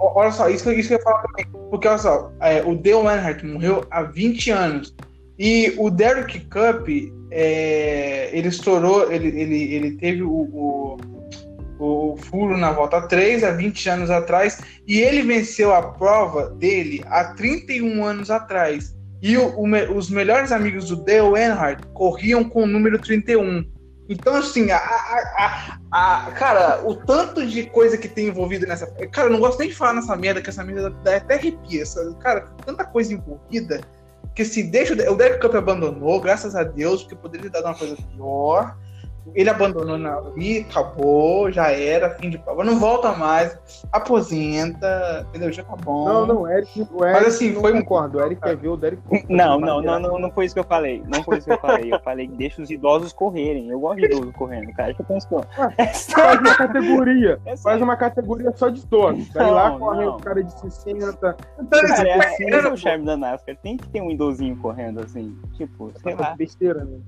Olha 0.00 0.32
só, 0.32 0.48
isso 0.48 0.64
que, 0.64 0.74
isso 0.74 0.88
que 0.88 0.94
eu 0.94 0.98
ia 0.98 1.04
falar 1.04 1.22
também. 1.22 1.46
Porque, 1.70 1.86
olha 1.86 1.98
só, 1.98 2.32
é, 2.40 2.62
o 2.62 2.74
Dale 2.74 3.06
Earnhardt 3.06 3.44
morreu 3.44 3.86
há 3.90 4.02
20 4.02 4.50
anos. 4.50 4.96
E 5.38 5.74
o 5.78 5.90
Derek 5.90 6.40
Cup, 6.40 6.88
é, 7.30 8.30
ele 8.32 8.48
estourou, 8.48 9.12
ele, 9.12 9.28
ele, 9.28 9.74
ele 9.74 9.96
teve 9.96 10.22
o, 10.22 10.28
o, 10.30 10.96
o 11.78 12.16
furo 12.16 12.56
na 12.56 12.72
volta 12.72 13.02
3 13.02 13.44
há 13.44 13.52
20 13.52 13.88
anos 13.88 14.10
atrás, 14.10 14.60
e 14.86 15.00
ele 15.00 15.22
venceu 15.22 15.74
a 15.74 15.82
prova 15.82 16.50
dele 16.50 17.02
há 17.06 17.24
31 17.34 18.04
anos 18.04 18.30
atrás. 18.30 18.94
E 19.22 19.36
o, 19.36 19.48
o, 19.58 19.96
os 19.96 20.10
melhores 20.10 20.50
amigos 20.50 20.88
do 20.88 20.96
Dale 20.96 21.38
Earnhardt 21.38 21.86
corriam 21.94 22.42
com 22.42 22.64
o 22.64 22.66
número 22.66 22.98
31. 22.98 23.64
Então, 24.10 24.34
assim, 24.34 24.72
a, 24.72 24.76
a, 24.76 25.78
a, 25.92 26.26
a, 26.26 26.32
cara, 26.32 26.82
o 26.84 26.96
tanto 26.96 27.46
de 27.46 27.62
coisa 27.70 27.96
que 27.96 28.08
tem 28.08 28.26
envolvido 28.26 28.66
nessa. 28.66 28.88
Cara, 29.12 29.28
eu 29.28 29.32
não 29.32 29.38
gosto 29.38 29.60
nem 29.60 29.68
de 29.68 29.74
falar 29.76 29.92
nessa 29.92 30.16
merda, 30.16 30.42
que 30.42 30.50
essa 30.50 30.64
merda 30.64 30.90
dá 30.90 31.16
até 31.16 31.36
arrepia. 31.36 31.82
Essa, 31.82 32.12
cara, 32.14 32.48
tanta 32.66 32.84
coisa 32.84 33.14
envolvida 33.14 33.80
que 34.34 34.44
se 34.44 34.64
deixa. 34.64 34.94
O 35.08 35.16
Derek 35.16 35.40
Cup 35.40 35.54
abandonou, 35.54 36.20
graças 36.20 36.56
a 36.56 36.64
Deus, 36.64 37.02
porque 37.02 37.14
poderia 37.14 37.48
dado 37.48 37.66
uma 37.66 37.74
coisa 37.76 37.96
pior 37.96 38.76
ele 39.34 39.50
abandonou 39.50 39.98
na 39.98 40.20
e 40.36 40.58
acabou, 40.58 41.50
já 41.50 41.70
era, 41.70 42.10
fim 42.10 42.30
de 42.30 42.38
prova, 42.38 42.64
não 42.64 42.78
volta 42.78 43.12
mais, 43.12 43.58
aposenta, 43.92 45.26
entendeu? 45.28 45.52
Já 45.52 45.62
tá 45.64 45.76
bom. 45.76 46.04
Não, 46.04 46.26
não, 46.26 46.42
o 46.42 46.48
Eric, 46.48 46.86
o 46.92 47.04
Eric 47.04 47.20
Mas 47.20 47.34
assim, 47.34 47.52
não 47.52 47.60
foi 47.60 47.72
concordo, 47.72 48.18
o 48.18 48.22
Eric 48.22 48.40
quer 48.40 48.56
ver 48.56 48.68
o 48.68 48.76
Derek 48.76 49.02
Não, 49.28 49.58
não, 49.60 49.80
não, 49.80 49.98
não, 49.98 50.18
não 50.18 50.30
foi 50.30 50.46
isso 50.46 50.54
que 50.54 50.60
eu 50.60 50.64
falei. 50.64 51.02
Não 51.06 51.22
foi 51.22 51.38
isso 51.38 51.46
que 51.46 51.52
eu 51.52 51.58
falei. 51.58 51.92
Eu 51.92 52.00
falei 52.00 52.28
que 52.28 52.36
deixa 52.36 52.62
os 52.62 52.70
idosos 52.70 53.12
correrem. 53.12 53.70
Eu 53.70 53.80
gosto 53.80 53.98
de 53.98 54.06
idosos 54.06 54.32
correndo, 54.32 54.72
cara. 54.72 54.94
Que 54.94 55.02
pensou? 55.02 55.44
É 55.76 55.86
faz 55.86 56.40
uma 56.40 56.54
categoria. 56.56 57.40
É 57.46 57.56
faz 57.56 57.82
uma 57.82 57.96
categoria 57.96 58.52
só 58.54 58.68
de 58.68 58.80
idosos. 58.80 59.34
Aí 59.36 59.50
lá 59.50 59.78
corre 59.78 60.04
o 60.04 60.16
cara 60.16 60.42
de 60.42 60.52
60. 60.60 61.36
Cara, 61.70 62.08
é 62.08 62.18
assim, 62.18 62.50
é 62.50 62.68
o 62.68 62.76
charme 62.76 63.04
da 63.04 63.16
NASCAR. 63.16 63.56
Tem 63.56 63.76
que 63.76 63.88
ter 63.88 64.00
um 64.00 64.10
idosinho 64.10 64.56
correndo 64.56 65.00
assim. 65.00 65.36
Tipo, 65.54 65.92
sei 66.02 66.14
lá. 66.14 66.34
Besteira, 66.36 66.84
né? 66.84 66.98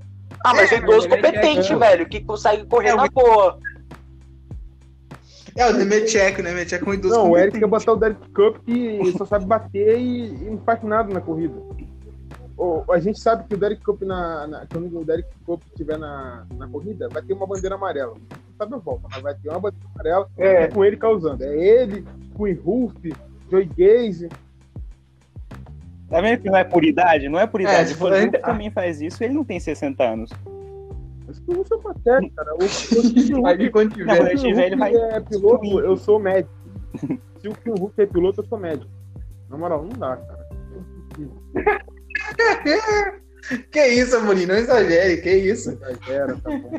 Ah, 0.44 0.54
mas 0.54 0.72
é, 0.72 0.76
um 0.76 0.78
idoso 0.78 1.08
competente, 1.08 1.74
velho, 1.74 2.08
que 2.08 2.20
consegue 2.20 2.66
correr 2.66 2.90
é, 2.90 2.94
na 2.94 3.08
boa. 3.08 3.58
É, 5.56 5.68
o 5.68 5.72
Nemechek, 5.72 6.40
o 6.40 6.44
Nemechek 6.44 6.84
é 6.84 6.90
um 6.90 6.94
idoso 6.94 7.14
Não, 7.14 7.22
competente. 7.24 7.40
o 7.40 7.44
Eric 7.44 7.58
quer 7.58 7.66
botar 7.66 7.92
o 7.92 7.96
Derek 7.96 8.28
Cup 8.30 8.56
que 8.64 9.12
só 9.18 9.26
sabe 9.26 9.44
bater 9.44 9.98
e, 9.98 10.26
e, 10.28 10.50
não 10.50 10.58
faz 10.58 10.82
nada 10.82 11.12
na 11.12 11.20
corrida. 11.20 11.54
O, 12.56 12.84
a 12.90 13.00
gente 13.00 13.18
sabe 13.18 13.44
que 13.48 13.54
o 13.54 13.58
Derek 13.58 13.82
Cup, 13.82 14.02
na, 14.02 14.46
na, 14.46 14.66
quando 14.66 14.98
o 14.98 15.04
Derek 15.04 15.28
Cup 15.44 15.62
estiver 15.68 15.98
na, 15.98 16.46
na 16.56 16.68
corrida, 16.68 17.08
vai 17.10 17.22
ter 17.22 17.34
uma 17.34 17.46
bandeira 17.46 17.74
amarela. 17.74 18.14
Não 18.14 18.56
sabe 18.56 18.74
a 18.74 18.78
volta, 18.78 19.08
mas 19.10 19.22
vai 19.22 19.34
ter 19.34 19.48
uma 19.50 19.60
bandeira 19.60 19.86
amarela 19.94 20.28
é. 20.38 20.68
com 20.68 20.84
ele 20.84 20.96
causando. 20.96 21.44
É 21.44 21.54
ele, 21.54 22.04
Queen 22.36 22.54
Roof, 22.54 22.94
Joey 23.50 23.68
Gaze, 23.76 24.28
Tá 26.12 26.20
vendo 26.20 26.42
que 26.42 26.50
não 26.50 26.58
é 26.58 26.64
por 26.64 26.84
idade? 26.84 27.26
Não 27.26 27.40
é 27.40 27.46
por 27.46 27.62
idade. 27.62 27.90
É, 27.90 27.94
tipo, 27.94 28.06
ele 28.08 28.32
também 28.32 28.70
faz 28.70 29.00
isso, 29.00 29.24
ele 29.24 29.32
não 29.32 29.42
tem 29.42 29.58
60 29.58 30.04
anos. 30.04 30.30
Mas 31.26 31.38
que 31.38 31.50
eu 31.50 31.64
sou 31.64 31.78
patético, 31.78 32.34
cara. 32.36 32.52
O, 32.52 32.58
o, 32.58 33.70
quando 33.72 33.94
tiver, 33.94 34.36
tiver 34.36 34.66
ele 34.66 34.76
vai. 34.76 34.94
é 34.94 35.20
piloto, 35.20 35.80
eu 35.80 35.96
sou 35.96 36.18
médico. 36.18 36.52
Se 37.40 37.48
o 37.48 37.54
Kim 37.54 37.70
Hulk 37.70 38.02
é 38.02 38.04
piloto, 38.04 38.42
eu 38.42 38.44
sou 38.44 38.58
médico. 38.58 38.90
Na 39.48 39.56
moral, 39.56 39.84
não 39.84 39.98
dá, 39.98 40.18
cara. 40.18 40.48
que 43.72 43.86
isso, 43.86 44.14
Amorim? 44.14 44.44
Não 44.44 44.56
exagere, 44.56 45.16
que 45.22 45.34
isso? 45.34 45.70
Exagera, 45.70 46.36
tá 46.36 46.50
bom. 46.50 46.72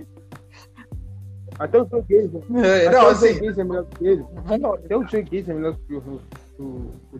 Até 1.57 1.81
o 1.81 1.87
Joe 1.89 2.03
Gaze. 2.07 2.39
É, 2.63 2.91
não, 2.91 3.05
o 3.05 3.07
assim, 3.07 3.33
Joe 3.33 3.47
Gaze 3.47 3.61
é 3.61 3.63
melhor 3.63 3.85
que 3.85 4.05
ele. 4.05 4.25
Até 4.45 4.95
o 4.95 5.07
Joe 5.07 5.23
Gaze 5.23 5.49
é 5.49 5.53
melhor 5.55 5.75
que 5.87 5.95
o 5.95 6.21
o 6.59 6.91
Joe 7.11 7.19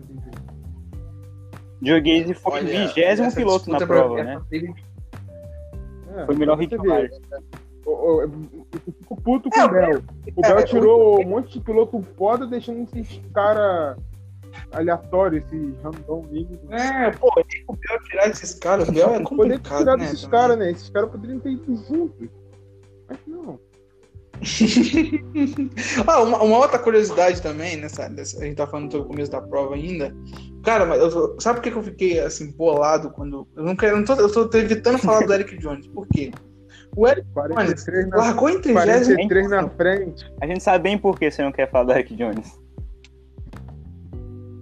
Gaze 2.00 2.34
foi 2.34 2.62
o 2.62 2.66
vigésimo 2.66 3.34
piloto 3.34 3.70
na 3.70 3.86
prova, 3.86 4.22
né? 4.22 4.40
É, 6.16 6.26
foi 6.26 6.34
o 6.34 6.38
melhor 6.38 6.58
ritmo. 6.58 6.84
Eu 7.86 8.30
fico 8.98 9.20
puto 9.20 9.50
com 9.50 9.60
é, 9.60 9.64
o 9.64 9.70
Bel. 9.70 10.02
O 10.36 10.46
é, 10.46 10.54
Bel 10.54 10.64
tirou 10.64 11.20
um 11.20 11.28
monte 11.28 11.58
de 11.58 11.64
piloto 11.64 12.02
foda, 12.16 12.46
deixando 12.46 12.82
esses 12.82 13.20
caras 13.32 13.98
aleatórios, 14.72 15.44
esses 15.44 15.76
random 15.82 16.24
É, 16.70 17.10
pô, 17.10 17.28
o 17.68 17.76
Bel 17.76 18.02
tirar 18.04 18.28
esses 18.28 18.54
caras, 18.54 18.88
o 18.88 18.92
Bel 18.92 19.14
é 19.14 19.22
complicado, 19.22 19.36
Poderia 19.36 19.58
tirar 19.58 19.96
né, 19.98 20.04
esses 20.04 20.26
caras, 20.26 20.58
né? 20.58 20.70
Esses 20.70 20.88
caras 20.88 21.10
poderiam 21.10 21.40
ter 21.40 21.50
ido 21.50 21.76
juntos. 21.76 22.28
Mas 23.08 23.18
não. 23.26 23.58
ah, 26.06 26.22
uma, 26.22 26.42
uma, 26.42 26.58
outra 26.58 26.78
curiosidade 26.78 27.40
também, 27.40 27.76
nessa, 27.76 28.08
nessa, 28.08 28.40
a 28.40 28.44
gente 28.44 28.56
tá 28.56 28.66
falando 28.66 28.90
sobre 28.90 29.06
o 29.06 29.10
começo 29.10 29.30
da 29.30 29.40
prova 29.40 29.74
ainda. 29.74 30.14
Cara, 30.62 30.86
mas 30.86 31.00
eu, 31.00 31.36
sabe 31.40 31.60
por 31.60 31.70
que 31.70 31.76
eu 31.76 31.82
fiquei 31.82 32.20
assim, 32.20 32.50
bolado 32.52 33.10
quando. 33.10 33.46
Eu 33.56 33.64
não 33.64 33.76
quero. 33.76 33.94
Eu, 33.94 33.98
não 33.98 34.04
tô, 34.04 34.14
eu 34.14 34.48
tô 34.48 34.58
evitando 34.58 34.98
falar 34.98 35.26
do 35.26 35.32
Eric 35.32 35.56
Jones. 35.58 35.86
Por 35.88 36.06
quê? 36.08 36.30
O 36.96 37.08
Eric 37.08 37.26
Jones 37.34 37.86
na, 38.08 38.16
largou 38.16 38.48
em 38.48 38.60
33 38.60 39.50
na 39.50 39.68
frente. 39.68 40.24
A 40.40 40.46
gente 40.46 40.62
sabe 40.62 40.84
bem 40.84 40.96
por 40.96 41.18
que 41.18 41.30
você 41.30 41.42
não 41.42 41.52
quer 41.52 41.70
falar 41.70 41.84
do 41.84 41.92
Eric 41.92 42.14
Jones. 42.14 42.64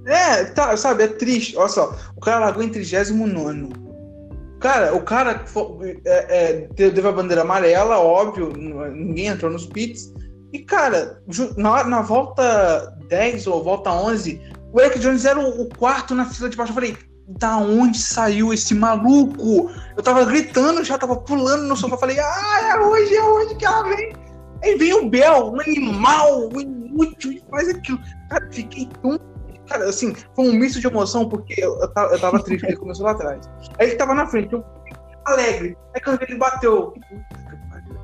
É, 0.07 0.45
tá, 0.47 0.76
sabe, 0.76 1.05
é 1.05 1.09
triste. 1.09 1.57
Olha 1.57 1.68
só, 1.68 1.97
o 2.16 2.20
cara 2.20 2.41
largou 2.41 2.62
em 2.62 2.68
39 2.68 3.12
Cara, 4.62 4.94
o 4.94 5.02
cara 5.02 5.44
é, 6.04 6.26
é, 6.28 6.68
teve 6.76 7.06
a 7.06 7.10
bandeira 7.10 7.42
amarela, 7.42 7.98
óbvio, 7.98 8.52
ninguém 8.92 9.26
entrou 9.26 9.50
nos 9.50 9.66
pits. 9.66 10.12
E, 10.52 10.60
cara, 10.60 11.20
na, 11.56 11.82
na 11.82 12.02
volta 12.02 12.94
10 13.08 13.48
ou 13.48 13.64
volta 13.64 13.90
11, 13.90 14.40
o 14.72 14.80
Eric 14.80 15.00
Jones 15.00 15.24
era 15.24 15.40
o, 15.40 15.62
o 15.62 15.68
quarto 15.76 16.14
na 16.14 16.26
fila 16.26 16.48
de 16.48 16.56
baixo. 16.56 16.70
Eu 16.70 16.74
falei, 16.74 16.96
da 17.26 17.56
onde 17.56 17.98
saiu 17.98 18.52
esse 18.52 18.72
maluco? 18.72 19.68
Eu 19.96 20.02
tava 20.02 20.24
gritando, 20.24 20.84
já 20.84 20.96
tava 20.96 21.16
pulando 21.16 21.64
no 21.64 21.76
sofá. 21.76 21.96
Falei, 21.96 22.20
ah, 22.20 22.70
é 22.72 22.78
hoje, 22.78 23.16
é 23.16 23.24
hoje 23.24 23.54
que 23.56 23.64
ela 23.64 23.82
vem. 23.82 24.12
Aí 24.62 24.76
vem 24.76 24.94
o 24.94 25.08
Bel, 25.08 25.52
um 25.52 25.60
animal, 25.60 26.48
um 26.54 26.60
inútil, 26.60 27.42
faz 27.50 27.68
aquilo. 27.68 27.98
Cara, 28.30 28.48
fiquei 28.52 28.88
tão 29.02 29.18
Cara, 29.68 29.88
assim, 29.88 30.14
foi 30.34 30.48
um 30.48 30.52
misto 30.52 30.80
de 30.80 30.86
emoção, 30.86 31.28
porque 31.28 31.54
eu, 31.56 31.78
eu, 31.80 31.88
tava, 31.92 32.12
eu 32.12 32.20
tava 32.20 32.42
triste, 32.42 32.66
ele 32.66 32.76
começou 32.76 33.06
lá 33.06 33.12
atrás. 33.12 33.48
Aí 33.78 33.88
ele 33.88 33.96
tava 33.96 34.14
na 34.14 34.26
frente, 34.26 34.52
eu 34.52 34.64
alegre. 35.24 35.76
Aí 35.94 36.00
quando 36.00 36.22
ele 36.22 36.36
bateu. 36.36 36.94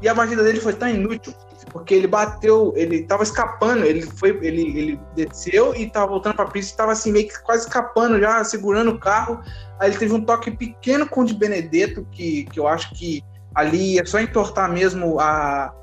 E 0.00 0.09
a 0.09 0.14
batida 0.14 0.44
dele 0.44 0.61
foi 0.61 0.72
tão 0.72 0.88
inútil, 0.88 1.34
porque 1.72 1.92
ele 1.94 2.06
bateu, 2.06 2.72
ele 2.76 3.02
tava 3.02 3.24
escapando, 3.24 3.84
ele 3.84 4.02
foi, 4.02 4.30
ele, 4.42 4.78
ele 4.78 5.00
desceu 5.16 5.74
e 5.74 5.90
tava 5.90 6.06
voltando 6.06 6.36
pra 6.36 6.46
pista 6.46 6.76
tava 6.76 6.92
assim, 6.92 7.11
meio 7.11 7.26
que 7.26 7.42
quase 7.42 7.66
escapando, 7.66 8.20
já 8.20 8.44
segurando 8.44 8.92
o 8.92 9.00
carro. 9.00 9.40
Aí 9.80 9.90
ele 9.90 9.98
teve 9.98 10.12
um 10.12 10.24
toque 10.24 10.52
pequeno 10.52 11.09
com 11.09 11.22
o 11.22 11.24
de 11.24 11.34
Benedetto, 11.34 12.06
que, 12.12 12.44
que 12.44 12.61
eu 12.61 12.68
acho 12.68 12.94
que 12.94 13.22
ali 13.54 13.98
é 13.98 14.04
só 14.04 14.20
entortar 14.20 14.70
mesmo 14.70 15.18
a, 15.18 15.74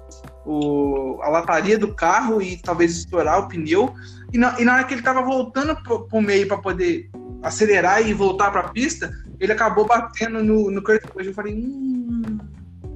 o, 0.46 1.20
a 1.22 1.30
lataria 1.30 1.78
do 1.78 1.94
carro 1.94 2.42
e 2.42 2.58
talvez 2.58 2.96
estourar 2.96 3.40
o 3.40 3.48
pneu. 3.50 3.94
E 4.36 4.38
na, 4.38 4.60
e 4.60 4.66
na 4.66 4.74
hora 4.74 4.84
que 4.84 4.94
ele 4.94 5.00
estava 5.00 5.22
voltando 5.22 5.82
pro, 5.82 6.10
pro 6.10 6.22
meio 6.22 6.46
para 6.46 6.58
poder 6.58 7.10
acelerar 7.42 8.06
e 8.06 8.14
voltar 8.14 8.52
para 8.52 8.60
a 8.60 8.70
pista, 8.70 9.10
ele 9.40 9.54
acabou 9.54 9.86
batendo 9.86 10.44
no, 10.44 10.70
no 10.70 10.84
Kurt 10.84 11.04
Busch. 11.14 11.28
Eu 11.28 11.34
falei, 11.34 11.56
hum, 11.56 12.38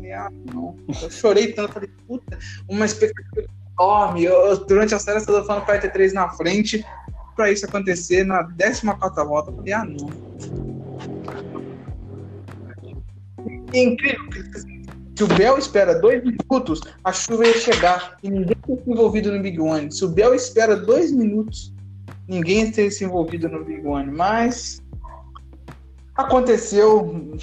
é, 0.03 0.17
não. 0.53 0.75
Eu 1.01 1.09
chorei 1.09 1.53
tanto, 1.53 1.71
falei, 1.71 1.89
puta, 2.05 2.37
uma 2.67 2.85
expectativa 2.85 3.47
enorme. 3.79 4.25
Eu, 4.25 4.65
durante 4.65 4.93
a 4.93 4.99
série, 4.99 5.15
eu 5.15 5.21
estava 5.21 5.45
falando 5.45 5.63
para 5.63 5.79
ter 5.79 5.93
três 5.93 6.11
na 6.11 6.27
frente, 6.27 6.85
para 7.37 7.49
isso 7.49 7.65
acontecer 7.65 8.25
na 8.25 8.43
14 8.43 9.25
volta. 9.25 9.49
Eu 9.49 9.55
falei, 9.55 9.71
ah, 9.71 9.85
não. 9.85 10.09
É 13.73 13.81
incrível, 13.81 14.29
se 15.19 15.23
o 15.25 15.27
Bel 15.27 15.57
espera 15.57 15.99
dois 15.99 16.23
minutos, 16.23 16.79
a 17.03 17.11
chuva 17.11 17.45
ia 17.45 17.57
chegar 17.57 18.15
e 18.23 18.29
ninguém 18.29 18.55
ia 18.69 18.77
se 18.77 18.89
envolvido 18.89 19.29
no 19.29 19.41
Big 19.41 19.59
One. 19.59 19.91
Se 19.91 20.05
o 20.05 20.07
Bel 20.07 20.33
espera 20.33 20.77
dois 20.77 21.11
minutos, 21.11 21.73
ninguém 22.25 22.63
ia 22.63 22.71
ter 22.71 22.89
se 22.89 23.03
envolvido 23.03 23.49
no 23.49 23.65
Big 23.65 23.85
One. 23.85 24.09
Mas 24.09 24.81
aconteceu, 26.15 27.35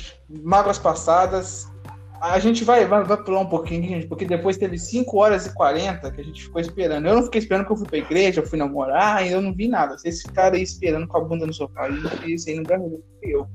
mágoas 0.43 0.79
passadas. 0.79 1.70
A 2.18 2.39
gente 2.39 2.64
vai, 2.64 2.87
vai, 2.87 3.05
vai 3.05 3.22
pular 3.22 3.41
um 3.41 3.51
pouquinho, 3.51 3.87
gente, 3.87 4.07
porque 4.07 4.24
depois 4.24 4.57
teve 4.57 4.79
5 4.79 5.14
horas 5.14 5.45
e 5.45 5.53
40 5.53 6.11
que 6.12 6.20
a 6.22 6.24
gente 6.24 6.45
ficou 6.45 6.62
esperando. 6.62 7.07
Eu 7.07 7.16
não 7.16 7.24
fiquei 7.24 7.41
esperando 7.41 7.66
porque 7.66 7.74
eu 7.74 7.79
fui 7.81 7.89
pra 7.89 7.99
igreja, 7.99 8.41
eu 8.41 8.47
fui 8.47 8.59
namorar 8.59 9.27
e 9.27 9.33
eu 9.33 9.43
não 9.43 9.53
vi 9.53 9.68
nada. 9.68 9.99
Vocês 9.99 10.22
ficaram 10.22 10.57
aí 10.57 10.62
esperando 10.62 11.07
com 11.07 11.18
a 11.18 11.20
bunda 11.20 11.47
no 11.47 11.53
sofá. 11.53 11.91
E 12.24 12.33
isso 12.33 12.49
aí 12.49 12.57
no 12.57 12.62
Brasil 12.62 13.05
eu. 13.22 13.47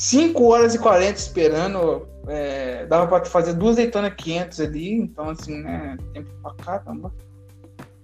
5 0.00 0.42
horas 0.44 0.74
e 0.74 0.78
40 0.78 1.18
esperando. 1.18 2.08
É, 2.26 2.86
dava 2.86 3.06
para 3.06 3.24
fazer 3.26 3.52
duas 3.52 3.76
Daytona 3.76 4.10
500 4.10 4.60
ali, 4.60 4.94
então 4.94 5.28
assim, 5.28 5.60
né? 5.62 5.98
Tempo 6.14 6.30
pra 6.42 6.54
caramba. 6.54 7.12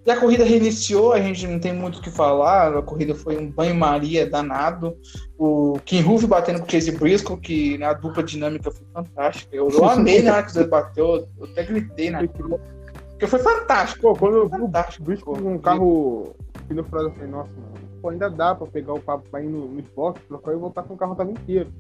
E 0.05 0.11
a 0.11 0.21
corrida 0.21 0.45
reiniciou, 0.45 1.13
a 1.13 1.21
gente 1.21 1.47
não 1.47 1.59
tem 1.59 1.73
muito 1.73 1.99
o 1.99 2.03
que 2.03 2.11
falar. 2.11 2.77
A 2.77 2.83
corrida 2.83 3.15
foi 3.15 3.39
um 3.39 3.51
banho-maria 3.51 4.29
danado. 4.29 4.95
O 5.39 5.79
Kim 5.87 6.01
Ruff 6.03 6.27
batendo 6.27 6.61
com 6.61 6.67
o 6.67 6.71
Chase 6.71 6.93
Briscoe, 6.93 7.41
que 7.41 7.79
na 7.79 7.95
dupla 7.95 8.23
dinâmica 8.23 8.71
foi 8.71 8.87
fantástica. 8.93 9.57
Eu, 9.57 9.69
eu 9.71 9.85
amei 9.87 10.21
na 10.23 10.35
hora 10.35 10.43
que 10.43 10.49
os 10.49 10.55
dois 10.55 10.69
bateu, 10.69 11.27
eu 11.39 11.45
até 11.45 11.65
gritei 11.65 12.11
na 12.11 12.23
Porque 12.27 13.27
foi 13.27 13.39
fantástico. 13.39 14.03
Pô, 14.03 14.15
quando 14.15 14.37
eu 14.37 14.49
vi 14.49 14.61
o 14.61 14.69
Briscoe 14.69 15.41
com 15.41 15.55
um 15.55 15.59
carro 15.59 16.37
furado, 16.69 17.09
eu 17.09 17.13
falei, 17.15 17.29
nossa, 17.29 17.51
mano, 17.53 17.86
pô, 18.07 18.11
ainda 18.11 18.31
dá 18.31 18.55
pra 18.55 18.69
pegar 18.69 18.95
o 18.95 19.01
papo 19.01 19.29
pra 19.29 19.43
ir 19.43 19.49
no, 19.49 19.67
no 19.67 19.81
esporte, 19.81 20.21
trocar 20.29 20.53
e 20.53 20.57
voltar 20.57 20.85
com 20.85 20.95
o 20.95 20.97
carro 20.97 21.17
tava 21.17 21.33
inteiro. 21.33 21.73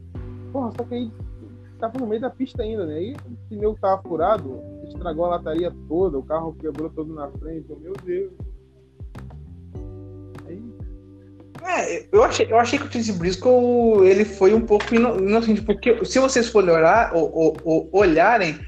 porra, 0.52 0.72
só 0.76 0.82
que 0.82 0.94
aí 0.96 1.10
tava 1.78 2.00
no 2.00 2.06
meio 2.06 2.20
da 2.20 2.30
pista 2.30 2.62
ainda, 2.64 2.84
né? 2.84 2.94
Aí 2.96 3.12
o 3.14 3.48
pneu 3.48 3.76
tava 3.80 4.02
furado, 4.02 4.60
estragou 4.88 5.26
a 5.26 5.28
lataria 5.36 5.72
toda, 5.88 6.18
o 6.18 6.22
carro 6.24 6.52
quebrou 6.58 6.90
todo 6.90 7.14
na 7.14 7.28
frente, 7.30 7.68
meu 7.80 7.92
Deus. 8.04 8.32
Aí, 10.48 10.60
É, 11.62 12.06
eu 12.10 12.22
achei, 12.24 12.46
eu 12.50 12.58
achei 12.58 12.78
que 12.78 12.86
o 12.86 12.92
Chase 12.92 13.12
Briscoe 13.12 14.04
ele 14.08 14.24
foi 14.24 14.52
um 14.52 14.60
pouco 14.66 14.94
ino- 14.94 15.18
inocente, 15.20 15.62
porque 15.62 16.04
se 16.04 16.18
vocês 16.18 16.48
forem 16.48 16.70
olhar, 16.70 17.14
ou, 17.14 17.30
ou- 17.32 17.56
ou 17.64 17.88
olharem, 17.92 18.58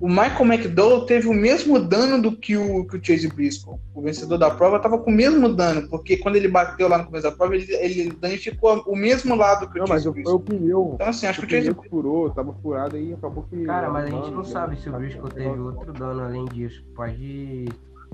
o 0.00 0.08
Michael 0.08 0.44
McDowell 0.44 1.06
teve 1.06 1.26
o 1.26 1.34
mesmo 1.34 1.78
dano 1.80 2.22
do 2.22 2.36
que 2.36 2.56
o, 2.56 2.86
que 2.86 2.96
o 2.96 3.04
Chase 3.04 3.28
Briscoe. 3.28 3.78
O 3.94 4.00
vencedor 4.00 4.38
da 4.38 4.50
prova 4.50 4.76
estava 4.76 4.98
com 4.98 5.10
o 5.10 5.14
mesmo 5.14 5.52
dano, 5.52 5.88
porque 5.88 6.16
quando 6.16 6.36
ele 6.36 6.46
bateu 6.48 6.88
lá 6.88 6.98
no 6.98 7.06
começo 7.06 7.28
da 7.28 7.34
prova, 7.34 7.56
ele, 7.56 7.72
ele 7.74 8.12
danificou 8.12 8.82
o 8.86 8.94
mesmo 8.94 9.34
lado 9.34 9.68
que 9.68 9.78
o 9.78 9.80
não, 9.80 9.88
mas 9.88 10.04
Chase 10.04 10.04
foi 10.04 10.12
Briscoe. 10.12 10.34
o 10.34 10.40
pneu. 10.40 10.90
Então, 10.94 11.08
assim, 11.08 11.26
acho 11.26 11.40
o 11.42 11.46
que 11.46 11.54
o 11.54 11.58
Chase 11.58 11.74
que 11.74 11.88
furou, 11.88 12.30
tava 12.30 12.52
furado 12.62 12.96
aí 12.96 13.12
acabou 13.12 13.42
que. 13.44 13.64
Cara, 13.64 13.90
mas 13.90 14.04
a 14.06 14.10
gente 14.10 14.30
não 14.30 14.44
sabe 14.44 14.80
se 14.80 14.88
o 14.88 14.92
Briscoe 14.92 15.30
teve 15.30 15.58
outro 15.58 15.92
dano 15.92 16.22
além 16.22 16.44
disso. 16.46 16.84
Pode 16.94 17.66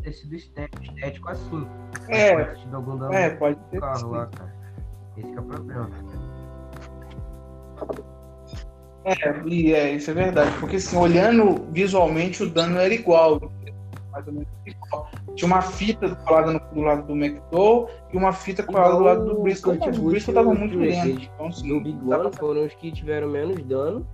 ter 0.03 0.13
sido 0.13 0.35
estético, 0.35 1.29
assim. 1.29 1.67
É, 2.09 2.35
Pode 2.35 2.49
ter 2.49 2.57
tido 2.63 2.77
algum 2.77 2.97
dano 2.97 3.13
é, 3.13 3.31
pode 3.31 3.59
no 3.59 3.65
ter. 3.65 3.81
carro 3.81 3.99
sim. 3.99 4.07
lá, 4.11 4.27
cara. 4.27 4.55
Esse 5.17 5.29
que 5.31 5.37
é 5.37 5.41
o 5.41 5.45
problema. 5.45 5.91
É, 9.05 9.43
e 9.47 9.73
é, 9.75 9.93
isso 9.93 10.11
é 10.11 10.15
verdade, 10.15 10.51
porque 10.59 10.77
assim, 10.77 10.97
olhando 10.97 11.67
visualmente 11.71 12.43
o 12.43 12.49
dano 12.51 12.79
era 12.79 12.93
igual. 12.95 13.41
Mais 14.11 14.27
ou 14.27 14.33
menos 14.33 14.49
igual. 14.65 15.11
Tinha 15.35 15.47
uma 15.47 15.61
fita 15.61 16.15
colada 16.15 16.53
no, 16.53 16.61
do 16.73 16.81
lado 16.81 17.07
do 17.07 17.13
McDowell 17.15 17.89
e 18.13 18.17
uma 18.17 18.33
fita 18.33 18.63
colada 18.63 18.95
do 18.95 19.03
lado 19.03 19.25
do 19.27 19.43
Briscoe. 19.43 19.77
Mas 19.79 19.99
o 19.99 20.03
Briscoe 20.09 20.33
tava 20.33 20.55
muito 20.55 20.79
lento. 20.79 21.21
Então, 21.35 21.47
assim, 21.47 21.69
No 21.69 21.83
Big 21.83 21.99
One 21.99 22.31
pra- 22.31 22.33
foram 22.39 22.65
os 22.65 22.73
que 22.75 22.93
tiveram 22.93 23.29
menos 23.29 23.63
dano. 23.65 24.07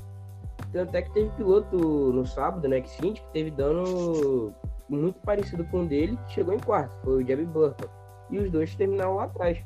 Tanto 0.72 0.94
é 0.94 1.02
que 1.02 1.12
teve 1.12 1.30
piloto 1.30 1.76
no 1.76 2.26
sábado, 2.26 2.66
né? 2.68 2.80
Que 2.80 2.90
Cindy, 2.90 3.20
que 3.20 3.32
teve 3.32 3.50
dano 3.50 4.52
muito 4.88 5.18
parecido 5.20 5.64
com 5.64 5.82
o 5.82 5.86
dele, 5.86 6.18
que 6.26 6.34
chegou 6.34 6.54
em 6.54 6.58
quarto. 6.58 6.92
Foi 7.04 7.22
o 7.22 7.26
Jeb 7.26 7.44
Burton. 7.46 7.86
E 8.30 8.38
os 8.38 8.50
dois 8.50 8.74
terminaram 8.74 9.16
lá 9.16 9.24
atrás. 9.24 9.58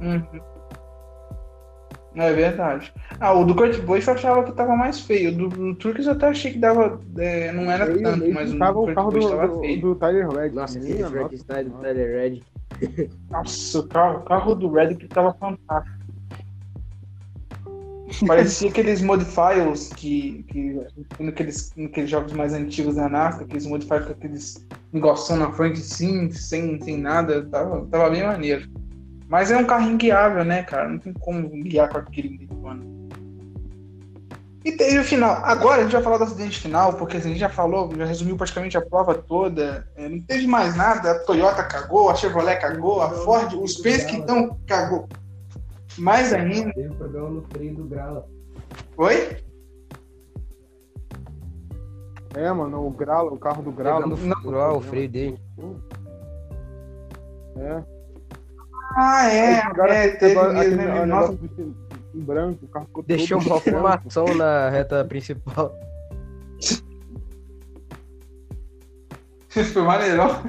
Uhum. 0.00 0.40
É 2.14 2.32
verdade. 2.32 2.92
Ah, 3.18 3.32
o 3.32 3.44
do 3.44 3.54
Kurt 3.54 3.80
Busch 3.80 4.06
eu 4.06 4.14
achava 4.14 4.44
que 4.44 4.52
tava 4.52 4.76
mais 4.76 5.00
feio. 5.00 5.30
O 5.30 5.34
do, 5.34 5.48
do 5.48 5.74
Turks 5.76 6.06
eu 6.06 6.12
até 6.12 6.28
achei 6.28 6.52
que 6.52 6.58
dava. 6.58 7.00
é, 7.16 7.50
não 7.52 7.70
era 7.70 7.84
Aí, 7.84 8.02
tanto, 8.02 8.30
mas 8.32 8.50
o 8.50 8.52
do 8.52 8.58
tava 8.58 8.80
o 8.80 8.94
carro 8.94 9.10
do, 9.10 9.30
tava 9.30 9.48
do, 9.48 9.60
feio. 9.60 9.80
do 9.80 9.94
Tyler 9.94 10.28
Reddick. 10.28 10.54
Nossa, 10.54 10.78
Minha 10.78 10.90
esse 10.90 11.02
nossa 11.02 11.28
freestyle 11.28 11.68
do. 11.70 11.78
Tyler 11.78 12.20
Red. 12.20 12.42
Nossa, 13.30 13.78
o 13.78 13.88
carro, 13.88 14.18
o 14.18 14.22
carro 14.22 14.54
do 14.54 14.70
Reddick 14.70 15.08
tava 15.08 15.32
fantástico. 15.34 16.02
Parecia 18.26 18.68
aqueles 18.68 19.00
modifiers 19.00 19.88
que, 19.88 20.44
que 20.48 20.86
naqueles, 21.18 21.72
naqueles 21.74 22.10
jogos 22.10 22.32
mais 22.34 22.52
antigos 22.52 22.96
da 22.96 23.08
NASCAR, 23.08 23.44
aqueles 23.44 23.66
modifiers 23.66 24.04
com 24.04 24.12
aqueles 24.12 24.66
negocinho 24.92 25.38
na 25.38 25.50
frente 25.52 25.78
sim, 25.78 26.30
sem, 26.30 26.78
sem 26.82 26.98
nada, 26.98 27.42
tava, 27.46 27.86
tava 27.86 28.10
bem 28.10 28.22
maneiro. 28.22 28.68
Mas 29.32 29.50
é 29.50 29.56
um 29.56 29.64
carro 29.64 29.90
inguiável, 29.90 30.44
né, 30.44 30.62
cara? 30.62 30.90
Não 30.90 30.98
tem 30.98 31.10
como 31.14 31.48
guiar 31.48 31.88
com 31.88 31.96
aquele 31.96 32.46
mano. 32.54 33.08
E 34.62 34.72
teve 34.72 34.98
o 34.98 35.04
final. 35.04 35.36
Agora 35.42 35.80
a 35.80 35.84
gente 35.84 35.92
vai 35.94 36.02
falar 36.02 36.18
do 36.18 36.24
acidente 36.24 36.60
final, 36.60 36.92
porque 36.92 37.16
assim, 37.16 37.28
a 37.28 37.30
gente 37.30 37.40
já 37.40 37.48
falou, 37.48 37.90
já 37.96 38.04
resumiu 38.04 38.36
praticamente 38.36 38.76
a 38.76 38.82
prova 38.82 39.14
toda. 39.14 39.88
É, 39.96 40.06
não 40.06 40.20
teve 40.20 40.46
mais 40.46 40.76
nada. 40.76 41.12
A 41.12 41.18
Toyota 41.20 41.64
cagou, 41.64 42.10
a 42.10 42.14
Chevrolet 42.14 42.60
cagou, 42.60 43.00
a 43.00 43.08
Ford, 43.08 43.54
os 43.54 43.76
Penske 43.78 44.16
então 44.16 44.54
cagou. 44.66 45.08
Mais 45.96 46.30
ainda. 46.34 46.70
Teve 46.74 46.94
problema 46.94 47.30
no 47.30 47.42
freio 47.50 47.74
do 47.74 47.84
Grala. 47.84 48.28
Oi? 48.98 49.38
É, 52.34 52.52
mano, 52.52 52.86
o 52.86 52.90
Grala, 52.90 53.32
o 53.32 53.38
carro 53.38 53.62
do 53.62 53.72
Grala. 53.72 54.14
Furou 54.14 54.60
lá 54.60 54.76
o 54.76 54.82
freio 54.82 55.08
dele. 55.08 55.40
É. 57.56 58.01
Ah, 58.96 59.28
é. 59.28 59.58
Agora 59.60 59.94
é, 59.94 60.08
teve 60.08 60.34
mesmo. 60.34 60.58
aquele 60.58 60.76
né? 60.76 61.06
Nossa, 61.06 61.38
em 62.14 62.20
branco, 62.20 62.64
o 62.64 62.68
carro 62.68 62.86
ficou 62.86 63.02
Deixou 63.04 63.38
todo 63.38 63.46
uma 63.48 63.60
formação 63.60 64.24
na 64.34 64.68
reta 64.68 65.04
principal. 65.04 65.74
foi 69.50 69.82
maneirão. 69.82 70.42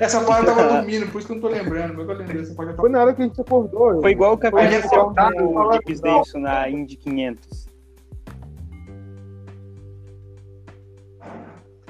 Essa 0.00 0.22
parte 0.22 0.46
eu 0.46 0.54
tava 0.54 0.68
dormindo, 0.74 1.10
por 1.10 1.18
isso 1.18 1.26
que 1.26 1.32
eu 1.32 1.36
não 1.36 1.42
tô 1.42 1.48
lembrando. 1.48 1.94
Mas 1.94 2.08
eu 2.08 2.14
lembrei, 2.14 2.42
essa 2.42 2.54
parte 2.54 2.70
eu 2.70 2.76
Foi 2.76 2.90
na 2.90 3.00
hora 3.02 3.14
que 3.14 3.22
a 3.22 3.24
gente 3.26 3.40
acordou. 3.40 4.00
Foi 4.00 4.10
igual 4.12 4.34
o 4.34 4.38
que 4.38 4.46
aconteceu 4.46 4.80
recortado, 4.80 5.36
com 5.36 5.56
o 5.56 5.72
Gibbs 5.72 6.00
Davidson 6.00 6.38
na 6.38 6.68
Indy 6.68 6.96
500. 6.96 7.67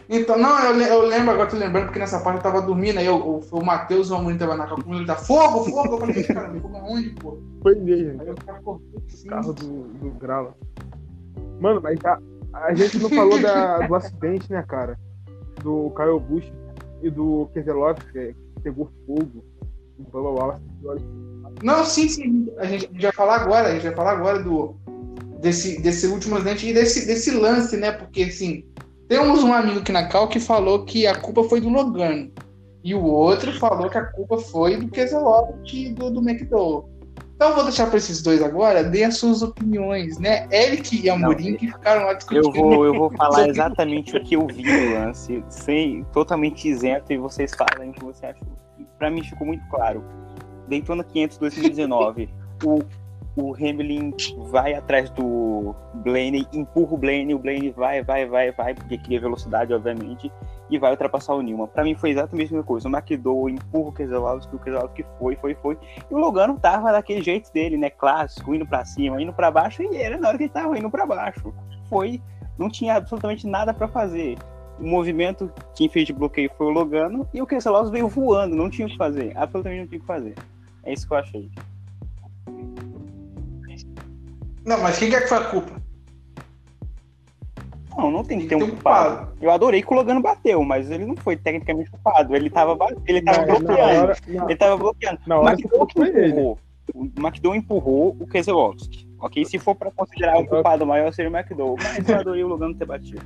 Então, 0.09 0.39
não, 0.39 0.59
eu, 0.65 0.81
eu 0.81 1.03
lembro, 1.03 1.33
agora 1.33 1.51
tô 1.51 1.57
lembrando, 1.57 1.87
porque 1.87 1.99
nessa 1.99 2.21
parte 2.21 2.39
eu 2.39 2.43
tava 2.43 2.63
dormindo, 2.63 2.99
aí 2.99 3.05
eu- 3.07 3.17
o, 3.17 3.41
o 3.53 3.65
Matheus, 3.65 4.11
o 4.11 4.15
Amorim 4.15 4.39
tava 4.39 4.57
na 4.57 4.67
calcula, 4.67 4.97
ele 4.97 5.07
tá 5.07 5.17
fogo, 5.17 5.65
fogo, 5.65 5.95
eu 5.95 5.99
falei, 6.01 6.23
cara, 6.25 6.61
fogo 6.61 6.77
aonde, 6.79 7.11
pô? 7.11 7.39
Foi 7.63 7.75
mesmo. 7.75 8.23
Aí 8.23 8.35
cara 8.47 8.59
cortou 8.63 9.03
assim. 9.07 9.29
carro 9.29 9.53
do, 9.53 9.83
do 9.83 10.11
Grala. 10.19 10.55
Mano, 11.61 11.81
mas 11.83 11.99
a, 12.05 12.19
a 12.55 12.75
gente 12.75 12.99
não 12.99 13.11
falou 13.11 13.39
da, 13.39 13.79
do 13.87 13.95
acidente, 13.97 14.51
né, 14.51 14.65
cara? 14.67 14.99
Do 15.63 15.91
Kyle 15.95 16.19
Busch 16.21 16.51
e 17.03 17.11
do 17.11 17.51
Keselowski, 17.53 18.11
que 18.13 18.35
pegou 18.63 18.91
fogo. 19.07 19.45
Não, 21.63 21.85
sim, 21.85 22.09
sim, 22.09 22.49
a 22.57 22.65
gente, 22.65 22.87
a 22.87 22.93
gente 22.93 23.03
vai 23.03 23.13
falar 23.13 23.37
agora, 23.43 23.69
a 23.69 23.73
gente 23.73 23.83
vai 23.83 23.95
falar 23.95 24.13
agora 24.13 24.43
do, 24.43 24.75
desse, 25.41 25.83
desse 25.83 26.07
último 26.07 26.37
acidente 26.37 26.67
e 26.69 26.73
desse, 26.73 27.07
desse 27.07 27.31
lance, 27.33 27.77
né, 27.77 27.93
porque, 27.93 28.23
assim, 28.23 28.65
temos 29.09 29.43
um 29.43 29.53
amigo 29.53 29.81
aqui 29.81 29.91
na 29.91 30.07
Cal 30.07 30.29
que 30.29 30.39
falou 30.39 30.85
que 30.85 31.07
a 31.07 31.15
culpa 31.15 31.43
foi 31.45 31.61
do 31.61 31.69
Logano, 31.69 32.31
e 32.85 32.95
o 32.95 33.03
outro 33.03 33.53
falou 33.59 33.89
que 33.89 33.99
a 33.99 34.05
culpa 34.05 34.39
foi 34.39 34.77
do 34.77 34.89
Keselowski 34.89 35.87
e 35.87 35.93
do, 35.93 36.11
do 36.11 36.21
McDowell. 36.21 36.89
Então 37.35 37.51
eu 37.51 37.55
vou 37.55 37.65
deixar 37.65 37.87
para 37.87 37.99
esses 37.99 38.21
dois 38.21 38.43
agora, 38.43 38.83
deem 38.83 39.05
as 39.05 39.17
suas 39.17 39.43
opiniões, 39.43 40.19
né? 40.19 40.49
Eric 40.51 41.01
e 41.01 41.09
Amorim 41.09 41.55
que 41.55 41.69
ficaram 41.69 42.07
lá 42.07 42.15
discutindo. 42.15 42.47
Eu 42.47 42.53
vou, 42.53 42.85
eu 42.85 42.95
vou 42.95 43.11
falar 43.11 43.47
exatamente 43.49 44.17
o 44.17 44.25
que 44.25 44.35
eu 44.35 44.47
vi 44.47 44.65
no 44.65 44.95
lance, 44.95 45.45
sem, 45.49 46.05
totalmente 46.13 46.69
isento, 46.69 47.13
e 47.13 47.17
vocês 47.17 47.53
falem 47.55 47.91
o 47.91 47.93
que 47.93 48.05
você 48.05 48.27
achou. 48.27 48.49
Pra 48.99 49.09
mim 49.09 49.23
ficou 49.23 49.47
muito 49.47 49.65
claro. 49.69 50.03
Daytona 50.69 51.05
500 51.05 51.39
2019, 51.39 52.29
o, 52.65 52.81
o 53.41 53.55
Hamilton 53.55 54.13
vai 54.51 54.75
atrás 54.75 55.09
do 55.11 55.73
Blaney, 55.95 56.45
empurra 56.53 56.95
o 56.95 56.99
Blaney, 56.99 57.35
o 57.35 57.39
Blaney 57.39 57.71
vai, 57.71 58.03
vai, 58.03 58.27
vai, 58.27 58.51
vai, 58.51 58.75
porque 58.75 58.99
cria 58.99 59.21
velocidade, 59.21 59.73
obviamente, 59.73 60.31
e 60.69 60.77
vai 60.77 60.91
ultrapassar 60.91 61.35
o 61.35 61.41
Newman. 61.41 61.69
Pra 61.69 61.85
mim 61.85 61.95
foi 61.95 62.11
exatamente 62.11 62.49
a 62.49 62.57
mesma 62.57 62.65
coisa. 62.65 62.89
O 62.89 62.93
McDowell 62.93 63.55
empurra 63.55 63.91
o 63.91 63.93
Keselowski, 63.93 64.57
o 64.57 64.59
Keselowski 64.59 65.07
foi, 65.21 65.37
foi, 65.37 65.55
foi. 65.55 65.79
E 66.11 66.15
o 66.15 66.19
Logano 66.19 66.59
tava 66.59 66.91
daquele 66.91 67.23
jeito 67.23 67.53
dele, 67.53 67.77
né? 67.77 67.91
Clássico, 67.91 68.53
indo 68.53 68.67
pra 68.67 68.85
cima, 68.85 69.23
indo 69.23 69.33
pra 69.33 69.53
baixo, 69.53 69.83
e 69.85 69.97
era 69.97 70.19
na 70.19 70.29
hora 70.29 70.37
que 70.37 70.45
ele 70.45 70.53
tava 70.53 70.77
indo 70.77 70.91
pra 70.91 71.07
baixo. 71.07 71.55
Foi, 71.89 72.21
não 72.59 72.69
tinha 72.69 72.97
absolutamente 72.97 73.47
nada 73.47 73.73
pra 73.73 73.87
fazer. 73.87 74.37
O 74.81 74.85
movimento, 74.85 75.51
quem 75.77 75.89
fez 75.89 76.07
de 76.07 76.13
bloqueio 76.13 76.51
foi 76.59 76.67
o 76.67 76.71
Logano, 76.71 77.29
e 77.33 77.41
o 77.41 77.47
Keselowski 77.47 77.93
veio 77.93 78.09
voando, 78.09 78.57
não 78.57 78.69
tinha 78.69 78.89
o 78.89 78.91
que 78.91 78.97
fazer. 78.97 79.33
Absolutamente 79.37 79.81
não 79.81 79.87
tinha 79.87 79.99
o 79.99 80.01
que 80.01 80.07
fazer. 80.07 80.35
É 80.83 80.93
isso 80.93 81.07
que 81.07 81.15
eu 81.15 81.19
achei. 81.19 81.51
Não, 84.69 84.83
mas 84.83 84.99
quem 84.99 85.09
que 85.09 85.17
é 85.17 85.21
que 85.23 85.29
foi 85.29 85.39
a 85.39 85.45
culpa? 85.45 85.73
Não, 87.97 88.11
não 88.13 88.23
tem 88.23 88.39
que 88.39 88.47
ter 88.47 88.57
Tem 88.57 88.65
um 88.65 88.71
culpado. 88.71 89.17
culpado. 89.17 89.39
Eu 89.41 89.51
adorei 89.51 89.83
que 89.83 89.93
o 89.93 89.97
Logano 89.97 90.21
bateu, 90.23 90.63
mas 90.63 90.91
ele 90.91 91.05
não 91.05 91.17
foi 91.17 91.37
tecnicamente 91.37 91.91
culpado. 91.91 92.37
Ele 92.37 92.49
tava, 92.49 92.77
ele 93.07 93.23
tava 93.23 93.39
na 93.39 93.45
bloqueando. 93.59 94.03
hora- 94.03 94.17
na- 94.29 94.45
Ele 94.45 94.57
tava 94.57 94.77
bloqueando. 94.77 95.21
Na 95.27 95.37
O 95.37 95.41
hora 95.43 95.53
McDowell 95.55 95.87
que 95.87 95.95
que 95.95 96.01
foi 96.01 96.09
ele. 96.11 96.27
empurrou. 96.33 96.59
O 96.95 97.05
McDowell 97.19 97.59
empurrou 97.59 98.17
o 98.21 98.27
Keselowski. 98.27 99.09
Ok? 99.21 99.45
Se 99.47 99.59
for 99.59 99.75
pra 99.75 99.91
considerar 99.91 100.39
um 100.39 100.47
culpado 100.47 100.87
maior, 100.87 101.13
seria 101.13 101.31
o 101.31 101.37
McDowell. 101.37 101.77
Mas 101.77 102.09
eu 102.09 102.17
adorei 102.17 102.45
o 102.45 102.49
Logano 102.49 102.75
ter 102.75 102.85
batido. 102.87 103.23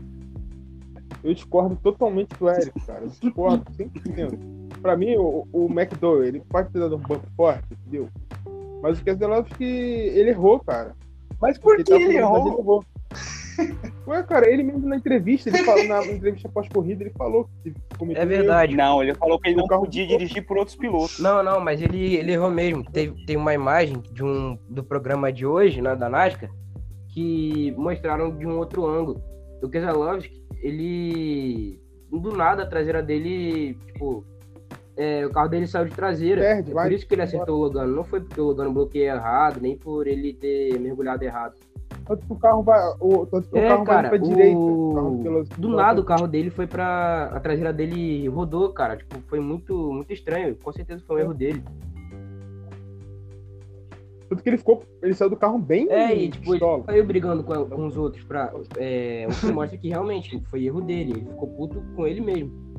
Eu 1.22 1.34
discordo 1.34 1.76
totalmente 1.76 2.30
do 2.38 2.48
Érico, 2.48 2.80
cara. 2.86 3.02
Eu 3.02 3.08
discordo 3.08 3.64
100%. 3.76 4.38
Pra 4.80 4.96
mim, 4.96 5.14
o, 5.16 5.46
o 5.52 5.66
McDowell, 5.70 6.24
ele 6.24 6.40
pode 6.48 6.70
ter 6.70 6.78
dado 6.80 6.96
um 6.96 6.98
bump 6.98 7.22
forte, 7.36 7.62
entendeu? 7.72 8.08
Mas 8.82 8.98
o 8.98 9.04
Keselowski, 9.04 9.62
ele 9.64 10.30
errou, 10.30 10.58
cara. 10.60 10.96
Mas 11.42 11.58
por 11.58 11.76
que 11.76 11.84
tava 11.84 12.00
ele 12.00 12.16
errou? 12.16 12.84
Ué, 14.06 14.22
cara, 14.22 14.48
ele 14.48 14.62
mesmo 14.62 14.88
na 14.88 14.96
entrevista, 14.96 15.50
ele 15.50 15.58
falou, 15.58 15.84
na 15.86 16.04
entrevista 16.06 16.48
pós-corrida, 16.48 17.02
ele 17.04 17.12
falou 17.16 17.48
que 17.62 17.74
cometeu 17.98 18.22
É 18.22 18.26
verdade. 18.26 18.74
Não, 18.74 19.02
ele 19.02 19.14
falou 19.14 19.38
que 19.38 19.48
ele 19.48 19.56
não 19.56 19.64
O 19.64 19.68
carro 19.68 19.82
podia 19.84 20.04
ficou- 20.04 20.18
dirigir 20.18 20.46
por 20.46 20.56
outros 20.56 20.76
pilotos. 20.76 21.18
Não, 21.18 21.42
não, 21.42 21.60
mas 21.60 21.82
ele, 21.82 22.14
ele 22.16 22.32
errou 22.32 22.50
mesmo. 22.50 22.82
Teve, 22.84 23.24
tem 23.26 23.36
uma 23.36 23.52
imagem 23.52 24.00
de 24.12 24.24
um, 24.24 24.56
do 24.68 24.82
programa 24.82 25.30
de 25.32 25.44
hoje, 25.44 25.82
né, 25.82 25.94
da 25.94 26.08
NASCAR, 26.08 26.50
que 27.12 27.72
mostraram 27.76 28.34
de 28.36 28.46
um 28.46 28.56
outro 28.58 28.86
ângulo. 28.86 29.20
O 29.62 29.68
Keselowski, 29.68 30.42
ele. 30.62 31.78
Do 32.10 32.36
nada, 32.36 32.62
a 32.62 32.66
traseira 32.66 33.02
dele, 33.02 33.74
tipo, 33.86 34.24
é, 35.02 35.26
o 35.26 35.30
carro 35.30 35.48
dele 35.48 35.66
saiu 35.66 35.86
de 35.86 35.94
traseira. 35.94 36.40
Perde, 36.40 36.70
É 36.70 36.74
vai. 36.74 36.84
por 36.88 36.92
isso 36.92 37.06
que 37.06 37.14
ele 37.14 37.22
acertou 37.22 37.56
o 37.58 37.62
Logano. 37.62 37.94
Não 37.96 38.04
foi 38.04 38.20
porque 38.20 38.40
o 38.40 38.44
Logano 38.44 38.72
bloqueou 38.72 39.04
errado, 39.16 39.60
nem 39.60 39.76
por 39.76 40.06
ele 40.06 40.32
ter 40.34 40.78
mergulhado 40.78 41.22
errado. 41.24 41.54
Tanto 42.06 42.26
que 42.26 42.32
o 42.32 42.36
carro 42.36 42.62
vai. 42.62 42.80
O, 43.00 43.26
tanto 43.26 43.48
que 43.48 43.54
o 43.54 43.58
É, 43.58 43.68
carro 43.68 43.84
cara, 43.84 44.08
vai 44.10 44.18
pra 44.18 44.26
o- 44.26 44.30
direita. 44.30 44.58
o 44.58 45.20
pelo- 45.22 45.44
Do 45.58 45.68
nada 45.68 46.00
o 46.00 46.04
carro 46.04 46.26
dele 46.26 46.50
foi 46.50 46.66
pra. 46.66 47.30
A 47.32 47.38
traseira 47.40 47.72
dele 47.72 48.26
rodou, 48.28 48.70
cara. 48.72 48.96
Tipo, 48.96 49.18
foi 49.28 49.38
muito, 49.40 49.74
muito 49.92 50.12
estranho. 50.12 50.56
Com 50.56 50.72
certeza 50.72 51.02
foi 51.06 51.16
um 51.16 51.20
erro 51.20 51.34
dele. 51.34 51.62
Tanto 54.28 54.42
que 54.42 54.48
ele 54.48 54.56
ficou. 54.58 54.82
Ele 55.02 55.12
saiu 55.14 55.28
do 55.30 55.36
carro 55.36 55.58
bem. 55.58 55.86
É, 55.90 56.14
e 56.14 56.30
tipo, 56.30 56.44
ele 56.54 56.60
pistola. 56.60 56.82
saiu 56.84 57.04
brigando 57.04 57.44
com, 57.44 57.66
com 57.68 57.86
os 57.86 57.96
outros 57.96 58.24
pra. 58.24 58.52
É, 58.78 59.26
o 59.28 59.34
que 59.46 59.52
mostra 59.52 59.76
que 59.78 59.88
realmente 59.88 60.40
foi 60.48 60.64
erro 60.64 60.80
dele. 60.80 61.12
Ele 61.12 61.26
ficou 61.26 61.48
puto 61.48 61.82
com 61.94 62.06
ele 62.06 62.20
mesmo. 62.20 62.71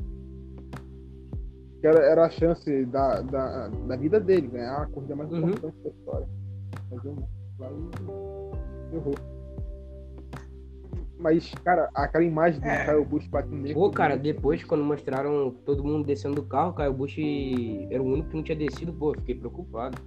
Que 1.84 1.88
era, 1.88 2.00
era 2.02 2.24
a 2.24 2.30
chance 2.30 2.86
da, 2.86 3.20
da, 3.20 3.68
da 3.68 3.94
vida 3.94 4.18
dele, 4.18 4.46
ganhar 4.46 4.84
a 4.84 4.86
corrida 4.86 5.14
mais 5.14 5.30
Uhum. 5.30 5.50
importante 5.50 5.76
da 5.84 5.90
história. 5.90 6.26
Mas 6.90 7.04
eu 7.04 7.16
lá 7.58 7.70
errou. 8.90 9.14
Mas, 11.18 11.52
cara, 11.62 11.90
aquela 11.94 12.24
imagem 12.24 12.58
do 12.58 12.66
É. 12.66 12.86
Kyle 12.86 13.04
Busch 13.04 13.26
batendo 13.28 13.56
nele. 13.56 13.74
Pô, 13.74 13.90
cara, 13.90 14.16
depois 14.16 14.64
quando 14.64 14.82
mostraram 14.82 15.50
todo 15.66 15.84
mundo 15.84 16.06
descendo 16.06 16.36
do 16.36 16.44
carro, 16.44 16.70
o 16.70 16.74
Caio 16.74 16.94
Bush 16.94 17.18
era 17.90 18.02
o 18.02 18.06
único 18.06 18.30
que 18.30 18.36
não 18.36 18.42
tinha 18.42 18.56
descido, 18.56 18.90
pô, 18.90 19.12
fiquei 19.18 19.34
preocupado. 19.34 19.98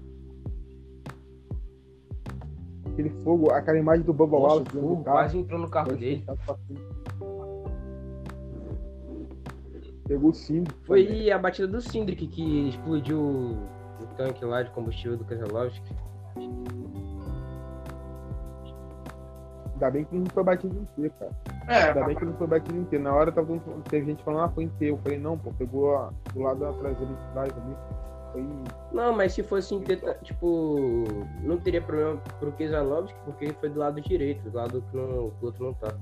Aquele 2.92 3.12
fogo, 3.24 3.52
aquela 3.52 3.78
imagem 3.78 4.04
do 4.04 4.14
Bubba 4.14 4.36
Wallace 4.36 4.72
quase 5.04 5.38
entrou 5.38 5.60
no 5.60 5.70
carro 5.70 5.96
dele. 5.96 6.24
fechado 6.26 6.60
Pegou 10.08 10.30
o 10.30 10.34
símbolo. 10.34 10.76
Foi 10.86 11.32
a 11.32 11.38
batida 11.38 11.68
do 11.68 11.82
Sindrick 11.82 12.28
que 12.28 12.70
explodiu 12.70 13.20
o 13.20 14.06
tanque 14.16 14.44
lá 14.46 14.64
de 14.64 14.72
combustível 14.72 15.18
do 15.18 15.26
Keselowski. 15.26 15.94
Ainda 19.74 19.92
bem 19.92 20.06
que 20.06 20.16
não 20.16 20.26
foi 20.34 20.44
batido 20.44 20.76
inteiro, 20.80 21.14
cara. 21.20 21.32
É, 21.68 21.90
Ainda 21.90 22.06
bem 22.06 22.16
que 22.16 22.26
não 22.26 22.34
foi 22.34 22.48
batido 22.48 22.78
inteiro. 22.78 23.04
Na 23.04 23.14
hora 23.14 23.32
tava, 23.32 23.60
teve 23.90 24.08
gente 24.08 24.24
falando, 24.24 24.44
ah, 24.46 24.50
foi 24.50 24.64
inteiro. 24.64 24.96
Eu 24.96 25.00
falei, 25.04 25.20
não, 25.20 25.38
pô, 25.38 25.52
pegou 25.54 25.96
a- 25.96 26.12
do 26.34 26.40
lado 26.42 26.60
da 26.62 26.74
traseira 26.74 27.14
de 27.14 27.32
trás 27.34 27.52
ali. 27.52 27.76
Foi. 28.32 28.48
Não, 28.92 29.14
mas 29.16 29.34
se 29.34 29.44
fosse 29.44 29.76
inteiro, 29.76 30.02
tipo, 30.24 31.04
não 31.44 31.58
teria 31.58 31.82
problema 31.82 32.18
pro 32.40 32.52
Keselowski, 32.54 33.18
porque 33.26 33.46
ele 33.46 33.54
foi 33.54 33.70
do 33.70 33.80
lado 33.80 34.02
direito, 34.02 34.50
do 34.50 34.56
lado 34.58 34.84
que, 34.90 34.98
não, 34.98 35.30
que 35.32 35.44
o 35.44 35.46
outro 35.46 35.66
não 35.66 35.74
tá. 35.76 35.94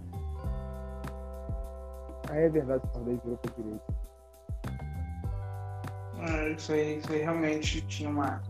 Ah, 2.36 2.40
é 2.42 2.50
verdade, 2.50 2.84
o 2.94 3.00
dele 3.00 3.20
virou 3.24 3.38
pra 3.38 3.52
direita. 3.56 3.94
É, 6.20 6.52
isso 6.52 6.72
aí, 6.74 6.98
isso 6.98 7.12
aí 7.14 7.22
realmente 7.22 7.82
tinha 7.88 8.10
uma. 8.10 8.42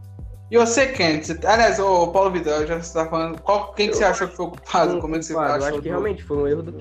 E 0.49 0.57
você, 0.57 0.87
Kent? 0.91 1.23
Você- 1.25 1.45
Aliás, 1.45 1.79
o 1.79 2.07
Paulo 2.11 2.31
Vidal, 2.31 2.65
já 2.65 2.79
que 2.79 2.85
você 2.85 2.93
tá 2.93 3.07
falando, 3.07 3.39
qual, 3.41 3.73
quem 3.73 3.89
que 3.89 3.95
você 3.95 4.03
achou 4.03 4.27
que 4.27 4.35
foi 4.35 4.45
o 4.45 4.49
culpado? 4.51 4.99
Como 4.99 5.15
é 5.15 5.19
que 5.19 5.25
você 5.25 5.33
Culpado, 5.33 5.53
achou 5.53 5.61
Eu 5.61 5.67
acho 5.73 5.81
que 5.81 5.87
do- 5.87 5.91
realmente 5.91 6.23
foi 6.23 6.37
um 6.37 6.47
erro 6.47 6.63
do 6.63 6.71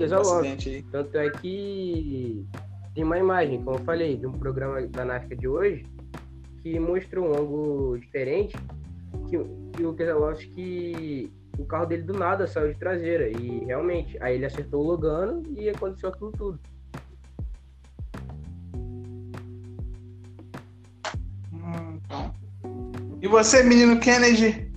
aí? 0.69 0.83
Tanto 0.91 1.17
é 1.17 1.29
que 1.29 2.45
tem 2.95 3.03
uma 3.03 3.17
imagem, 3.19 3.61
como 3.63 3.77
eu 3.77 3.83
falei, 3.83 4.17
de 4.17 4.25
um 4.25 4.31
programa 4.33 4.81
da 4.87 5.03
NASCAR 5.05 5.37
de 5.37 5.47
hoje, 5.47 5.85
que 6.63 6.79
mostrou 6.79 7.27
um 7.27 7.39
ângulo 7.39 7.99
diferente, 7.99 8.55
que, 9.29 9.37
que 9.73 9.85
o 9.85 9.93
Keselowski, 9.93 11.31
o 11.59 11.65
carro 11.65 11.85
dele 11.87 12.03
do 12.03 12.13
nada 12.13 12.47
saiu 12.47 12.71
de 12.71 12.79
traseira, 12.79 13.27
e 13.29 13.63
realmente, 13.65 14.15
aí 14.21 14.35
ele 14.35 14.45
acertou 14.45 14.81
o 14.81 14.87
Logano 14.87 15.43
e 15.57 15.69
aconteceu 15.69 16.09
aquilo 16.09 16.31
tudo. 16.31 16.59
E 23.21 23.27
você, 23.27 23.63
menino 23.63 23.99
Kennedy? 23.99 24.71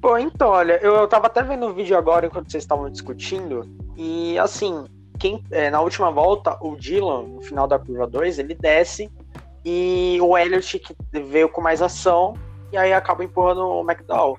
Pô, 0.00 0.16
então, 0.18 0.50
olha, 0.50 0.78
eu, 0.82 0.94
eu 0.94 1.08
tava 1.08 1.26
até 1.26 1.42
vendo 1.42 1.66
o 1.66 1.74
vídeo 1.74 1.96
agora 1.96 2.26
enquanto 2.26 2.50
vocês 2.50 2.62
estavam 2.62 2.88
discutindo, 2.88 3.68
e 3.96 4.38
assim, 4.38 4.84
quem, 5.18 5.42
é, 5.50 5.70
na 5.70 5.80
última 5.80 6.10
volta, 6.10 6.56
o 6.60 6.76
Dylan, 6.76 7.22
no 7.22 7.42
final 7.42 7.66
da 7.66 7.78
curva 7.78 8.06
2, 8.06 8.38
ele 8.38 8.54
desce 8.54 9.10
e 9.64 10.18
o 10.22 10.38
Elliott 10.38 10.78
que 10.78 10.94
veio 11.12 11.48
com 11.48 11.60
mais 11.60 11.82
ação, 11.82 12.34
e 12.70 12.76
aí 12.76 12.92
acaba 12.92 13.24
empurrando 13.24 13.66
o 13.66 13.80
McDowell. 13.82 14.38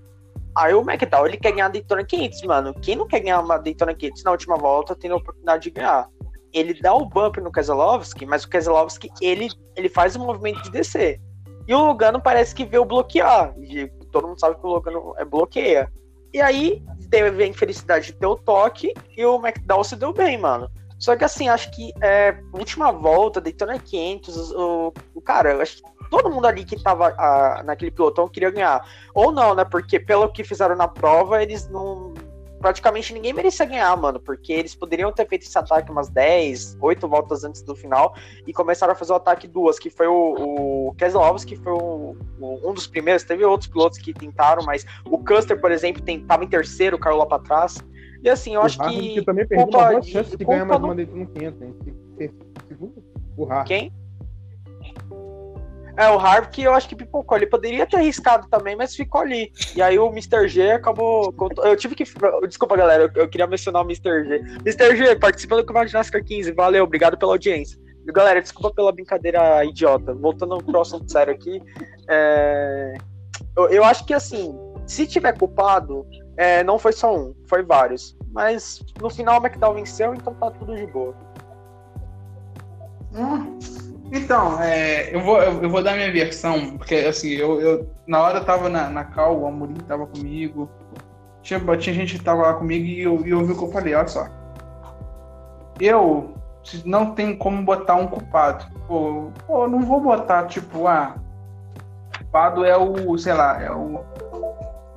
Aí 0.55 0.73
o 0.73 0.81
McDowell, 0.81 1.27
ele 1.27 1.37
quer 1.37 1.51
ganhar 1.51 1.65
a 1.65 1.69
Daytona 1.69 2.03
500, 2.03 2.41
mano. 2.43 2.73
Quem 2.81 2.95
não 2.95 3.07
quer 3.07 3.19
ganhar 3.19 3.41
uma 3.41 3.57
Daytona 3.57 3.93
500 3.93 4.23
na 4.23 4.31
última 4.31 4.57
volta 4.57 4.95
tem 4.95 5.11
a 5.11 5.15
oportunidade 5.17 5.63
de 5.63 5.71
ganhar. 5.71 6.07
Ele 6.53 6.73
dá 6.81 6.95
o 6.95 7.05
bump 7.05 7.37
no 7.41 7.51
Keselowski, 7.51 8.25
mas 8.25 8.43
o 8.43 8.49
Keselowski, 8.49 9.09
ele, 9.21 9.49
ele 9.75 9.89
faz 9.89 10.15
o 10.15 10.19
movimento 10.19 10.63
de 10.63 10.71
descer. 10.71 11.19
E 11.67 11.73
o 11.73 11.85
Logano 11.85 12.21
parece 12.21 12.55
que 12.55 12.65
veio 12.65 12.85
bloquear. 12.85 13.53
E 13.59 13.87
todo 14.11 14.27
mundo 14.27 14.39
sabe 14.39 14.55
que 14.55 14.65
o 14.65 14.69
Logano 14.69 15.13
é 15.17 15.25
bloqueia. 15.25 15.91
E 16.33 16.41
aí 16.41 16.83
teve 17.09 17.43
a 17.43 17.47
infelicidade 17.47 18.07
de 18.07 18.13
ter 18.13 18.25
o 18.25 18.35
toque 18.35 18.93
e 19.15 19.25
o 19.25 19.35
McDowell 19.35 19.83
se 19.83 19.95
deu 19.95 20.13
bem, 20.13 20.37
mano. 20.37 20.69
Só 20.99 21.15
que 21.15 21.23
assim, 21.23 21.47
acho 21.47 21.69
que 21.71 21.93
é, 22.01 22.37
última 22.53 22.91
volta, 22.91 23.39
Daytona 23.39 23.77
500, 23.77 24.51
o, 24.51 24.93
o 25.13 25.21
cara, 25.21 25.61
acho 25.61 25.77
que 25.77 26.09
todo 26.09 26.29
mundo 26.29 26.47
ali 26.47 26.65
que 26.65 26.81
tava 26.81 27.13
ah, 27.17 27.61
naquele 27.63 27.91
pelotão 27.91 28.27
queria 28.27 28.49
ganhar. 28.49 28.83
Ou 29.13 29.31
não, 29.31 29.53
né? 29.53 29.63
Porque 29.63 29.99
pelo 29.99 30.31
que 30.31 30.43
fizeram 30.43 30.75
na 30.75 30.87
prova, 30.87 31.41
eles 31.41 31.69
não. 31.69 32.13
Praticamente 32.59 33.13
ninguém 33.13 33.33
merecia 33.33 33.65
ganhar, 33.65 33.95
mano. 33.97 34.19
Porque 34.19 34.51
eles 34.51 34.73
poderiam 34.75 35.11
ter 35.11 35.27
feito 35.27 35.43
esse 35.43 35.57
ataque 35.57 35.91
umas 35.91 36.09
10, 36.09 36.77
8 36.81 37.07
voltas 37.07 37.43
antes 37.43 37.61
do 37.61 37.75
final 37.75 38.15
e 38.45 38.53
começaram 38.53 38.93
a 38.93 38.95
fazer 38.95 39.13
o 39.13 39.15
ataque 39.15 39.47
duas, 39.47 39.77
que 39.79 39.89
foi 39.89 40.07
o, 40.07 40.87
o 40.89 40.95
Keselowski, 40.95 41.55
que 41.55 41.63
foi 41.63 41.73
o- 41.73 42.17
o- 42.39 42.69
um 42.69 42.73
dos 42.73 42.87
primeiros. 42.87 43.23
Teve 43.23 43.45
outros 43.45 43.69
pilotos 43.69 43.97
que 43.99 44.13
tentaram, 44.13 44.63
mas 44.65 44.85
o 45.09 45.17
Custer, 45.19 45.59
por 45.61 45.71
exemplo, 45.71 46.01
tentava 46.01 46.43
em 46.43 46.47
terceiro, 46.47 46.97
caiu 46.97 47.17
lá 47.17 47.25
pra 47.25 47.39
trás. 47.39 47.77
E 48.23 48.29
assim, 48.29 48.55
eu 48.55 48.61
acho 48.63 48.79
o 48.79 48.83
Harvick 48.83 49.13
que. 49.13 49.21
também 49.21 49.45
perdeu 49.47 49.67
uma 49.67 49.89
boa 49.89 50.01
de- 50.01 50.11
chance 50.11 50.31
de 50.31 50.37
culpa 50.37 50.51
ganhar 50.53 50.65
mais 50.65 50.81
não- 50.81 50.89
uma 50.89 50.95
Daytona 50.95 51.25
500, 51.27 51.61
hein? 51.61 51.75
Segundo. 52.67 53.03
O. 53.37 53.63
Quem? 53.63 53.93
É, 55.97 56.09
o 56.11 56.19
Harvick 56.19 56.61
eu 56.61 56.73
acho 56.73 56.87
que 56.87 56.95
pipocou. 56.95 57.35
Ele 57.37 57.47
poderia 57.47 57.87
ter 57.87 57.97
arriscado 57.97 58.47
também, 58.49 58.75
mas 58.75 58.95
ficou 58.95 59.21
ali. 59.21 59.51
E 59.75 59.81
aí 59.81 59.97
o 59.97 60.07
Mr. 60.09 60.47
G 60.47 60.71
acabou. 60.71 61.33
Eu 61.63 61.75
tive 61.75 61.95
que. 61.95 62.03
Desculpa, 62.47 62.77
galera, 62.77 63.11
eu, 63.15 63.27
queria 63.27 63.47
mencionar 63.47 63.81
o 63.81 63.85
Mr. 63.85 64.23
G. 64.25 64.35
Mr. 64.63 64.95
G, 64.95 65.15
participando 65.15 65.61
do 65.61 65.65
Campeonato 65.65 65.89
de 65.89 65.95
NASCAR 65.95 66.23
15. 66.23 66.51
Valeu, 66.51 66.83
obrigado 66.83 67.17
pela 67.17 67.33
audiência. 67.33 67.79
Galera, 68.05 68.41
desculpa 68.41 68.73
pela 68.73 68.91
brincadeira 68.91 69.65
idiota. 69.65 70.13
Voltando 70.13 70.63
pro 70.63 70.79
assunto 70.79 71.11
sério 71.11 71.33
aqui. 71.33 71.61
é, 72.07 72.93
Eu, 73.55 73.69
eu 73.69 73.83
acho 73.83 74.05
que 74.05 74.13
assim, 74.13 74.55
se 74.85 75.07
tiver 75.07 75.37
culpado, 75.37 76.05
é, 76.37 76.63
não 76.63 76.77
foi 76.77 76.93
só 76.93 77.13
um, 77.13 77.33
foi 77.49 77.63
vários. 77.63 78.15
Mas 78.31 78.79
no 79.01 79.09
final 79.09 79.41
o 79.41 79.45
McDowell 79.45 79.75
venceu, 79.75 80.13
então 80.13 80.33
tá 80.35 80.51
tudo 80.51 80.75
de 80.75 80.85
boa. 80.85 81.15
Hum, 83.13 83.57
Então, 84.11 84.61
é, 84.61 85.13
eu, 85.13 85.21
vou, 85.21 85.41
eu, 85.41 85.69
vou 85.69 85.83
dar 85.83 85.95
minha 85.95 86.11
versão, 86.11 86.77
porque 86.77 86.95
assim, 86.95 87.29
eu, 87.29 87.59
eu 87.59 87.89
na 88.05 88.21
hora 88.21 88.39
eu 88.39 88.45
tava 88.45 88.69
na, 88.69 88.89
na 88.89 89.03
cal, 89.03 89.37
o 89.37 89.47
Amorim 89.47 89.75
tava 89.87 90.07
comigo, 90.07 90.69
tinha, 91.41 91.59
tinha 91.77 91.95
gente 91.95 92.17
que 92.17 92.23
tava 92.23 92.43
lá 92.43 92.53
comigo 92.53 92.85
e 92.85 93.01
eu, 93.01 93.25
e 93.25 93.31
eu 93.31 93.45
vi 93.45 93.51
o 93.51 93.57
que 93.57 93.63
eu 93.63 93.71
falei, 93.71 93.95
olha 93.95 94.07
só. 94.07 94.27
Eu 95.79 96.33
não 96.85 97.13
tenho 97.13 97.37
como 97.37 97.63
botar 97.63 97.95
um 97.95 98.07
culpado. 98.07 98.65
Pô, 98.87 99.31
pô, 99.45 99.67
não 99.67 99.81
vou 99.81 99.99
botar, 99.99 100.47
tipo, 100.47 100.87
ah, 100.87 101.15
culpado 102.17 102.65
é 102.65 102.77
o, 102.77 103.17
sei 103.17 103.33
lá, 103.33 103.61
é 103.61 103.71
o. 103.71 103.99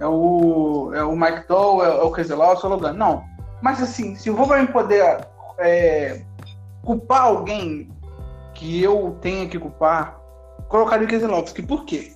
É 0.01 0.07
o. 0.07 0.93
É 0.95 1.05
o 1.05 1.17
Mike 1.17 1.47
Doe, 1.47 1.87
é 1.87 2.03
o 2.03 2.11
Keselowski, 2.11 2.65
é 2.65 2.69
o 2.69 2.73
Logan. 2.73 2.93
Não. 2.93 3.25
Mas 3.61 3.83
assim, 3.83 4.15
se 4.15 4.29
eu 4.29 4.35
vou 4.35 4.47
mim 4.57 4.67
poder 4.67 5.27
é, 5.59 6.23
culpar 6.83 7.25
alguém 7.25 7.89
que 8.61 8.83
eu 8.83 9.17
tenha 9.23 9.49
que 9.49 9.59
culpar, 9.59 10.21
colocaria 10.69 11.07
o 11.07 11.09
Keselowski. 11.09 11.63
Por 11.63 11.87
quê? 11.87 12.13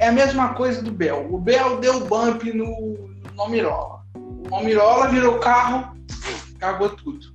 É 0.00 0.08
a 0.08 0.12
mesma 0.12 0.52
coisa 0.54 0.82
do 0.82 0.90
Bell. 0.90 1.32
O 1.32 1.38
Bell 1.38 1.78
deu 1.78 2.04
bump 2.06 2.42
no, 2.52 3.08
no 3.32 3.42
Almirola. 3.42 4.02
O 4.50 4.54
Almirola 4.54 5.08
virou 5.08 5.38
carro, 5.38 5.96
cagou 6.58 6.90
tudo. 6.90 7.28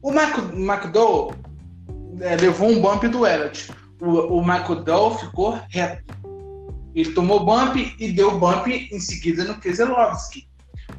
O 0.00 0.12
McDowell 0.12 1.34
é, 2.20 2.36
levou 2.36 2.70
um 2.70 2.80
bump 2.80 3.08
do 3.08 3.26
Elliott. 3.26 3.72
O, 4.00 4.38
o 4.38 4.40
McDowell 4.40 5.18
ficou 5.18 5.60
reto. 5.68 6.16
Ele 6.94 7.12
tomou 7.12 7.44
bump 7.44 7.96
e 7.98 8.12
deu 8.12 8.38
bump 8.38 8.68
em 8.68 9.00
seguida 9.00 9.42
no 9.42 9.58
Keselowski. 9.58 10.48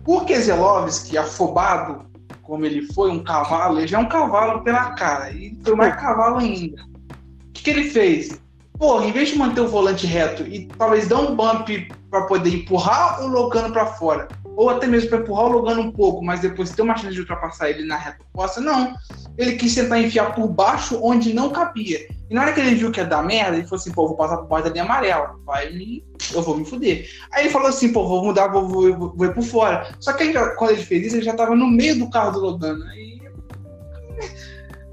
O 0.06 0.22
Keselowski, 0.26 1.18
afobado, 1.18 2.11
como 2.52 2.66
ele 2.66 2.82
foi 2.88 3.10
um 3.10 3.24
cavalo, 3.24 3.80
ele 3.80 3.88
já 3.88 3.98
é 3.98 4.02
um 4.02 4.10
cavalo 4.10 4.62
pela 4.62 4.92
cara. 4.92 5.32
E 5.32 5.58
foi 5.64 5.74
mais 5.74 5.96
cavalo 5.96 6.36
ainda. 6.36 6.84
O 6.84 7.54
que, 7.54 7.64
que 7.64 7.70
ele 7.70 7.86
fez? 7.86 8.42
Pô, 8.78 9.02
em 9.02 9.14
vez 9.14 9.30
de 9.30 9.38
manter 9.38 9.62
o 9.62 9.70
volante 9.70 10.06
reto 10.06 10.44
e 10.44 10.66
talvez 10.78 11.08
dar 11.08 11.22
um 11.22 11.34
bump 11.34 11.70
para 12.10 12.24
poder 12.24 12.54
empurrar 12.54 13.24
o 13.24 13.28
Logano 13.28 13.72
para 13.72 13.86
fora, 13.86 14.28
ou 14.62 14.70
até 14.70 14.86
mesmo 14.86 15.10
para 15.10 15.20
empurrar 15.20 15.46
o 15.46 15.50
Logan 15.54 15.80
um 15.80 15.92
pouco, 15.92 16.24
mas 16.24 16.40
depois 16.40 16.70
ter 16.70 16.84
uma 16.84 16.96
chance 16.96 17.16
de 17.16 17.20
ultrapassar 17.20 17.72
ele 17.72 17.84
na 17.84 17.98
reta 17.98 18.20
oposta, 18.32 18.62
não. 18.62 18.94
Ele 19.36 19.54
quis 19.54 19.74
tentar 19.74 20.00
enfiar 20.00 20.36
por 20.36 20.48
baixo 20.48 21.00
onde 21.02 21.34
não 21.34 21.50
cabia. 21.50 22.00
E 22.30 22.34
na 22.36 22.44
hora 22.44 22.54
que 22.54 22.60
ele 22.60 22.76
viu 22.76 22.92
que 22.92 23.00
ia 23.00 23.06
dar 23.06 23.24
merda, 23.24 23.58
ele 23.58 23.66
falou 23.66 23.82
assim, 23.82 23.92
pô, 23.92 24.08
vou 24.08 24.16
passar 24.16 24.38
por 24.38 24.48
baixo 24.48 24.66
da 24.66 24.70
linha 24.70 24.84
amarela, 24.84 25.36
vai 25.44 25.72
me... 25.72 26.06
eu 26.32 26.44
vou 26.44 26.56
me 26.56 26.64
fuder. 26.64 27.10
Aí 27.34 27.46
ele 27.46 27.50
falou 27.50 27.70
assim, 27.70 27.92
pô, 27.92 28.08
vou 28.08 28.24
mudar, 28.24 28.50
vou, 28.50 28.68
vou, 28.68 28.96
vou, 28.96 29.14
vou 29.16 29.26
ir 29.26 29.34
por 29.34 29.44
fora. 29.44 29.92
Só 30.00 30.14
que 30.14 30.24
aí, 30.24 30.34
quando 30.58 30.72
ele 30.72 30.84
fez 30.84 31.08
isso, 31.08 31.16
ele 31.16 31.26
já 31.26 31.34
tava 31.34 31.56
no 31.56 31.68
meio 31.68 31.98
do 31.98 32.10
carro 32.12 32.32
do 32.32 32.40
Logan. 32.40 32.78
Aí 32.92 33.20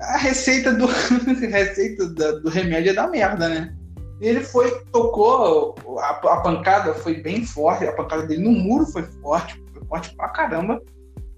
a 0.01 0.17
receita 0.17 0.73
do 0.73 0.87
a 0.89 1.49
receita 1.51 2.07
do 2.07 2.49
remédio 2.49 2.91
é 2.91 2.95
da 2.95 3.07
merda, 3.07 3.49
né? 3.49 3.75
Ele 4.21 4.41
foi, 4.41 4.71
tocou, 4.93 5.77
a, 5.99 6.11
a, 6.11 6.41
pancada 6.41 6.95
foi 6.95 7.21
bem 7.21 7.45
forte, 7.45 7.87
a 7.87 7.93
pancada 7.93 8.27
dele 8.27 8.43
no 8.43 8.51
muro 8.51 8.87
foi 8.87 9.03
forte, 9.03 9.63
foi 9.73 9.85
forte 9.85 10.17
pra 10.17 10.29
caramba. 10.29 10.83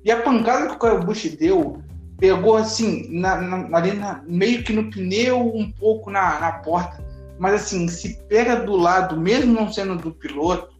E 0.02 0.10
a 0.10 0.22
pancada 0.22 0.66
que 0.66 0.74
o 0.74 0.78
Kyle 0.78 1.04
Busch 1.04 1.36
deu, 1.38 1.82
pegou 2.18 2.56
assim, 2.56 3.06
na, 3.10 3.40
na, 3.40 3.76
ali 3.76 3.92
na, 3.92 4.22
meio 4.26 4.62
que 4.64 4.72
no 4.72 4.90
pneu, 4.90 5.54
um 5.54 5.70
pouco 5.72 6.10
na, 6.10 6.40
na 6.40 6.52
porta. 6.52 7.04
Mas 7.38 7.54
assim, 7.54 7.86
se 7.88 8.18
pega 8.28 8.56
do 8.56 8.76
lado, 8.76 9.16
mesmo 9.16 9.52
não 9.52 9.70
sendo 9.70 9.96
do 9.96 10.12
piloto, 10.12 10.74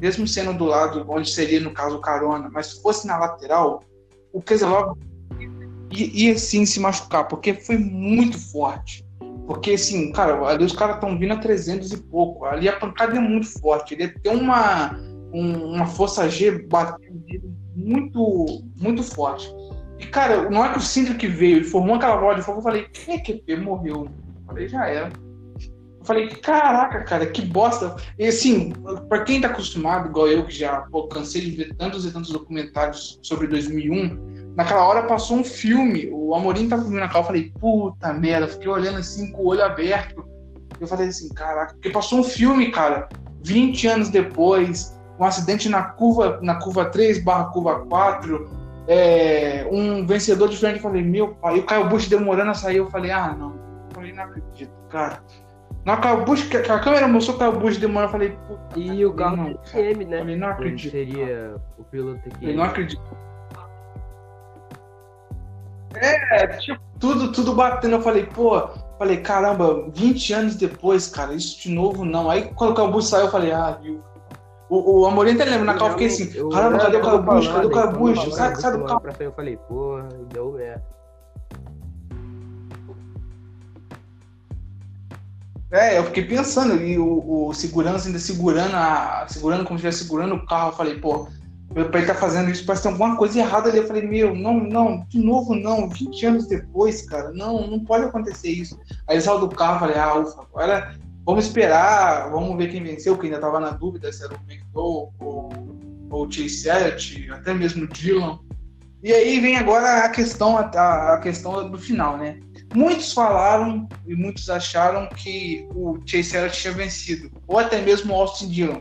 mesmo 0.00 0.26
sendo 0.26 0.54
do 0.54 0.64
lado 0.64 1.04
onde 1.08 1.30
seria, 1.30 1.60
no 1.60 1.70
caso, 1.70 1.96
o 1.96 2.00
carona, 2.00 2.50
mas 2.50 2.68
se 2.68 2.82
fosse 2.82 3.06
na 3.06 3.18
lateral, 3.18 3.82
o 4.32 4.40
Keselov 4.40 4.96
ia 5.90 6.38
sim 6.38 6.64
se 6.64 6.80
machucar, 6.80 7.28
porque 7.28 7.54
foi 7.54 7.76
muito 7.76 8.38
forte. 8.38 9.01
Porque, 9.46 9.72
assim, 9.72 10.12
cara, 10.12 10.46
ali 10.46 10.64
os 10.64 10.72
caras 10.72 10.96
estão 10.96 11.18
vindo 11.18 11.32
a 11.32 11.38
300 11.38 11.92
e 11.92 12.02
pouco. 12.04 12.44
Ali 12.44 12.68
a 12.68 12.76
pancada 12.76 13.16
é 13.16 13.20
muito 13.20 13.46
forte. 13.60 13.94
Ele 13.94 14.08
tem 14.08 14.36
uma, 14.36 14.96
um, 15.32 15.74
uma 15.74 15.86
força 15.86 16.28
G 16.28 16.62
batendo 16.66 17.22
muito, 17.74 18.62
muito 18.76 19.02
forte. 19.02 19.52
E, 19.98 20.06
cara, 20.06 20.48
na 20.50 20.60
hora 20.60 20.72
que 20.72 20.78
o 20.78 20.82
Cindric 20.82 21.26
veio 21.26 21.58
e 21.58 21.64
formou 21.64 21.96
aquela 21.96 22.16
bola 22.16 22.34
de 22.34 22.42
fogo, 22.42 22.58
eu 22.58 22.62
falei, 22.62 22.84
QP 22.84 23.56
morreu. 23.56 24.04
Eu 24.04 24.46
falei, 24.46 24.68
já 24.68 24.86
era. 24.86 25.10
Eu 25.10 26.04
falei, 26.04 26.28
caraca, 26.28 27.04
cara, 27.04 27.26
que 27.26 27.42
bosta. 27.42 27.94
E 28.18 28.26
assim, 28.26 28.72
pra 29.08 29.22
quem 29.22 29.40
tá 29.40 29.48
acostumado, 29.48 30.08
igual 30.08 30.26
eu, 30.26 30.44
que 30.44 30.54
já 30.54 30.80
pô, 30.90 31.06
cansei 31.06 31.42
de 31.42 31.50
ver 31.52 31.74
tantos 31.76 32.04
e 32.04 32.12
tantos 32.12 32.30
documentários 32.30 33.20
sobre 33.22 33.46
2001, 33.46 34.31
Naquela 34.56 34.84
hora 34.84 35.02
passou 35.04 35.38
um 35.38 35.44
filme, 35.44 36.10
o 36.12 36.34
Amorim 36.34 36.68
tava 36.68 36.82
comigo 36.82 37.00
na 37.00 37.08
cara, 37.08 37.20
eu 37.20 37.24
falei, 37.24 37.52
puta 37.58 38.12
merda, 38.12 38.48
fiquei 38.48 38.68
olhando 38.68 38.98
assim 38.98 39.32
com 39.32 39.42
o 39.42 39.46
olho 39.46 39.64
aberto. 39.64 40.26
Eu 40.78 40.86
falei 40.86 41.08
assim, 41.08 41.28
caraca, 41.30 41.74
porque 41.74 41.90
passou 41.90 42.20
um 42.20 42.24
filme, 42.24 42.70
cara, 42.70 43.08
20 43.44 43.86
anos 43.86 44.08
depois, 44.10 44.98
um 45.18 45.24
acidente 45.24 45.68
na 45.68 45.82
curva, 45.82 46.38
na 46.42 46.56
curva 46.56 46.86
3 46.86 47.22
barra 47.22 47.44
curva 47.46 47.86
4, 47.86 48.50
é, 48.88 49.66
um 49.70 50.06
vencedor 50.06 50.48
diferente, 50.48 50.76
eu 50.76 50.82
falei, 50.82 51.02
meu 51.02 51.34
pai, 51.34 51.56
e 51.56 51.60
o 51.60 51.64
Caio 51.64 51.88
Bush 51.88 52.08
demorando 52.08 52.50
a 52.50 52.54
sair, 52.54 52.78
eu 52.78 52.90
falei, 52.90 53.10
ah, 53.10 53.34
não. 53.38 53.50
Eu 53.52 53.94
falei, 53.94 54.12
não 54.12 54.24
acredito, 54.24 54.72
cara. 54.90 55.22
Na 55.84 55.96
Caio 55.96 56.24
Bush, 56.24 56.44
que 56.44 56.56
a 56.56 56.78
câmera 56.78 57.08
mostrou 57.08 57.36
o 57.36 57.38
Caio 57.38 57.58
Bush 57.58 57.76
demorando, 57.76 58.08
eu 58.08 58.12
falei, 58.12 58.38
E 58.76 59.04
o 59.04 59.14
carro 59.14 59.36
não, 59.36 59.44
né? 59.44 60.16
Eu 60.16 60.20
falei, 60.20 60.36
não 60.36 60.48
acredito. 60.48 60.90
Seria 60.90 61.56
o 61.78 61.84
piloto 61.84 62.18
aqui. 62.18 62.28
Eu 62.28 62.40
falei, 62.40 62.56
não 62.56 62.64
acredito. 62.64 63.21
É, 65.94 66.46
tipo, 66.58 66.80
tudo, 66.98 67.32
tudo 67.32 67.54
batendo. 67.54 67.96
Eu 67.96 68.02
falei, 68.02 68.24
pô, 68.26 68.68
falei, 68.98 69.18
caramba, 69.18 69.90
20 69.94 70.32
anos 70.32 70.56
depois, 70.56 71.08
cara, 71.08 71.34
isso 71.34 71.60
de 71.60 71.70
novo 71.70 72.04
não. 72.04 72.30
Aí 72.30 72.50
quando 72.54 72.70
o 72.70 72.74
Calbucci 72.74 73.08
saiu, 73.08 73.26
eu 73.26 73.30
falei, 73.30 73.52
ah, 73.52 73.78
viu. 73.80 74.02
O, 74.70 75.00
o 75.00 75.06
Amorim 75.06 75.34
até 75.34 75.44
lembra, 75.44 75.64
na 75.64 75.74
cal 75.74 75.88
eu 75.88 75.92
fiquei 75.92 76.06
assim, 76.06 76.48
caramba, 76.50 76.78
cadê 76.78 76.96
o 76.96 77.02
Calbucci? 77.02 77.48
Cadê 77.48 77.66
o 77.66 77.70
Calbucci? 77.70 78.32
Sai, 78.32 78.54
sai 78.56 78.78
do 78.78 78.84
carro. 78.84 79.02
Eu 79.20 79.32
falei, 79.32 79.56
porra, 79.56 80.08
deu 80.32 80.52
merda. 80.52 80.92
É, 85.72 85.98
eu 85.98 86.04
fiquei 86.04 86.24
pensando, 86.24 86.82
e 86.82 86.98
o, 86.98 87.48
o 87.48 87.54
segurança 87.54 88.06
ainda 88.06 88.18
segurando, 88.18 88.74
a, 88.74 89.24
segurando 89.26 89.64
como 89.64 89.78
se 89.78 89.86
estivesse 89.86 90.04
segurando 90.04 90.34
o 90.34 90.46
carro, 90.46 90.68
eu 90.68 90.76
falei, 90.76 90.98
pô, 90.98 91.26
meu 91.74 91.90
pai 91.90 92.04
tá 92.04 92.14
fazendo 92.14 92.50
isso, 92.50 92.64
parece 92.66 92.82
que 92.82 92.88
tem 92.88 92.92
alguma 92.92 93.16
coisa 93.16 93.38
errada 93.38 93.68
ali. 93.68 93.78
Eu 93.78 93.86
falei, 93.86 94.06
meu, 94.06 94.34
não, 94.34 94.54
não, 94.54 95.06
de 95.08 95.18
novo 95.18 95.54
não, 95.54 95.88
20 95.88 96.26
anos 96.26 96.46
depois, 96.46 97.02
cara, 97.02 97.30
não, 97.32 97.66
não 97.66 97.80
pode 97.80 98.04
acontecer 98.04 98.50
isso. 98.50 98.78
Aí 99.08 99.16
ele 99.16 99.22
saiu 99.22 99.40
do 99.40 99.48
carro, 99.48 99.80
falei, 99.80 99.96
ah, 99.96 100.14
ufa, 100.14 100.42
agora 100.42 100.94
vamos 101.24 101.46
esperar, 101.46 102.30
vamos 102.30 102.56
ver 102.56 102.70
quem 102.70 102.82
venceu, 102.82 103.16
que 103.16 103.26
ainda 103.26 103.38
tava 103.38 103.60
na 103.60 103.70
dúvida 103.70 104.12
se 104.12 104.24
era 104.24 104.34
o 104.34 104.50
McDowell 104.50 105.12
ou, 105.20 105.52
ou 106.10 106.26
o 106.26 106.30
Chase 106.30 106.68
Elliott, 106.68 107.30
até 107.30 107.54
mesmo 107.54 107.84
o 107.84 107.88
Dylan. 107.88 108.38
E 109.02 109.12
aí 109.12 109.40
vem 109.40 109.56
agora 109.56 110.04
a 110.04 110.08
questão, 110.08 110.56
a, 110.56 111.14
a 111.14 111.18
questão 111.18 111.68
do 111.68 111.78
final, 111.78 112.16
né? 112.16 112.38
Muitos 112.74 113.12
falaram 113.12 113.88
e 114.06 114.14
muitos 114.14 114.48
acharam 114.48 115.08
que 115.08 115.66
o 115.74 115.98
Chase 116.06 116.36
Elliott 116.36 116.60
tinha 116.60 116.72
vencido, 116.72 117.30
ou 117.46 117.58
até 117.58 117.80
mesmo 117.80 118.14
o 118.14 118.16
Austin 118.16 118.48
Dillon. 118.48 118.80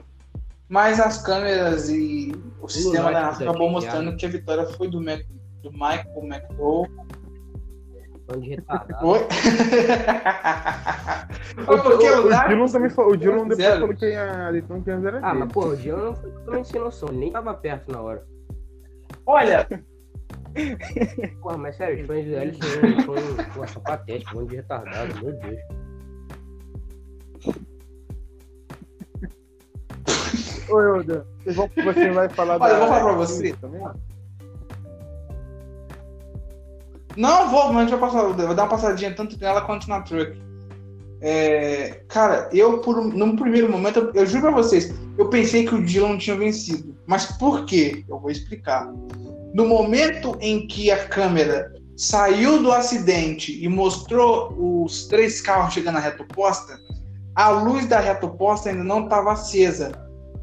Mas 0.71 0.99
as 1.01 1.21
câmeras 1.21 1.89
e 1.89 2.31
o 2.61 2.67
sistema 2.69 3.11
da 3.11 3.23
NASA 3.23 3.43
acabou 3.43 3.69
mostrando 3.69 4.15
que 4.15 4.25
a 4.25 4.29
vitória 4.29 4.65
foi 4.65 4.87
do, 4.87 5.01
Mac, 5.01 5.19
do 5.61 5.69
Michael 5.69 6.23
McDowell. 6.23 6.87
Onde 8.33 8.51
retardado. 8.51 9.05
Oi? 9.05 9.19
o, 11.67 11.73
o, 11.73 11.95
o 11.95 11.97
Dylan 12.47 12.67
também 12.67 12.89
falou, 12.89 13.11
o 13.11 13.17
Dylan 13.17 13.49
depois 13.49 13.57
zero. 13.57 13.81
falou 13.81 13.95
que 13.97 14.15
a 14.15 14.51
Daytona 14.51 14.81
tinha 14.81 14.99
zero 15.01 15.19
Ah, 15.21 15.33
mas 15.33 15.51
pô, 15.51 15.65
o 15.65 15.75
Dylan 15.75 16.05
não 16.05 16.15
foi 16.15 16.31
totalmente 16.31 16.67
sem 16.69 16.79
noção, 16.79 17.09
nem 17.09 17.29
tava 17.33 17.53
perto 17.53 17.91
na 17.91 18.01
hora. 18.01 18.25
Olha, 19.25 19.67
Porra, 21.41 21.57
mas 21.57 21.75
sério, 21.75 22.01
os 22.01 22.07
fãs 22.07 22.25
do 22.25 22.33
L 22.33 22.57
são, 23.67 23.81
patéticos, 23.81 24.39
um 24.39 24.45
de 24.45 24.55
retardado, 24.55 25.13
meu 25.21 25.33
Deus. 25.33 25.59
Oi, 30.71 30.99
Oda, 30.99 31.27
você 31.45 32.11
vai 32.11 32.29
falar 32.29 32.61
Olha, 32.61 32.73
eu 32.73 32.79
vou 32.79 32.87
falar 32.87 33.03
pra 33.03 33.13
você. 33.13 33.53
Também? 33.53 33.81
Não, 37.17 37.49
vou, 37.49 37.73
mas 37.73 37.77
a 37.77 37.81
gente 37.81 37.99
vai 37.99 38.09
passar, 38.09 38.27
vou 38.27 38.55
dar 38.55 38.63
uma 38.63 38.69
passadinha 38.69 39.13
tanto 39.13 39.37
nela 39.39 39.61
quanto 39.61 39.89
na 39.89 40.01
truck. 40.01 40.41
É, 41.19 42.01
cara, 42.07 42.49
eu, 42.51 42.79
por, 42.79 43.03
num 43.03 43.35
primeiro 43.35 43.69
momento, 43.69 43.99
eu, 43.99 44.11
eu 44.13 44.25
juro 44.25 44.43
pra 44.43 44.51
vocês, 44.51 44.93
eu 45.17 45.29
pensei 45.29 45.65
que 45.65 45.75
o 45.75 45.83
Dylan 45.83 46.17
tinha 46.17 46.35
vencido. 46.35 46.95
Mas 47.05 47.25
por 47.37 47.65
quê? 47.65 48.03
Eu 48.07 48.19
vou 48.19 48.31
explicar. 48.31 48.91
No 49.53 49.67
momento 49.67 50.35
em 50.39 50.65
que 50.65 50.89
a 50.89 51.07
câmera 51.07 51.71
saiu 51.97 52.63
do 52.63 52.71
acidente 52.71 53.63
e 53.63 53.67
mostrou 53.67 54.55
os 54.57 55.07
três 55.07 55.41
carros 55.41 55.73
chegando 55.73 55.95
na 55.95 55.99
reta 55.99 56.23
oposta, 56.23 56.79
a 57.35 57.49
luz 57.49 57.85
da 57.85 57.99
reta 57.99 58.25
oposta 58.25 58.69
ainda 58.69 58.83
não 58.83 59.03
estava 59.03 59.33
acesa. 59.33 59.91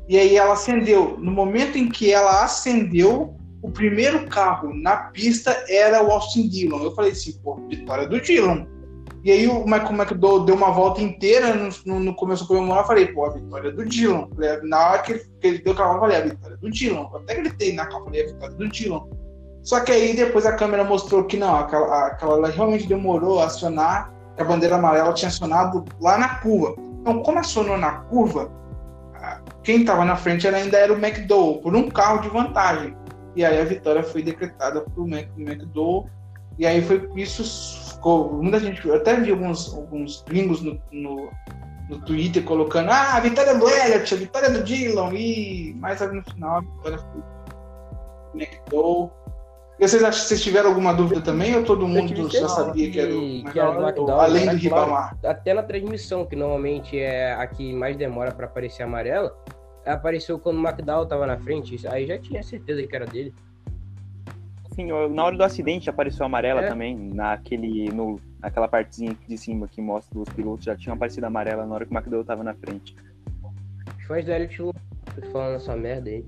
E 0.08 0.16
aí 0.18 0.36
ela 0.36 0.54
acendeu. 0.54 1.16
No 1.18 1.30
momento 1.30 1.76
em 1.76 1.88
que 1.88 2.12
ela 2.12 2.42
acendeu, 2.42 3.36
o 3.62 3.70
primeiro 3.70 4.26
carro 4.26 4.72
na 4.74 4.96
pista 4.96 5.64
era 5.68 6.02
o 6.02 6.10
Austin 6.10 6.48
Dillon. 6.48 6.82
Eu 6.82 6.94
falei 6.94 7.12
assim, 7.12 7.38
pô, 7.42 7.56
vitória 7.68 8.08
do 8.08 8.20
Dillon. 8.20 8.64
E 9.24 9.32
aí 9.32 9.46
o 9.48 9.64
Michael 9.64 9.94
McDowell 9.94 10.44
deu 10.44 10.54
uma 10.54 10.70
volta 10.70 11.02
inteira 11.02 11.54
no, 11.84 12.00
no, 12.00 12.14
começo 12.14 12.44
do 12.44 12.48
comemorar, 12.48 12.84
eu 12.84 12.86
falei, 12.86 13.06
pô, 13.08 13.26
a 13.26 13.34
vitória 13.34 13.72
do 13.72 13.84
Dillon. 13.84 14.28
Na 14.62 14.90
hora 14.90 15.02
que 15.02 15.12
ele, 15.12 15.24
que 15.40 15.46
ele 15.46 15.58
deu 15.58 15.72
aquela 15.72 15.88
volta, 15.88 16.06
eu 16.06 16.10
falei, 16.12 16.16
a 16.16 16.34
vitória 16.34 16.56
do 16.56 16.70
Dillon. 16.70 17.08
Eu 17.12 17.18
até 17.18 17.34
gritei 17.34 17.72
na 17.74 17.86
capa, 17.86 18.04
falei, 18.04 18.22
a 18.22 18.26
vitória 18.26 18.54
do 18.54 18.68
Dillon. 18.68 19.06
Só 19.62 19.80
que 19.80 19.92
aí 19.92 20.14
depois 20.14 20.46
a 20.46 20.54
câmera 20.54 20.84
mostrou 20.84 21.24
que 21.24 21.36
não, 21.36 21.56
aquela, 21.56 22.06
aquela 22.06 22.36
ela 22.36 22.48
realmente 22.48 22.86
demorou 22.86 23.40
a 23.40 23.46
acionar, 23.46 24.14
que 24.36 24.40
a 24.40 24.44
bandeira 24.44 24.76
amarela 24.76 25.12
tinha 25.12 25.28
acionado 25.28 25.84
lá 26.00 26.16
na 26.16 26.36
curva. 26.36 26.76
Então, 27.00 27.22
como 27.22 27.38
acionou 27.38 27.76
na 27.76 27.92
curva, 28.02 28.50
quem 29.68 29.80
estava 29.80 30.02
na 30.02 30.16
frente 30.16 30.48
ainda 30.48 30.78
era 30.78 30.90
o 30.90 30.96
McDowell, 30.96 31.60
por 31.60 31.76
um 31.76 31.90
carro 31.90 32.22
de 32.22 32.30
vantagem. 32.30 32.96
E 33.36 33.44
aí 33.44 33.60
a 33.60 33.64
vitória 33.64 34.02
foi 34.02 34.22
decretada 34.22 34.80
para 34.80 35.02
o 35.02 35.06
McDowell. 35.06 36.08
E 36.58 36.66
aí 36.66 36.80
foi 36.80 37.06
isso. 37.16 37.92
Ficou, 37.92 38.32
muita 38.42 38.60
gente. 38.60 38.88
Eu 38.88 38.94
até 38.94 39.20
vi 39.20 39.30
alguns, 39.30 39.74
alguns 39.74 40.24
gringos 40.26 40.62
no, 40.62 40.80
no, 40.90 41.30
no 41.90 42.00
Twitter 42.06 42.42
colocando: 42.44 42.88
ah, 42.88 43.16
a 43.16 43.20
vitória 43.20 43.58
do 43.58 43.68
Elliott, 43.68 44.14
a 44.14 44.16
vitória 44.16 44.50
do 44.50 44.64
Dillon. 44.64 45.12
E 45.12 45.76
mais 45.78 46.00
no 46.00 46.22
final 46.22 46.56
a 46.56 46.60
vitória 46.60 46.98
foi 46.98 47.20
do 47.20 48.42
McDowell. 48.42 49.12
E 49.78 49.86
vocês, 49.86 50.02
acham, 50.02 50.22
vocês 50.22 50.42
tiveram 50.42 50.70
alguma 50.70 50.94
dúvida 50.94 51.20
também 51.20 51.54
ou 51.54 51.62
todo 51.62 51.86
mundo 51.86 52.28
já 52.30 52.48
sabia 52.48 52.90
que 52.90 52.98
era 52.98 53.14
o, 53.14 53.52
que 53.52 53.60
era 53.60 53.70
McDowell, 53.70 54.20
além 54.20 54.48
do 54.48 54.56
Ribamar? 54.56 55.14
Até 55.22 55.52
na 55.52 55.62
transmissão, 55.62 56.24
que 56.24 56.34
normalmente 56.34 56.98
é 56.98 57.34
a 57.34 57.46
que 57.46 57.72
mais 57.74 57.96
demora 57.98 58.32
para 58.32 58.46
aparecer 58.46 58.82
amarela, 58.82 59.36
apareceu 59.88 60.38
quando 60.38 60.58
o 60.58 60.66
McDowell 60.66 61.06
tava 61.06 61.26
na 61.26 61.38
frente, 61.38 61.86
aí 61.88 62.06
já 62.06 62.18
tinha 62.18 62.42
certeza 62.42 62.86
que 62.86 62.94
era 62.94 63.06
dele. 63.06 63.34
Sim, 64.74 64.88
na 65.10 65.24
hora 65.24 65.36
do 65.36 65.42
acidente 65.42 65.90
apareceu 65.90 66.24
amarela 66.24 66.62
é. 66.62 66.68
também, 66.68 66.96
naquele, 66.96 67.90
no, 67.90 68.20
naquela 68.40 68.68
partezinha 68.68 69.16
de 69.26 69.36
cima 69.36 69.66
que 69.66 69.80
mostra 69.80 70.18
os 70.18 70.28
pilotos, 70.28 70.64
já 70.64 70.76
tinha 70.76 70.94
aparecido 70.94 71.26
amarela 71.26 71.66
na 71.66 71.74
hora 71.74 71.84
que 71.84 71.92
o 71.92 71.96
McDowell 71.96 72.24
tava 72.24 72.44
na 72.44 72.54
frente. 72.54 72.94
Os 73.98 74.04
fãs 74.04 74.24
do 74.24 74.30
Elliot 74.30 74.72
falando 75.32 75.56
essa 75.56 75.76
merda 75.76 76.10
aí. 76.10 76.24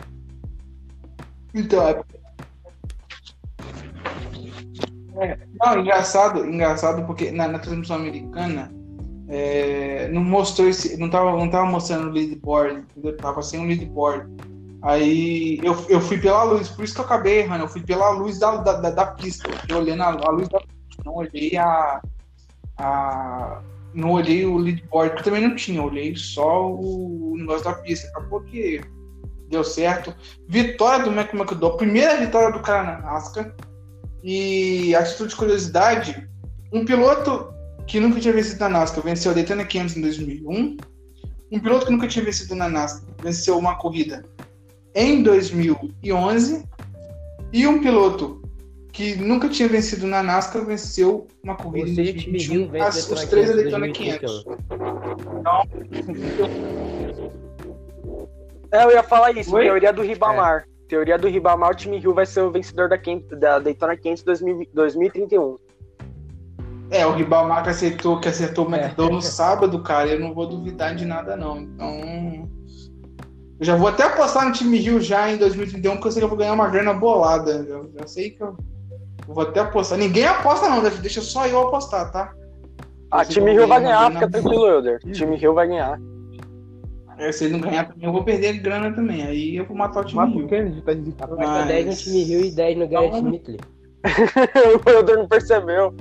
Então, 1.54 1.88
é. 1.88 2.02
É, 5.16 5.38
Não, 5.62 5.80
engraçado, 5.80 6.46
engraçado 6.46 7.04
porque 7.06 7.30
na, 7.30 7.46
na 7.46 7.58
transmissão 7.58 7.96
americana 7.96 8.72
é, 9.30 10.08
não 10.08 10.24
mostrou 10.24 10.68
esse. 10.68 10.96
Não 10.96 11.08
tava, 11.08 11.36
não 11.36 11.48
tava 11.48 11.66
mostrando 11.66 12.08
o 12.08 12.12
leadboard, 12.12 12.84
entendeu? 12.90 13.16
Tava 13.16 13.40
sem 13.42 13.60
o 13.60 13.66
leadboard. 13.66 14.28
Aí 14.82 15.60
eu, 15.62 15.76
eu 15.88 16.00
fui 16.00 16.18
pela 16.18 16.42
luz, 16.42 16.68
por 16.68 16.84
isso 16.84 16.94
que 16.94 17.00
eu 17.00 17.04
acabei 17.04 17.38
errando. 17.38 17.64
Eu 17.64 17.68
fui 17.68 17.80
pela 17.80 18.10
luz 18.10 18.40
da, 18.40 18.56
da, 18.56 18.72
da, 18.74 18.90
da 18.90 19.06
pista. 19.06 19.48
Eu 19.68 19.78
olhando 19.78 20.02
a, 20.02 20.08
a 20.08 20.30
luz 20.30 20.48
da 20.48 20.58
pista, 20.58 21.02
não 21.04 21.14
olhei 21.14 21.56
a. 21.56 22.00
a 22.76 23.62
não 23.92 24.12
olhei 24.12 24.46
o 24.46 24.56
leadboard, 24.56 25.16
que 25.16 25.24
também 25.24 25.42
não 25.42 25.56
tinha, 25.56 25.82
olhei 25.82 26.14
só 26.14 26.68
o 26.68 27.34
negócio 27.36 27.64
da 27.64 27.74
pista. 27.74 28.08
Acabou 28.08 28.40
que 28.42 28.80
deu 29.48 29.62
certo. 29.62 30.14
Vitória 30.48 31.04
do 31.04 31.12
Mac 31.12 31.32
McDowell, 31.34 31.76
primeira 31.76 32.16
vitória 32.16 32.52
do 32.52 32.60
cara 32.60 32.98
na 32.98 33.12
NASCAR. 33.12 33.54
E 34.22 34.94
a 34.94 35.04
título 35.04 35.28
de 35.28 35.36
curiosidade, 35.36 36.28
um 36.72 36.84
piloto 36.84 37.52
que 37.90 37.98
nunca 37.98 38.20
tinha 38.20 38.32
vencido 38.32 38.60
na 38.60 38.68
NASCAR 38.68 39.02
venceu 39.02 39.32
a 39.32 39.34
Daytona 39.34 39.64
500 39.64 39.96
em 39.96 40.00
2001. 40.00 40.76
Um 41.50 41.58
piloto 41.58 41.86
que 41.86 41.90
nunca 41.92 42.06
tinha 42.06 42.24
vencido 42.24 42.54
na 42.54 42.68
NASCAR 42.68 43.02
venceu 43.20 43.58
uma 43.58 43.76
corrida 43.78 44.24
em 44.94 45.24
2011. 45.24 46.64
E 47.52 47.66
um 47.66 47.80
piloto 47.80 48.40
que 48.92 49.16
nunca 49.16 49.48
tinha 49.48 49.68
vencido 49.68 50.06
na 50.06 50.22
NASCAR 50.22 50.64
venceu 50.64 51.26
uma 51.42 51.56
corrida 51.56 51.86
Ou 51.86 51.92
em 51.92 51.96
seja, 51.96 52.12
time 52.12 52.38
2021. 52.38 52.54
Rio 52.54 52.70
vence 52.70 52.86
As, 52.86 53.10
os 53.10 53.24
três 53.24 53.48
da 53.48 53.54
500 53.54 53.62
Daytona 53.64 53.86
2031. 53.88 54.42
500. 55.90 56.30
É, 58.70 58.84
eu 58.84 58.92
ia 58.92 59.02
falar 59.02 59.32
isso, 59.32 59.52
Oi? 59.52 59.64
teoria 59.64 59.92
do 59.92 60.02
Ribamar. 60.02 60.64
Teoria 60.86 61.18
do 61.18 61.26
Ribamar, 61.26 61.72
o 61.72 61.74
time 61.74 61.98
Rio 61.98 62.14
vai 62.14 62.24
ser 62.24 62.42
o 62.42 62.52
vencedor 62.52 62.88
da, 62.88 62.96
500 62.96 63.40
da 63.40 63.58
Daytona 63.58 63.96
500 63.96 64.22
2000 64.22 64.68
2031. 64.72 65.58
É, 66.90 67.06
o 67.06 67.12
Ribamar 67.12 67.62
que 67.62 67.68
acertou, 67.70 68.18
que 68.18 68.28
acertou 68.28 68.68
o 68.68 68.74
É. 68.74 68.84
McDowell 68.84 69.12
no 69.12 69.22
sábado, 69.22 69.80
cara, 69.82 70.08
eu 70.08 70.18
não 70.20 70.34
vou 70.34 70.46
duvidar 70.46 70.94
de 70.94 71.04
nada, 71.04 71.36
não. 71.36 71.58
Então. 71.60 72.48
Eu 73.60 73.66
já 73.66 73.76
vou 73.76 73.88
até 73.88 74.04
apostar 74.04 74.46
no 74.46 74.52
time 74.52 74.78
Rio 74.78 75.00
já 75.00 75.30
em 75.30 75.36
2031, 75.36 75.92
porque 75.94 76.08
eu 76.08 76.12
sei 76.12 76.20
que 76.20 76.24
eu 76.24 76.28
vou 76.28 76.38
ganhar 76.38 76.52
uma 76.54 76.68
grana 76.68 76.92
bolada. 76.94 77.52
Eu 77.68 77.90
já 77.98 78.06
sei 78.06 78.30
que 78.30 78.42
eu, 78.42 78.56
eu 79.28 79.34
vou 79.34 79.44
até 79.44 79.60
apostar. 79.60 79.98
Ninguém 79.98 80.24
aposta, 80.26 80.68
não, 80.68 80.82
deixa- 80.82 81.00
deixa 81.02 81.20
só 81.20 81.46
eu 81.46 81.60
apostar, 81.60 82.10
tá? 82.10 82.32
Ah, 83.10 83.24
time 83.24 83.52
Rio 83.52 83.66
vai 83.68 83.80
ganhar 83.82 84.06
fica 84.12 84.26
grana 84.26 84.32
tranquilo, 84.32 84.66
Euler. 84.66 84.98
Time 85.12 85.36
Rio 85.36 85.54
vai 85.54 85.68
ganhar. 85.68 86.00
É, 87.18 87.30
se 87.30 87.44
ele 87.44 87.52
não 87.52 87.60
ganhar 87.60 87.84
também, 87.86 88.06
eu 88.06 88.12
vou 88.12 88.24
perder 88.24 88.54
grana 88.60 88.92
também. 88.94 89.22
Aí 89.26 89.56
eu 89.56 89.66
vou 89.66 89.76
matar 89.76 90.00
o 90.00 90.04
time 90.04 90.16
Marco 90.16 90.38
Rio. 90.38 90.48
Kennedy 90.48 90.80
tá 90.82 90.94
desesperado. 90.94 91.36
Vai 91.36 91.46
Mas- 91.46 91.66
ter 91.66 91.84
10 91.84 91.86
no 91.86 91.94
time 92.02 92.24
Rio 92.24 92.44
e 92.46 92.50
10 92.50 92.78
no 92.78 92.88
Garrett 92.88 93.16
Então- 93.16 93.28
Smithley. 93.28 93.58
o 94.86 94.90
Euler 94.90 95.16
não 95.18 95.28
percebeu. 95.28 95.94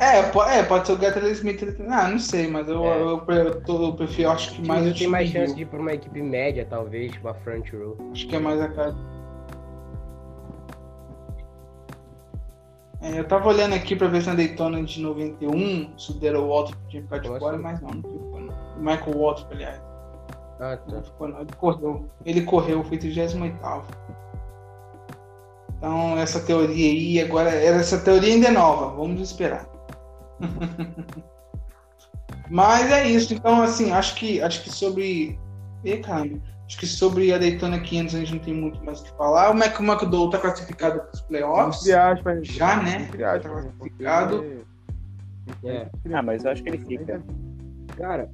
É, 0.00 0.22
po- 0.30 0.42
é, 0.44 0.62
pode 0.62 0.86
ser 0.86 0.94
o 0.94 0.96
Gabriel 0.96 1.30
Smith. 1.32 1.62
Ah, 1.90 2.08
não 2.08 2.18
sei, 2.18 2.46
mas 2.48 2.66
eu, 2.68 2.82
É. 2.86 3.00
eu, 3.02 3.22
eu, 3.28 3.34
eu 3.34 3.60
tô- 3.62 3.88
eu 3.88 3.92
prefiro, 3.92 4.30
acho 4.30 4.52
que 4.54 4.66
mais 4.66 4.86
o 4.90 4.94
tem 4.98 5.06
mais 5.06 5.28
chance 5.28 5.54
de 5.54 5.62
ir 5.62 5.66
pra 5.66 5.78
uma 5.78 5.92
equipe 5.92 6.22
média, 6.22 6.66
talvez, 6.68 7.12
tipo 7.12 7.28
a 7.28 7.34
front 7.34 7.70
row. 7.70 7.98
Acho 8.10 8.26
que 8.26 8.34
é 8.34 8.38
mais 8.38 8.58
a 8.62 8.68
cara. 8.70 8.94
É, 13.02 13.18
eu 13.18 13.24
tava 13.26 13.48
olhando 13.48 13.74
aqui 13.74 13.96
pra 13.96 14.08
ver 14.08 14.20
se 14.22 14.28
na 14.28 14.34
Daytona 14.34 14.82
de 14.82 15.00
91 15.00 15.98
se 15.98 16.10
o 16.10 16.14
Daryl 16.14 16.46
Walter 16.48 16.76
podia 16.76 17.02
ficar 17.02 17.18
de 17.18 17.28
fora, 17.38 17.56
mas 17.58 17.80
não, 17.80 17.90
não 17.90 18.02
ficou 18.02 18.40
não. 18.40 18.54
O 18.76 18.78
Michael 18.80 19.18
Walter, 19.18 19.46
aliás, 19.50 19.80
Ah, 20.60 20.76
tá. 20.76 20.96
não 20.96 21.02
ficou 21.02 21.28
não. 21.28 21.40
Ele 21.40 21.52
correu, 21.56 22.04
ele 22.26 22.40
correu, 22.42 22.84
foi 22.84 22.98
38 22.98 23.84
Então 25.78 26.18
essa 26.18 26.40
teoria 26.40 26.90
aí, 26.90 27.20
agora, 27.20 27.48
essa 27.50 27.98
teoria 27.98 28.34
ainda 28.34 28.48
é 28.48 28.50
nova, 28.50 28.94
vamos 28.94 29.20
esperar. 29.22 29.66
mas 32.50 32.90
é 32.90 33.06
isso, 33.08 33.32
então 33.34 33.62
assim, 33.62 33.90
acho 33.92 34.14
que, 34.16 34.40
acho 34.42 34.62
que 34.62 34.70
sobre... 34.70 35.38
Ih, 35.84 35.98
caramba. 35.98 36.40
Acho 36.66 36.78
que 36.78 36.86
sobre 36.86 37.32
a 37.32 37.38
Daytona 37.38 37.80
500 37.80 38.14
a 38.14 38.18
gente 38.20 38.32
não 38.34 38.38
tem 38.40 38.54
muito 38.54 38.84
mais 38.84 39.00
o 39.00 39.04
que 39.04 39.10
falar. 39.16 39.50
O 39.50 39.54
Mac 39.54 39.80
McDowell 39.80 40.26
está 40.26 40.38
classificado 40.38 41.00
para 41.00 41.10
os 41.12 41.20
playoffs. 41.22 41.80
Entre 41.80 41.92
aspas. 41.94 42.46
Já, 42.46 42.76
né? 42.82 43.08
Entre 43.08 43.24
aspas. 43.24 43.42
Tá 43.42 43.48
né? 43.48 43.62
classificado. 43.76 44.44
Porque- 45.46 45.66
É. 45.66 45.90
Ah, 46.12 46.22
mas 46.22 46.44
eu 46.44 46.52
acho 46.52 46.62
que 46.62 46.68
ele 46.68 46.78
fica. 46.78 47.20
Cara, 47.96 48.30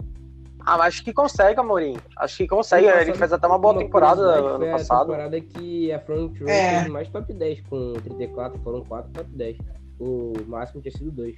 Ah, 0.61 0.77
mas 0.77 0.89
acho 0.89 1.05
que 1.05 1.15
consegue, 1.15 1.59
Amorim. 1.59 1.97
Acho 2.19 2.37
que 2.37 2.47
consegue. 2.47 2.87
ano 2.89 3.01
Ele 3.01 3.15
fez 3.15 3.33
até 3.33 3.47
uma 3.47 3.59
boa 3.59 3.79
temporada 3.79 4.17
curiosidade, 4.21 4.47
ano 4.49 4.59
foi 4.59 4.71
passado. 4.71 4.97
A 4.97 5.05
temporada 5.05 5.41
que 5.41 5.93
a 5.93 6.01
front 6.01 6.39
row 6.39 6.49
É. 6.49 6.81
fez 6.81 6.93
mais 6.93 7.09
top 7.09 7.33
10 7.33 7.61
com 7.63 7.93
34, 7.95 8.61
foram 8.61 8.85
4 8.85 9.11
top 9.13 9.31
10. 9.31 9.57
O 9.99 10.33
máximo 10.47 10.83
tinha 10.83 10.93
sido 10.93 11.11
2. 11.11 11.37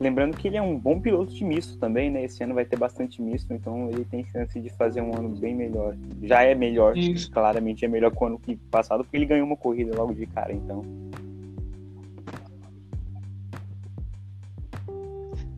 Lembrando 0.00 0.36
que 0.36 0.48
ele 0.48 0.56
é 0.56 0.62
um 0.62 0.76
bom 0.76 1.00
piloto 1.00 1.32
de 1.32 1.44
misto 1.44 1.78
também, 1.78 2.10
né? 2.10 2.24
Esse 2.24 2.42
ano 2.42 2.54
vai 2.54 2.64
ter 2.64 2.76
bastante 2.76 3.22
misto, 3.22 3.52
então 3.52 3.88
ele 3.90 4.04
tem 4.04 4.24
chance 4.26 4.58
de 4.60 4.68
fazer 4.70 5.00
um 5.00 5.14
ano 5.16 5.28
bem 5.28 5.54
melhor. 5.54 5.96
Já 6.22 6.42
é 6.42 6.54
melhor, 6.54 6.96
Isso. 6.96 7.30
claramente 7.30 7.84
é 7.84 7.88
melhor 7.88 8.10
que 8.10 8.22
o 8.22 8.26
ano 8.26 8.38
que 8.38 8.56
passado, 8.70 9.04
porque 9.04 9.16
ele 9.16 9.26
ganhou 9.26 9.46
uma 9.46 9.56
corrida 9.56 9.96
logo 9.96 10.12
de 10.12 10.26
cara, 10.26 10.52
então. 10.52 10.82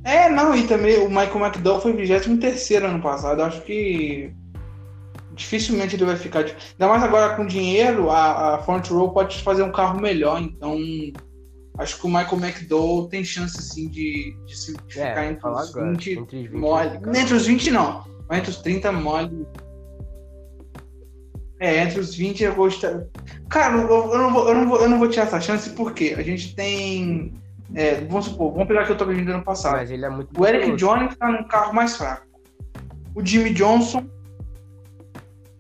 É, 0.05 0.29
não, 0.29 0.55
e 0.55 0.65
também 0.69 0.99
o 0.99 1.09
Michael 1.09 1.47
McDowell 1.47 1.81
foi 1.81 1.93
23 1.93 2.71
ano 2.85 3.03
passado. 3.03 3.43
Acho 3.43 3.61
que 3.63 4.33
dificilmente 5.33 5.97
ele 5.97 6.05
vai 6.05 6.17
ficar. 6.17 6.45
Ainda 6.45 6.89
mais 6.89 7.03
agora 7.03 7.35
com 7.35 7.45
dinheiro, 7.45 8.09
a, 8.11 8.55
a 8.55 8.59
Front 8.59 8.89
Row 8.89 9.11
pode 9.11 9.43
fazer 9.43 9.63
um 9.63 9.73
carro 9.73 10.01
melhor. 10.01 10.41
Então, 10.41 10.79
acho 11.79 11.99
que 12.01 12.07
o 12.07 12.09
Michael 12.09 12.39
McDowell 12.39 13.09
tem 13.09 13.25
chance 13.25 13.59
assim 13.59 13.89
de, 13.89 14.37
de 14.47 14.57
se 14.57 14.73
É, 14.73 15.09
ficar 15.09 15.27
entre 15.27 15.49
os 15.49 15.69
agora. 15.75 15.91
20 15.93 16.11
Entre 16.19 16.37
os 16.39 16.43
20 16.51 16.61
mole. 16.61 16.91
ficar. 16.91 17.17
Entre 17.17 17.35
os 17.35 17.47
20 17.47 17.71
não, 17.71 18.05
mas 18.29 18.39
entre 18.39 18.51
os 18.51 18.57
30 18.59 18.93
mole. 18.93 19.47
É, 21.59 21.83
entre 21.83 22.01
os 22.01 22.15
20 22.15 22.45
eu 22.45 22.55
vou 22.55 22.69
estar. 22.69 23.05
Cara, 23.49 23.77
eu, 23.79 23.89
eu 23.89 24.19
não 24.19 24.33
vou, 24.33 24.49
eu, 24.49 24.55
não 24.55 24.69
vou, 24.69 24.81
eu 24.81 24.89
não 24.89 24.99
vou 24.99 25.09
tirar 25.09 25.25
essa 25.25 25.41
chance 25.41 25.71
porque 25.71 26.15
a 26.17 26.23
gente 26.23 26.55
tem. 26.55 27.33
é, 27.75 28.03
vamos 28.03 28.27
supor, 28.27 28.53
vamos 28.53 28.69
pegar 28.69 28.85
que 28.85 28.93
eu 28.93 28.97
tô 28.99 29.07
vendo 29.07 29.31
ano 29.31 29.43
passado. 29.43 29.73
Mas 29.77 29.91
ele 29.91 30.05
é 30.05 30.11
muito 30.11 30.39
O 30.39 30.47
Eric. 30.47 30.77
Jones 30.77 31.17
tá 31.17 31.29
num 31.31 31.45
carro 31.49 31.73
mais 31.73 31.97
fraco. 31.97 32.27
O 33.15 33.25
Jimmy 33.25 33.55
Johnson. 33.55 34.07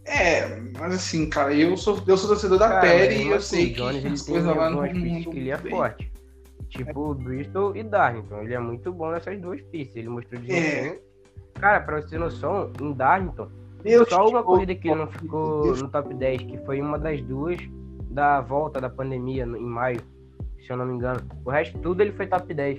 É, 0.06 0.60
mas 0.78 0.94
assim, 0.94 1.28
cara, 1.28 1.52
eu 1.52 1.76
sou, 1.76 2.00
eu 2.06 2.16
sou 2.16 2.28
torcedor 2.28 2.58
da 2.58 2.80
Perry 2.80 3.24
e 3.24 3.28
eu 3.28 3.36
assim, 3.36 3.56
sei 3.56 3.64
o 3.64 3.68
que 3.68 3.74
Jones, 3.74 4.04
ele 4.04 4.32
coisas 4.32 4.56
lá 4.56 4.70
não- 4.70 4.82
que 4.82 5.38
ele 5.38 5.50
é 5.50 5.56
bem. 5.58 5.70
forte. 5.70 6.12
Tipo 6.68 7.14
Bristol 7.14 7.76
e 7.76 7.82
Darlington. 7.82 8.42
Ele 8.42 8.54
é 8.54 8.58
muito 8.58 8.92
bom 8.92 9.10
nessas 9.10 9.40
duas 9.40 9.60
pistas. 9.62 9.96
Ele 9.96 10.08
mostrou 10.08 10.40
desempenho. 10.40 10.98
Cara, 11.54 11.80
pra 11.80 12.00
você 12.00 12.08
ter 12.10 12.18
noção, 12.18 12.70
em 12.80 12.92
Darlington, 12.92 13.48
Eu 13.84 14.04
só 14.08 14.22
uma 14.28 14.40
tipo, 14.40 14.44
corrida 14.44 14.74
que 14.74 14.88
ele 14.88 14.96
não 14.96 15.06
ficou 15.06 15.74
no 15.76 15.88
top 15.88 16.12
10, 16.14 16.42
que 16.42 16.58
foi 16.66 16.80
uma 16.80 16.98
das 16.98 17.20
duas 17.22 17.56
da 18.10 18.40
volta 18.40 18.80
da 18.80 18.90
pandemia 18.90 19.46
no- 19.46 19.56
em 19.56 19.64
maio, 19.66 20.00
se 20.60 20.70
eu 20.70 20.76
não 20.76 20.86
me 20.86 20.94
engano. 20.94 21.20
O 21.44 21.50
resto 21.50 21.78
tudo 21.78 22.00
ele 22.00 22.12
foi 22.12 22.26
top 22.26 22.52
10. 22.52 22.78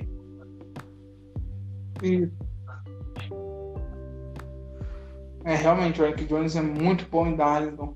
É, 5.48 5.56
realmente, 5.56 6.02
o 6.02 6.06
Eric 6.06 6.26
Jones 6.26 6.58
é 6.58 6.62
muito 6.62 7.08
bom 7.10 7.26
em 7.26 7.34
Darlington. 7.34 7.94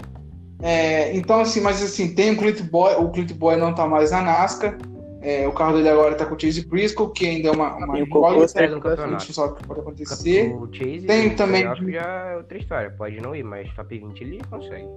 É, 0.62 1.14
então, 1.18 1.42
assim, 1.42 1.60
mas 1.60 1.84
assim, 1.84 2.16
tem 2.16 2.32
o 2.32 2.38
Clint 2.38 2.62
Boy, 2.62 2.96
o 2.96 3.10
Clint 3.10 3.34
Boy 3.34 3.58
não 3.58 3.76
tá 3.76 3.86
mais 3.86 4.12
na 4.12 4.22
NASCAR. 4.22 4.78
É, 5.22 5.46
o 5.46 5.52
carro 5.52 5.74
dele 5.74 5.90
agora 5.90 6.16
tá 6.16 6.26
com 6.26 6.36
o 6.36 6.40
Chase 6.40 6.66
Briscoe, 6.66 7.12
que 7.14 7.28
ainda 7.28 7.50
é 7.50 7.52
uma, 7.52 7.76
uma 7.76 7.94
o 7.94 7.98
incógnita, 7.98 8.64
a 8.64 8.68
gente 8.68 8.82
não 9.12 9.20
sabe 9.20 9.52
o 9.52 9.56
que 9.58 9.68
pode 9.68 9.82
acontecer. 9.82 10.56
O 10.56 10.74
Chase 10.74 11.06
Tem 11.06 11.36
também- 11.36 11.64
já 11.92 12.30
é 12.30 12.38
outra 12.38 12.58
história. 12.58 12.90
Pode 12.90 13.20
não 13.20 13.36
ir, 13.36 13.44
mas 13.44 13.72
top 13.74 14.00
20 14.00 14.22
ele 14.22 14.42
consegue. 14.50 14.88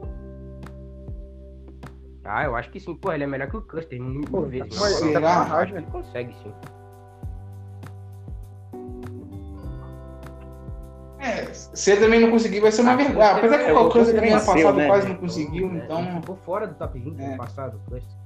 Ah, 2.24 2.44
eu 2.44 2.54
acho 2.54 2.70
que 2.70 2.78
sim. 2.78 2.94
Pô, 2.94 3.12
ele 3.12 3.24
é 3.24 3.26
melhor 3.26 3.50
que 3.50 3.56
o 3.56 3.62
Custer, 3.62 4.00
mil 4.00 4.22
Pô, 4.22 4.42
vezes. 4.42 4.78
mas 4.78 5.00
tá 5.00 5.66
que 5.66 5.74
ele 5.74 5.86
consegue 5.86 6.32
sim. 6.42 6.52
É, 11.24 11.46
se 11.52 11.90
ele 11.92 12.00
também 12.02 12.20
não 12.20 12.30
conseguir, 12.30 12.60
vai 12.60 12.70
ser 12.70 12.82
uma 12.82 12.92
Ah, 12.92 12.96
vergonha. 12.96 13.30
Apesar 13.30 13.58
que 13.58 13.64
é, 13.64 13.72
o 13.72 13.76
Cocô 13.76 13.90
Custer 13.98 14.14
também 14.14 14.32
ano 14.32 14.44
passado 14.44 14.72
né? 14.74 14.86
quase 14.86 15.08
não 15.08 15.14
conseguiu, 15.16 15.70
É, 15.70 15.76
então. 15.78 16.00
Ele 16.02 16.20
ficou 16.20 16.36
fora 16.44 16.66
do 16.66 16.74
top 16.74 16.98
20 16.98 17.20
É. 17.20 17.26
ano 17.26 17.36
passado, 17.38 17.80
o 17.86 17.90
Custer. 17.90 18.24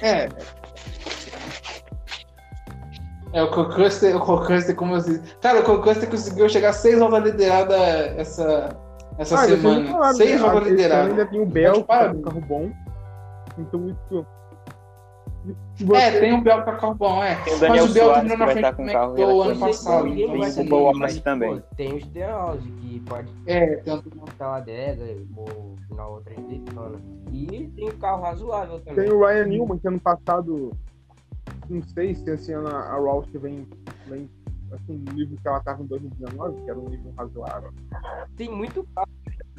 É. 0.00 0.28
É, 3.32 3.42
o 3.42 3.50
Cocuster, 3.50 4.16
o 4.16 4.20
Cocuster, 4.20 4.74
como 4.74 4.94
eu 4.94 4.98
disse. 5.00 5.20
Cara, 5.42 5.60
o 5.60 5.64
Cocuster 5.64 6.08
conseguiu 6.08 6.48
chegar 6.48 6.72
seis 6.72 6.98
voltas 6.98 7.24
liderada 7.24 7.76
essa, 8.16 8.70
essa 9.18 9.34
Ah, 9.34 9.44
semana. 9.44 9.90
falar, 9.90 10.14
seis 10.14 10.40
né? 10.40 10.48
voltas 10.48 10.68
lideradas. 10.70 11.10
Ainda 11.10 11.26
tem 11.26 11.40
o 11.40 11.44
Bel, 11.46 11.74
que 11.74 11.82
tá 11.82 12.10
um 12.10 12.22
carro 12.22 12.40
bom. 12.40 12.70
Então 13.58 13.86
isso. 13.88 14.26
Você- 15.76 15.96
É, 16.02 16.20
tem 16.20 16.32
o 16.34 16.40
Bel 16.40 16.62
com 16.64 16.72
carro 16.72 16.94
bom, 16.94 17.22
é. 17.22 17.34
Tem 17.44 17.54
o 17.54 17.58
Daniel 17.60 17.82
Mas 17.84 17.90
o 17.90 17.94
Bel 17.94 18.04
Soares 18.04 18.28
terminou 18.28 18.36
que 18.36 18.38
na 18.38 18.44
vai 18.46 18.54
frente 18.54 18.64
estar 18.64 18.76
com 18.76 18.82
o 18.82 18.92
carro 18.92 19.06
McDowell 19.12 19.42
ano 19.42 19.60
passado. 19.60 20.06
Então, 20.08 20.54
Tem 20.54 20.66
o 20.66 20.68
Boa 20.68 20.92
mas, 20.94 21.20
também. 21.20 21.60
pô, 21.60 21.62
tem 21.76 21.94
o 21.94 22.00
Stenhouse, 22.00 22.68
que 22.70 23.00
pode 23.00 23.28
é, 23.46 23.76
tem 23.76 23.92
um- 23.94 23.98
estar 24.28 24.48
lá 24.48 24.56
adega 24.56 25.04
ou 25.36 25.76
na 25.94 26.06
outra 26.06 26.34
de 26.34 26.42
Daytona. 26.42 26.98
E 27.32 27.46
tem 27.76 27.88
um 27.88 27.98
carro 27.98 28.22
razoável 28.22 28.80
também. 28.80 29.04
Tem 29.04 29.12
o 29.14 29.20
Ryan 29.24 29.46
Newman, 29.46 29.78
que 29.78 29.88
ano 29.88 30.00
passado, 30.00 30.72
não 31.70 31.82
sei 31.82 32.14
se 32.14 32.28
esse 32.30 32.52
ano 32.52 32.68
a 32.68 32.96
Roush 32.96 33.28
vem, 33.34 33.66
vem 34.06 34.28
assim, 34.72 35.02
no 35.06 35.12
nível 35.12 35.38
que 35.40 35.48
ela 35.48 35.58
estava 35.58 35.82
em 35.82 35.86
2019, 35.86 36.60
que 36.62 36.70
era 36.70 36.78
um 36.78 36.88
nível 36.88 37.12
razoável. 37.16 37.70
Tem 38.36 38.50
muito 38.50 38.86
carro 38.94 39.08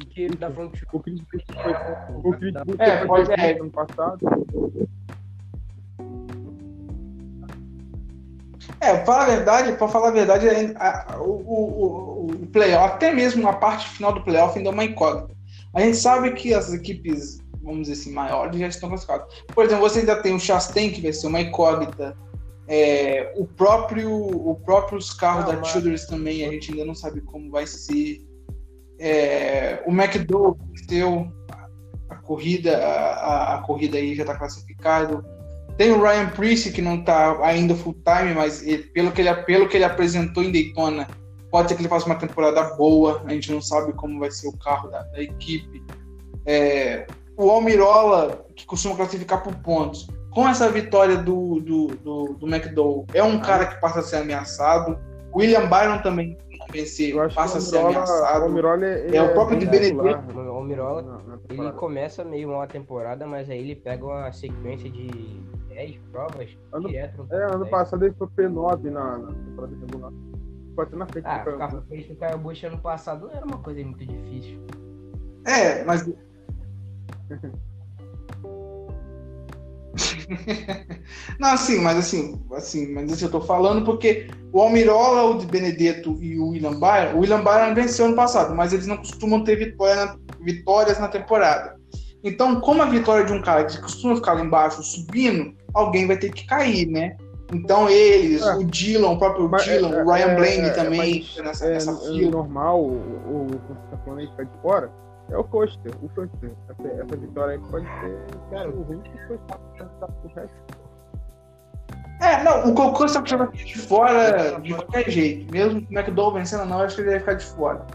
que 0.08 0.28
da 0.28 0.50
front 0.50 0.72
O 0.92 1.00
Chris 1.00 1.20
Buescher 1.20 1.62
foi, 1.62 1.72
o 2.14 2.32
Chris 2.34 2.54
É, 8.80 9.04
falar 9.04 9.24
a 9.24 9.26
verdade, 9.26 9.72
pra 9.72 9.88
falar 9.88 10.08
a 10.08 10.12
verdade, 10.12 10.48
a- 10.48 11.04
a- 11.12 11.18
o, 11.20 11.30
o, 11.30 12.26
o- 12.32 12.46
playoff, 12.46 12.94
até 12.94 13.12
mesmo 13.12 13.46
a 13.48 13.52
parte 13.52 13.88
final 13.88 14.12
do 14.12 14.22
playoff 14.24 14.56
ainda 14.56 14.70
é 14.70 14.72
uma 14.72 14.84
incógnita. 14.84 15.34
A 15.74 15.80
gente 15.82 15.96
sabe 15.98 16.32
que 16.32 16.52
as 16.54 16.72
equipes, 16.72 17.38
vamos 17.62 17.82
dizer 17.88 18.00
assim, 18.00 18.12
maiores 18.12 18.58
já 18.58 18.66
estão 18.66 18.88
classificadas. 18.88 19.26
Por 19.54 19.64
exemplo, 19.64 19.88
você 19.88 20.00
ainda 20.00 20.20
tem 20.22 20.34
o 20.34 20.40
Chastain, 20.40 20.90
que 20.90 21.00
vai 21.02 21.12
ser 21.12 21.26
uma 21.26 21.40
incógnita. 21.40 22.16
É, 22.66 23.32
o 23.36 23.44
próprio, 23.46 24.10
o 24.12 24.54
próprios 24.64 25.12
carros 25.12 25.44
Não, 25.44 25.52
da 25.52 25.58
mas- 25.60 26.06
também, 26.06 26.44
a 26.46 26.50
gente 26.50 26.72
ainda 26.72 26.84
não 26.84 26.94
sabe 26.94 27.20
como 27.20 27.50
vai 27.50 27.66
ser. 27.66 28.18
É, 28.98 29.82
o 29.86 29.90
McDowell 29.92 30.56
venceu 30.72 31.32
a 32.08 32.16
corrida, 32.16 32.76
a- 32.78 33.54
a 33.56 33.62
corrida 33.62 33.96
aí 33.98 34.14
já 34.14 34.22
está 34.22 34.36
classificado. 34.36 35.24
Tem 35.80 35.92
o 35.92 36.02
Ryan 36.02 36.28
Priest, 36.28 36.72
que 36.72 36.82
não 36.82 36.96
está 36.96 37.42
ainda 37.42 37.74
full 37.74 37.94
time, 38.04 38.34
mas 38.34 38.62
ele- 38.62 38.82
pelo, 38.82 39.10
que 39.10 39.22
ele, 39.22 39.34
pelo 39.44 39.66
que 39.66 39.78
ele 39.78 39.84
apresentou 39.84 40.42
em 40.42 40.52
Daytona, 40.52 41.08
pode 41.50 41.70
ser 41.70 41.74
que 41.74 41.80
ele 41.80 41.88
faça 41.88 42.04
uma 42.04 42.16
temporada 42.16 42.62
boa. 42.74 43.22
A 43.24 43.32
gente 43.32 43.50
não 43.50 43.62
sabe 43.62 43.94
como 43.94 44.20
vai 44.20 44.30
ser 44.30 44.48
o 44.48 44.58
carro 44.58 44.90
da, 44.90 45.00
da 45.04 45.22
equipe. 45.22 45.82
É, 46.44 47.06
o 47.34 47.48
Almirola, 47.50 48.44
que 48.54 48.66
costuma 48.66 48.94
classificar 48.94 49.42
por 49.42 49.54
pontos, 49.54 50.06
com 50.30 50.46
essa 50.46 50.68
vitória 50.68 51.16
do, 51.16 51.60
do, 51.60 51.86
do, 51.86 52.34
do 52.34 52.46
McDowell, 52.46 53.06
é 53.14 53.22
um 53.22 53.40
cara 53.40 53.64
que 53.64 53.80
passa 53.80 54.00
a 54.00 54.02
ser 54.02 54.16
ameaçado. 54.16 54.98
William 55.34 55.66
Byron 55.66 56.02
também 56.02 56.36
vencer, 56.70 57.10
Eu 57.10 57.22
acho 57.22 57.34
passa 57.34 57.58
a 57.58 57.60
ser 57.60 57.78
ameaçado. 57.78 58.42
Almirola 58.44 58.86
ele 58.86 59.16
É, 59.16 59.22
o 59.22 59.32
próprio 59.32 59.58
bem 59.58 59.66
de 59.66 59.66
Benedetto. 59.66 60.26
titular 60.26 60.46
O 60.46 60.50
Almirola, 60.56 61.22
ele 61.48 61.72
começa 61.72 62.24
meio 62.24 62.48
mal 62.48 62.62
a 62.62 62.66
temporada, 62.66 63.26
mas 63.26 63.48
aí 63.50 63.58
ele 63.58 63.76
pega 63.76 64.04
uma 64.04 64.32
sequência 64.32 64.90
de 64.90 65.08
10 65.68 65.98
provas 66.12 66.56
Ano- 66.72 66.88
direto 66.88 67.26
É, 67.30 67.44
ano 67.44 67.58
10. 67.64 67.70
passado 67.70 68.04
ele 68.04 68.14
foi 68.14 68.26
P9 68.28 68.90
na, 68.90 69.18
na 69.18 69.32
temporada 69.32 69.74
regular. 69.76 70.12
Ficou 70.68 70.84
até 70.84 70.96
na 70.96 71.06
frente 71.06 71.24
Ah, 71.26 71.38
do 71.38 71.44
Caio 71.44 71.52
ficar 71.56 71.66
Busch. 71.68 71.86
frente 71.88 72.06
com 72.08 72.12
o 72.12 72.16
Caio 72.16 72.38
Bush 72.38 72.64
ano 72.64 72.78
passado 72.78 73.26
não 73.26 73.34
era 73.34 73.44
uma 73.44 73.58
coisa 73.58 73.82
muito 73.84 74.06
difícil. 74.06 74.60
É, 75.46 75.82
mas. 75.84 76.08
Não, 81.38 81.50
assim, 81.52 81.80
mas 81.80 81.98
assim, 81.98 82.40
assim, 82.54 82.92
mas 82.92 83.10
isso 83.10 83.24
eu 83.24 83.30
tô 83.30 83.40
falando 83.40 83.84
porque 83.84 84.28
o 84.52 84.60
Almirola, 84.60 85.24
o 85.24 85.38
de 85.38 85.46
Benedetto 85.46 86.16
e 86.20 86.38
o 86.38 86.48
William 86.48 86.78
Byron, 86.78 87.16
o 87.16 87.20
William 87.20 87.42
Byron 87.42 87.74
venceu 87.74 88.06
ano 88.06 88.16
passado, 88.16 88.54
mas 88.54 88.72
eles 88.72 88.86
não 88.86 88.96
costumam 88.96 89.42
ter 89.44 89.56
vitória 89.56 90.14
vitórias 90.40 90.98
na 90.98 91.08
temporada. 91.08 91.76
Então, 92.22 92.60
como 92.60 92.82
a 92.82 92.86
vitória 92.86 93.24
de 93.24 93.32
um 93.32 93.42
cara 93.42 93.64
que 93.64 93.80
costuma 93.80 94.14
ficar 94.16 94.34
lá 94.34 94.42
embaixo 94.42 94.82
subindo, 94.82 95.54
alguém 95.74 96.06
vai 96.06 96.16
ter 96.18 96.30
que 96.32 96.46
cair, 96.46 96.86
né? 96.86 97.16
Então 97.52 97.88
eles, 97.88 98.42
É. 98.42 98.54
o 98.54 98.64
Dylan, 98.64 99.10
o 99.10 99.18
próprio 99.18 99.48
Mas, 99.48 99.64
Dylan, 99.64 99.90
é, 99.90 100.04
o 100.04 100.10
Ryan 100.10 100.26
é, 100.26 100.34
Blaney 100.36 100.60
é, 100.60 100.70
também 100.70 101.26
nessa, 101.42 101.66
É, 101.66 101.70
nessa 101.74 101.90
é 101.90 102.12
fila. 102.12 102.30
normal, 102.30 102.80
o, 102.80 102.92
o, 102.92 103.46
o 103.46 103.46
que 103.48 103.68
você 103.68 103.90
tá 103.90 103.96
falando 104.04 104.20
aí 104.20 104.26
ficar 104.28 104.44
de 104.44 104.62
fora, 104.62 104.92
é 105.30 105.36
o 105.36 105.44
Coaster, 105.44 105.92
o 106.02 106.08
Coaster. 106.10 106.52
Essa, 106.68 106.88
essa 107.02 107.16
vitória 107.16 107.54
aí 107.54 107.70
pode 107.70 107.86
ser, 107.86 108.18
cara, 108.50 108.68
o 108.70 108.82
ruim 108.82 109.00
que 109.00 109.10
foi 109.26 109.36
o 109.36 110.28
resto. 110.34 110.80
É, 112.20 112.42
não, 112.44 112.70
o 112.70 112.74
Cocô 112.74 113.06
está 113.06 113.24
ficar 113.24 113.46
de 113.46 113.78
fora 113.78 114.60
de 114.60 114.74
qualquer 114.74 115.10
jeito. 115.10 115.50
Mesmo 115.50 115.80
com 115.80 115.94
o 115.94 115.98
McDowell 115.98 116.34
vencendo, 116.34 116.66
não, 116.66 116.80
acho 116.80 116.96
que 116.96 117.00
ele 117.02 117.10
vai 117.10 117.18
ficar 117.20 117.34
de 117.34 117.44
fora. 117.46 117.86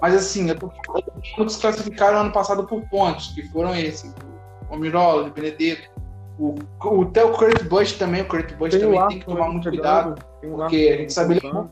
Mas 0.00 0.14
assim, 0.14 0.48
eu 0.48 0.58
tô 0.58 0.72
falando 0.86 1.04
que 1.20 1.52
se 1.52 1.60
classificaram 1.60 2.18
ano 2.20 2.32
passado 2.32 2.64
por 2.66 2.80
pontos, 2.88 3.28
que 3.34 3.42
foram 3.48 3.74
esses. 3.74 4.14
O 4.70 4.76
Mirola, 4.76 5.28
o 5.28 5.30
Benedetto. 5.30 5.90
O, 6.38 6.54
o, 6.84 7.02
até 7.02 7.24
o 7.24 7.32
Kurt 7.32 7.64
Busch 7.64 7.98
também, 7.98 8.22
o 8.22 8.28
Kurt 8.28 8.54
Busch 8.54 8.70
Tem 8.70 8.80
também 8.80 9.08
tem 9.08 9.18
que 9.18 9.26
tomar 9.26 9.48
muito 9.48 9.64
chegando, 9.64 10.14
cuidado. 10.14 10.24
porque 10.40 10.90
a 10.94 10.96
gente 10.98 11.12
sabe 11.12 11.34
ele- 11.34 11.40
voltando. 11.40 11.70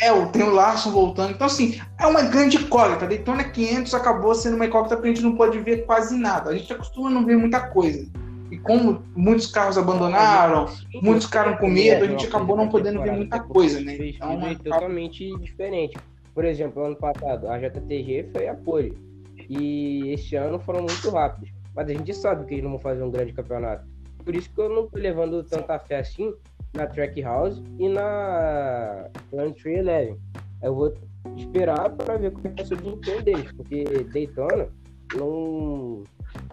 É, 0.00 0.26
tem 0.26 0.42
o 0.42 0.50
Larson 0.50 0.90
voltando. 0.90 1.30
Então, 1.32 1.46
assim, 1.46 1.80
é 1.98 2.06
uma 2.06 2.22
grande 2.22 2.56
incógnita. 2.58 3.06
Daytona 3.06 3.44
500 3.44 3.94
acabou 3.94 4.34
sendo 4.34 4.56
uma 4.56 4.66
incógnita 4.66 4.96
porque 4.96 5.08
a 5.10 5.14
gente 5.14 5.24
não 5.24 5.36
pode 5.36 5.58
ver 5.60 5.86
quase 5.86 6.16
nada. 6.16 6.50
A 6.50 6.56
gente 6.56 6.72
acostuma 6.72 7.08
não 7.10 7.24
ver 7.24 7.36
muita 7.36 7.60
coisa. 7.68 8.06
E 8.50 8.58
como 8.58 9.02
muitos 9.16 9.46
carros 9.48 9.76
abandonaram, 9.76 10.66
muitos 11.02 11.24
ficaram 11.24 11.56
com 11.56 11.68
medo, 11.68 12.04
a 12.04 12.08
gente 12.08 12.26
acabou 12.26 12.56
não 12.56 12.68
podendo 12.68 13.02
ver 13.02 13.12
muita 13.12 13.40
coisa, 13.40 13.80
né? 13.80 13.96
Então, 13.96 14.38
acaba- 14.38 14.54
totalmente 14.54 15.36
diferente. 15.38 15.96
Por 16.32 16.44
exemplo, 16.44 16.84
ano 16.84 16.96
passado, 16.96 17.48
a 17.48 17.58
JTG 17.58 18.28
foi 18.32 18.46
a 18.46 18.54
pole. 18.54 18.96
E 19.48 20.10
esse 20.12 20.36
ano 20.36 20.58
foram 20.60 20.80
muito 20.80 21.10
rápidos. 21.10 21.50
Mas 21.74 21.88
a 21.88 21.92
gente 21.92 22.14
sabe 22.14 22.46
que 22.46 22.54
eles 22.54 22.64
não 22.64 22.70
vão 22.72 22.80
fazer 22.80 23.02
um 23.02 23.10
grande 23.10 23.32
campeonato. 23.32 23.84
Por 24.24 24.34
isso 24.34 24.50
que 24.50 24.60
eu 24.60 24.68
não 24.68 24.86
tô 24.86 24.98
levando 24.98 25.42
tanta 25.44 25.78
fé 25.78 25.98
assim 25.98 26.32
na 26.76 26.86
Track 26.86 27.20
House 27.22 27.62
e 27.78 27.88
na 27.88 29.08
Tree 29.60 29.78
Eleven. 29.78 30.18
Eu 30.62 30.74
vou 30.74 30.94
esperar 31.36 31.90
para 31.90 32.16
ver 32.16 32.32
como 32.32 32.46
é 32.46 32.50
que 32.50 32.56
vai 32.56 32.64
ser 32.66 32.74
o 32.74 32.76
desempenho 32.76 33.22
deles, 33.22 33.52
porque 33.52 33.84
Daytona 34.12 34.68
não, 35.14 36.02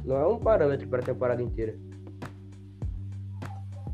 não 0.03 0.15
é 0.15 0.27
um 0.27 0.39
parâmetro 0.39 0.87
para 0.87 0.99
a 0.99 1.03
temporada 1.03 1.41
inteira. 1.41 1.75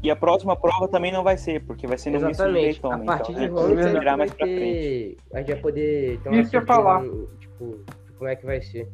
E 0.02 0.10
a 0.10 0.16
próxima 0.16 0.56
prova 0.56 0.88
também 0.88 1.12
não 1.12 1.24
vai 1.24 1.38
ser, 1.38 1.66
porque 1.66 1.86
vai 1.86 1.98
ser 1.98 2.12
no 2.12 2.20
início 2.20 2.46
de 2.46 2.58
Exatamente. 2.58 2.82
Daytona. 2.82 3.04
a 3.04 3.18
partir 3.18 3.32
então, 3.34 3.44
de 3.44 3.50
né, 3.50 3.62
Rollins 3.62 3.92
vai 3.92 4.08
a 4.08 4.18
mais 4.18 4.30
vai 4.30 4.38
pra 4.38 4.48
frente. 4.48 4.62
ter. 4.62 5.18
A 5.34 5.38
gente 5.40 5.52
vai 5.52 5.62
poder 5.62 6.20
ter 6.22 6.30
uma 6.30 6.42
Isso 6.42 6.56
eu 6.56 6.66
falar. 6.66 7.04
Tipo, 7.40 7.84
de 8.06 8.14
como 8.14 8.30
é 8.30 8.36
que 8.36 8.46
vai 8.46 8.62
ser. 8.62 8.90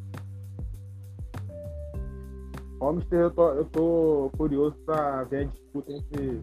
Homestead, 2.80 3.22
eu 3.22 3.32
tô, 3.32 3.50
eu 3.50 3.66
tô 3.66 4.32
curioso 4.36 4.76
pra 4.86 5.24
ver 5.26 5.42
a 5.42 5.44
disputa 5.44 5.92
entre 5.94 6.42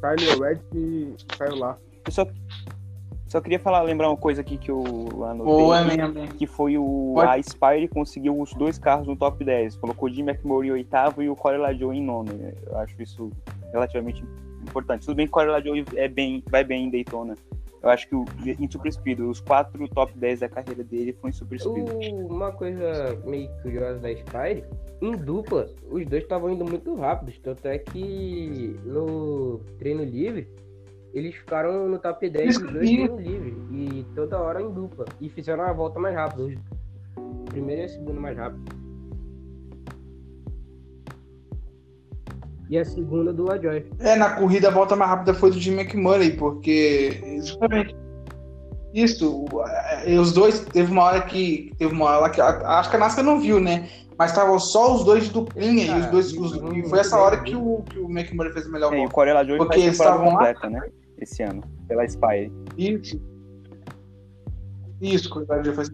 Tyler 0.00 0.38
Red 0.40 0.58
e 0.74 1.14
Kyle 1.36 1.58
Larson. 1.58 1.80
Eu 2.06 2.12
só, 2.12 2.26
só 3.26 3.40
queria 3.40 3.58
falar, 3.58 3.82
lembrar 3.82 4.08
uma 4.08 4.16
coisa 4.16 4.40
aqui 4.40 4.56
que 4.56 4.70
eu 4.70 4.84
anotei. 5.24 5.52
Aqui, 5.92 5.96
mesmo. 6.18 6.34
que 6.34 6.46
foi 6.46 6.78
o 6.78 7.12
Pode- 7.14 7.28
a 7.30 7.42
Spire 7.42 7.88
conseguiu 7.88 8.40
os 8.40 8.52
dois 8.54 8.78
carros 8.78 9.06
no 9.06 9.16
top 9.16 9.44
10. 9.44 9.76
Colocou 9.76 10.08
o 10.08 10.12
Jim 10.12 10.22
McMurray 10.22 10.68
em 10.68 10.72
oitavo 10.72 11.22
e 11.22 11.28
o 11.28 11.36
Corey 11.36 11.58
LaJoe 11.60 11.96
em 11.98 12.02
nono. 12.02 12.30
Eu 12.66 12.78
acho 12.78 13.00
isso 13.02 13.30
relativamente 13.72 14.24
importante. 14.62 15.04
Tudo 15.04 15.16
bem 15.16 15.26
que 15.26 15.30
o 15.30 15.34
Corey 15.34 15.50
LaJoe 15.50 15.84
é 15.96 16.08
bem, 16.08 16.42
vai 16.50 16.64
bem 16.64 16.84
em 16.86 16.90
Daytona. 16.90 17.36
Eu 17.82 17.90
acho 17.90 18.08
que 18.08 18.14
o, 18.16 18.24
em 18.44 18.68
Super 18.70 18.92
Speed, 18.92 19.20
os 19.20 19.40
quatro 19.40 19.86
top 19.88 20.12
10 20.18 20.40
da 20.40 20.48
carreira 20.48 20.82
dele 20.82 21.12
foi 21.20 21.30
em 21.30 21.32
Super 21.32 21.60
Speed. 21.60 21.88
Uma 22.28 22.50
coisa 22.52 23.16
meio 23.24 23.48
curiosa 23.62 24.00
da 24.00 24.10
Spire, 24.14 24.64
em 25.00 25.12
dupla, 25.12 25.66
os 25.90 26.04
dois 26.06 26.22
estavam 26.24 26.50
indo 26.50 26.64
muito 26.64 26.94
rápidos. 26.96 27.38
Tanto 27.38 27.66
é 27.66 27.78
que 27.78 28.76
no 28.84 29.60
treino 29.78 30.02
livre, 30.04 30.48
eles 31.14 31.34
ficaram 31.36 31.88
no 31.88 31.98
top 31.98 32.28
10 32.28 32.50
Isso 32.50 32.60
dos 32.62 32.72
dois 32.72 32.88
que- 32.88 32.96
treinos 32.96 33.20
livres. 33.24 33.54
E 33.70 34.06
toda 34.14 34.40
hora 34.40 34.60
em 34.60 34.70
dupla. 34.72 35.04
E 35.20 35.28
fizeram 35.28 35.62
a 35.64 35.72
volta 35.72 36.00
mais 36.00 36.14
rápida. 36.14 36.60
Primeiro 37.46 37.82
e 37.82 37.84
a 37.84 37.88
segunda 37.88 38.20
mais 38.20 38.36
rápido. 38.36 38.87
E 42.70 42.76
a 42.78 42.84
segunda 42.84 43.32
do 43.32 43.44
LaJoy. 43.44 43.86
É, 43.98 44.14
na 44.16 44.30
corrida 44.34 44.68
a 44.68 44.70
volta 44.70 44.94
mais 44.94 45.10
rápida 45.10 45.32
foi 45.34 45.50
do 45.50 45.58
Jim 45.58 45.72
McMurray, 45.74 46.32
porque 46.36 47.40
justamente 47.42 47.96
isso, 48.92 49.44
o- 49.52 49.62
é, 49.66 50.18
os 50.18 50.32
dois, 50.32 50.60
teve 50.60 50.90
uma 50.92 51.04
hora 51.04 51.22
que, 51.22 51.72
teve 51.78 51.92
uma 51.92 52.04
hora 52.06 52.18
lá 52.18 52.30
que, 52.30 52.40
acho 52.40 52.90
que 52.90 52.96
a 52.96 52.98
NASCAR 52.98 53.24
não 53.24 53.40
viu, 53.40 53.58
né, 53.60 53.88
mas 54.18 54.30
estavam 54.32 54.58
só 54.58 54.94
os 54.94 55.04
dois 55.04 55.24
de 55.24 55.30
duplinha, 55.30 55.84
e 55.84 55.88
os 55.88 56.00
Cara, 56.00 56.10
dois, 56.10 56.30
e 56.32 56.38
os- 56.38 56.54
e 56.76 56.88
foi 56.88 56.98
essa 56.98 57.18
hora 57.18 57.36
né? 57.36 57.42
que 57.44 57.54
o, 57.56 57.82
que 57.88 57.98
o 57.98 58.10
McMurray 58.10 58.52
fez 58.52 58.66
a 58.66 58.70
melhor 58.70 58.92
É, 58.92 58.96
e 58.96 58.98
o 58.98 59.00
volta. 59.02 59.14
Corey 59.14 59.32
LaJoe 59.34 59.58
Porque 59.58 59.80
eles 59.80 59.92
estavam 59.92 60.26
lá? 60.26 60.32
completa, 60.32 60.68
né? 60.70 60.80
Esse 61.20 61.42
ano, 61.42 61.62
pela 61.86 62.06
Spire. 62.08 62.52
Isso. 62.76 63.20
Isso, 65.00 65.46
faz 65.46 65.90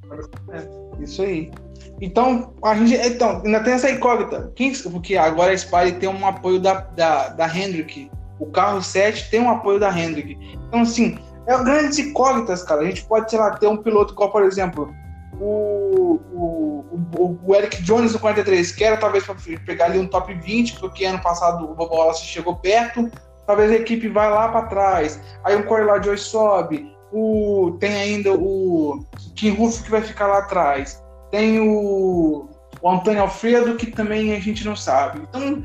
é, 0.50 1.02
Isso 1.02 1.22
aí. 1.22 1.50
Então, 2.00 2.54
a 2.62 2.74
gente. 2.74 2.94
Então, 2.94 3.42
ainda 3.44 3.60
tem 3.62 3.74
essa 3.74 3.90
incógnita. 3.90 4.52
Quem, 4.54 4.72
porque 4.90 5.16
agora 5.16 5.52
a 5.52 5.56
Spire 5.56 5.92
tem 5.92 6.08
um 6.08 6.26
apoio 6.26 6.60
da, 6.60 6.74
da, 6.74 7.28
da 7.28 7.56
Hendrick. 7.56 8.10
O 8.38 8.46
carro 8.46 8.82
7 8.82 9.30
tem 9.30 9.40
um 9.40 9.50
apoio 9.50 9.78
da 9.78 9.96
Hendrick. 9.96 10.36
Então, 10.68 10.80
assim, 10.80 11.16
é 11.46 11.56
grandes 11.62 11.98
incógnitas, 11.98 12.62
cara. 12.62 12.82
A 12.82 12.84
gente 12.84 13.04
pode, 13.04 13.30
sei 13.30 13.38
lá, 13.38 13.50
ter 13.52 13.68
um 13.68 13.76
piloto 13.76 14.12
igual, 14.12 14.30
por 14.30 14.42
exemplo, 14.42 14.92
o, 15.40 16.20
o, 16.32 16.84
o, 17.16 17.38
o 17.44 17.54
Eric 17.54 17.82
Jones 17.82 18.12
no 18.12 18.18
43, 18.18 18.72
que 18.72 18.84
era 18.84 18.96
talvez 18.96 19.24
para 19.24 19.36
pegar 19.64 19.86
ali 19.86 19.98
um 19.98 20.06
top 20.06 20.32
20, 20.34 20.80
porque 20.80 21.04
ano 21.04 21.20
passado 21.20 21.64
o 21.64 21.74
Bobo 21.74 21.94
Wallace 21.94 22.24
chegou 22.24 22.56
perto, 22.56 23.10
talvez 23.46 23.70
a 23.70 23.76
equipe 23.76 24.08
vai 24.08 24.30
lá 24.30 24.48
para 24.48 24.66
trás. 24.66 25.20
Aí 25.44 25.56
um 25.56 25.62
Corey 25.62 25.86
LaJoy 25.86 26.18
sobe, 26.18 26.92
o, 27.12 27.76
tem 27.78 27.94
ainda 27.94 28.32
o 28.32 29.04
Kim 29.36 29.50
Ruff 29.50 29.82
que 29.82 29.90
vai 29.90 30.02
ficar 30.02 30.26
lá 30.26 30.38
atrás, 30.38 31.02
tem 31.34 31.58
o, 31.58 32.48
o 32.80 32.88
Antônio 32.88 33.22
Alfredo 33.22 33.74
que 33.74 33.90
também 33.90 34.32
a 34.36 34.38
gente 34.38 34.64
não 34.64 34.76
sabe. 34.76 35.20
Então, 35.28 35.64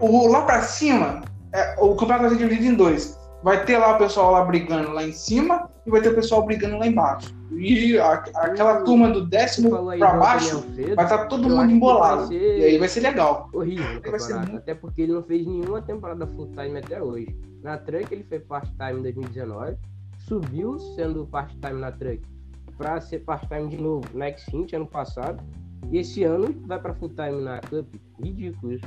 o, 0.00 0.06
o 0.06 0.26
lá 0.26 0.40
para 0.40 0.62
cima, 0.62 1.20
é, 1.52 1.76
o 1.78 1.94
campeonato 1.94 2.22
vai 2.22 2.30
ser 2.30 2.38
dividido 2.38 2.72
em 2.72 2.74
dois. 2.74 3.20
Vai 3.42 3.62
ter 3.66 3.76
lá 3.76 3.94
o 3.94 3.98
pessoal 3.98 4.32
lá 4.32 4.42
brigando 4.42 4.90
lá 4.92 5.04
em 5.04 5.12
cima 5.12 5.68
e 5.84 5.90
vai 5.90 6.00
ter 6.00 6.08
o 6.08 6.14
pessoal 6.14 6.46
brigando 6.46 6.78
lá 6.78 6.86
embaixo. 6.86 7.36
E 7.52 7.98
a, 7.98 8.12
aquela 8.36 8.80
turma 8.84 9.10
do 9.10 9.26
décimo 9.26 9.68
para 9.98 10.14
baixo 10.14 10.64
vai 10.96 11.04
estar 11.04 11.18
tá 11.18 11.26
todo 11.26 11.50
mundo 11.50 11.70
embolado. 11.70 12.32
E 12.32 12.64
aí 12.64 12.78
vai 12.78 12.88
ser 12.88 13.00
legal. 13.00 13.50
Horrível 13.52 13.84
muito... 13.86 14.56
Até 14.56 14.74
porque 14.74 15.02
ele 15.02 15.12
não 15.12 15.22
fez 15.22 15.46
nenhuma 15.46 15.82
temporada 15.82 16.26
full 16.26 16.50
time 16.52 16.78
até 16.78 17.02
hoje. 17.02 17.36
Na 17.62 17.76
Truck 17.76 18.14
ele 18.14 18.24
foi 18.24 18.40
part-time 18.40 19.00
em 19.00 19.02
2019, 19.02 19.76
subiu 20.26 20.78
sendo 20.96 21.26
part-time 21.26 21.80
na 21.80 21.92
Truck 21.92 22.33
para 22.76 23.00
ser 23.00 23.20
part-time 23.20 23.68
de 23.68 23.76
novo 23.76 24.06
na 24.14 24.30
Xfinity 24.36 24.76
ano 24.76 24.86
passado. 24.86 25.42
E 25.90 25.98
esse 25.98 26.24
ano 26.24 26.54
vai 26.66 26.80
para 26.80 26.94
full-time 26.94 27.42
na 27.42 27.60
Cup. 27.60 27.94
Ridículo 28.22 28.72
isso. 28.72 28.84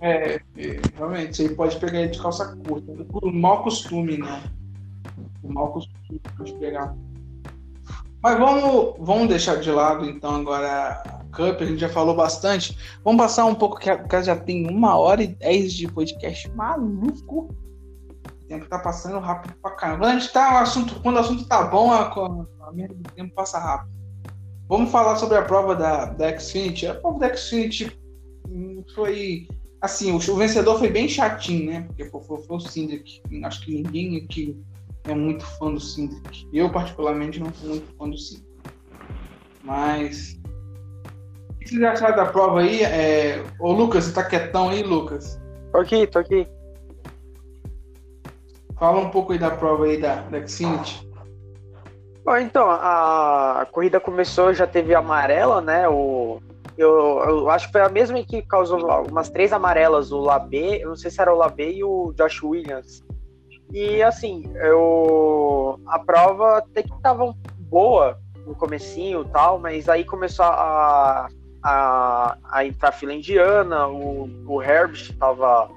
É, 0.00 0.40
realmente, 0.94 1.42
aí 1.42 1.48
pode 1.54 1.78
pegar 1.78 2.00
ele 2.00 2.10
de 2.10 2.20
calça 2.20 2.56
curta. 2.66 2.92
O 3.10 3.32
mau 3.32 3.62
costume, 3.62 4.18
né? 4.18 4.42
O 5.42 5.52
mau 5.52 5.72
costume 5.72 6.20
pode 6.36 6.52
pegar. 6.54 6.94
Mas 8.22 8.38
vamos, 8.38 8.94
vamos 8.98 9.28
deixar 9.28 9.56
de 9.56 9.70
lado 9.70 10.04
então 10.04 10.34
agora 10.36 11.02
a 11.04 11.24
Cup, 11.36 11.60
a 11.60 11.64
gente 11.64 11.78
já 11.78 11.88
falou 11.88 12.14
bastante. 12.14 12.76
Vamos 13.04 13.22
passar 13.22 13.44
um 13.46 13.54
pouco, 13.54 13.78
que 13.78 14.22
já 14.22 14.36
tem 14.36 14.68
uma 14.68 14.96
hora 14.96 15.22
e 15.22 15.28
dez 15.28 15.72
de 15.72 15.88
podcast 15.88 16.48
maluco. 16.50 17.54
O 18.46 18.48
tempo 18.48 18.68
tá 18.68 18.78
passando 18.78 19.18
rápido 19.18 19.54
pra 19.60 19.72
caramba. 19.72 20.06
Quando, 20.06 20.16
a 20.16 20.18
gente 20.18 20.32
tá, 20.32 20.54
o 20.54 20.58
assunto, 20.58 21.00
quando 21.02 21.16
o 21.16 21.18
assunto 21.18 21.48
tá 21.48 21.64
bom, 21.64 21.92
a, 21.92 22.06
a 22.06 22.72
merda 22.72 22.94
do 22.94 23.10
tempo 23.10 23.34
passa 23.34 23.58
rápido. 23.58 23.90
Vamos 24.68 24.90
falar 24.90 25.16
sobre 25.16 25.36
a 25.36 25.42
prova 25.42 25.74
da, 25.74 26.06
da 26.06 26.38
Xfinity. 26.38 26.86
A 26.86 26.94
prova 26.94 27.18
da 27.18 27.34
Xfinity 27.34 28.00
foi 28.94 29.48
Assim, 29.80 30.12
o, 30.12 30.16
o 30.16 30.36
vencedor 30.36 30.78
foi 30.78 30.88
bem 30.88 31.08
chatinho, 31.08 31.70
né? 31.70 31.82
Porque 31.82 32.04
foi, 32.06 32.20
foi, 32.22 32.42
foi 32.42 32.56
o 32.56 32.60
Cindric. 32.60 33.22
Acho 33.44 33.64
que 33.64 33.74
ninguém 33.74 34.16
aqui 34.16 34.56
é 35.04 35.14
muito 35.14 35.44
fã 35.44 35.72
do 35.72 35.80
Cindric. 35.80 36.48
Eu, 36.52 36.70
particularmente, 36.70 37.38
não 37.38 37.52
sou 37.54 37.70
muito 37.70 37.94
fã 37.96 38.08
do 38.08 38.18
Cindric. 38.18 38.46
Mas. 39.62 40.40
O 41.50 41.58
que 41.58 41.68
vocês 41.68 41.82
acharam 41.82 42.16
da 42.16 42.26
prova 42.26 42.60
aí? 42.60 42.82
É... 42.82 43.44
Ô, 43.60 43.72
Lucas, 43.72 44.04
você 44.04 44.12
tá 44.12 44.24
quietão 44.24 44.70
aí, 44.70 44.82
Lucas? 44.82 45.40
Tô 45.72 45.78
aqui, 45.78 46.06
tô 46.06 46.18
aqui. 46.18 46.48
Fala 48.78 49.00
um 49.00 49.10
pouco 49.10 49.32
aí 49.32 49.38
da 49.38 49.50
prova 49.50 49.84
aí 49.84 50.00
da, 50.00 50.16
da. 50.16 50.38
Bom, 52.24 52.36
então, 52.36 52.68
a 52.70 53.66
corrida 53.70 54.00
começou, 54.00 54.52
já 54.52 54.66
teve 54.66 54.94
amarela, 54.94 55.60
né? 55.60 55.88
O, 55.88 56.40
eu, 56.76 57.22
eu, 57.26 57.50
acho 57.50 57.66
que 57.66 57.72
foi 57.72 57.80
a 57.80 57.88
mesma 57.88 58.22
que 58.22 58.42
causou 58.42 58.78
umas 59.08 59.30
três 59.30 59.52
amarelas, 59.52 60.12
o 60.12 60.20
Labé, 60.20 60.82
eu 60.82 60.90
não 60.90 60.96
sei 60.96 61.10
se 61.10 61.20
era 61.20 61.32
o 61.32 61.38
Labé 61.38 61.70
e 61.70 61.84
o 61.84 62.12
Josh 62.14 62.42
Williams. 62.42 63.02
E 63.72 64.02
assim, 64.02 64.44
eu 64.56 65.80
a 65.86 65.98
prova 65.98 66.58
até 66.58 66.82
que 66.82 67.00
tava 67.00 67.34
boa 67.58 68.18
no 68.46 68.54
comecinho 68.54 69.22
e 69.22 69.28
tal, 69.28 69.58
mas 69.58 69.88
aí 69.88 70.04
começou 70.04 70.44
a, 70.44 71.28
a, 71.62 72.36
a 72.50 72.66
entrar 72.66 72.92
fila 72.92 73.14
indiana, 73.14 73.88
o, 73.88 74.28
o 74.46 74.62
Herbert 74.62 75.16
tava 75.18 75.70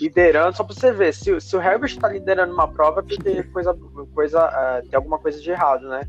liderando, 0.00 0.56
só 0.56 0.64
pra 0.64 0.74
você 0.74 0.92
ver, 0.92 1.12
se, 1.12 1.40
se 1.40 1.56
o 1.56 1.62
Herbert 1.62 1.98
tá 1.98 2.08
liderando 2.08 2.52
uma 2.52 2.68
prova, 2.68 3.02
tem, 3.02 3.42
coisa, 3.50 3.76
coisa, 4.14 4.46
uh, 4.46 4.88
tem 4.88 4.96
alguma 4.96 5.18
coisa 5.18 5.40
de 5.40 5.50
errado, 5.50 5.88
né? 5.88 6.02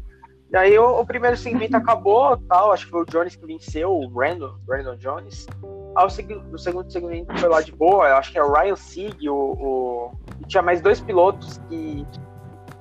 E 0.51 0.57
aí 0.57 0.79
o, 0.79 0.99
o, 0.99 1.05
primeiro 1.05 1.37
segmento 1.37 1.77
acabou, 1.77 2.35
tal, 2.47 2.71
acho 2.71 2.85
que 2.85 2.91
foi 2.91 3.01
o 3.01 3.05
Jones 3.05 3.35
que 3.35 3.45
venceu, 3.45 3.91
o 3.91 4.09
Brandon, 4.09 4.55
Brandon 4.65 4.95
Jones. 4.95 5.47
Aí 5.95 6.05
o, 6.05 6.53
o 6.53 6.57
segundo 6.57 6.91
segmento 6.91 7.37
foi 7.37 7.49
lá 7.49 7.61
de 7.61 7.71
boa, 7.71 8.17
acho 8.17 8.31
que 8.31 8.39
é 8.39 8.43
o 8.43 8.51
Ryan 8.51 8.75
Sieg, 8.75 9.29
o, 9.29 9.35
o, 9.35 10.11
tinha 10.47 10.63
mais 10.63 10.81
dois 10.81 10.99
pilotos 10.99 11.59
que 11.69 12.05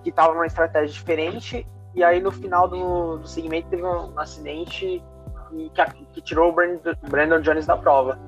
que 0.02 0.10
estavam 0.10 0.35
numa 0.35 0.47
estratégia 0.47 0.89
diferente. 0.89 1.66
E 1.94 2.02
aí 2.05 2.20
no 2.20 2.30
final 2.30 2.68
do, 2.68 3.18
do 3.18 3.28
segmento 3.28 3.68
teve 3.68 3.82
um, 3.82 4.18
acidente 4.18 5.02
que, 5.51 6.05
que, 6.14 6.22
tirou 6.22 6.51
o 6.51 6.52
Brandon, 6.52 6.94
Brandon 7.09 7.40
Jones 7.40 7.66
da 7.66 7.76
prova. 7.76 8.18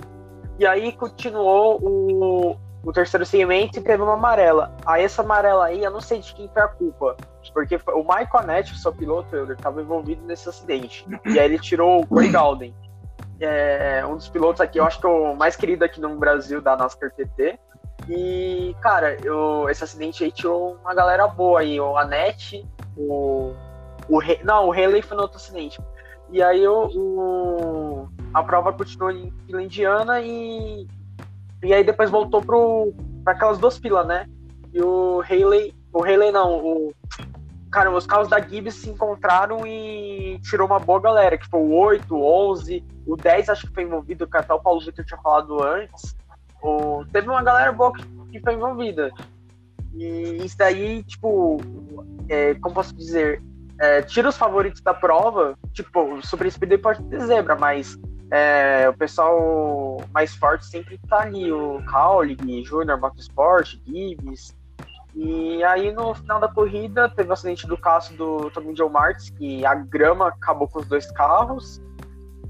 E 0.59 0.66
aí 0.66 0.93
continuou 0.93 1.78
o, 1.82 2.57
o 2.82 2.93
terceiro 2.93 3.27
segmento 3.27 3.82
teve 3.82 4.02
uma 4.02 4.15
amarela. 4.15 4.74
Aí 4.86 5.05
essa 5.05 5.23
amarela 5.23 5.66
aí, 5.66 5.82
eu 5.82 5.90
não 5.90 6.01
sei 6.01 6.20
de 6.20 6.35
quem 6.35 6.48
foi 6.48 6.62
a 6.62 6.69
culpa. 6.69 7.16
Porque 7.52 7.77
o 7.77 8.01
Michael 8.01 8.28
Anetti, 8.35 8.78
seu 8.78 8.93
piloto, 8.93 9.35
ele 9.36 9.52
estava 9.52 9.81
envolvido 9.81 10.24
nesse 10.24 10.48
acidente. 10.48 11.07
E 11.27 11.39
aí 11.39 11.47
ele 11.47 11.59
tirou 11.59 12.01
o 12.01 12.07
Corey 12.07 12.31
Galden. 12.31 12.74
É 13.39 14.05
um 14.07 14.16
dos 14.16 14.28
pilotos 14.28 14.61
aqui, 14.61 14.78
eu 14.78 14.85
acho 14.85 15.01
que 15.01 15.07
é 15.07 15.09
o 15.09 15.35
mais 15.35 15.57
querido 15.57 15.85
aqui 15.85 16.01
no 16.01 16.15
Brasil 16.16 16.61
da 16.61 16.77
NASCAR 16.77 17.11
TT. 17.11 17.59
E, 18.09 18.74
cara, 18.81 19.16
eu, 19.23 19.69
esse 19.70 19.85
acidente 19.85 20.24
aí 20.24 20.32
tirou 20.32 20.77
uma 20.82 20.94
galera 20.94 21.27
boa 21.27 21.61
aí. 21.61 21.81
O 21.81 21.97
Anetti, 21.97 22.66
o. 22.97 23.55
o 24.09 24.20
não, 24.44 24.69
o 24.69 24.73
Haley 24.73 25.02
foi 25.02 25.16
no 25.16 25.23
outro 25.23 25.39
acidente. 25.39 25.81
E 26.31 26.43
aí 26.43 26.66
o, 26.66 26.90
o 26.94 28.09
a 28.32 28.43
prova 28.43 28.73
continuou 28.73 29.11
em 29.11 29.32
indiana 29.48 30.20
e 30.20 30.86
e 31.62 31.74
aí 31.74 31.85
depois 31.85 32.11
voltou 32.11 32.43
para 32.43 33.35
aquelas 33.35 33.59
duas 33.59 33.78
filas, 33.78 34.07
né? 34.07 34.27
E 34.73 34.81
o 34.82 35.23
Haley, 35.23 35.74
o 35.93 36.03
Haley 36.03 36.32
não, 36.32 36.59
o 36.59 36.95
cara, 37.70 37.91
os 37.91 38.07
carros 38.07 38.28
da 38.28 38.41
Gibbs 38.41 38.74
se 38.74 38.91
encontraram 38.91 39.66
e 39.66 40.39
tirou 40.43 40.66
uma 40.66 40.78
boa 40.78 41.01
galera, 41.01 41.39
que 41.39 41.49
foi 41.49 41.61
o 41.61 41.73
8, 41.73 42.15
o 42.15 42.51
11, 42.51 42.85
o 43.07 43.16
10 43.16 43.49
acho 43.49 43.66
que 43.66 43.74
foi 43.74 43.85
envolvido, 43.85 44.27
que 44.27 44.37
até 44.37 44.53
o 44.53 44.61
Paulo 44.61 44.81
Vitor 44.81 45.05
tinha 45.05 45.20
falado 45.20 45.62
antes. 45.62 46.16
O, 46.62 47.05
teve 47.12 47.28
uma 47.28 47.43
galera 47.43 47.73
boa 47.73 47.93
que, 47.93 48.03
que 48.32 48.41
foi 48.41 48.55
envolvida. 48.55 49.11
E 49.95 50.45
isso 50.45 50.59
daí, 50.59 51.03
tipo, 51.05 51.59
é, 52.28 52.55
como 52.55 52.74
posso 52.74 52.95
dizer, 52.95 53.43
é, 53.78 54.03
tira 54.03 54.28
os 54.28 54.37
favoritos 54.37 54.81
da 54.81 54.93
prova, 54.93 55.57
tipo, 55.73 56.01
o 56.01 56.27
Super 56.27 56.51
Speedway 56.51 56.78
pode 56.78 57.03
ter 57.05 57.20
zebra, 57.20 57.57
mas 57.57 57.99
é, 58.31 58.89
o 58.89 58.97
pessoal 58.97 59.98
mais 60.12 60.35
forte 60.35 60.66
sempre 60.66 60.98
tá 61.09 61.23
ali, 61.23 61.51
o 61.51 61.82
Cowling, 61.90 62.65
Junior 62.65 62.98
Motorsport, 63.01 63.77
Gibbs. 63.85 64.55
E 65.15 65.62
aí 65.65 65.93
no 65.93 66.15
final 66.15 66.39
da 66.39 66.47
corrida 66.47 67.09
teve 67.09 67.28
o 67.28 67.32
acidente 67.32 67.66
do 67.66 67.77
caso 67.77 68.16
do 68.16 68.48
Tommy 68.51 68.77
Joe 68.77 68.89
Martins, 68.89 69.31
que 69.31 69.66
a 69.66 69.74
grama 69.74 70.28
acabou 70.28 70.69
com 70.69 70.78
os 70.78 70.86
dois 70.86 71.11
carros. 71.11 71.82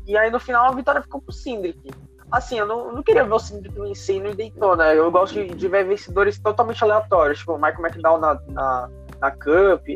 E 0.07 0.17
aí 0.17 0.31
no 0.31 0.39
final 0.39 0.67
a 0.67 0.75
vitória 0.75 1.01
ficou 1.01 1.23
pro 1.23 1.33
Cindric. 1.33 1.91
Assim, 2.31 2.59
eu 2.59 2.67
não, 2.67 2.89
eu 2.89 2.93
não 2.93 3.03
queria 3.03 3.25
ver 3.25 3.33
o 3.33 3.39
Cindric 3.39 3.75
vencer 3.75 4.23
no 4.23 4.35
Daytona. 4.35 4.93
Eu 4.93 5.11
gosto 5.11 5.35
de, 5.35 5.49
de, 5.55 5.69
ver 5.69 5.85
vencedores 5.85 6.39
totalmente 6.39 6.85
aleatórios, 6.85 7.39
tipo 7.39 7.55
o 7.55 7.57
Michael 7.57 7.81
McDowell 7.81 8.21
na, 8.21 8.35
na, 8.49 8.91
na 9.19 9.31
Cup. 9.31 9.89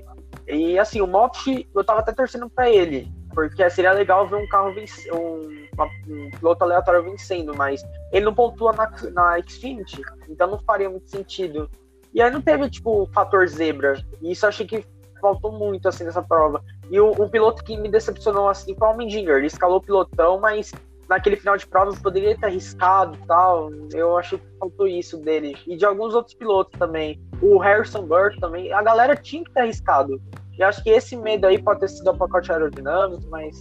E 0.49 0.79
assim, 0.79 1.01
o 1.01 1.07
Moffitt, 1.07 1.69
eu 1.75 1.85
tava 1.85 2.01
até 2.01 2.13
torcendo 2.13 2.49
pra 2.49 2.69
ele, 2.69 3.13
porque 3.35 3.69
seria 3.69 3.93
legal 3.93 4.27
ver 4.29 4.37
um 4.37 4.47
carro 4.49 4.73
vencer, 4.73 5.13
um 5.13 5.65
um 6.09 6.31
piloto 6.31 6.65
aleatório 6.65 7.03
vencendo, 7.03 7.55
mas 7.55 7.83
ele 8.13 8.25
não 8.25 8.35
pontua 8.35 8.73
na, 8.73 8.91
na 9.13 9.43
Xfinity, 9.43 10.03
então 10.29 10.49
não 10.51 10.59
faria 10.61 10.89
muito 10.89 11.11
sentido. 11.11 11.69
E 12.13 12.23
aí 12.23 12.31
não 12.31 12.41
teve, 12.41 12.71
tipo, 12.71 13.03
o 13.03 13.07
fator 13.07 13.47
zebra. 13.49 14.01
E 14.23 14.31
isso 14.31 14.45
eu 14.45 14.49
achei 14.49 14.67
que 14.67 14.85
faltou 15.21 15.51
muito, 15.51 15.89
assim, 15.89 16.05
nessa 16.05 16.23
prova. 16.23 16.63
E 16.89 17.01
o, 17.01 17.11
um 17.11 17.29
piloto 17.29 17.65
que 17.65 17.77
me 17.77 17.89
decepcionou, 17.89 18.49
assim, 18.49 18.75
foi 18.77 18.89
o 18.89 18.97
Mendinger. 18.97 19.39
Ele 19.39 19.49
escalou 19.49 19.79
o 19.79 19.83
pilotão, 19.83 20.39
mas 20.39 20.71
naquele 21.09 21.37
final 21.37 21.57
de 21.57 21.67
prova 21.67 21.93
poderia 22.01 22.39
ter 22.39 22.47
arriscado 22.47 23.19
tal. 23.27 23.69
Eu 23.93 24.17
achei 24.17 24.39
que 24.39 24.45
faltou 24.61 24.87
isso 24.87 25.19
dele. 25.19 25.57
E 25.67 25.77
de 25.77 25.85
alguns 25.85 26.15
outros 26.15 26.37
pilotos 26.37 26.79
também. 26.79 27.21
O 27.43 27.59
Harrison 27.59 28.07
Burke 28.07 28.39
também. 28.39 28.73
A 28.73 28.81
galera 28.81 29.17
tinha 29.17 29.43
que 29.43 29.51
ter 29.51 29.63
arriscado. 29.63 30.23
E 30.59 30.63
acho 30.63 30.83
que 30.83 30.91
esse 30.91 31.17
medo 31.17 31.47
aí 31.47 31.61
pode 31.61 31.81
ter 31.81 31.89
sido 31.89 32.11
o 32.11 32.17
pacote 32.17 32.53
aerodinâmico, 32.53 33.25
mas 33.29 33.57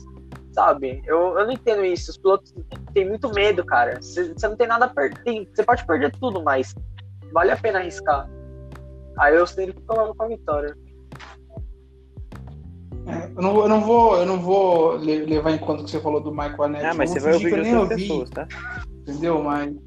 sabe? 0.54 1.02
Eu, 1.06 1.38
eu 1.38 1.46
não 1.46 1.52
entendo 1.52 1.84
isso. 1.84 2.12
Os 2.12 2.18
pilotos 2.18 2.54
têm 2.94 3.08
muito 3.08 3.30
medo, 3.34 3.66
cara. 3.66 4.00
Você 4.02 4.34
não 4.44 4.56
tem 4.56 4.68
nada 4.68 4.86
a 4.86 4.90
perder. 4.90 5.50
Você 5.54 5.64
pode 5.64 5.86
perder 5.86 6.12
tudo, 6.20 6.42
mas 6.44 6.74
vale 7.32 7.52
a 7.52 7.58
pena 7.58 7.80
arriscar. 7.80 8.30
Aí 9.18 9.36
eu 9.36 9.46
sempre 9.46 9.74
fico 9.74 10.16
com 10.16 10.24
a 10.24 10.28
vitória. 10.28 10.76
É, 13.06 13.26
eu, 13.36 13.42
não, 13.42 13.62
eu, 13.62 13.68
não, 13.68 13.82
vou, 13.82 14.18
eu 14.18 14.26
não 14.26 14.40
vou 14.40 14.92
levar 14.96 15.52
em 15.52 15.58
conta 15.58 15.82
o 15.82 15.86
que 15.86 15.92
você 15.92 16.00
falou 16.00 16.22
do 16.22 16.32
Michael 16.32 16.64
Anetti. 16.64 16.86
Ah, 16.86 16.94
mas 16.94 17.10
você 17.10 17.20
vai 17.20 17.34
ouvir 17.34 17.76
outras 17.76 18.02
pessoas, 18.02 18.30
tá? 18.30 18.48
Entendeu? 19.02 19.42
Mas. 19.44 19.76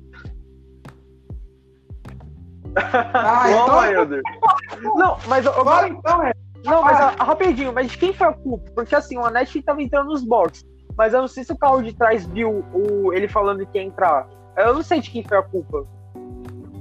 Ah, 2.79 3.47
então. 3.51 4.97
Não, 4.97 5.17
mas 5.27 5.47
eu, 5.47 5.53
fala 5.65 5.89
então, 5.89 6.23
é. 6.23 6.33
Não, 6.67 6.83
mas 6.83 7.01
ah, 7.01 7.25
rapidinho, 7.25 7.73
mas 7.73 7.91
de 7.91 7.99
quem 7.99 8.13
foi 8.13 8.27
a 8.27 8.33
culpa? 8.33 8.71
Porque 8.75 8.95
assim, 8.95 9.17
o 9.17 9.25
Anete 9.25 9.63
tava 9.63 9.83
entrando 9.83 10.09
nos 10.09 10.25
boxes. 10.25 10.65
Mas 10.97 11.13
eu 11.13 11.21
não 11.21 11.29
sei 11.29 11.45
se 11.45 11.53
o 11.53 11.59
carro 11.59 11.83
de 11.83 11.95
trás 11.95 12.27
viu 12.27 12.65
o, 12.73 13.13
ele 13.13 13.29
falando 13.29 13.67
que 13.67 13.79
ia 13.79 13.85
entrar. 13.85 14.27
Eu 14.57 14.75
não 14.75 14.83
sei 14.83 15.01
de 15.01 15.11
quem 15.11 15.23
foi 15.23 15.37
a 15.37 15.43
culpa. 15.43 15.87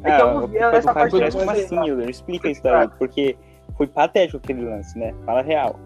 É 0.03 0.15
que 0.15 0.21
eu 0.21 0.33
não 0.33 0.47
vi 0.47 0.57
essa 0.57 0.93
parte 0.93 1.11
como 1.31 1.51
assim? 1.51 2.09
Explica 2.09 2.49
isso 2.49 2.63
daí, 2.63 2.87
porque 2.97 3.37
foi 3.75 3.87
patético 3.87 4.37
aquele 4.37 4.63
lance, 4.63 4.97
né? 4.97 5.13
Fala 5.25 5.41
real. 5.41 5.79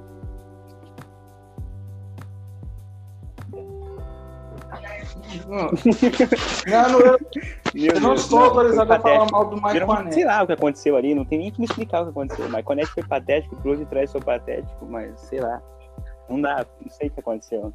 Não, 5.48 6.90
não, 6.90 7.00
eu, 7.00 7.20
Meu 7.74 7.94
eu 7.94 8.00
não 8.02 8.10
Deus, 8.10 8.22
estou 8.24 8.40
foi 8.40 8.48
autorizado 8.50 8.94
a 8.94 9.00
falar 9.00 9.32
mal 9.32 9.46
do 9.46 9.58
Geralmente, 9.72 10.00
Anete. 10.02 10.14
sei 10.16 10.26
lá 10.26 10.44
o 10.44 10.48
que 10.48 10.54
aconteceu 10.54 10.96
ali, 10.96 11.14
não 11.16 11.26
tem 11.26 11.40
nem 11.40 11.52
como 11.52 11.66
explicar 11.66 12.02
o 12.02 12.04
que 12.06 12.10
aconteceu. 12.12 12.46
O 12.46 12.74
Nett 12.74 12.88
foi 12.92 13.04
patético, 13.04 13.56
o 13.64 13.76
de 13.76 13.86
trás 13.86 14.12
foi 14.12 14.22
patético, 14.22 14.86
mas 14.88 15.20
sei 15.22 15.40
lá. 15.40 15.62
Não 16.30 16.42
dá, 16.42 16.66
não 16.82 16.90
sei 16.90 17.08
o 17.08 17.12
que 17.12 17.20
aconteceu. 17.20 17.74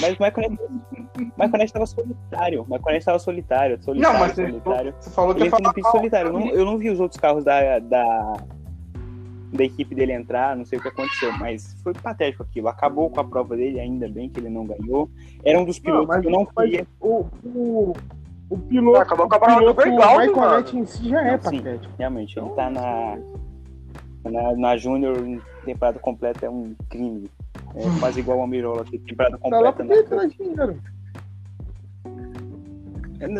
Mas 0.00 0.18
o 0.18 0.22
Michael 0.22 0.50
Nett, 0.50 0.62
o 0.62 1.20
Michael 1.20 1.58
Nett 1.58 1.72
tava 1.72 1.86
solitário. 1.86 2.62
O 2.62 2.64
Michael 2.64 2.94
Nett 2.94 3.04
tava 3.04 3.18
solitário, 3.18 3.82
solitário, 3.82 4.12
Não, 4.14 4.20
mas 4.20 4.34
solitário. 4.34 4.94
você 4.98 5.10
falou 5.10 5.34
que 5.34 5.40
Ele 5.42 5.46
ia 5.46 5.50
falar 5.50 5.72
pit 5.72 5.90
solitário. 5.90 6.28
Eu 6.28 6.32
não, 6.32 6.48
eu 6.48 6.64
não 6.64 6.78
vi 6.78 6.90
os 6.90 7.00
outros 7.00 7.20
carros 7.20 7.44
da, 7.44 7.78
da, 7.78 8.34
da 9.52 9.64
equipe 9.64 9.94
dele 9.94 10.12
entrar, 10.12 10.56
não 10.56 10.64
sei 10.64 10.78
o 10.78 10.82
que 10.82 10.88
aconteceu, 10.88 11.32
mas 11.38 11.76
foi 11.82 11.92
patético 11.94 12.42
aquilo. 12.42 12.68
Acabou 12.68 13.08
com 13.10 13.20
a 13.20 13.24
prova 13.24 13.56
dele, 13.56 13.78
ainda 13.80 14.08
bem 14.08 14.28
que 14.28 14.40
ele 14.40 14.48
não 14.50 14.66
ganhou. 14.66 15.08
Era 15.44 15.58
um 15.58 15.64
dos 15.64 15.78
pilotos 15.78 16.08
mas- 16.08 16.20
que 16.20 16.26
eu 16.26 16.30
não 16.32 16.44
queria. 16.46 16.86
o, 17.00 17.26
o, 17.44 17.92
o 18.50 18.58
piloto. 18.58 18.98
Acabou 19.00 19.28
com 19.28 19.34
a 19.34 19.36
o 19.36 19.40
parada 19.40 19.64
do 19.66 19.74
Bergaldo, 19.74 20.18
Michael 20.18 20.36
mano. 20.36 20.54
Anete 20.54 20.76
em 20.76 20.86
si 20.86 21.08
já 21.08 21.22
é 21.22 21.36
Não, 21.36 21.50
sim. 21.50 21.58
patético. 21.58 21.94
Realmente, 21.98 22.38
ele 22.38 22.48
tá 22.50 22.70
na, 22.70 23.18
na, 24.30 24.56
na 24.56 24.76
Júnior 24.76 25.16
em 25.26 25.40
temporada 25.64 25.98
completa 25.98 26.46
é 26.46 26.50
um 26.50 26.74
crime. 26.88 27.28
É 27.74 28.00
quase 28.00 28.20
igual 28.20 28.40
ao 28.40 28.46
Mirola, 28.46 28.84
ter 28.84 28.98
temporada 29.00 29.38
Tá 29.38 29.60
lá 29.60 29.72
completa. 29.72 30.08
traz 30.08 30.32
dinheiro. 30.32 30.76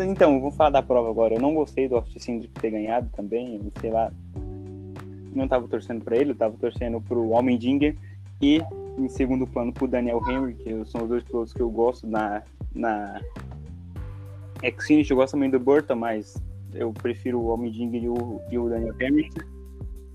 Então, 0.09 0.41
vou 0.41 0.51
falar 0.51 0.71
da 0.71 0.81
prova 0.81 1.09
agora. 1.09 1.35
Eu 1.35 1.41
não 1.41 1.53
gostei 1.53 1.87
do 1.87 1.95
Austin 1.97 2.19
Cindric 2.19 2.53
ter 2.59 2.71
ganhado 2.71 3.07
também, 3.15 3.71
sei 3.79 3.91
lá. 3.91 4.11
Não 5.37 5.47
tava 5.47 5.67
torcendo 5.67 6.03
pra 6.03 6.17
ele, 6.17 6.31
eu 6.31 6.35
tava 6.35 6.57
torcendo 6.57 6.99
pro 6.99 7.35
Almendinger 7.35 7.95
e, 8.41 8.59
em 8.97 9.07
segundo 9.07 9.45
plano, 9.45 9.71
pro 9.71 9.87
Daniel 9.87 10.19
Henry, 10.27 10.55
que 10.55 10.85
são 10.85 11.03
os 11.03 11.09
dois 11.09 11.23
pilotos 11.23 11.53
que 11.53 11.61
eu 11.61 11.69
gosto 11.69 12.07
na, 12.07 12.41
na 12.73 13.21
Xfinity. 14.79 15.11
Eu 15.11 15.17
gosto 15.17 15.33
também 15.33 15.51
do 15.51 15.59
Burton, 15.59 15.95
mas 15.95 16.41
eu 16.73 16.91
prefiro 16.91 17.39
o 17.39 17.51
Almendinger 17.51 18.03
e 18.03 18.09
o, 18.09 18.41
e 18.49 18.57
o 18.57 18.67
Daniel 18.67 18.95
Henry. 18.99 19.29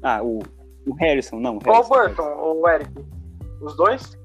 Ah, 0.02 0.20
o, 0.24 0.40
o 0.86 0.92
Harrison, 0.94 1.38
não. 1.38 1.60
Qual 1.60 1.88
o 1.88 1.94
Harrison, 1.94 2.22
Burton 2.24 2.40
ou 2.40 2.62
o 2.62 2.68
Eric? 2.68 2.90
Os 3.60 3.76
dois? 3.76 4.18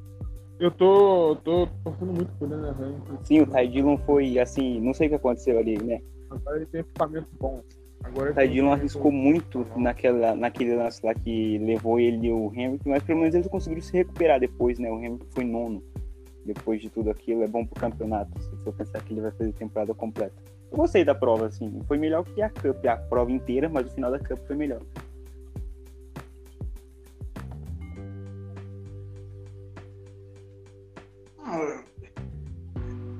Eu 0.60 0.72
tô, 0.72 1.38
tô 1.44 1.68
torcendo 1.84 2.14
muito 2.14 2.32
por 2.40 2.50
né, 2.50 2.74
velho? 2.80 2.96
Sim, 3.24 3.42
o 3.42 3.46
Ty 3.46 3.68
Dillon 3.68 3.98
foi 4.00 4.40
assim, 4.40 4.82
não 4.82 4.96
sei 4.96 5.06
o 5.06 5.10
que 5.12 5.16
aconteceu 5.16 5.60
ali, 5.60 5.78
né? 5.78 6.02
Agora 6.32 6.58
ele 6.58 6.66
tem 6.66 6.82
equipamento 6.82 7.28
bom. 7.40 7.62
Agora 8.08 8.48
Dillon 8.48 8.72
arriscou 8.72 9.12
muito 9.12 9.66
naquela, 9.76 10.36
naquele 10.36 10.76
lance 10.76 11.06
lá 11.06 11.14
que 11.14 11.58
levou 11.60 12.00
ele 12.00 12.28
e 12.28 12.32
o 12.32 12.48
Hamilton, 12.50 12.90
mas 12.90 13.04
pelo 13.04 13.20
menos 13.20 13.36
eles 13.36 13.48
conseguiram 13.48 13.82
se 13.82 13.94
recuperar 13.94 14.40
depois, 14.40 14.80
né? 14.80 14.90
O 14.90 14.96
Hamilton 14.96 15.26
foi 15.32 15.44
nono. 15.44 15.84
Depois 16.46 16.82
de 16.82 16.90
tudo 16.90 17.10
aquilo, 17.12 17.44
é 17.44 17.48
bom 17.48 17.66
pro 17.66 17.80
campeonato, 17.80 18.42
se 18.42 18.56
for 18.64 18.74
pensar 18.74 19.04
que 19.04 19.14
ele 19.14 19.22
vai 19.22 19.32
fazer 19.32 19.52
temporada 19.54 19.94
completa. 19.94 20.36
Eu 20.72 20.78
gostei 20.78 21.04
da 21.04 21.14
prova, 21.14 21.48
assim. 21.48 21.82
Foi 21.88 21.98
melhor 21.98 22.24
que 22.24 22.42
a 22.42 22.50
Cup, 22.50 22.86
a 22.86 22.96
prova 22.96 23.32
inteira, 23.32 23.68
mas 23.68 23.88
o 23.88 23.94
final 23.94 24.12
da 24.12 24.20
Cup 24.20 24.40
foi 24.48 24.56
melhor. 24.56 24.82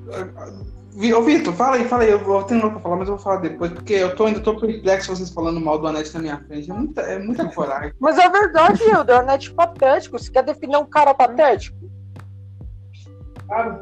Vi- 0.08 0.77
Ô, 1.16 1.22
Vitor, 1.22 1.54
fala 1.54 1.76
aí, 1.76 1.88
fala 1.88 2.04
aí. 2.04 2.10
Eu 2.10 2.20
vou 2.20 2.44
ter 2.44 2.60
pra 2.60 2.80
falar, 2.80 2.96
mas 2.96 3.08
eu 3.08 3.16
vou 3.16 3.24
falar 3.24 3.38
depois, 3.38 3.72
porque 3.72 3.94
eu 3.94 4.16
tô, 4.16 4.26
ainda 4.26 4.40
tô 4.40 4.56
perplexo 4.60 5.16
vocês 5.16 5.30
falando 5.30 5.62
mal 5.62 5.78
do 5.78 5.88
Anete 5.88 6.14
na 6.16 6.22
minha 6.22 6.40
frente. 6.40 6.72
É 6.72 6.74
muita, 6.74 7.02
é 7.02 7.20
muita 7.20 7.46
coragem. 7.50 7.94
Mas 8.02 8.18
é 8.18 8.28
verdade, 8.28 8.84
Hilder, 8.84 9.18
o 9.18 9.20
Anete 9.20 9.54
patético. 9.54 10.18
Você 10.18 10.32
quer 10.32 10.44
definir 10.44 10.78
um 10.78 10.86
cara 10.86 11.14
patético? 11.14 11.78
Cara, 13.48 13.80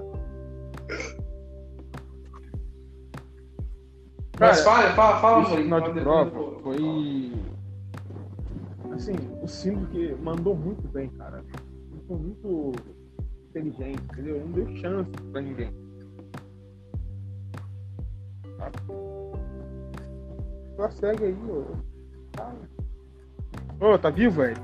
mas 4.39 4.61
fala, 4.61 4.93
fala, 4.93 5.19
fala, 5.19 5.41
Esse 5.41 5.47
Amorim. 5.47 5.63
final 5.63 5.81
de 5.81 6.01
prova 6.01 6.59
foi. 6.61 7.31
Assim, 8.91 9.13
o 9.41 9.47
Sindrick 9.47 10.15
mandou 10.21 10.55
muito 10.55 10.87
bem, 10.89 11.09
cara. 11.09 11.43
Ele 11.91 12.01
foi 12.07 12.17
muito 12.17 12.71
inteligente, 13.49 14.01
entendeu? 14.11 14.39
Não 14.41 14.51
deu 14.51 14.75
chance 14.77 15.09
pra 15.31 15.41
ninguém. 15.41 15.84
Tá? 18.57 18.71
Só 20.75 20.89
segue 20.89 21.25
aí, 21.25 21.37
ô. 21.49 21.65
Tá. 22.31 22.51
Ô, 23.79 23.97
tá 23.97 24.09
vivo, 24.09 24.41
velho? 24.41 24.57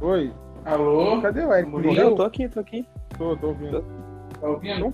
Oi, 0.00 0.32
Alô? 0.64 1.20
cadê 1.22 1.44
o 1.44 1.52
Eric? 1.52 1.70
Morreu? 1.70 1.92
Eu 1.92 2.16
tô 2.16 2.22
aqui, 2.24 2.48
tô 2.48 2.60
aqui. 2.60 2.86
Tô, 3.16 3.36
tô 3.36 3.48
ouvindo. 3.48 3.84
Tá 4.40 4.48
ouvindo? 4.48 4.92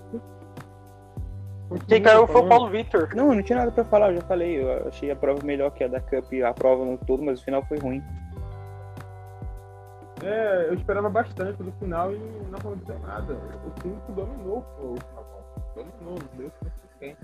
Quem 1.86 2.02
caiu 2.02 2.26
foi 2.26 2.42
o 2.42 2.48
Paulo 2.48 2.70
Vitor. 2.70 3.08
Não, 3.14 3.28
eu 3.28 3.34
não 3.36 3.42
tinha 3.42 3.58
nada 3.58 3.70
pra 3.70 3.84
falar, 3.84 4.10
eu 4.10 4.16
já 4.16 4.22
falei. 4.22 4.62
Eu 4.62 4.88
achei 4.88 5.10
a 5.10 5.16
prova 5.16 5.42
melhor 5.44 5.70
que 5.70 5.84
a 5.84 5.88
da 5.88 6.00
Cup, 6.00 6.32
a 6.46 6.52
prova 6.52 6.84
no 6.84 6.96
todo, 6.98 7.22
mas 7.22 7.40
o 7.40 7.44
final 7.44 7.62
foi 7.64 7.78
ruim. 7.78 8.02
É, 10.22 10.66
eu 10.68 10.74
esperava 10.74 11.08
bastante 11.08 11.62
no 11.62 11.72
final 11.72 12.12
e 12.12 12.18
não 12.50 12.58
aconteceu 12.58 12.98
nada. 13.00 13.34
O 13.34 13.80
time 13.80 13.96
dominou 14.08 14.62
pô, 14.62 14.94
o 14.94 14.96
final. 14.96 15.28
Dominou, 15.76 16.18
não 16.18 16.38
deu 16.38 16.52
quem. 16.98 17.16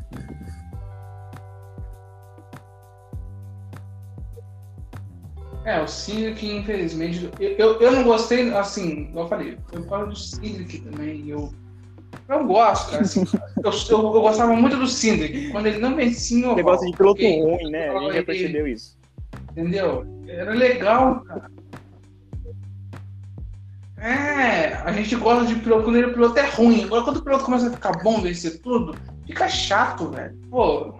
É, 5.64 5.80
o 5.80 5.88
Cindric, 5.88 6.46
infelizmente. 6.46 7.30
Eu, 7.40 7.50
eu, 7.52 7.80
eu 7.80 7.92
não 7.92 8.04
gostei, 8.04 8.52
assim, 8.54 9.08
igual 9.08 9.24
eu 9.24 9.28
falei, 9.28 9.58
eu 9.72 9.82
falo 9.84 10.06
do 10.08 10.16
Cindric 10.16 10.80
também. 10.80 11.26
Eu, 11.28 11.52
eu 12.28 12.46
gosto, 12.46 12.90
cara. 12.90 13.02
Assim, 13.02 13.24
eu, 13.64 13.70
eu, 13.72 14.14
eu 14.14 14.20
gostava 14.20 14.54
muito 14.54 14.76
do 14.76 14.86
Cindric. 14.86 15.50
Quando 15.50 15.66
ele 15.66 15.78
não 15.78 15.96
vencia 15.96 16.54
Negócio 16.54 16.88
de 16.88 16.96
piloto 16.96 17.22
ruim, 17.22 17.70
né? 17.70 17.88
A 17.88 18.00
gente 18.00 18.14
já 18.14 18.22
percebeu 18.22 18.66
isso. 18.66 18.96
Entendeu? 19.52 20.06
Era 20.28 20.52
legal, 20.52 21.24
cara. 21.24 21.50
É, 24.04 24.74
a 24.84 24.92
gente 24.92 25.16
gosta 25.16 25.46
de 25.46 25.54
piloto 25.54 25.84
quando 25.84 25.96
ele, 25.96 26.12
piloto 26.12 26.38
é 26.38 26.46
ruim. 26.50 26.84
Agora, 26.84 27.04
quando 27.04 27.16
o 27.16 27.22
piloto 27.22 27.44
começa 27.46 27.68
a 27.68 27.72
ficar 27.72 28.02
bom, 28.02 28.20
vencer 28.20 28.60
tudo, 28.60 28.94
fica 29.26 29.48
chato, 29.48 30.10
velho. 30.10 30.36
Pô, 30.50 30.94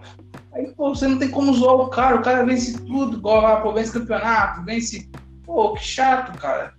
aí 0.51 0.71
pô, 0.71 0.89
você 0.89 1.07
não 1.07 1.19
tem 1.19 1.29
como 1.29 1.53
zoar 1.53 1.75
o 1.75 1.89
cara. 1.89 2.15
O 2.15 2.23
cara 2.23 2.43
vence 2.43 2.83
tudo, 2.83 3.17
igual 3.17 3.43
lá, 3.43 3.57
pô, 3.57 3.71
vence 3.73 3.93
campeonato, 3.93 4.63
vence. 4.63 5.07
Pô, 5.45 5.75
que 5.75 5.83
chato, 5.83 6.35
cara. 6.39 6.73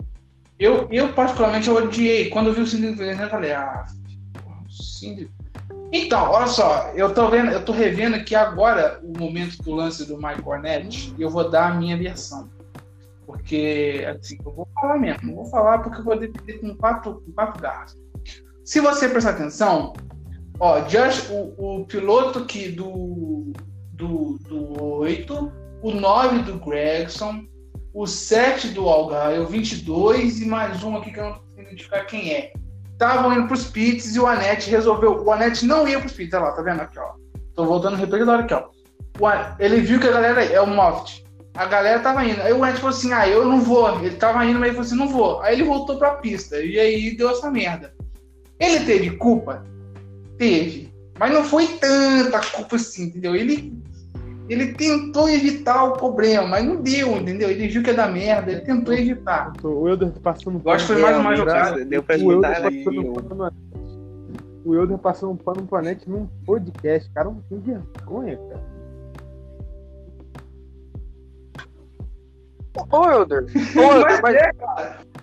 Eu, 0.58 0.88
eu 0.90 1.12
particularmente, 1.12 1.68
eu 1.68 1.76
odiei. 1.76 2.28
Quando 2.28 2.48
eu 2.48 2.54
vi 2.54 2.62
o 2.62 2.66
Cindy 2.66 2.90
Villeneuve, 2.90 3.22
eu 3.22 3.30
falei, 3.30 3.52
ah, 3.52 3.86
Cindy. 4.68 5.30
Então, 5.92 6.28
olha 6.28 6.48
só, 6.48 6.90
eu 6.96 7.14
tô 7.14 7.30
vendo, 7.30 7.52
eu 7.52 7.64
tô 7.64 7.70
revendo 7.70 8.16
aqui 8.16 8.34
agora 8.34 9.00
o 9.04 9.16
momento 9.16 9.62
do 9.62 9.72
lance 9.72 10.04
do 10.04 10.16
Mike 10.20 10.42
Cornett 10.42 11.14
e 11.16 11.22
eu 11.22 11.30
vou 11.30 11.48
dar 11.48 11.70
a 11.70 11.74
minha 11.74 11.96
versão. 11.96 12.50
Porque, 13.26 14.06
assim, 14.08 14.38
eu 14.44 14.52
vou 14.52 14.68
falar 14.74 14.98
mesmo, 14.98 15.34
vou 15.34 15.46
falar 15.46 15.78
porque 15.78 15.98
eu 16.00 16.04
vou 16.04 16.18
defender 16.18 16.60
com 16.60 16.74
quatro, 16.76 17.20
com 17.20 17.32
quatro 17.32 17.60
garras. 17.60 17.96
Se 18.64 18.80
você 18.80 19.08
prestar 19.08 19.30
atenção, 19.30 19.92
ó, 20.60 20.80
Just, 20.88 21.28
o, 21.30 21.80
o 21.80 21.86
piloto 21.86 22.38
aqui 22.38 22.68
do, 22.70 23.52
do, 23.92 24.38
do 24.48 24.82
8, 24.98 25.52
o 25.82 25.90
9 25.90 26.38
do 26.40 26.58
Gregson, 26.58 27.44
o 27.92 28.06
7 28.06 28.68
do 28.68 28.88
Algaio, 28.88 29.42
o 29.42 29.46
22 29.46 30.40
e 30.40 30.46
mais 30.46 30.82
um 30.84 30.96
aqui 30.96 31.10
que 31.10 31.18
eu 31.18 31.24
não 31.24 31.32
consigo 31.34 31.60
identificar 31.62 32.04
quem 32.04 32.32
é. 32.32 32.52
Estavam 32.92 33.32
indo 33.32 33.48
pros 33.48 33.64
pits 33.68 34.14
e 34.14 34.20
o 34.20 34.26
Anete 34.26 34.70
resolveu. 34.70 35.22
O 35.22 35.32
Anete 35.32 35.66
não 35.66 35.86
ia 35.86 35.98
pros 36.00 36.12
pits, 36.12 36.32
olha 36.32 36.44
lá, 36.44 36.52
tá 36.52 36.62
vendo 36.62 36.80
aqui, 36.80 36.98
ó. 36.98 37.12
Tô 37.54 37.64
voltando 37.66 37.94
o 37.94 37.96
repetidor 37.96 38.40
aqui, 38.40 38.54
ó. 38.54 38.68
O 39.18 39.26
An- 39.26 39.56
ele 39.58 39.80
viu 39.80 39.98
que 40.00 40.06
a 40.06 40.12
galera 40.12 40.44
é 40.44 40.60
o 40.60 40.66
Moft. 40.66 41.25
A 41.56 41.64
galera 41.66 42.00
tava 42.00 42.24
indo. 42.24 42.40
Aí 42.42 42.52
o 42.52 42.62
Anete 42.62 42.80
falou 42.80 42.94
assim: 42.96 43.12
ah, 43.12 43.28
eu 43.28 43.44
não 43.44 43.60
vou. 43.60 43.98
Ele 44.04 44.16
tava 44.16 44.44
indo, 44.44 44.58
mas 44.58 44.68
ele 44.68 44.76
falou 44.76 44.86
assim: 44.86 44.96
não 44.96 45.08
vou. 45.08 45.40
Aí 45.42 45.54
ele 45.54 45.64
voltou 45.64 45.96
pra 45.98 46.12
pista. 46.16 46.58
E 46.60 46.78
aí 46.78 47.16
deu 47.16 47.30
essa 47.30 47.50
merda. 47.50 47.92
Ele 48.60 48.80
teve 48.84 49.10
culpa? 49.16 49.64
Teve. 50.38 50.92
Mas 51.18 51.32
não 51.32 51.42
foi 51.44 51.66
tanta 51.66 52.40
culpa 52.52 52.76
assim, 52.76 53.04
entendeu? 53.04 53.34
Ele, 53.34 53.72
ele 54.50 54.74
tentou 54.74 55.28
evitar 55.30 55.84
o 55.84 55.92
problema, 55.92 56.46
mas 56.46 56.64
não 56.64 56.76
deu, 56.82 57.16
entendeu? 57.16 57.50
Ele 57.50 57.68
viu 57.68 57.82
que 57.82 57.88
ia 57.90 57.96
dar 57.96 58.12
merda, 58.12 58.52
ele 58.52 58.60
tentou 58.60 58.92
evitar. 58.92 59.52
O 59.62 59.88
Elder 59.88 60.10
passando 60.22 60.60
Eu 60.62 60.70
acho 60.70 60.86
que 60.86 60.92
foi 60.92 61.02
mais 61.02 61.16
uma 61.16 61.24
pano, 61.24 61.36
jogada, 61.38 61.84
deu 61.86 62.02
pra 62.02 62.16
O 62.18 62.32
Elder 62.32 62.50
escutar 62.52 62.66
ali, 62.66 62.84
passando 62.84 63.10
o- 63.10 63.14
pano 63.14 63.34
no- 63.34 63.66
o 64.66 64.74
Euler 64.74 64.98
passando 64.98 65.32
um 65.32 65.36
pano 65.36 65.62
pro 65.66 65.78
Anete 65.78 66.08
num 66.10 66.26
podcast. 66.44 67.10
Cara, 67.14 67.30
não 67.30 67.40
tem 67.48 67.60
vergonha, 67.60 68.36
cara. 68.36 68.75
Ô, 72.90 73.04
Elder, 73.10 73.44
ô, 73.76 73.80
Elder, 73.80 74.22
mas... 74.22 74.36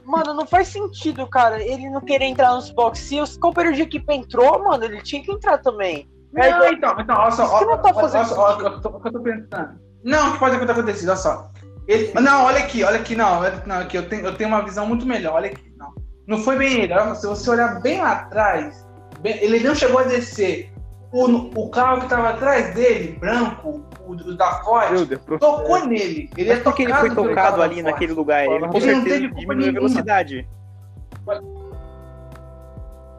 Mano, 0.06 0.34
não 0.34 0.46
faz 0.46 0.68
sentido, 0.68 1.26
cara, 1.28 1.62
ele 1.64 1.90
não 1.90 2.02
querer 2.02 2.26
entrar 2.26 2.54
nos 2.54 2.70
box. 2.72 3.00
Se 3.00 3.20
os 3.22 3.38
companheiros 3.38 3.78
de 3.78 3.84
equipe 3.84 4.14
entrou, 4.14 4.62
mano, 4.64 4.84
ele 4.84 5.02
tinha 5.02 5.24
que 5.24 5.32
entrar 5.32 5.58
também. 5.60 6.10
Não, 6.34 6.68
então, 6.68 6.96
então, 7.00 7.16
olha 7.18 7.32
só, 7.32 7.44
Isso 7.46 7.58
que 7.60 7.64
olha, 7.66 7.76
não 7.76 7.82
tá 7.82 7.94
fazendo 7.94 8.26
só, 8.26 8.42
olha, 8.42 8.56
o 8.56 8.60
que 8.60 8.66
eu 8.66 8.82
tô- 8.82 8.90
o 8.90 9.00
que 9.02 9.08
eu 9.08 9.12
tô 9.14 9.20
pensando. 9.22 9.80
Não, 10.04 10.30
o 10.30 10.34
que 10.34 10.40
pode 10.40 10.58
ter 10.60 10.72
acontecido, 10.72 11.10
olha 11.10 11.18
só. 11.18 11.50
Ele- 11.88 12.12
não, 12.20 12.46
olha 12.46 12.60
aqui, 12.60 12.84
olha 12.84 12.98
aqui, 13.00 13.16
não, 13.16 13.40
olha- 13.40 13.64
não, 13.66 13.80
aqui, 13.80 13.98
eu 13.98 14.10
tenho, 14.10 14.26
eu 14.26 14.36
tenho 14.36 14.50
uma 14.50 14.64
visão 14.64 14.86
muito 14.88 15.06
melhor, 15.06 15.36
olha 15.36 15.50
aqui, 15.52 15.74
não. 15.78 15.94
Não 16.28 16.38
foi 16.40 16.58
bem 16.58 16.82
ele, 16.82 16.94
olha, 16.94 17.14
se 17.16 17.28
você 17.28 17.50
olhar 17.50 17.80
bem 17.82 18.02
lá 18.02 18.12
atrás, 18.14 18.86
bem- 19.22 19.38
ele 19.44 19.60
não 19.66 19.76
chegou 19.76 20.00
a 20.00 20.04
descer. 20.04 20.72
O, 21.12 21.26
o 21.62 21.70
carro 21.70 22.02
que 22.02 22.08
tava 22.10 22.30
atrás 22.30 22.74
dele, 22.74 23.18
branco, 23.20 23.86
o, 24.08 24.12
o 24.12 24.36
da 24.36 24.52
Ford, 24.64 25.08
tocou 25.40 25.86
nele. 25.86 26.30
Ele 26.38 26.52
é 26.52 26.60
porque 26.60 26.84
ele 26.84 26.94
foi 26.94 27.14
tocado 27.14 27.62
ali 27.62 27.82
naquele 27.82 28.14
lugar, 28.14 28.46
ele 28.46 28.68
com 28.68 28.78
Ele 28.78 28.88
não 28.96 29.02
certeza 29.02 29.10
teve 29.10 29.28
culpa 29.30 29.42
diminuiu 29.42 29.70
a 29.70 29.74
velocidade. 29.74 30.48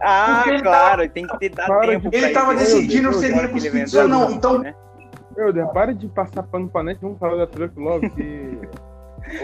Ah, 0.07 0.43
Porque 0.45 0.63
claro, 0.63 1.09
tem 1.09 1.27
que 1.27 1.39
ter 1.39 1.51
Para 1.51 1.99
tempo 1.99 2.11
Ele 2.13 2.29
tava 2.31 2.49
Meu 2.49 2.59
decidindo 2.59 3.11
Deus, 3.11 3.17
se 3.17 3.27
ele 3.27 3.37
ia 3.37 3.49
conseguir 3.49 3.79
inventou, 3.79 4.03
ou 4.03 4.09
não. 4.09 4.31
Então, 4.31 4.59
né? 4.59 4.75
Euler, 5.37 5.67
para 5.69 5.95
de 5.95 6.07
passar 6.09 6.43
pano 6.43 6.69
pra 6.69 6.83
Anete. 6.83 7.01
Vamos 7.01 7.19
falar 7.19 7.37
da 7.37 7.47
truck 7.47 7.79
logo, 7.79 8.11
que 8.11 8.59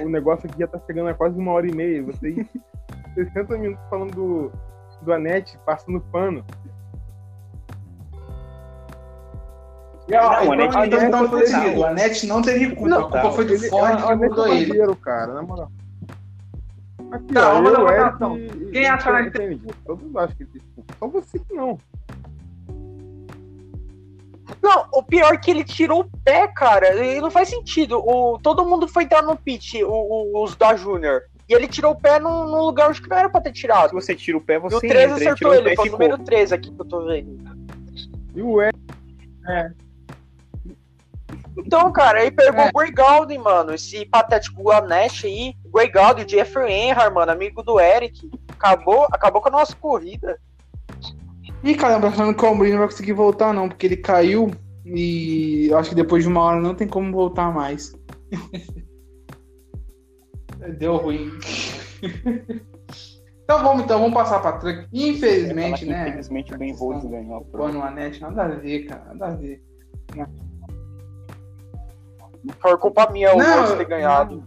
o 0.04 0.08
negócio 0.08 0.48
aqui 0.48 0.60
já 0.60 0.66
tá 0.66 0.78
chegando 0.86 1.08
a 1.08 1.14
quase 1.14 1.38
uma 1.38 1.52
hora 1.52 1.66
e 1.66 1.74
meia. 1.74 2.02
Vocês 2.02 2.46
60 3.14 3.56
minutos 3.56 3.82
falando 3.88 4.14
do, 4.14 4.52
do 5.02 5.12
Anete, 5.12 5.58
passando 5.64 6.00
pano. 6.12 6.44
Não, 10.10 10.18
o 10.18 10.32
então, 10.42 10.52
Anete 10.52 10.68
então, 10.76 10.98
tem 10.98 11.08
então, 11.08 11.18
culpa 11.20 11.28
foi 11.30 11.40
decidido. 11.40 11.64
total. 11.66 11.80
O 11.80 11.84
Anete 11.86 12.26
não 12.26 12.42
teve 12.42 12.66
culpa. 12.74 12.88
Não, 12.88 12.98
a 12.98 13.10
culpa 13.10 13.30
foi 13.32 13.44
do 13.44 13.54
Ele, 13.54 13.68
Ford 13.68 13.92
a, 13.92 13.96
que 13.96 14.02
a 14.02 14.12
é 14.12 14.14
mudou 14.16 14.48
ele. 14.48 14.66
bandeiro, 14.66 14.96
cara, 14.96 15.34
na 15.34 15.42
moral. 15.42 15.70
Aqui, 17.12 17.32
Tá, 17.34 17.48
ó, 17.50 17.54
vamos 17.54 17.70
eu, 17.72 17.84
dar 17.86 17.92
Eric 17.92 18.04
votação. 18.04 18.38
e- 18.38 18.70
Quem 18.72 18.82
e- 18.82 18.86
acha 18.86 19.02
que 19.04 19.08
a 19.08 19.12
e- 19.12 19.16
Anete- 19.22 19.38
Kennedy. 19.38 19.66
Todos 19.86 20.16
acham 20.16 20.36
que 20.36 20.42
ele 20.42 20.50
tem 20.52 20.62
culpa. 20.74 20.94
Só 20.98 21.08
você 21.08 21.38
que 21.38 21.54
não. 21.54 21.78
Não, 24.62 24.86
o 24.92 25.02
pior 25.02 25.32
é 25.32 25.36
que 25.38 25.50
ele 25.50 25.64
tirou 25.64 26.00
o 26.02 26.10
pé, 26.24 26.46
cara. 26.48 26.94
E 27.04 27.20
não 27.20 27.30
faz 27.30 27.48
sentido. 27.48 27.98
O, 27.98 28.38
todo 28.38 28.64
mundo 28.66 28.86
foi 28.86 29.04
entrar 29.04 29.22
no 29.22 29.34
pit, 29.36 29.82
o- 29.82 29.88
o- 29.90 30.44
os 30.44 30.54
da 30.56 30.74
Júnior. 30.76 31.22
E 31.48 31.54
ele 31.54 31.66
tirou 31.66 31.92
o 31.92 31.96
pé 31.96 32.18
num, 32.20 32.44
num 32.46 32.60
lugar 32.60 32.90
onde 32.90 33.00
não 33.08 33.16
era 33.16 33.28
pra 33.28 33.40
ter 33.40 33.48
Se 33.54 33.60
tirado. 33.62 33.92
você 33.92 34.14
tira 34.14 34.36
o 34.36 34.40
pé, 34.40 34.54
E 34.54 34.58
o 34.58 34.60
você 34.62 34.86
13 34.86 35.04
entra. 35.04 35.16
Ele 35.16 35.28
acertou 35.30 35.54
ele, 35.54 35.72
e 35.72 35.76
foi 35.76 35.88
o 35.88 35.92
número 35.92 36.18
13 36.18 36.54
aqui 36.54 36.70
que 36.70 36.80
eu 36.80 36.84
tô 36.84 37.04
vendo. 37.06 37.38
E 38.34 38.42
o 38.42 38.60
Eric, 38.62 38.78
Então, 41.58 41.92
cara, 41.92 42.20
aí 42.20 42.30
pegou 42.30 42.60
É. 42.60 42.68
o 42.68 42.72
Grey 42.72 43.38
mano. 43.38 43.74
Esse 43.74 44.04
patético 44.06 44.64
Ganesh 44.64 45.24
aí. 45.24 45.54
Grey 45.72 45.90
Jeffrey 46.26 46.72
Enhar, 46.72 47.12
mano, 47.12 47.32
amigo 47.32 47.62
do 47.62 47.78
Eric. 47.78 48.30
Acabou, 48.48 49.06
acabou 49.10 49.40
com 49.40 49.48
a 49.48 49.52
nossa 49.52 49.74
corrida. 49.76 50.38
Ih, 51.62 51.74
caramba, 51.74 52.10
falando 52.10 52.36
que 52.36 52.44
o 52.44 52.48
Almeida 52.48 52.72
não 52.72 52.80
vai 52.80 52.88
conseguir 52.88 53.12
voltar, 53.12 53.52
não, 53.52 53.68
porque 53.68 53.86
ele 53.86 53.96
caiu 53.96 54.50
e 54.84 55.68
eu 55.70 55.78
acho 55.78 55.90
que 55.90 55.94
depois 55.94 56.22
de 56.22 56.28
uma 56.28 56.42
hora 56.42 56.60
não 56.60 56.74
tem 56.74 56.88
como 56.88 57.12
voltar 57.12 57.52
mais. 57.52 57.92
Deu 60.78 60.96
ruim. 60.96 61.30
então 63.44 63.62
vamos, 63.62 63.84
então, 63.84 64.00
vamos 64.00 64.14
passar 64.14 64.40
pra 64.40 64.52
truck. 64.52 64.86
Infelizmente, 64.92 65.80
que, 65.80 65.86
né? 65.86 66.08
Infelizmente 66.08 66.54
o 66.54 66.58
Ben 66.58 66.74
Rhodes 66.74 67.10
ganhou 67.10 67.44
Pô, 67.46 67.68
no 67.68 67.82
Anete, 67.82 68.20
nada 68.20 68.44
a 68.44 68.48
ver, 68.48 68.86
cara, 68.86 69.14
nada 69.14 69.26
a 69.26 69.36
ver. 69.36 69.62
Foi 72.60 72.76
culpa 72.78 73.10
minha 73.10 73.34
o 73.34 73.38
Não, 73.38 73.60
Rhodes 73.60 73.76
ter 73.76 73.84
ganhado. 73.84 74.42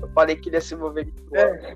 Eu 0.00 0.08
falei 0.14 0.36
que 0.36 0.48
ele 0.48 0.56
ia 0.56 0.60
se 0.60 0.74
mover. 0.74 1.08
É. 1.32 1.74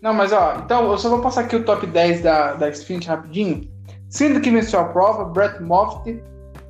Não, 0.00 0.14
mas 0.14 0.32
ó, 0.32 0.60
então 0.64 0.90
eu 0.90 0.98
só 0.98 1.08
vou 1.08 1.20
passar 1.20 1.42
aqui 1.42 1.56
o 1.56 1.64
top 1.64 1.86
10 1.86 2.22
da, 2.22 2.54
da 2.54 2.72
Xfinity 2.72 3.08
rapidinho. 3.08 3.70
Sendo 4.08 4.40
que 4.40 4.50
venceu 4.50 4.78
a 4.80 4.84
prova, 4.84 5.24
Brett 5.24 5.60
Moffitt 5.62 6.22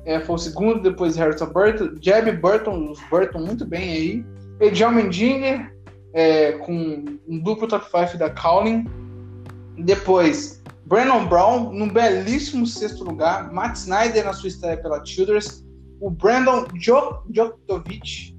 é, 0.05 0.19
foi 0.19 0.35
o 0.35 0.39
segundo, 0.39 0.81
depois 0.81 1.15
Harrison 1.17 1.47
Burton, 1.47 1.91
Jeb 2.01 2.31
Burton, 2.37 2.91
os 2.91 2.99
Burton 3.09 3.39
muito 3.39 3.65
bem 3.65 3.91
aí. 3.91 4.25
Ediel 4.59 4.91
Mendinger 4.91 5.71
é, 6.13 6.53
com 6.53 7.05
um 7.27 7.39
duplo 7.39 7.67
top 7.67 7.85
5 7.85 8.17
da 8.17 8.29
Cowling. 8.29 8.85
Depois, 9.77 10.63
Brandon 10.85 11.27
Brown, 11.27 11.71
num 11.71 11.89
belíssimo 11.89 12.65
sexto 12.65 13.03
lugar. 13.03 13.51
Matt 13.51 13.75
Snyder 13.75 14.25
na 14.25 14.33
sua 14.33 14.47
estreia 14.47 14.77
pela 14.77 15.05
Childers. 15.05 15.66
O 15.99 16.09
Brandon 16.09 16.65
Djok- 16.73 17.31
Djokovic. 17.31 18.35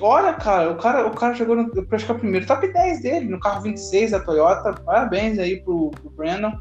Olha, 0.00 0.34
cara, 0.34 0.70
o 0.70 0.76
cara, 0.76 1.06
o 1.06 1.10
cara 1.10 1.34
chegou 1.34 1.56
no. 1.56 1.62
Acho 1.90 2.06
que 2.06 2.12
é 2.12 2.14
o 2.14 2.18
primeiro 2.18 2.46
top 2.46 2.72
10 2.72 3.02
dele, 3.02 3.28
no 3.28 3.40
carro 3.40 3.62
26 3.62 4.12
da 4.12 4.20
Toyota. 4.20 4.72
Parabéns 4.84 5.38
aí 5.38 5.62
pro, 5.62 5.90
pro 5.90 6.10
Brandon. 6.10 6.52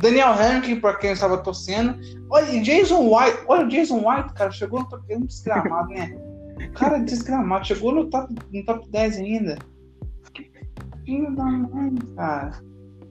Daniel 0.00 0.32
Hamilton, 0.32 0.80
pra 0.80 0.94
quem 0.96 1.10
eu 1.10 1.14
estava 1.14 1.38
torcendo. 1.38 1.96
Olha, 2.30 2.60
Jason 2.62 3.08
White. 3.14 3.38
Olha, 3.46 3.64
o 3.66 3.68
Jason 3.68 3.96
White, 4.08 4.32
cara, 4.34 4.50
chegou 4.50 4.80
no 4.80 4.88
top 4.88 5.06
10 5.06 5.20
desgramado, 5.26 5.88
né? 5.88 6.16
Cara, 6.74 6.98
desgramado. 6.98 7.66
Chegou 7.66 7.92
no 7.92 8.08
top, 8.10 8.34
no 8.52 8.64
top 8.64 8.88
10 8.90 9.16
ainda. 9.18 9.58
Filho 11.04 11.34
da 11.34 11.44
mãe, 11.44 11.94
cara. 12.16 12.52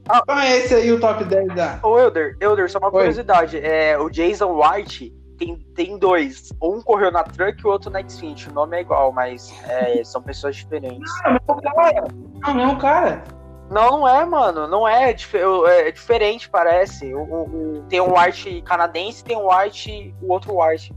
Ah. 0.09 0.21
Então 0.23 0.39
é 0.39 0.57
esse 0.57 0.73
aí 0.73 0.91
o 0.91 0.99
top 0.99 1.23
10 1.23 1.47
da. 1.55 1.79
Ô, 1.83 1.97
Elder, 1.99 2.37
Elder, 2.39 2.69
só 2.69 2.79
uma 2.79 2.87
Oi. 2.87 2.91
curiosidade. 2.93 3.57
É, 3.57 3.97
o 3.97 4.09
Jason 4.09 4.57
White 4.61 5.13
tem, 5.37 5.55
tem 5.75 5.97
dois. 5.97 6.51
Um 6.61 6.81
correu 6.81 7.11
na 7.11 7.23
Truck 7.23 7.61
e 7.63 7.67
o 7.67 7.69
outro 7.71 7.89
na 7.89 8.07
Xfinity. 8.07 8.49
O 8.49 8.53
nome 8.53 8.77
é 8.77 8.81
igual, 8.81 9.11
mas 9.11 9.53
é, 9.67 10.01
são 10.05 10.21
pessoas 10.21 10.55
diferentes. 10.55 11.11
Não, 11.23 11.55
mesmo 11.55 11.73
cara. 11.73 12.07
Não, 12.45 12.53
mesmo 12.53 12.77
cara. 12.77 13.23
Não, 13.69 13.91
não 13.99 14.07
é, 14.07 14.25
mano. 14.25 14.67
Não 14.67 14.87
é. 14.87 15.09
É, 15.09 15.13
dif- 15.13 15.35
é 15.37 15.91
diferente, 15.91 16.49
parece. 16.49 17.13
O, 17.13 17.19
o- 17.21 17.43
o- 17.79 17.83
tem 17.89 17.99
um 18.01 18.17
White 18.17 18.61
canadense 18.63 19.23
tem 19.23 19.37
um 19.37 19.49
White, 19.53 20.13
o 20.21 20.31
outro 20.31 20.59
White. 20.61 20.93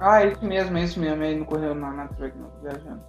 Ah, 0.00 0.22
é 0.22 0.28
isso 0.32 0.44
mesmo, 0.44 0.76
é 0.76 0.82
isso 0.82 0.98
mesmo. 0.98 1.22
Ele 1.22 1.38
não 1.40 1.46
correu 1.46 1.74
na, 1.74 1.90
na 1.92 2.08
truck, 2.08 2.36
não, 2.36 2.50
viajando. 2.62 3.00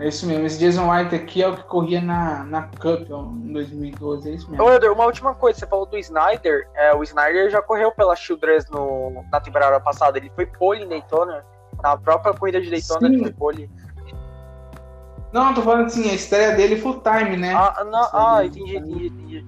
É 0.00 0.08
isso 0.08 0.26
mesmo. 0.26 0.44
Esse 0.46 0.58
Jason 0.58 0.90
White 0.90 1.14
aqui 1.14 1.42
é 1.42 1.48
o 1.48 1.56
que 1.56 1.62
corria 1.64 2.00
na, 2.00 2.44
na 2.44 2.62
Cup 2.62 3.08
ó, 3.10 3.22
em 3.22 3.52
2012, 3.52 4.28
é 4.28 4.34
isso 4.34 4.50
mesmo. 4.50 4.64
Ô, 4.64 4.72
Elder, 4.72 4.92
uma 4.92 5.04
última 5.04 5.34
coisa. 5.34 5.58
Você 5.58 5.66
falou 5.66 5.86
do 5.86 5.96
Snyder. 5.98 6.68
É, 6.74 6.94
o 6.94 7.02
Snyder 7.02 7.50
já 7.50 7.62
correu 7.62 7.92
pela 7.92 8.16
Childress 8.16 8.70
no, 8.70 9.24
na 9.30 9.40
temporada 9.40 9.78
passada. 9.78 10.18
Ele 10.18 10.32
foi 10.34 10.46
pole 10.46 10.82
em 10.82 10.88
Daytona. 10.88 11.44
Na 11.82 11.96
própria 11.96 12.34
corrida 12.34 12.60
de 12.60 12.70
Daytona, 12.70 13.08
Sim. 13.08 13.14
ele 13.14 13.22
foi 13.22 13.32
pole. 13.32 13.70
Não, 15.32 15.52
tô 15.52 15.62
falando 15.62 15.86
assim, 15.86 16.08
a 16.08 16.14
estreia 16.14 16.52
dele 16.52 16.76
full 16.76 17.00
time, 17.00 17.36
né? 17.36 17.52
Ah, 17.54 17.84
não, 17.84 18.08
ah, 18.12 18.44
entendi, 18.44 18.76
entendi, 18.76 19.06
entendi. 19.06 19.46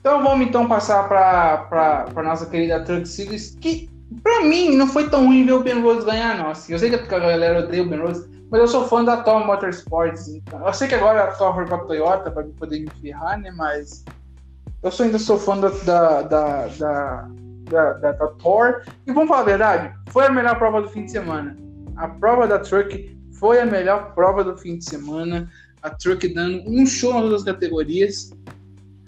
Então 0.00 0.22
vamos 0.22 0.46
então 0.46 0.68
passar 0.68 1.08
para 1.08 1.58
para 1.68 2.22
nossa 2.22 2.46
querida 2.46 2.84
Truck 2.84 3.08
Series, 3.08 3.56
que 3.58 3.90
pra 4.22 4.42
mim 4.42 4.76
não 4.76 4.86
foi 4.86 5.08
tão 5.08 5.26
ruim 5.26 5.46
ver 5.46 5.52
o 5.52 5.62
Ben 5.62 5.80
Rhodes 5.80 6.04
ganhar, 6.04 6.36
não. 6.36 6.50
Assim, 6.50 6.72
eu 6.72 6.78
sei 6.78 6.90
que 6.90 6.96
a 6.96 7.18
galera 7.18 7.60
odeia 7.60 7.82
o 7.82 7.88
Ben 7.88 8.00
Rhodes, 8.00 8.28
mas 8.50 8.60
eu 8.60 8.68
sou 8.68 8.86
fã 8.88 9.04
da 9.04 9.18
Tom 9.18 9.44
Motorsports. 9.44 10.28
Então, 10.28 10.66
eu 10.66 10.72
sei 10.72 10.88
que 10.88 10.94
agora 10.94 11.24
a 11.24 11.26
Tom 11.32 11.54
foi 11.54 11.64
pra 11.66 11.78
Toyota 11.78 12.30
para 12.30 12.44
poder 12.58 12.80
me 12.80 12.90
ferrar, 13.00 13.38
né? 13.38 13.50
Mas 13.50 14.04
eu 14.82 14.90
sou, 14.90 15.06
ainda 15.06 15.18
sou 15.18 15.38
fã 15.38 15.58
da, 15.58 15.68
da, 15.68 16.22
da, 16.22 16.66
da, 16.68 17.28
da, 17.70 17.92
da- 17.94 18.12
da. 18.12 18.82
E 19.06 19.12
vamos 19.12 19.28
falar 19.28 19.40
a 19.42 19.44
verdade, 19.44 19.94
foi 20.10 20.26
a 20.26 20.30
melhor 20.30 20.56
prova 20.58 20.80
do 20.82 20.88
fim 20.88 21.04
de 21.04 21.10
semana. 21.10 21.56
A 21.96 22.08
prova 22.08 22.46
da 22.46 22.58
Truck 22.58 23.16
foi 23.38 23.60
a 23.60 23.66
melhor 23.66 24.14
prova 24.14 24.42
do 24.44 24.56
fim 24.56 24.78
de 24.78 24.84
semana. 24.88 25.50
A 25.82 25.90
Truck 25.90 26.26
dando 26.32 26.62
um 26.68 26.86
show 26.86 27.12
nas 27.14 27.28
duas 27.28 27.44
categorias. 27.44 28.30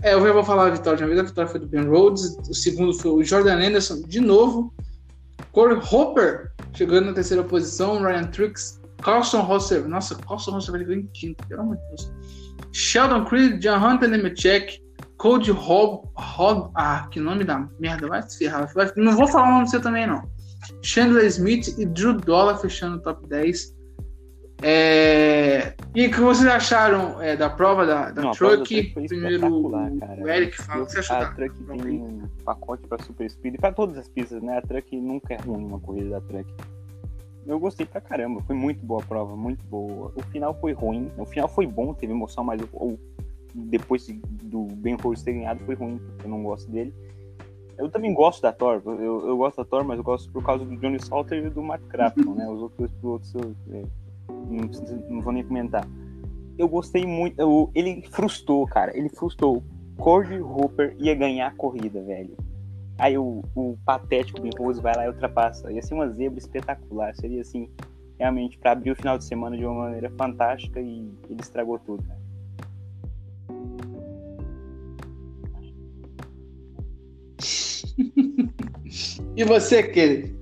É, 0.02 0.14
eu 0.14 0.26
já 0.26 0.32
vou 0.32 0.42
falar 0.44 0.66
a 0.66 0.70
vitória 0.70 0.96
de 0.96 1.02
uma 1.04 1.08
vez. 1.08 1.20
A 1.20 1.24
vitória 1.24 1.50
foi 1.50 1.60
do 1.60 1.66
Ben 1.66 1.84
Rhodes. 1.86 2.36
O 2.48 2.54
segundo 2.54 2.92
foi 2.94 3.10
o 3.10 3.22
Jordan 3.24 3.56
Anderson, 3.58 4.02
de 4.06 4.20
novo. 4.20 4.72
Corey 5.52 5.78
Hopper 5.92 6.52
chegando 6.72 7.06
na 7.06 7.12
terceira 7.12 7.42
posição. 7.44 8.00
Ryan 8.02 8.24
Truex. 8.24 8.79
Carlson 9.02 9.40
Rosser. 9.40 9.86
Nossa, 9.88 10.14
Carlson 10.16 10.52
Rosser 10.52 10.72
vai 10.72 10.94
em 10.94 11.06
quinto, 11.14 11.46
pelo 11.46 11.62
amor 11.62 11.76
de 11.76 11.82
Deus. 11.88 12.12
Sheldon 12.72 13.24
Creed, 13.24 13.60
John 13.60 13.78
Hunter 13.78 14.08
Nemechek. 14.08 14.80
Cody 15.16 15.50
Hobb. 15.50 16.08
Hobb. 16.16 16.70
Ah, 16.74 17.06
que 17.10 17.20
nome 17.20 17.44
da 17.44 17.68
merda. 17.78 18.08
Vai 18.08 18.22
se 18.22 18.38
ferrar. 18.38 18.72
Vai- 18.74 18.90
Não 18.96 19.16
vou 19.16 19.26
falar 19.26 19.48
o 19.48 19.52
nome 19.52 19.64
do 19.64 19.70
seu 19.70 19.80
também, 19.82 20.06
não. 20.06 20.22
Chandler 20.82 21.26
Smith 21.26 21.68
e 21.78 21.84
Drew 21.86 22.14
Dollar 22.14 22.58
fechando 22.58 22.96
o 22.96 23.00
top 23.00 23.26
10. 23.28 23.74
É... 24.62 25.74
E 25.94 26.06
o 26.06 26.10
que 26.10 26.20
vocês 26.20 26.46
acharam 26.48 27.20
é, 27.20 27.34
da 27.34 27.48
prova 27.48 27.86
da, 27.86 28.10
da 28.10 28.22
Não, 28.22 28.30
Truck? 28.32 28.92
Primeiro, 29.08 29.66
o 29.68 30.28
Eric 30.28 30.56
fala. 30.62 30.82
O 30.82 30.86
que 30.86 30.92
você 30.92 30.98
achou 31.00 31.16
A 31.16 31.20
da 31.20 31.30
Truck 31.32 31.64
tem 31.64 32.02
um 32.02 32.28
pacote 32.44 32.86
pra 32.86 32.98
Super 33.02 33.30
Speed 33.30 33.56
pra 33.58 33.72
todas 33.72 33.96
as 33.96 34.08
pistas, 34.08 34.42
né? 34.42 34.58
A 34.58 34.62
Truck 34.62 34.94
nunca 35.00 35.34
é 35.34 35.38
ruim 35.38 35.64
uma 35.64 35.80
corrida 35.80 36.10
da 36.10 36.20
Truck. 36.20 36.46
Eu 37.46 37.58
gostei 37.58 37.86
pra 37.86 38.00
caramba, 38.00 38.42
foi 38.42 38.54
muito 38.54 38.84
boa 38.84 39.02
a 39.02 39.06
prova, 39.06 39.34
muito 39.34 39.64
boa. 39.64 40.12
O 40.14 40.22
final 40.24 40.54
foi 40.54 40.72
ruim, 40.72 41.10
o 41.16 41.24
final 41.24 41.48
foi 41.48 41.66
bom, 41.66 41.94
teve 41.94 42.12
emoção, 42.12 42.44
mas 42.44 42.60
o, 42.72 42.98
depois 43.54 44.06
do 44.42 44.64
Ben 44.76 44.96
Rhodes 44.96 45.22
ter 45.22 45.32
ganhado 45.32 45.64
foi 45.64 45.74
ruim, 45.74 45.98
porque 45.98 46.26
eu 46.26 46.30
não 46.30 46.42
gosto 46.42 46.70
dele. 46.70 46.92
Eu 47.78 47.88
também 47.88 48.12
gosto 48.12 48.42
da 48.42 48.52
Thor, 48.52 48.82
eu, 48.84 49.26
eu 49.26 49.36
gosto 49.38 49.56
da 49.56 49.64
Thor, 49.64 49.84
mas 49.84 49.96
eu 49.96 50.04
gosto 50.04 50.30
por 50.30 50.44
causa 50.44 50.64
do 50.64 50.76
Johnny 50.76 51.02
Salter 51.02 51.46
e 51.46 51.50
do 51.50 51.62
Mark 51.62 51.82
Crafton, 51.88 52.34
né? 52.34 52.46
Os 52.48 52.60
outros, 52.60 52.90
os 52.98 53.04
outros 53.04 53.34
eu, 53.34 53.54
é, 53.72 53.82
não, 54.28 54.70
não, 55.08 55.20
vou 55.22 55.32
nem 55.32 55.42
comentar. 55.42 55.86
Eu 56.58 56.68
gostei 56.68 57.06
muito, 57.06 57.40
eu, 57.40 57.70
ele 57.74 58.02
frustrou, 58.10 58.66
cara, 58.66 58.96
ele 58.96 59.08
frustrou. 59.08 59.62
Cordy 59.96 60.40
Hooper 60.40 60.94
ia 60.98 61.14
ganhar 61.14 61.46
a 61.46 61.50
corrida, 61.50 62.02
velho. 62.02 62.36
Aí 63.00 63.16
o, 63.16 63.42
o 63.54 63.78
patético 63.84 64.42
Ben 64.42 64.52
Rose 64.58 64.80
vai 64.80 64.94
lá 64.94 65.06
e 65.06 65.08
ultrapassa. 65.08 65.72
Ia 65.72 65.80
ser 65.80 65.94
uma 65.94 66.10
zebra 66.10 66.38
espetacular, 66.38 67.14
seria 67.14 67.40
assim, 67.40 67.70
realmente 68.18 68.58
para 68.58 68.72
abrir 68.72 68.90
o 68.90 68.96
final 68.96 69.16
de 69.16 69.24
semana 69.24 69.56
de 69.56 69.64
uma 69.64 69.84
maneira 69.84 70.10
fantástica 70.10 70.78
e 70.78 71.10
ele 71.30 71.40
estragou 71.40 71.78
tudo. 71.78 72.04
e 79.34 79.44
você, 79.44 79.82
querido? 79.82 80.38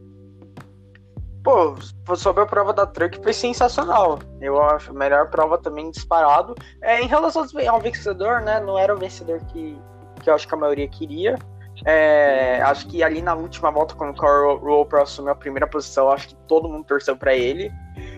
Pô, 1.45 1.77
sobre 2.17 2.43
a 2.43 2.47
prova 2.47 2.73
da 2.73 2.85
Truck 2.87 3.23
foi 3.23 3.33
sensacional. 3.33 4.19
Eu 4.41 4.61
acho 4.61 4.91
a 4.91 4.95
melhor 4.95 5.31
prova 5.31 5.57
também 5.59 5.93
disparado. 5.93 6.57
É, 6.83 7.01
em 7.01 7.07
relação 7.07 7.47
ao 7.69 7.81
vencedor, 7.81 8.41
né? 8.41 8.59
Não 8.59 8.77
era 8.77 8.93
o 8.93 8.99
vencedor 8.99 9.39
que, 9.47 9.79
que 10.21 10.29
eu 10.29 10.35
acho 10.35 10.49
que 10.49 10.55
a 10.55 10.59
maioria 10.59 10.89
queria. 10.89 11.39
É, 11.85 12.61
acho 12.63 12.87
que 12.89 13.03
ali 13.03 13.23
na 13.23 13.35
última 13.35 13.71
volta, 13.71 13.95
quando 13.95 14.11
o 14.11 14.17
Carl 14.17 14.57
Roper 14.57 15.03
assumiu 15.03 15.33
a 15.33 15.37
primeira 15.37 15.67
posição, 15.67 16.11
acho 16.11 16.29
que 16.29 16.35
todo 16.47 16.69
mundo 16.69 16.85
torceu 16.85 17.17
para 17.17 17.35
ele. 17.35 17.73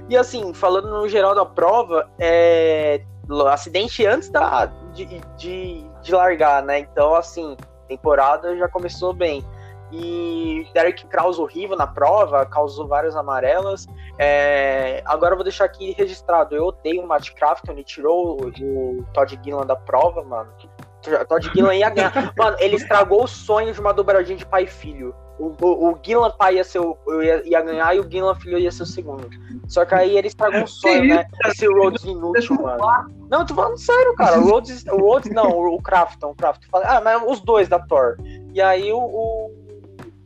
E 0.09 0.17
assim, 0.17 0.53
falando 0.53 0.89
no 0.89 1.09
geral 1.09 1.35
da 1.35 1.45
prova, 1.47 2.09
é, 2.19 3.03
acidente 3.51 4.05
antes 4.05 4.29
da, 4.29 4.67
de, 4.93 5.07
de, 5.37 5.85
de 6.03 6.13
largar, 6.13 6.63
né? 6.63 6.81
Então, 6.81 7.15
assim, 7.15 7.57
temporada 7.87 8.57
já 8.57 8.69
começou 8.69 9.13
bem. 9.13 9.45
E 9.93 10.69
Derek 10.73 11.05
Kraus 11.07 11.39
horrível 11.39 11.77
na 11.77 11.87
prova, 11.87 12.47
causou 12.47 12.87
várias 12.87 13.17
amarelas. 13.17 13.87
É, 14.19 15.03
agora 15.05 15.33
eu 15.33 15.37
vou 15.37 15.45
deixar 15.45 15.65
aqui 15.65 15.93
registrado. 15.93 16.55
Eu 16.55 16.67
odeio 16.67 17.03
o 17.03 17.09
Matt 17.09 17.31
Crafton, 17.33 17.73
ele 17.73 17.83
tirou 17.83 18.41
o, 18.41 18.49
o 18.49 19.05
Todd 19.13 19.39
Gillan 19.43 19.67
da 19.67 19.75
prova, 19.75 20.23
mano. 20.23 20.53
Todd 21.27 21.51
Gillan 21.53 21.75
ia 21.75 21.91
ganhar. 21.91 22.33
Mano, 22.37 22.57
ele 22.61 22.77
estragou 22.77 23.25
o 23.25 23.29
sonho 23.29 23.73
de 23.73 23.81
uma 23.81 23.93
dobradinha 23.93 24.37
de 24.37 24.47
pai 24.47 24.65
e 24.65 24.67
filho. 24.67 25.15
O, 25.39 25.55
o, 25.61 25.93
o 25.93 25.99
Gillan 26.05 26.31
pai 26.31 26.57
ia, 26.57 26.65
ser 26.65 26.81
o, 26.81 26.97
ia, 27.23 27.49
ia, 27.49 27.63
ganhar 27.63 27.95
e 27.95 28.01
o 28.01 28.11
Gillan 28.11 28.35
filho 28.35 28.59
ia 28.59 28.71
ser 28.71 28.83
o 28.83 28.87
segundo. 28.87 29.29
Só 29.67 29.85
que 29.85 29.95
aí 29.95 30.17
ele 30.19 30.29
estragou 30.29 30.61
um 30.61 30.67
sonho, 30.67 31.15
né? 31.15 31.27
Esse 31.47 31.67
Rhodes 31.67 32.05
inútil, 32.05 32.61
mano. 32.61 33.09
Não, 33.31 33.47
tô 33.47 33.55
falando 33.55 33.79
sério, 33.79 34.15
cara. 34.17 34.39
O 34.39 34.51
Rhodes, 34.51 34.85
o 34.87 34.97
Rhodes 34.99 35.33
não, 35.33 35.49
o 35.51 35.81
Crafton, 35.83 36.31
o 36.31 36.35
Crafton. 36.35 36.67
Ah, 36.85 37.01
mas 37.01 37.23
os 37.27 37.41
dois 37.41 37.69
da 37.69 37.79
Thor. 37.79 38.17
E 38.53 38.61
aí 38.61 38.93
o, 38.93 38.99
o 38.99 39.61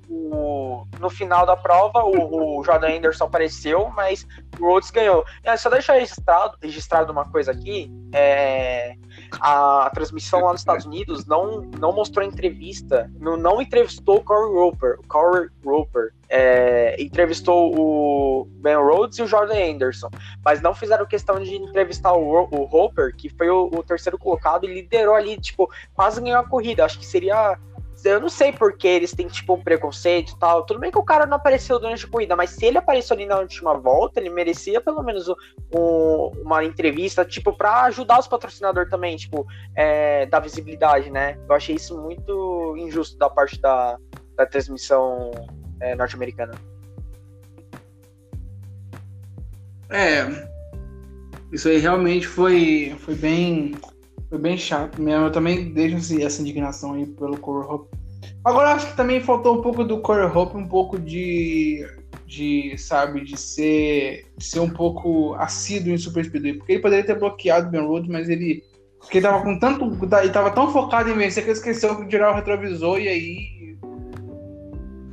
o, 0.08 0.86
no 1.00 1.10
final 1.10 1.46
da 1.46 1.56
prova, 1.56 2.04
o, 2.04 2.58
o, 2.58 2.64
Jordan 2.64 2.96
Anderson 2.96 3.24
apareceu, 3.24 3.90
mas 3.90 4.26
o 4.58 4.66
Rhodes 4.66 4.90
ganhou. 4.90 5.24
É, 5.42 5.56
só 5.56 5.68
deixar 5.68 5.94
registrado, 5.94 6.56
registrado 6.62 7.12
uma 7.12 7.24
coisa 7.24 7.52
aqui: 7.52 7.90
é, 8.12 8.96
a, 9.40 9.90
transmissão 9.94 10.40
lá 10.44 10.52
nos 10.52 10.60
Estados 10.60 10.86
Unidos 10.86 11.26
não, 11.26 11.62
não 11.78 11.92
mostrou 11.92 12.26
entrevista, 12.26 13.10
não, 13.18 13.36
não 13.36 13.60
entrevistou 13.60 14.16
o 14.16 14.20
Corey 14.20 14.52
Roper. 14.52 14.98
O 15.00 15.06
Corey 15.06 15.48
Roper 15.64 16.12
é, 16.28 17.00
entrevistou 17.00 17.74
o 17.78 18.44
Ben 18.46 18.76
Rhodes 18.76 19.18
e 19.18 19.22
o 19.22 19.26
Jordan 19.26 19.72
Anderson, 19.72 20.10
mas 20.44 20.60
não 20.60 20.74
fizeram 20.74 21.06
questão 21.06 21.40
de 21.40 21.54
entrevistar 21.54 22.12
o, 22.12 22.48
o 22.50 22.64
Roper, 22.64 23.14
que 23.14 23.28
foi 23.28 23.48
o, 23.48 23.70
o 23.72 23.82
terceiro 23.82 24.18
colocado 24.18 24.64
e 24.64 24.74
liderou 24.74 25.14
ali, 25.14 25.38
tipo, 25.38 25.70
quase 25.94 26.20
ganhou 26.20 26.40
a 26.40 26.48
corrida. 26.48 26.84
Acho 26.84 26.98
que 26.98 27.06
seria 27.06 27.58
eu 28.04 28.20
não 28.20 28.28
sei 28.28 28.52
porque 28.52 28.86
eles 28.86 29.12
têm, 29.12 29.26
tipo, 29.26 29.54
um 29.54 29.62
preconceito 29.62 30.32
e 30.32 30.38
tal. 30.38 30.64
Tudo 30.64 30.80
bem 30.80 30.90
que 30.90 30.98
o 30.98 31.04
cara 31.04 31.26
não 31.26 31.36
apareceu 31.36 31.78
durante 31.78 32.04
a 32.04 32.08
corrida, 32.08 32.36
mas 32.36 32.50
se 32.50 32.64
ele 32.66 32.78
apareceu 32.78 33.14
ali 33.14 33.26
na 33.26 33.38
última 33.38 33.74
volta, 33.74 34.20
ele 34.20 34.30
merecia 34.30 34.80
pelo 34.80 35.02
menos 35.02 35.28
um, 35.28 36.30
uma 36.42 36.64
entrevista, 36.64 37.24
tipo, 37.24 37.52
para 37.52 37.84
ajudar 37.84 38.20
os 38.20 38.28
patrocinadores 38.28 38.90
também, 38.90 39.16
tipo, 39.16 39.46
é, 39.74 40.26
da 40.26 40.38
visibilidade, 40.38 41.10
né? 41.10 41.38
Eu 41.48 41.54
achei 41.54 41.76
isso 41.76 42.00
muito 42.00 42.76
injusto 42.76 43.16
da 43.16 43.30
parte 43.30 43.60
da, 43.60 43.98
da 44.36 44.46
transmissão 44.46 45.30
é, 45.80 45.94
norte-americana. 45.94 46.54
É, 49.90 50.26
isso 51.52 51.68
aí 51.68 51.78
realmente 51.78 52.26
foi, 52.26 52.96
foi 52.98 53.14
bem 53.14 53.74
foi 54.34 54.40
bem 54.40 54.56
chato 54.56 55.00
mesmo. 55.00 55.26
Eu 55.26 55.32
também 55.32 55.72
deixo 55.72 56.20
essa 56.20 56.42
indignação 56.42 56.94
aí 56.94 57.06
pelo 57.06 57.38
Corey 57.38 57.68
Hope. 57.68 57.96
Agora 58.44 58.72
acho 58.72 58.88
que 58.88 58.96
também 58.96 59.20
faltou 59.20 59.58
um 59.58 59.62
pouco 59.62 59.84
do 59.84 60.00
Corey 60.00 60.26
Hope, 60.26 60.56
um 60.56 60.66
pouco 60.66 60.98
de, 60.98 61.86
de 62.26 62.76
sabe, 62.76 63.20
de 63.22 63.38
ser, 63.38 64.26
de 64.36 64.44
ser 64.44 64.60
um 64.60 64.70
pouco 64.70 65.34
assíduo 65.34 65.92
em 65.92 65.98
Super 65.98 66.24
Speedway. 66.24 66.54
Porque 66.54 66.72
ele 66.72 66.82
poderia 66.82 67.06
ter 67.06 67.18
bloqueado 67.18 67.70
Ben 67.70 67.86
Rhodes, 67.86 68.10
mas 68.10 68.28
ele. 68.28 68.64
Porque 68.98 69.18
ele 69.18 69.26
tava 69.26 69.42
com 69.42 69.58
tanto. 69.58 69.84
Ele 69.84 70.32
tava 70.32 70.50
tão 70.50 70.72
focado 70.72 71.10
em 71.10 71.14
vencer 71.14 71.44
que 71.44 71.50
ele 71.50 71.58
esqueceu 71.58 71.94
de 71.94 72.08
tirar 72.08 72.32
o 72.32 72.34
retrovisor 72.34 72.98
e 72.98 73.06
aí 73.06 73.53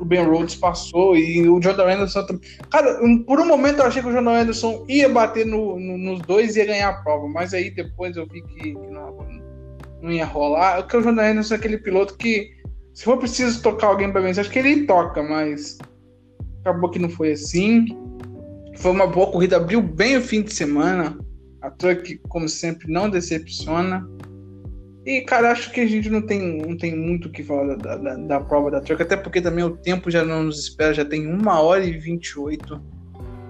o 0.01 0.05
Ben 0.05 0.25
Rhodes 0.25 0.55
passou 0.55 1.15
e 1.15 1.47
o 1.47 1.61
Jordan 1.61 1.93
Anderson. 1.93 2.25
Cara, 2.71 2.99
por 3.25 3.39
um 3.39 3.45
momento 3.45 3.79
eu 3.79 3.85
achei 3.85 4.01
que 4.01 4.07
o 4.07 4.11
Jordan 4.11 4.41
Anderson 4.41 4.83
ia 4.89 5.07
bater 5.07 5.45
no, 5.45 5.79
no, 5.79 5.97
nos 5.97 6.21
dois 6.21 6.55
e 6.55 6.59
ia 6.59 6.65
ganhar 6.65 6.89
a 6.89 7.03
prova, 7.03 7.27
mas 7.27 7.53
aí 7.53 7.69
depois 7.69 8.17
eu 8.17 8.25
vi 8.25 8.41
que, 8.41 8.73
que 8.73 8.73
não, 8.73 9.15
não, 10.01 10.11
ia 10.11 10.25
rolar. 10.25 10.77
Porque 10.77 10.97
o 10.97 11.03
Jordan 11.03 11.31
Anderson 11.31 11.53
é 11.53 11.57
aquele 11.57 11.77
piloto 11.77 12.15
que, 12.17 12.49
se 12.95 13.03
for 13.03 13.17
preciso 13.17 13.61
tocar 13.61 13.87
alguém 13.87 14.11
para 14.11 14.21
vencer, 14.21 14.41
acho 14.41 14.49
que 14.49 14.57
ele 14.57 14.87
toca, 14.87 15.21
mas 15.21 15.77
acabou 16.61 16.89
que 16.89 16.97
não 16.97 17.09
foi 17.09 17.33
assim. 17.33 17.85
Foi 18.77 18.91
uma 18.91 19.05
boa 19.05 19.31
corrida, 19.31 19.57
abriu 19.57 19.81
bem 19.83 20.17
o 20.17 20.21
fim 20.21 20.41
de 20.41 20.51
semana. 20.51 21.15
A 21.61 21.69
Truck, 21.69 22.17
como 22.27 22.49
sempre, 22.49 22.91
não 22.91 23.07
decepciona. 23.07 24.03
E, 25.05 25.21
cara, 25.21 25.51
acho 25.51 25.71
que 25.71 25.81
a 25.81 25.87
gente 25.87 26.09
não 26.09 26.21
tem, 26.21 26.59
não 26.59 26.77
tem 26.77 26.95
muito 26.95 27.27
o 27.27 27.31
que 27.31 27.43
falar 27.43 27.75
da, 27.75 27.97
da, 27.97 28.15
da, 28.15 28.39
prova 28.39 28.69
da 28.69 28.81
troca, 28.81 29.03
até 29.03 29.17
porque 29.17 29.41
também 29.41 29.63
o 29.63 29.75
tempo 29.75 30.11
já 30.11 30.23
não 30.23 30.43
nos 30.43 30.59
espera, 30.59 30.93
já 30.93 31.03
tem 31.03 31.25
uma 31.25 31.59
hora 31.59 31.83
e 31.83 31.97
28 31.97 32.81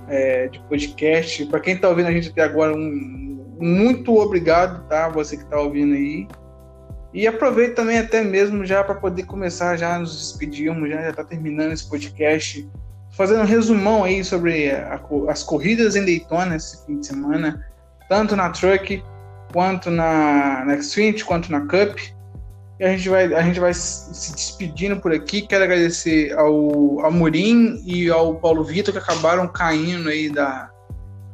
é, 0.08 0.48
de 0.48 0.60
podcast. 0.62 1.46
Para 1.48 1.60
quem 1.60 1.78
tá 1.78 1.90
ouvindo 1.90 2.08
a 2.08 2.12
gente 2.12 2.30
até 2.30 2.44
agora, 2.44 2.74
um, 2.74 3.58
muito 3.60 4.16
obrigado, 4.18 4.88
tá? 4.88 5.10
Você 5.10 5.36
que 5.36 5.46
tá 5.46 5.60
ouvindo 5.60 5.94
aí. 5.94 6.26
E 7.14 7.28
aproveito 7.28 7.76
também 7.76 7.98
até 7.98 8.24
mesmo 8.24 8.66
já 8.66 8.82
para 8.82 8.96
poder 8.96 9.24
começar 9.24 9.76
já 9.76 10.00
nos 10.00 10.18
despedirmos, 10.18 10.90
já, 10.90 11.02
já 11.02 11.12
tá 11.12 11.26
terminando 11.26 11.74
esse 11.74 11.90
podcast, 11.90 12.66
fazendo 13.12 13.42
um 13.42 13.46
resumão 13.46 14.06
aí 14.06 14.24
sobre 14.24 14.72
a, 14.72 15.02
as 15.28 15.44
corridas 15.44 15.98
em 15.98 16.06
Daytona 16.06 16.56
esse 16.56 16.86
fim 16.86 17.02
de 17.02 17.08
semana, 17.08 17.68
tanto 18.08 18.38
na 18.38 18.50
Truck 18.50 19.04
quanto 19.52 19.90
na, 19.90 20.66
na 20.66 20.82
Xfinity, 20.82 21.26
quanto 21.26 21.52
na 21.52 21.62
Cup. 21.62 21.98
E 22.80 22.84
a 22.84 22.90
gente 22.90 23.10
vai, 23.10 23.32
a 23.34 23.42
gente 23.44 23.60
vai 23.60 23.74
se 23.74 24.34
despedindo 24.34 25.00
por 25.00 25.14
aqui. 25.14 25.44
Quero 25.44 25.64
agradecer 25.64 26.34
ao 26.34 27.06
Amorim 27.06 27.82
e 27.86 28.10
ao 28.10 28.36
Paulo 28.36 28.64
Vitor 28.64 28.92
que 28.92 29.00
acabaram 29.00 29.48
caindo 29.48 30.10
aí 30.10 30.30
da, 30.30 30.72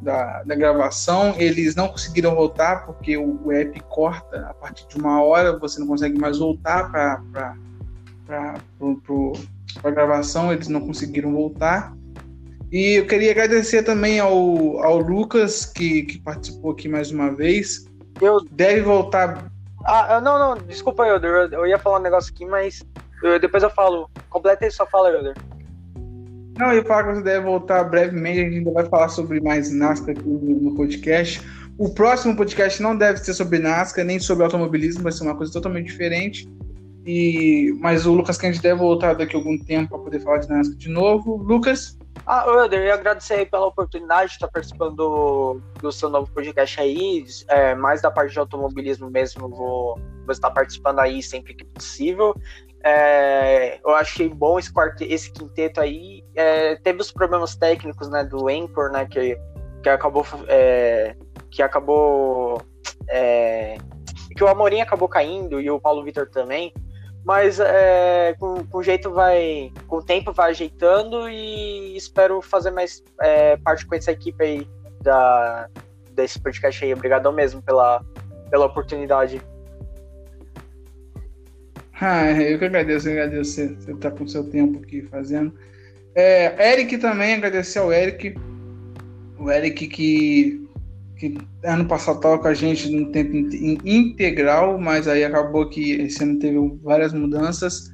da, 0.02 0.44
da, 0.44 0.56
gravação. 0.56 1.34
Eles 1.38 1.74
não 1.74 1.88
conseguiram 1.88 2.36
voltar 2.36 2.86
porque 2.86 3.16
o, 3.16 3.40
o 3.46 3.52
app 3.54 3.80
corta 3.90 4.48
a 4.50 4.54
partir 4.54 4.88
de 4.90 4.98
uma 4.98 5.24
hora, 5.24 5.58
você 5.58 5.80
não 5.80 5.88
consegue 5.88 6.20
mais 6.20 6.38
voltar 6.38 6.92
para 6.92 7.56
a 9.84 9.90
gravação, 9.90 10.52
eles 10.52 10.68
não 10.68 10.82
conseguiram 10.82 11.32
voltar. 11.32 11.96
E 12.70 13.00
eu 13.00 13.08
queria 13.08 13.32
agradecer 13.32 13.84
também 13.84 14.20
ao, 14.20 14.84
ao 14.84 14.98
Lucas, 14.98 15.66
que, 15.66 16.04
que 16.04 16.20
participou 16.20 16.72
aqui 16.72 16.90
mais 16.90 17.10
uma 17.10 17.34
vez. 17.34 17.87
Eu... 18.22 18.40
Deve 18.52 18.82
voltar. 18.82 19.52
Ah, 19.86 20.20
não, 20.20 20.38
não, 20.38 20.64
desculpa, 20.66 21.08
Elder. 21.08 21.50
Eu, 21.52 21.66
ia 21.66 21.78
falar 21.78 22.00
um 22.00 22.04
negócio 22.04 22.34
aqui, 22.34 22.46
mas 22.46 22.84
eu, 23.24 23.40
depois 23.40 23.64
eu 23.64 23.70
falo. 23.70 24.10
Completa 24.30 24.66
e 24.66 24.72
só 24.72 24.86
fala, 24.86 25.10
Elder. 25.12 25.36
Não, 26.58 26.72
eu 26.72 26.78
ia 26.78 26.86
falar 26.86 27.04
que 27.04 27.16
você 27.16 27.24
deve 27.24 27.46
voltar 27.46 27.84
brevemente. 27.84 28.40
A 28.40 28.44
gente 28.44 28.58
ainda 28.58 28.72
vai 28.72 28.86
falar 28.86 29.10
sobre 29.10 29.40
mais 29.40 29.72
NASCAR 29.72 30.12
aqui 30.12 30.28
no 30.28 30.76
podcast. 30.76 31.42
O 31.78 31.94
próximo 31.94 32.36
podcast 32.36 32.82
não 32.82 32.98
deve 32.98 33.20
ser 33.20 33.34
sobre 33.36 33.60
NASCAR, 33.60 34.04
nem 34.04 34.20
sobre 34.20 34.44
automobilismo, 34.44 35.04
vai 35.04 35.12
ser 35.12 35.24
uma 35.24 35.36
coisa 35.36 35.54
totalmente 35.54 35.86
diferente. 35.86 36.50
E, 37.06 37.74
mas 37.80 38.06
o 38.06 38.14
Lucas 38.14 38.38
Kennedy 38.38 38.62
deve 38.62 38.80
voltar 38.80 39.14
daqui 39.14 39.36
a 39.36 39.40
algum 39.40 39.58
tempo 39.58 39.90
para 39.90 40.00
poder 40.00 40.20
falar 40.20 40.40
de 40.40 40.50
NASCAR 40.50 40.76
de 40.76 40.90
novo. 40.90 41.38
Lucas? 41.38 41.98
Ah, 42.26 42.46
Elder, 42.48 42.82
eu 42.82 42.94
agradecer 42.94 43.50
pela 43.50 43.68
oportunidade 43.68 44.30
de 44.30 44.36
estar 44.36 44.48
participando 44.48 44.96
do, 44.96 45.62
do 45.82 45.92
seu 45.92 46.10
novo 46.10 46.32
podcast 46.32 46.80
aí. 46.80 47.26
É, 47.48 47.76
mais 47.76 48.02
da 48.02 48.12
parte 48.12 48.34
de 48.34 48.40
automobilismo 48.40 49.10
mesmo, 49.10 49.50
vou, 49.50 49.96
vou 50.26 50.32
estar 50.32 50.52
participando 50.52 51.00
aí 51.00 51.22
sempre 51.22 51.54
que 51.54 51.64
possível. 51.66 52.36
É, 52.84 53.80
eu 53.84 53.96
achei 53.96 54.30
bom 54.30 54.60
esse, 54.60 54.72
quarto, 54.72 55.04
esse 55.04 55.32
quinteto 55.32 55.82
aí. 55.82 56.24
É, 56.36 56.76
teve 56.78 57.02
os 57.02 57.12
problemas 57.12 57.56
técnicos 57.56 58.10
né, 58.10 58.24
do 58.24 58.48
Anchor, 58.48 58.92
né, 58.92 59.06
que, 59.06 59.38
que 59.84 59.90
acabou. 59.90 60.26
É, 60.48 61.16
que 61.50 61.62
acabou. 61.62 62.62
É, 63.10 63.78
que 64.36 64.44
o 64.44 64.48
Amorim 64.48 64.82
acabou 64.82 65.08
caindo 65.08 65.60
e 65.60 65.70
o 65.72 65.80
Paulo 65.80 66.04
Vitor 66.04 66.30
também, 66.30 66.72
mas 67.28 67.60
é, 67.60 68.34
com, 68.40 68.66
com 68.66 68.82
jeito 68.82 69.12
vai, 69.12 69.70
com 69.86 69.98
o 69.98 70.02
tempo 70.02 70.32
vai 70.32 70.52
ajeitando 70.52 71.30
e 71.30 71.98
espero 71.98 72.42
fazer 72.42 72.72
mais 72.72 73.04
é, 73.22 73.58
parte 73.58 73.86
com 73.86 73.96
essa 73.96 74.14
equipe 74.14 74.42
aí 74.42 74.68
da, 75.02 75.68
desse 76.14 76.40
podcast 76.40 76.86
aí. 76.86 76.94
Obrigadão 76.94 77.34
mesmo 77.34 77.62
pela, 77.62 78.02
pela 78.50 78.68
oportunidade. 78.68 79.42
Ah, 82.00 82.32
eu 82.32 82.58
que 82.58 82.64
agradeço, 82.64 83.10
eu 83.10 83.22
agradeço 83.22 83.52
você, 83.52 83.76
você 83.76 83.94
tá 83.96 84.10
com 84.10 84.24
o 84.24 84.30
seu 84.30 84.50
tempo 84.50 84.80
aqui 84.80 85.02
fazendo. 85.02 85.54
É, 86.16 86.72
Eric 86.72 86.98
também, 86.98 87.34
agradecer 87.34 87.80
ao 87.80 87.92
Eric. 87.92 88.38
O 89.38 89.52
Eric 89.52 89.86
que, 89.90 90.66
que 91.18 91.38
ano 91.64 91.86
passado 91.86 92.18
estava 92.18 92.40
com 92.40 92.48
a 92.48 92.54
gente 92.54 92.90
no 92.90 93.12
tempo 93.12 93.36
integral, 93.86 94.78
mas 94.78 95.08
aí 95.08 95.24
acabou 95.24 95.70
que 95.70 95.94
esse 95.94 96.24
ano 96.24 96.40
teve 96.40 96.58
várias 96.84 97.14
mudanças. 97.14 97.92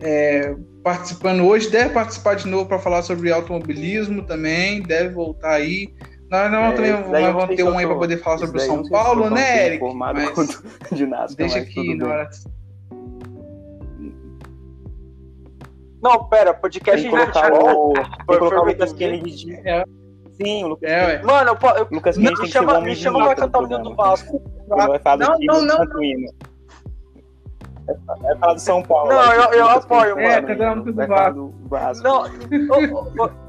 É, 0.00 0.54
participando 0.82 1.44
hoje, 1.44 1.70
deve 1.70 1.90
participar 1.94 2.34
de 2.34 2.48
novo 2.48 2.66
para 2.66 2.78
falar 2.78 3.02
sobre 3.02 3.32
automobilismo 3.32 4.22
também, 4.22 4.82
deve 4.82 5.14
voltar 5.14 5.54
aí. 5.54 5.92
Nós 6.30 6.50
não 6.50 6.64
é, 6.64 6.72
também 6.72 7.32
vamos 7.32 7.56
ter 7.56 7.62
um 7.62 7.76
aí 7.76 7.86
para 7.86 7.94
poder 7.94 8.16
falar 8.18 8.38
sobre 8.38 8.56
o 8.56 8.60
São 8.60 8.88
Paulo, 8.88 9.28
né, 9.28 9.66
Eric? 9.66 9.94
Mas 9.94 10.62
de 10.90 11.06
nada, 11.06 11.34
deixa 11.36 11.58
aqui 11.58 11.94
na 11.94 12.08
hora. 12.08 12.30
Não, 16.02 16.24
pera, 16.28 16.52
podcast 16.52 17.00
de. 17.00 17.10
Foi 17.10 18.38
colocar 18.38 18.60
o 18.60 18.64
Lucas 18.64 18.92
Kennedy 18.92 19.36
de... 19.36 19.54
É. 19.68 19.84
Sim, 20.42 20.64
o 20.64 20.68
Lucas 20.68 20.90
é, 20.90 21.06
Kennedy. 21.06 21.24
Mano, 21.24 21.50
eu, 21.50 21.70
eu, 21.76 21.88
Lucas 21.90 22.16
Kennedy 22.16 22.34
não, 22.34 22.42
tem 22.42 22.50
chama, 22.50 22.72
que 22.72 22.78
ser 22.78 22.84
me 22.84 22.96
chama 22.96 23.24
pra 23.24 23.34
cantar 23.34 23.60
o 23.60 23.66
hino 23.66 23.82
do 23.82 23.94
Vasco. 23.94 24.42
Vai 24.68 24.98
falar 24.98 25.16
não, 25.18 25.38
do 25.38 25.46
não, 25.46 25.62
não, 25.62 25.84
não. 25.84 26.34
Vai 28.20 28.38
falar 28.38 28.54
do 28.54 28.60
São 28.60 28.82
Paulo. 28.82 29.12
Não, 29.12 29.32
eu, 29.32 29.52
eu 29.52 29.68
apoio, 29.68 30.18
é, 30.18 30.40
mano. 30.40 30.80
um 30.80 30.84
do 30.84 30.94
Vai 30.94 31.06
falar 31.06 31.30
do 31.30 31.54
Vasco. 31.68 32.04
Não. 32.04 33.42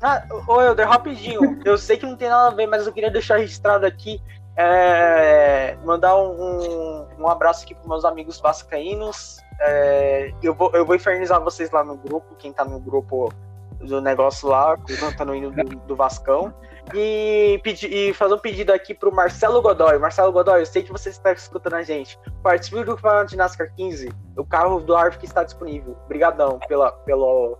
Ah, 0.00 0.24
ô 0.46 0.62
Helder, 0.62 0.88
rapidinho. 0.88 1.60
Eu 1.64 1.76
sei 1.76 1.96
que 1.96 2.06
não 2.06 2.16
tem 2.16 2.28
nada 2.28 2.48
a 2.48 2.54
ver, 2.54 2.66
mas 2.66 2.86
eu 2.86 2.92
queria 2.92 3.10
deixar 3.10 3.38
registrado 3.38 3.84
aqui. 3.84 4.20
É, 4.56 5.76
mandar 5.84 6.16
um, 6.16 6.32
um, 6.32 7.06
um, 7.20 7.28
abraço 7.28 7.64
aqui 7.64 7.74
para 7.74 7.88
meus 7.88 8.04
amigos 8.04 8.40
vascaínos. 8.40 9.38
É, 9.60 10.32
eu, 10.42 10.54
vou, 10.54 10.70
eu 10.72 10.84
vou 10.84 10.94
infernizar 10.94 11.42
vocês 11.42 11.70
lá 11.70 11.84
no 11.84 11.96
grupo, 11.96 12.36
quem 12.36 12.52
tá 12.52 12.64
no 12.64 12.78
grupo 12.78 13.32
do 13.80 14.00
negócio 14.00 14.48
lá, 14.48 14.76
cantando 14.98 15.32
o 15.32 15.34
hino 15.34 15.50
do, 15.50 15.64
do 15.64 15.96
Vascão. 15.96 16.52
E, 16.94 17.60
pedir, 17.62 17.92
e 17.92 18.14
fazer 18.14 18.34
um 18.34 18.38
pedido 18.38 18.72
aqui 18.72 18.94
pro 18.94 19.14
Marcelo 19.14 19.60
Godoy. 19.60 19.98
Marcelo 19.98 20.32
Godoy, 20.32 20.60
eu 20.60 20.66
sei 20.66 20.82
que 20.82 20.90
você 20.90 21.10
está 21.10 21.32
escutando 21.32 21.74
a 21.74 21.82
gente. 21.82 22.18
Participe 22.42 22.82
do 22.82 22.96
campeonato 22.96 23.30
de 23.30 23.36
NASCAR 23.36 23.70
15. 23.76 24.10
O 24.36 24.44
carro 24.44 24.80
do 24.80 24.96
Arv 24.96 25.18
que 25.18 25.26
está 25.26 25.44
disponível. 25.44 25.96
Obrigadão 26.06 26.58
pela, 26.66 26.90
pela, 26.90 27.58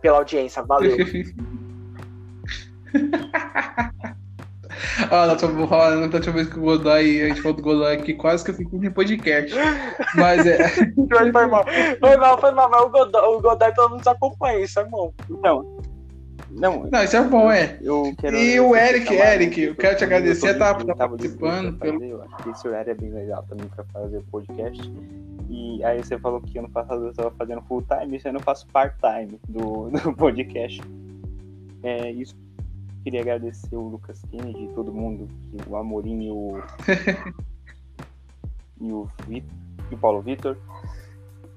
pela 0.00 0.18
audiência. 0.18 0.62
Valeu. 0.62 0.96
Ah, 5.10 5.26
na 5.26 5.32
última, 5.32 5.96
na 5.96 6.06
última 6.06 6.32
vez 6.34 6.48
que 6.48 6.58
o 6.58 6.62
Godoy, 6.62 7.22
a 7.22 7.28
gente 7.28 7.42
falou 7.42 7.56
do 7.56 7.62
Godoy 7.62 7.94
aqui, 7.94 8.14
quase 8.14 8.44
que 8.44 8.50
eu 8.50 8.54
fiquei 8.54 8.78
em 8.78 8.90
podcast. 8.90 9.54
Mas 10.14 10.46
é. 10.46 10.68
foi 11.32 11.46
mal. 11.46 11.64
Foi 12.00 12.16
mal, 12.16 12.40
foi 12.40 12.50
mal, 12.52 12.70
mas 12.70 12.82
o 12.82 12.88
Godoy, 12.88 13.36
o 13.36 13.40
Godoy 13.40 13.74
todo 13.74 13.90
mundo 13.90 14.08
acompanha, 14.08 14.60
isso 14.60 14.80
é 14.80 14.84
bom. 14.84 15.12
Então. 15.30 15.80
Não, 16.50 16.88
não, 16.90 17.04
isso 17.04 17.16
é 17.16 17.22
bom, 17.22 17.50
é. 17.50 17.78
Eu 17.80 18.12
quero, 18.18 18.36
e 18.36 18.56
eu 18.56 18.70
o 18.70 18.76
Eric, 18.76 19.14
Eric, 19.14 19.60
eu 19.60 19.76
quero 19.76 19.96
te 19.96 20.04
agradecer, 20.04 20.50
eu 20.50 20.58
tá, 20.58 20.74
tá 20.74 20.94
participando. 20.94 21.78
Pelo... 21.78 22.02
Eu 22.02 22.22
acho 22.22 22.36
que 22.38 22.50
esse 22.50 22.66
horário 22.66 22.90
é 22.90 22.94
bem 22.94 23.10
legal 23.10 23.44
também 23.48 23.68
pra 23.68 23.84
fazer 23.92 24.18
o 24.18 24.22
podcast. 24.24 24.92
E 25.48 25.82
aí 25.84 26.02
você 26.02 26.18
falou 26.18 26.40
que 26.40 26.58
ano 26.58 26.68
passado 26.68 27.04
eu 27.04 27.10
estava 27.10 27.30
fazendo 27.32 27.62
full 27.62 27.82
time, 27.82 28.20
ano 28.24 28.38
eu 28.38 28.42
faço 28.42 28.66
part 28.68 28.96
time 29.00 29.38
do, 29.48 29.90
do 30.02 30.12
podcast. 30.14 30.80
É 31.82 32.10
isso 32.10 32.34
queria 33.10 33.22
agradecer 33.22 33.74
o 33.74 33.88
Lucas 33.88 34.22
Kennedy 34.30 34.66
e 34.66 34.68
todo 34.68 34.92
mundo, 34.92 35.26
o 35.66 35.76
Amorim 35.76 36.22
e 36.22 36.30
o. 36.30 36.62
e 38.80 38.92
o, 38.92 39.10
Vitor, 39.26 39.50
e 39.90 39.94
o 39.94 39.98
Paulo 39.98 40.22
Vitor. 40.22 40.56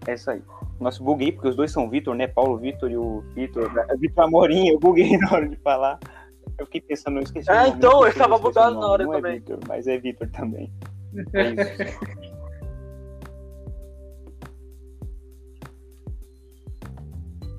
É 0.08 0.16
isso 0.16 0.32
aí. 0.32 0.42
Nossa, 0.80 1.02
buguei, 1.02 1.32
porque 1.32 1.50
os 1.50 1.56
dois 1.56 1.72
são 1.72 1.88
Vitor, 1.90 2.16
né? 2.16 2.26
Paulo 2.26 2.58
Vitor 2.58 2.90
e 2.90 2.98
o 2.98 3.22
Vitor. 3.36 3.72
Vitor 4.00 4.24
Amorim, 4.24 4.70
eu 4.70 4.80
buguei 4.80 5.16
na 5.16 5.32
hora 5.32 5.48
de 5.48 5.56
falar. 5.58 6.00
Eu 6.58 6.66
fiquei 6.66 6.82
pensando, 6.82 7.18
eu 7.18 7.24
esqueci. 7.24 7.52
Ah, 7.52 7.68
então, 7.68 8.04
eu 8.06 8.14
tava 8.16 8.40
bugado 8.40 8.80
na 8.80 8.88
hora 8.88 9.06
Não 9.06 9.14
também. 9.14 9.34
É 9.34 9.36
Victor, 9.36 9.60
mas 9.68 9.88
é 9.88 9.98
Vitor 9.98 10.28
também. 10.32 10.74
É 11.36 11.52
isso. 11.52 11.84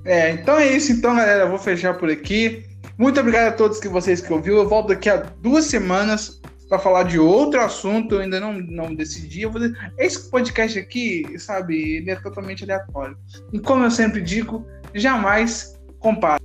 É, 0.03 0.31
então 0.31 0.57
é 0.57 0.67
isso, 0.67 0.91
então, 0.91 1.15
galera. 1.15 1.45
Eu 1.45 1.49
vou 1.49 1.57
fechar 1.57 1.97
por 1.97 2.09
aqui. 2.09 2.64
Muito 2.97 3.19
obrigado 3.19 3.49
a 3.49 3.51
todos 3.51 3.79
que 3.79 3.87
vocês 3.87 4.21
que 4.21 4.31
ouviram. 4.31 4.57
Eu 4.57 4.69
volto 4.69 4.87
daqui 4.87 5.09
a 5.09 5.17
duas 5.17 5.65
semanas 5.65 6.41
para 6.69 6.79
falar 6.79 7.03
de 7.03 7.19
outro 7.19 7.59
assunto. 7.61 8.15
Eu 8.15 8.21
ainda 8.21 8.39
não, 8.39 8.53
não 8.53 8.95
decidi. 8.95 9.41
Eu 9.41 9.51
vou 9.51 9.61
esse 9.97 10.29
podcast 10.29 10.79
aqui, 10.79 11.37
sabe, 11.37 11.97
ele 11.97 12.11
é 12.11 12.15
totalmente 12.15 12.63
aleatório. 12.63 13.17
E 13.51 13.59
como 13.59 13.83
eu 13.83 13.91
sempre 13.91 14.21
digo, 14.21 14.65
jamais 14.93 15.77
compare. 15.99 16.41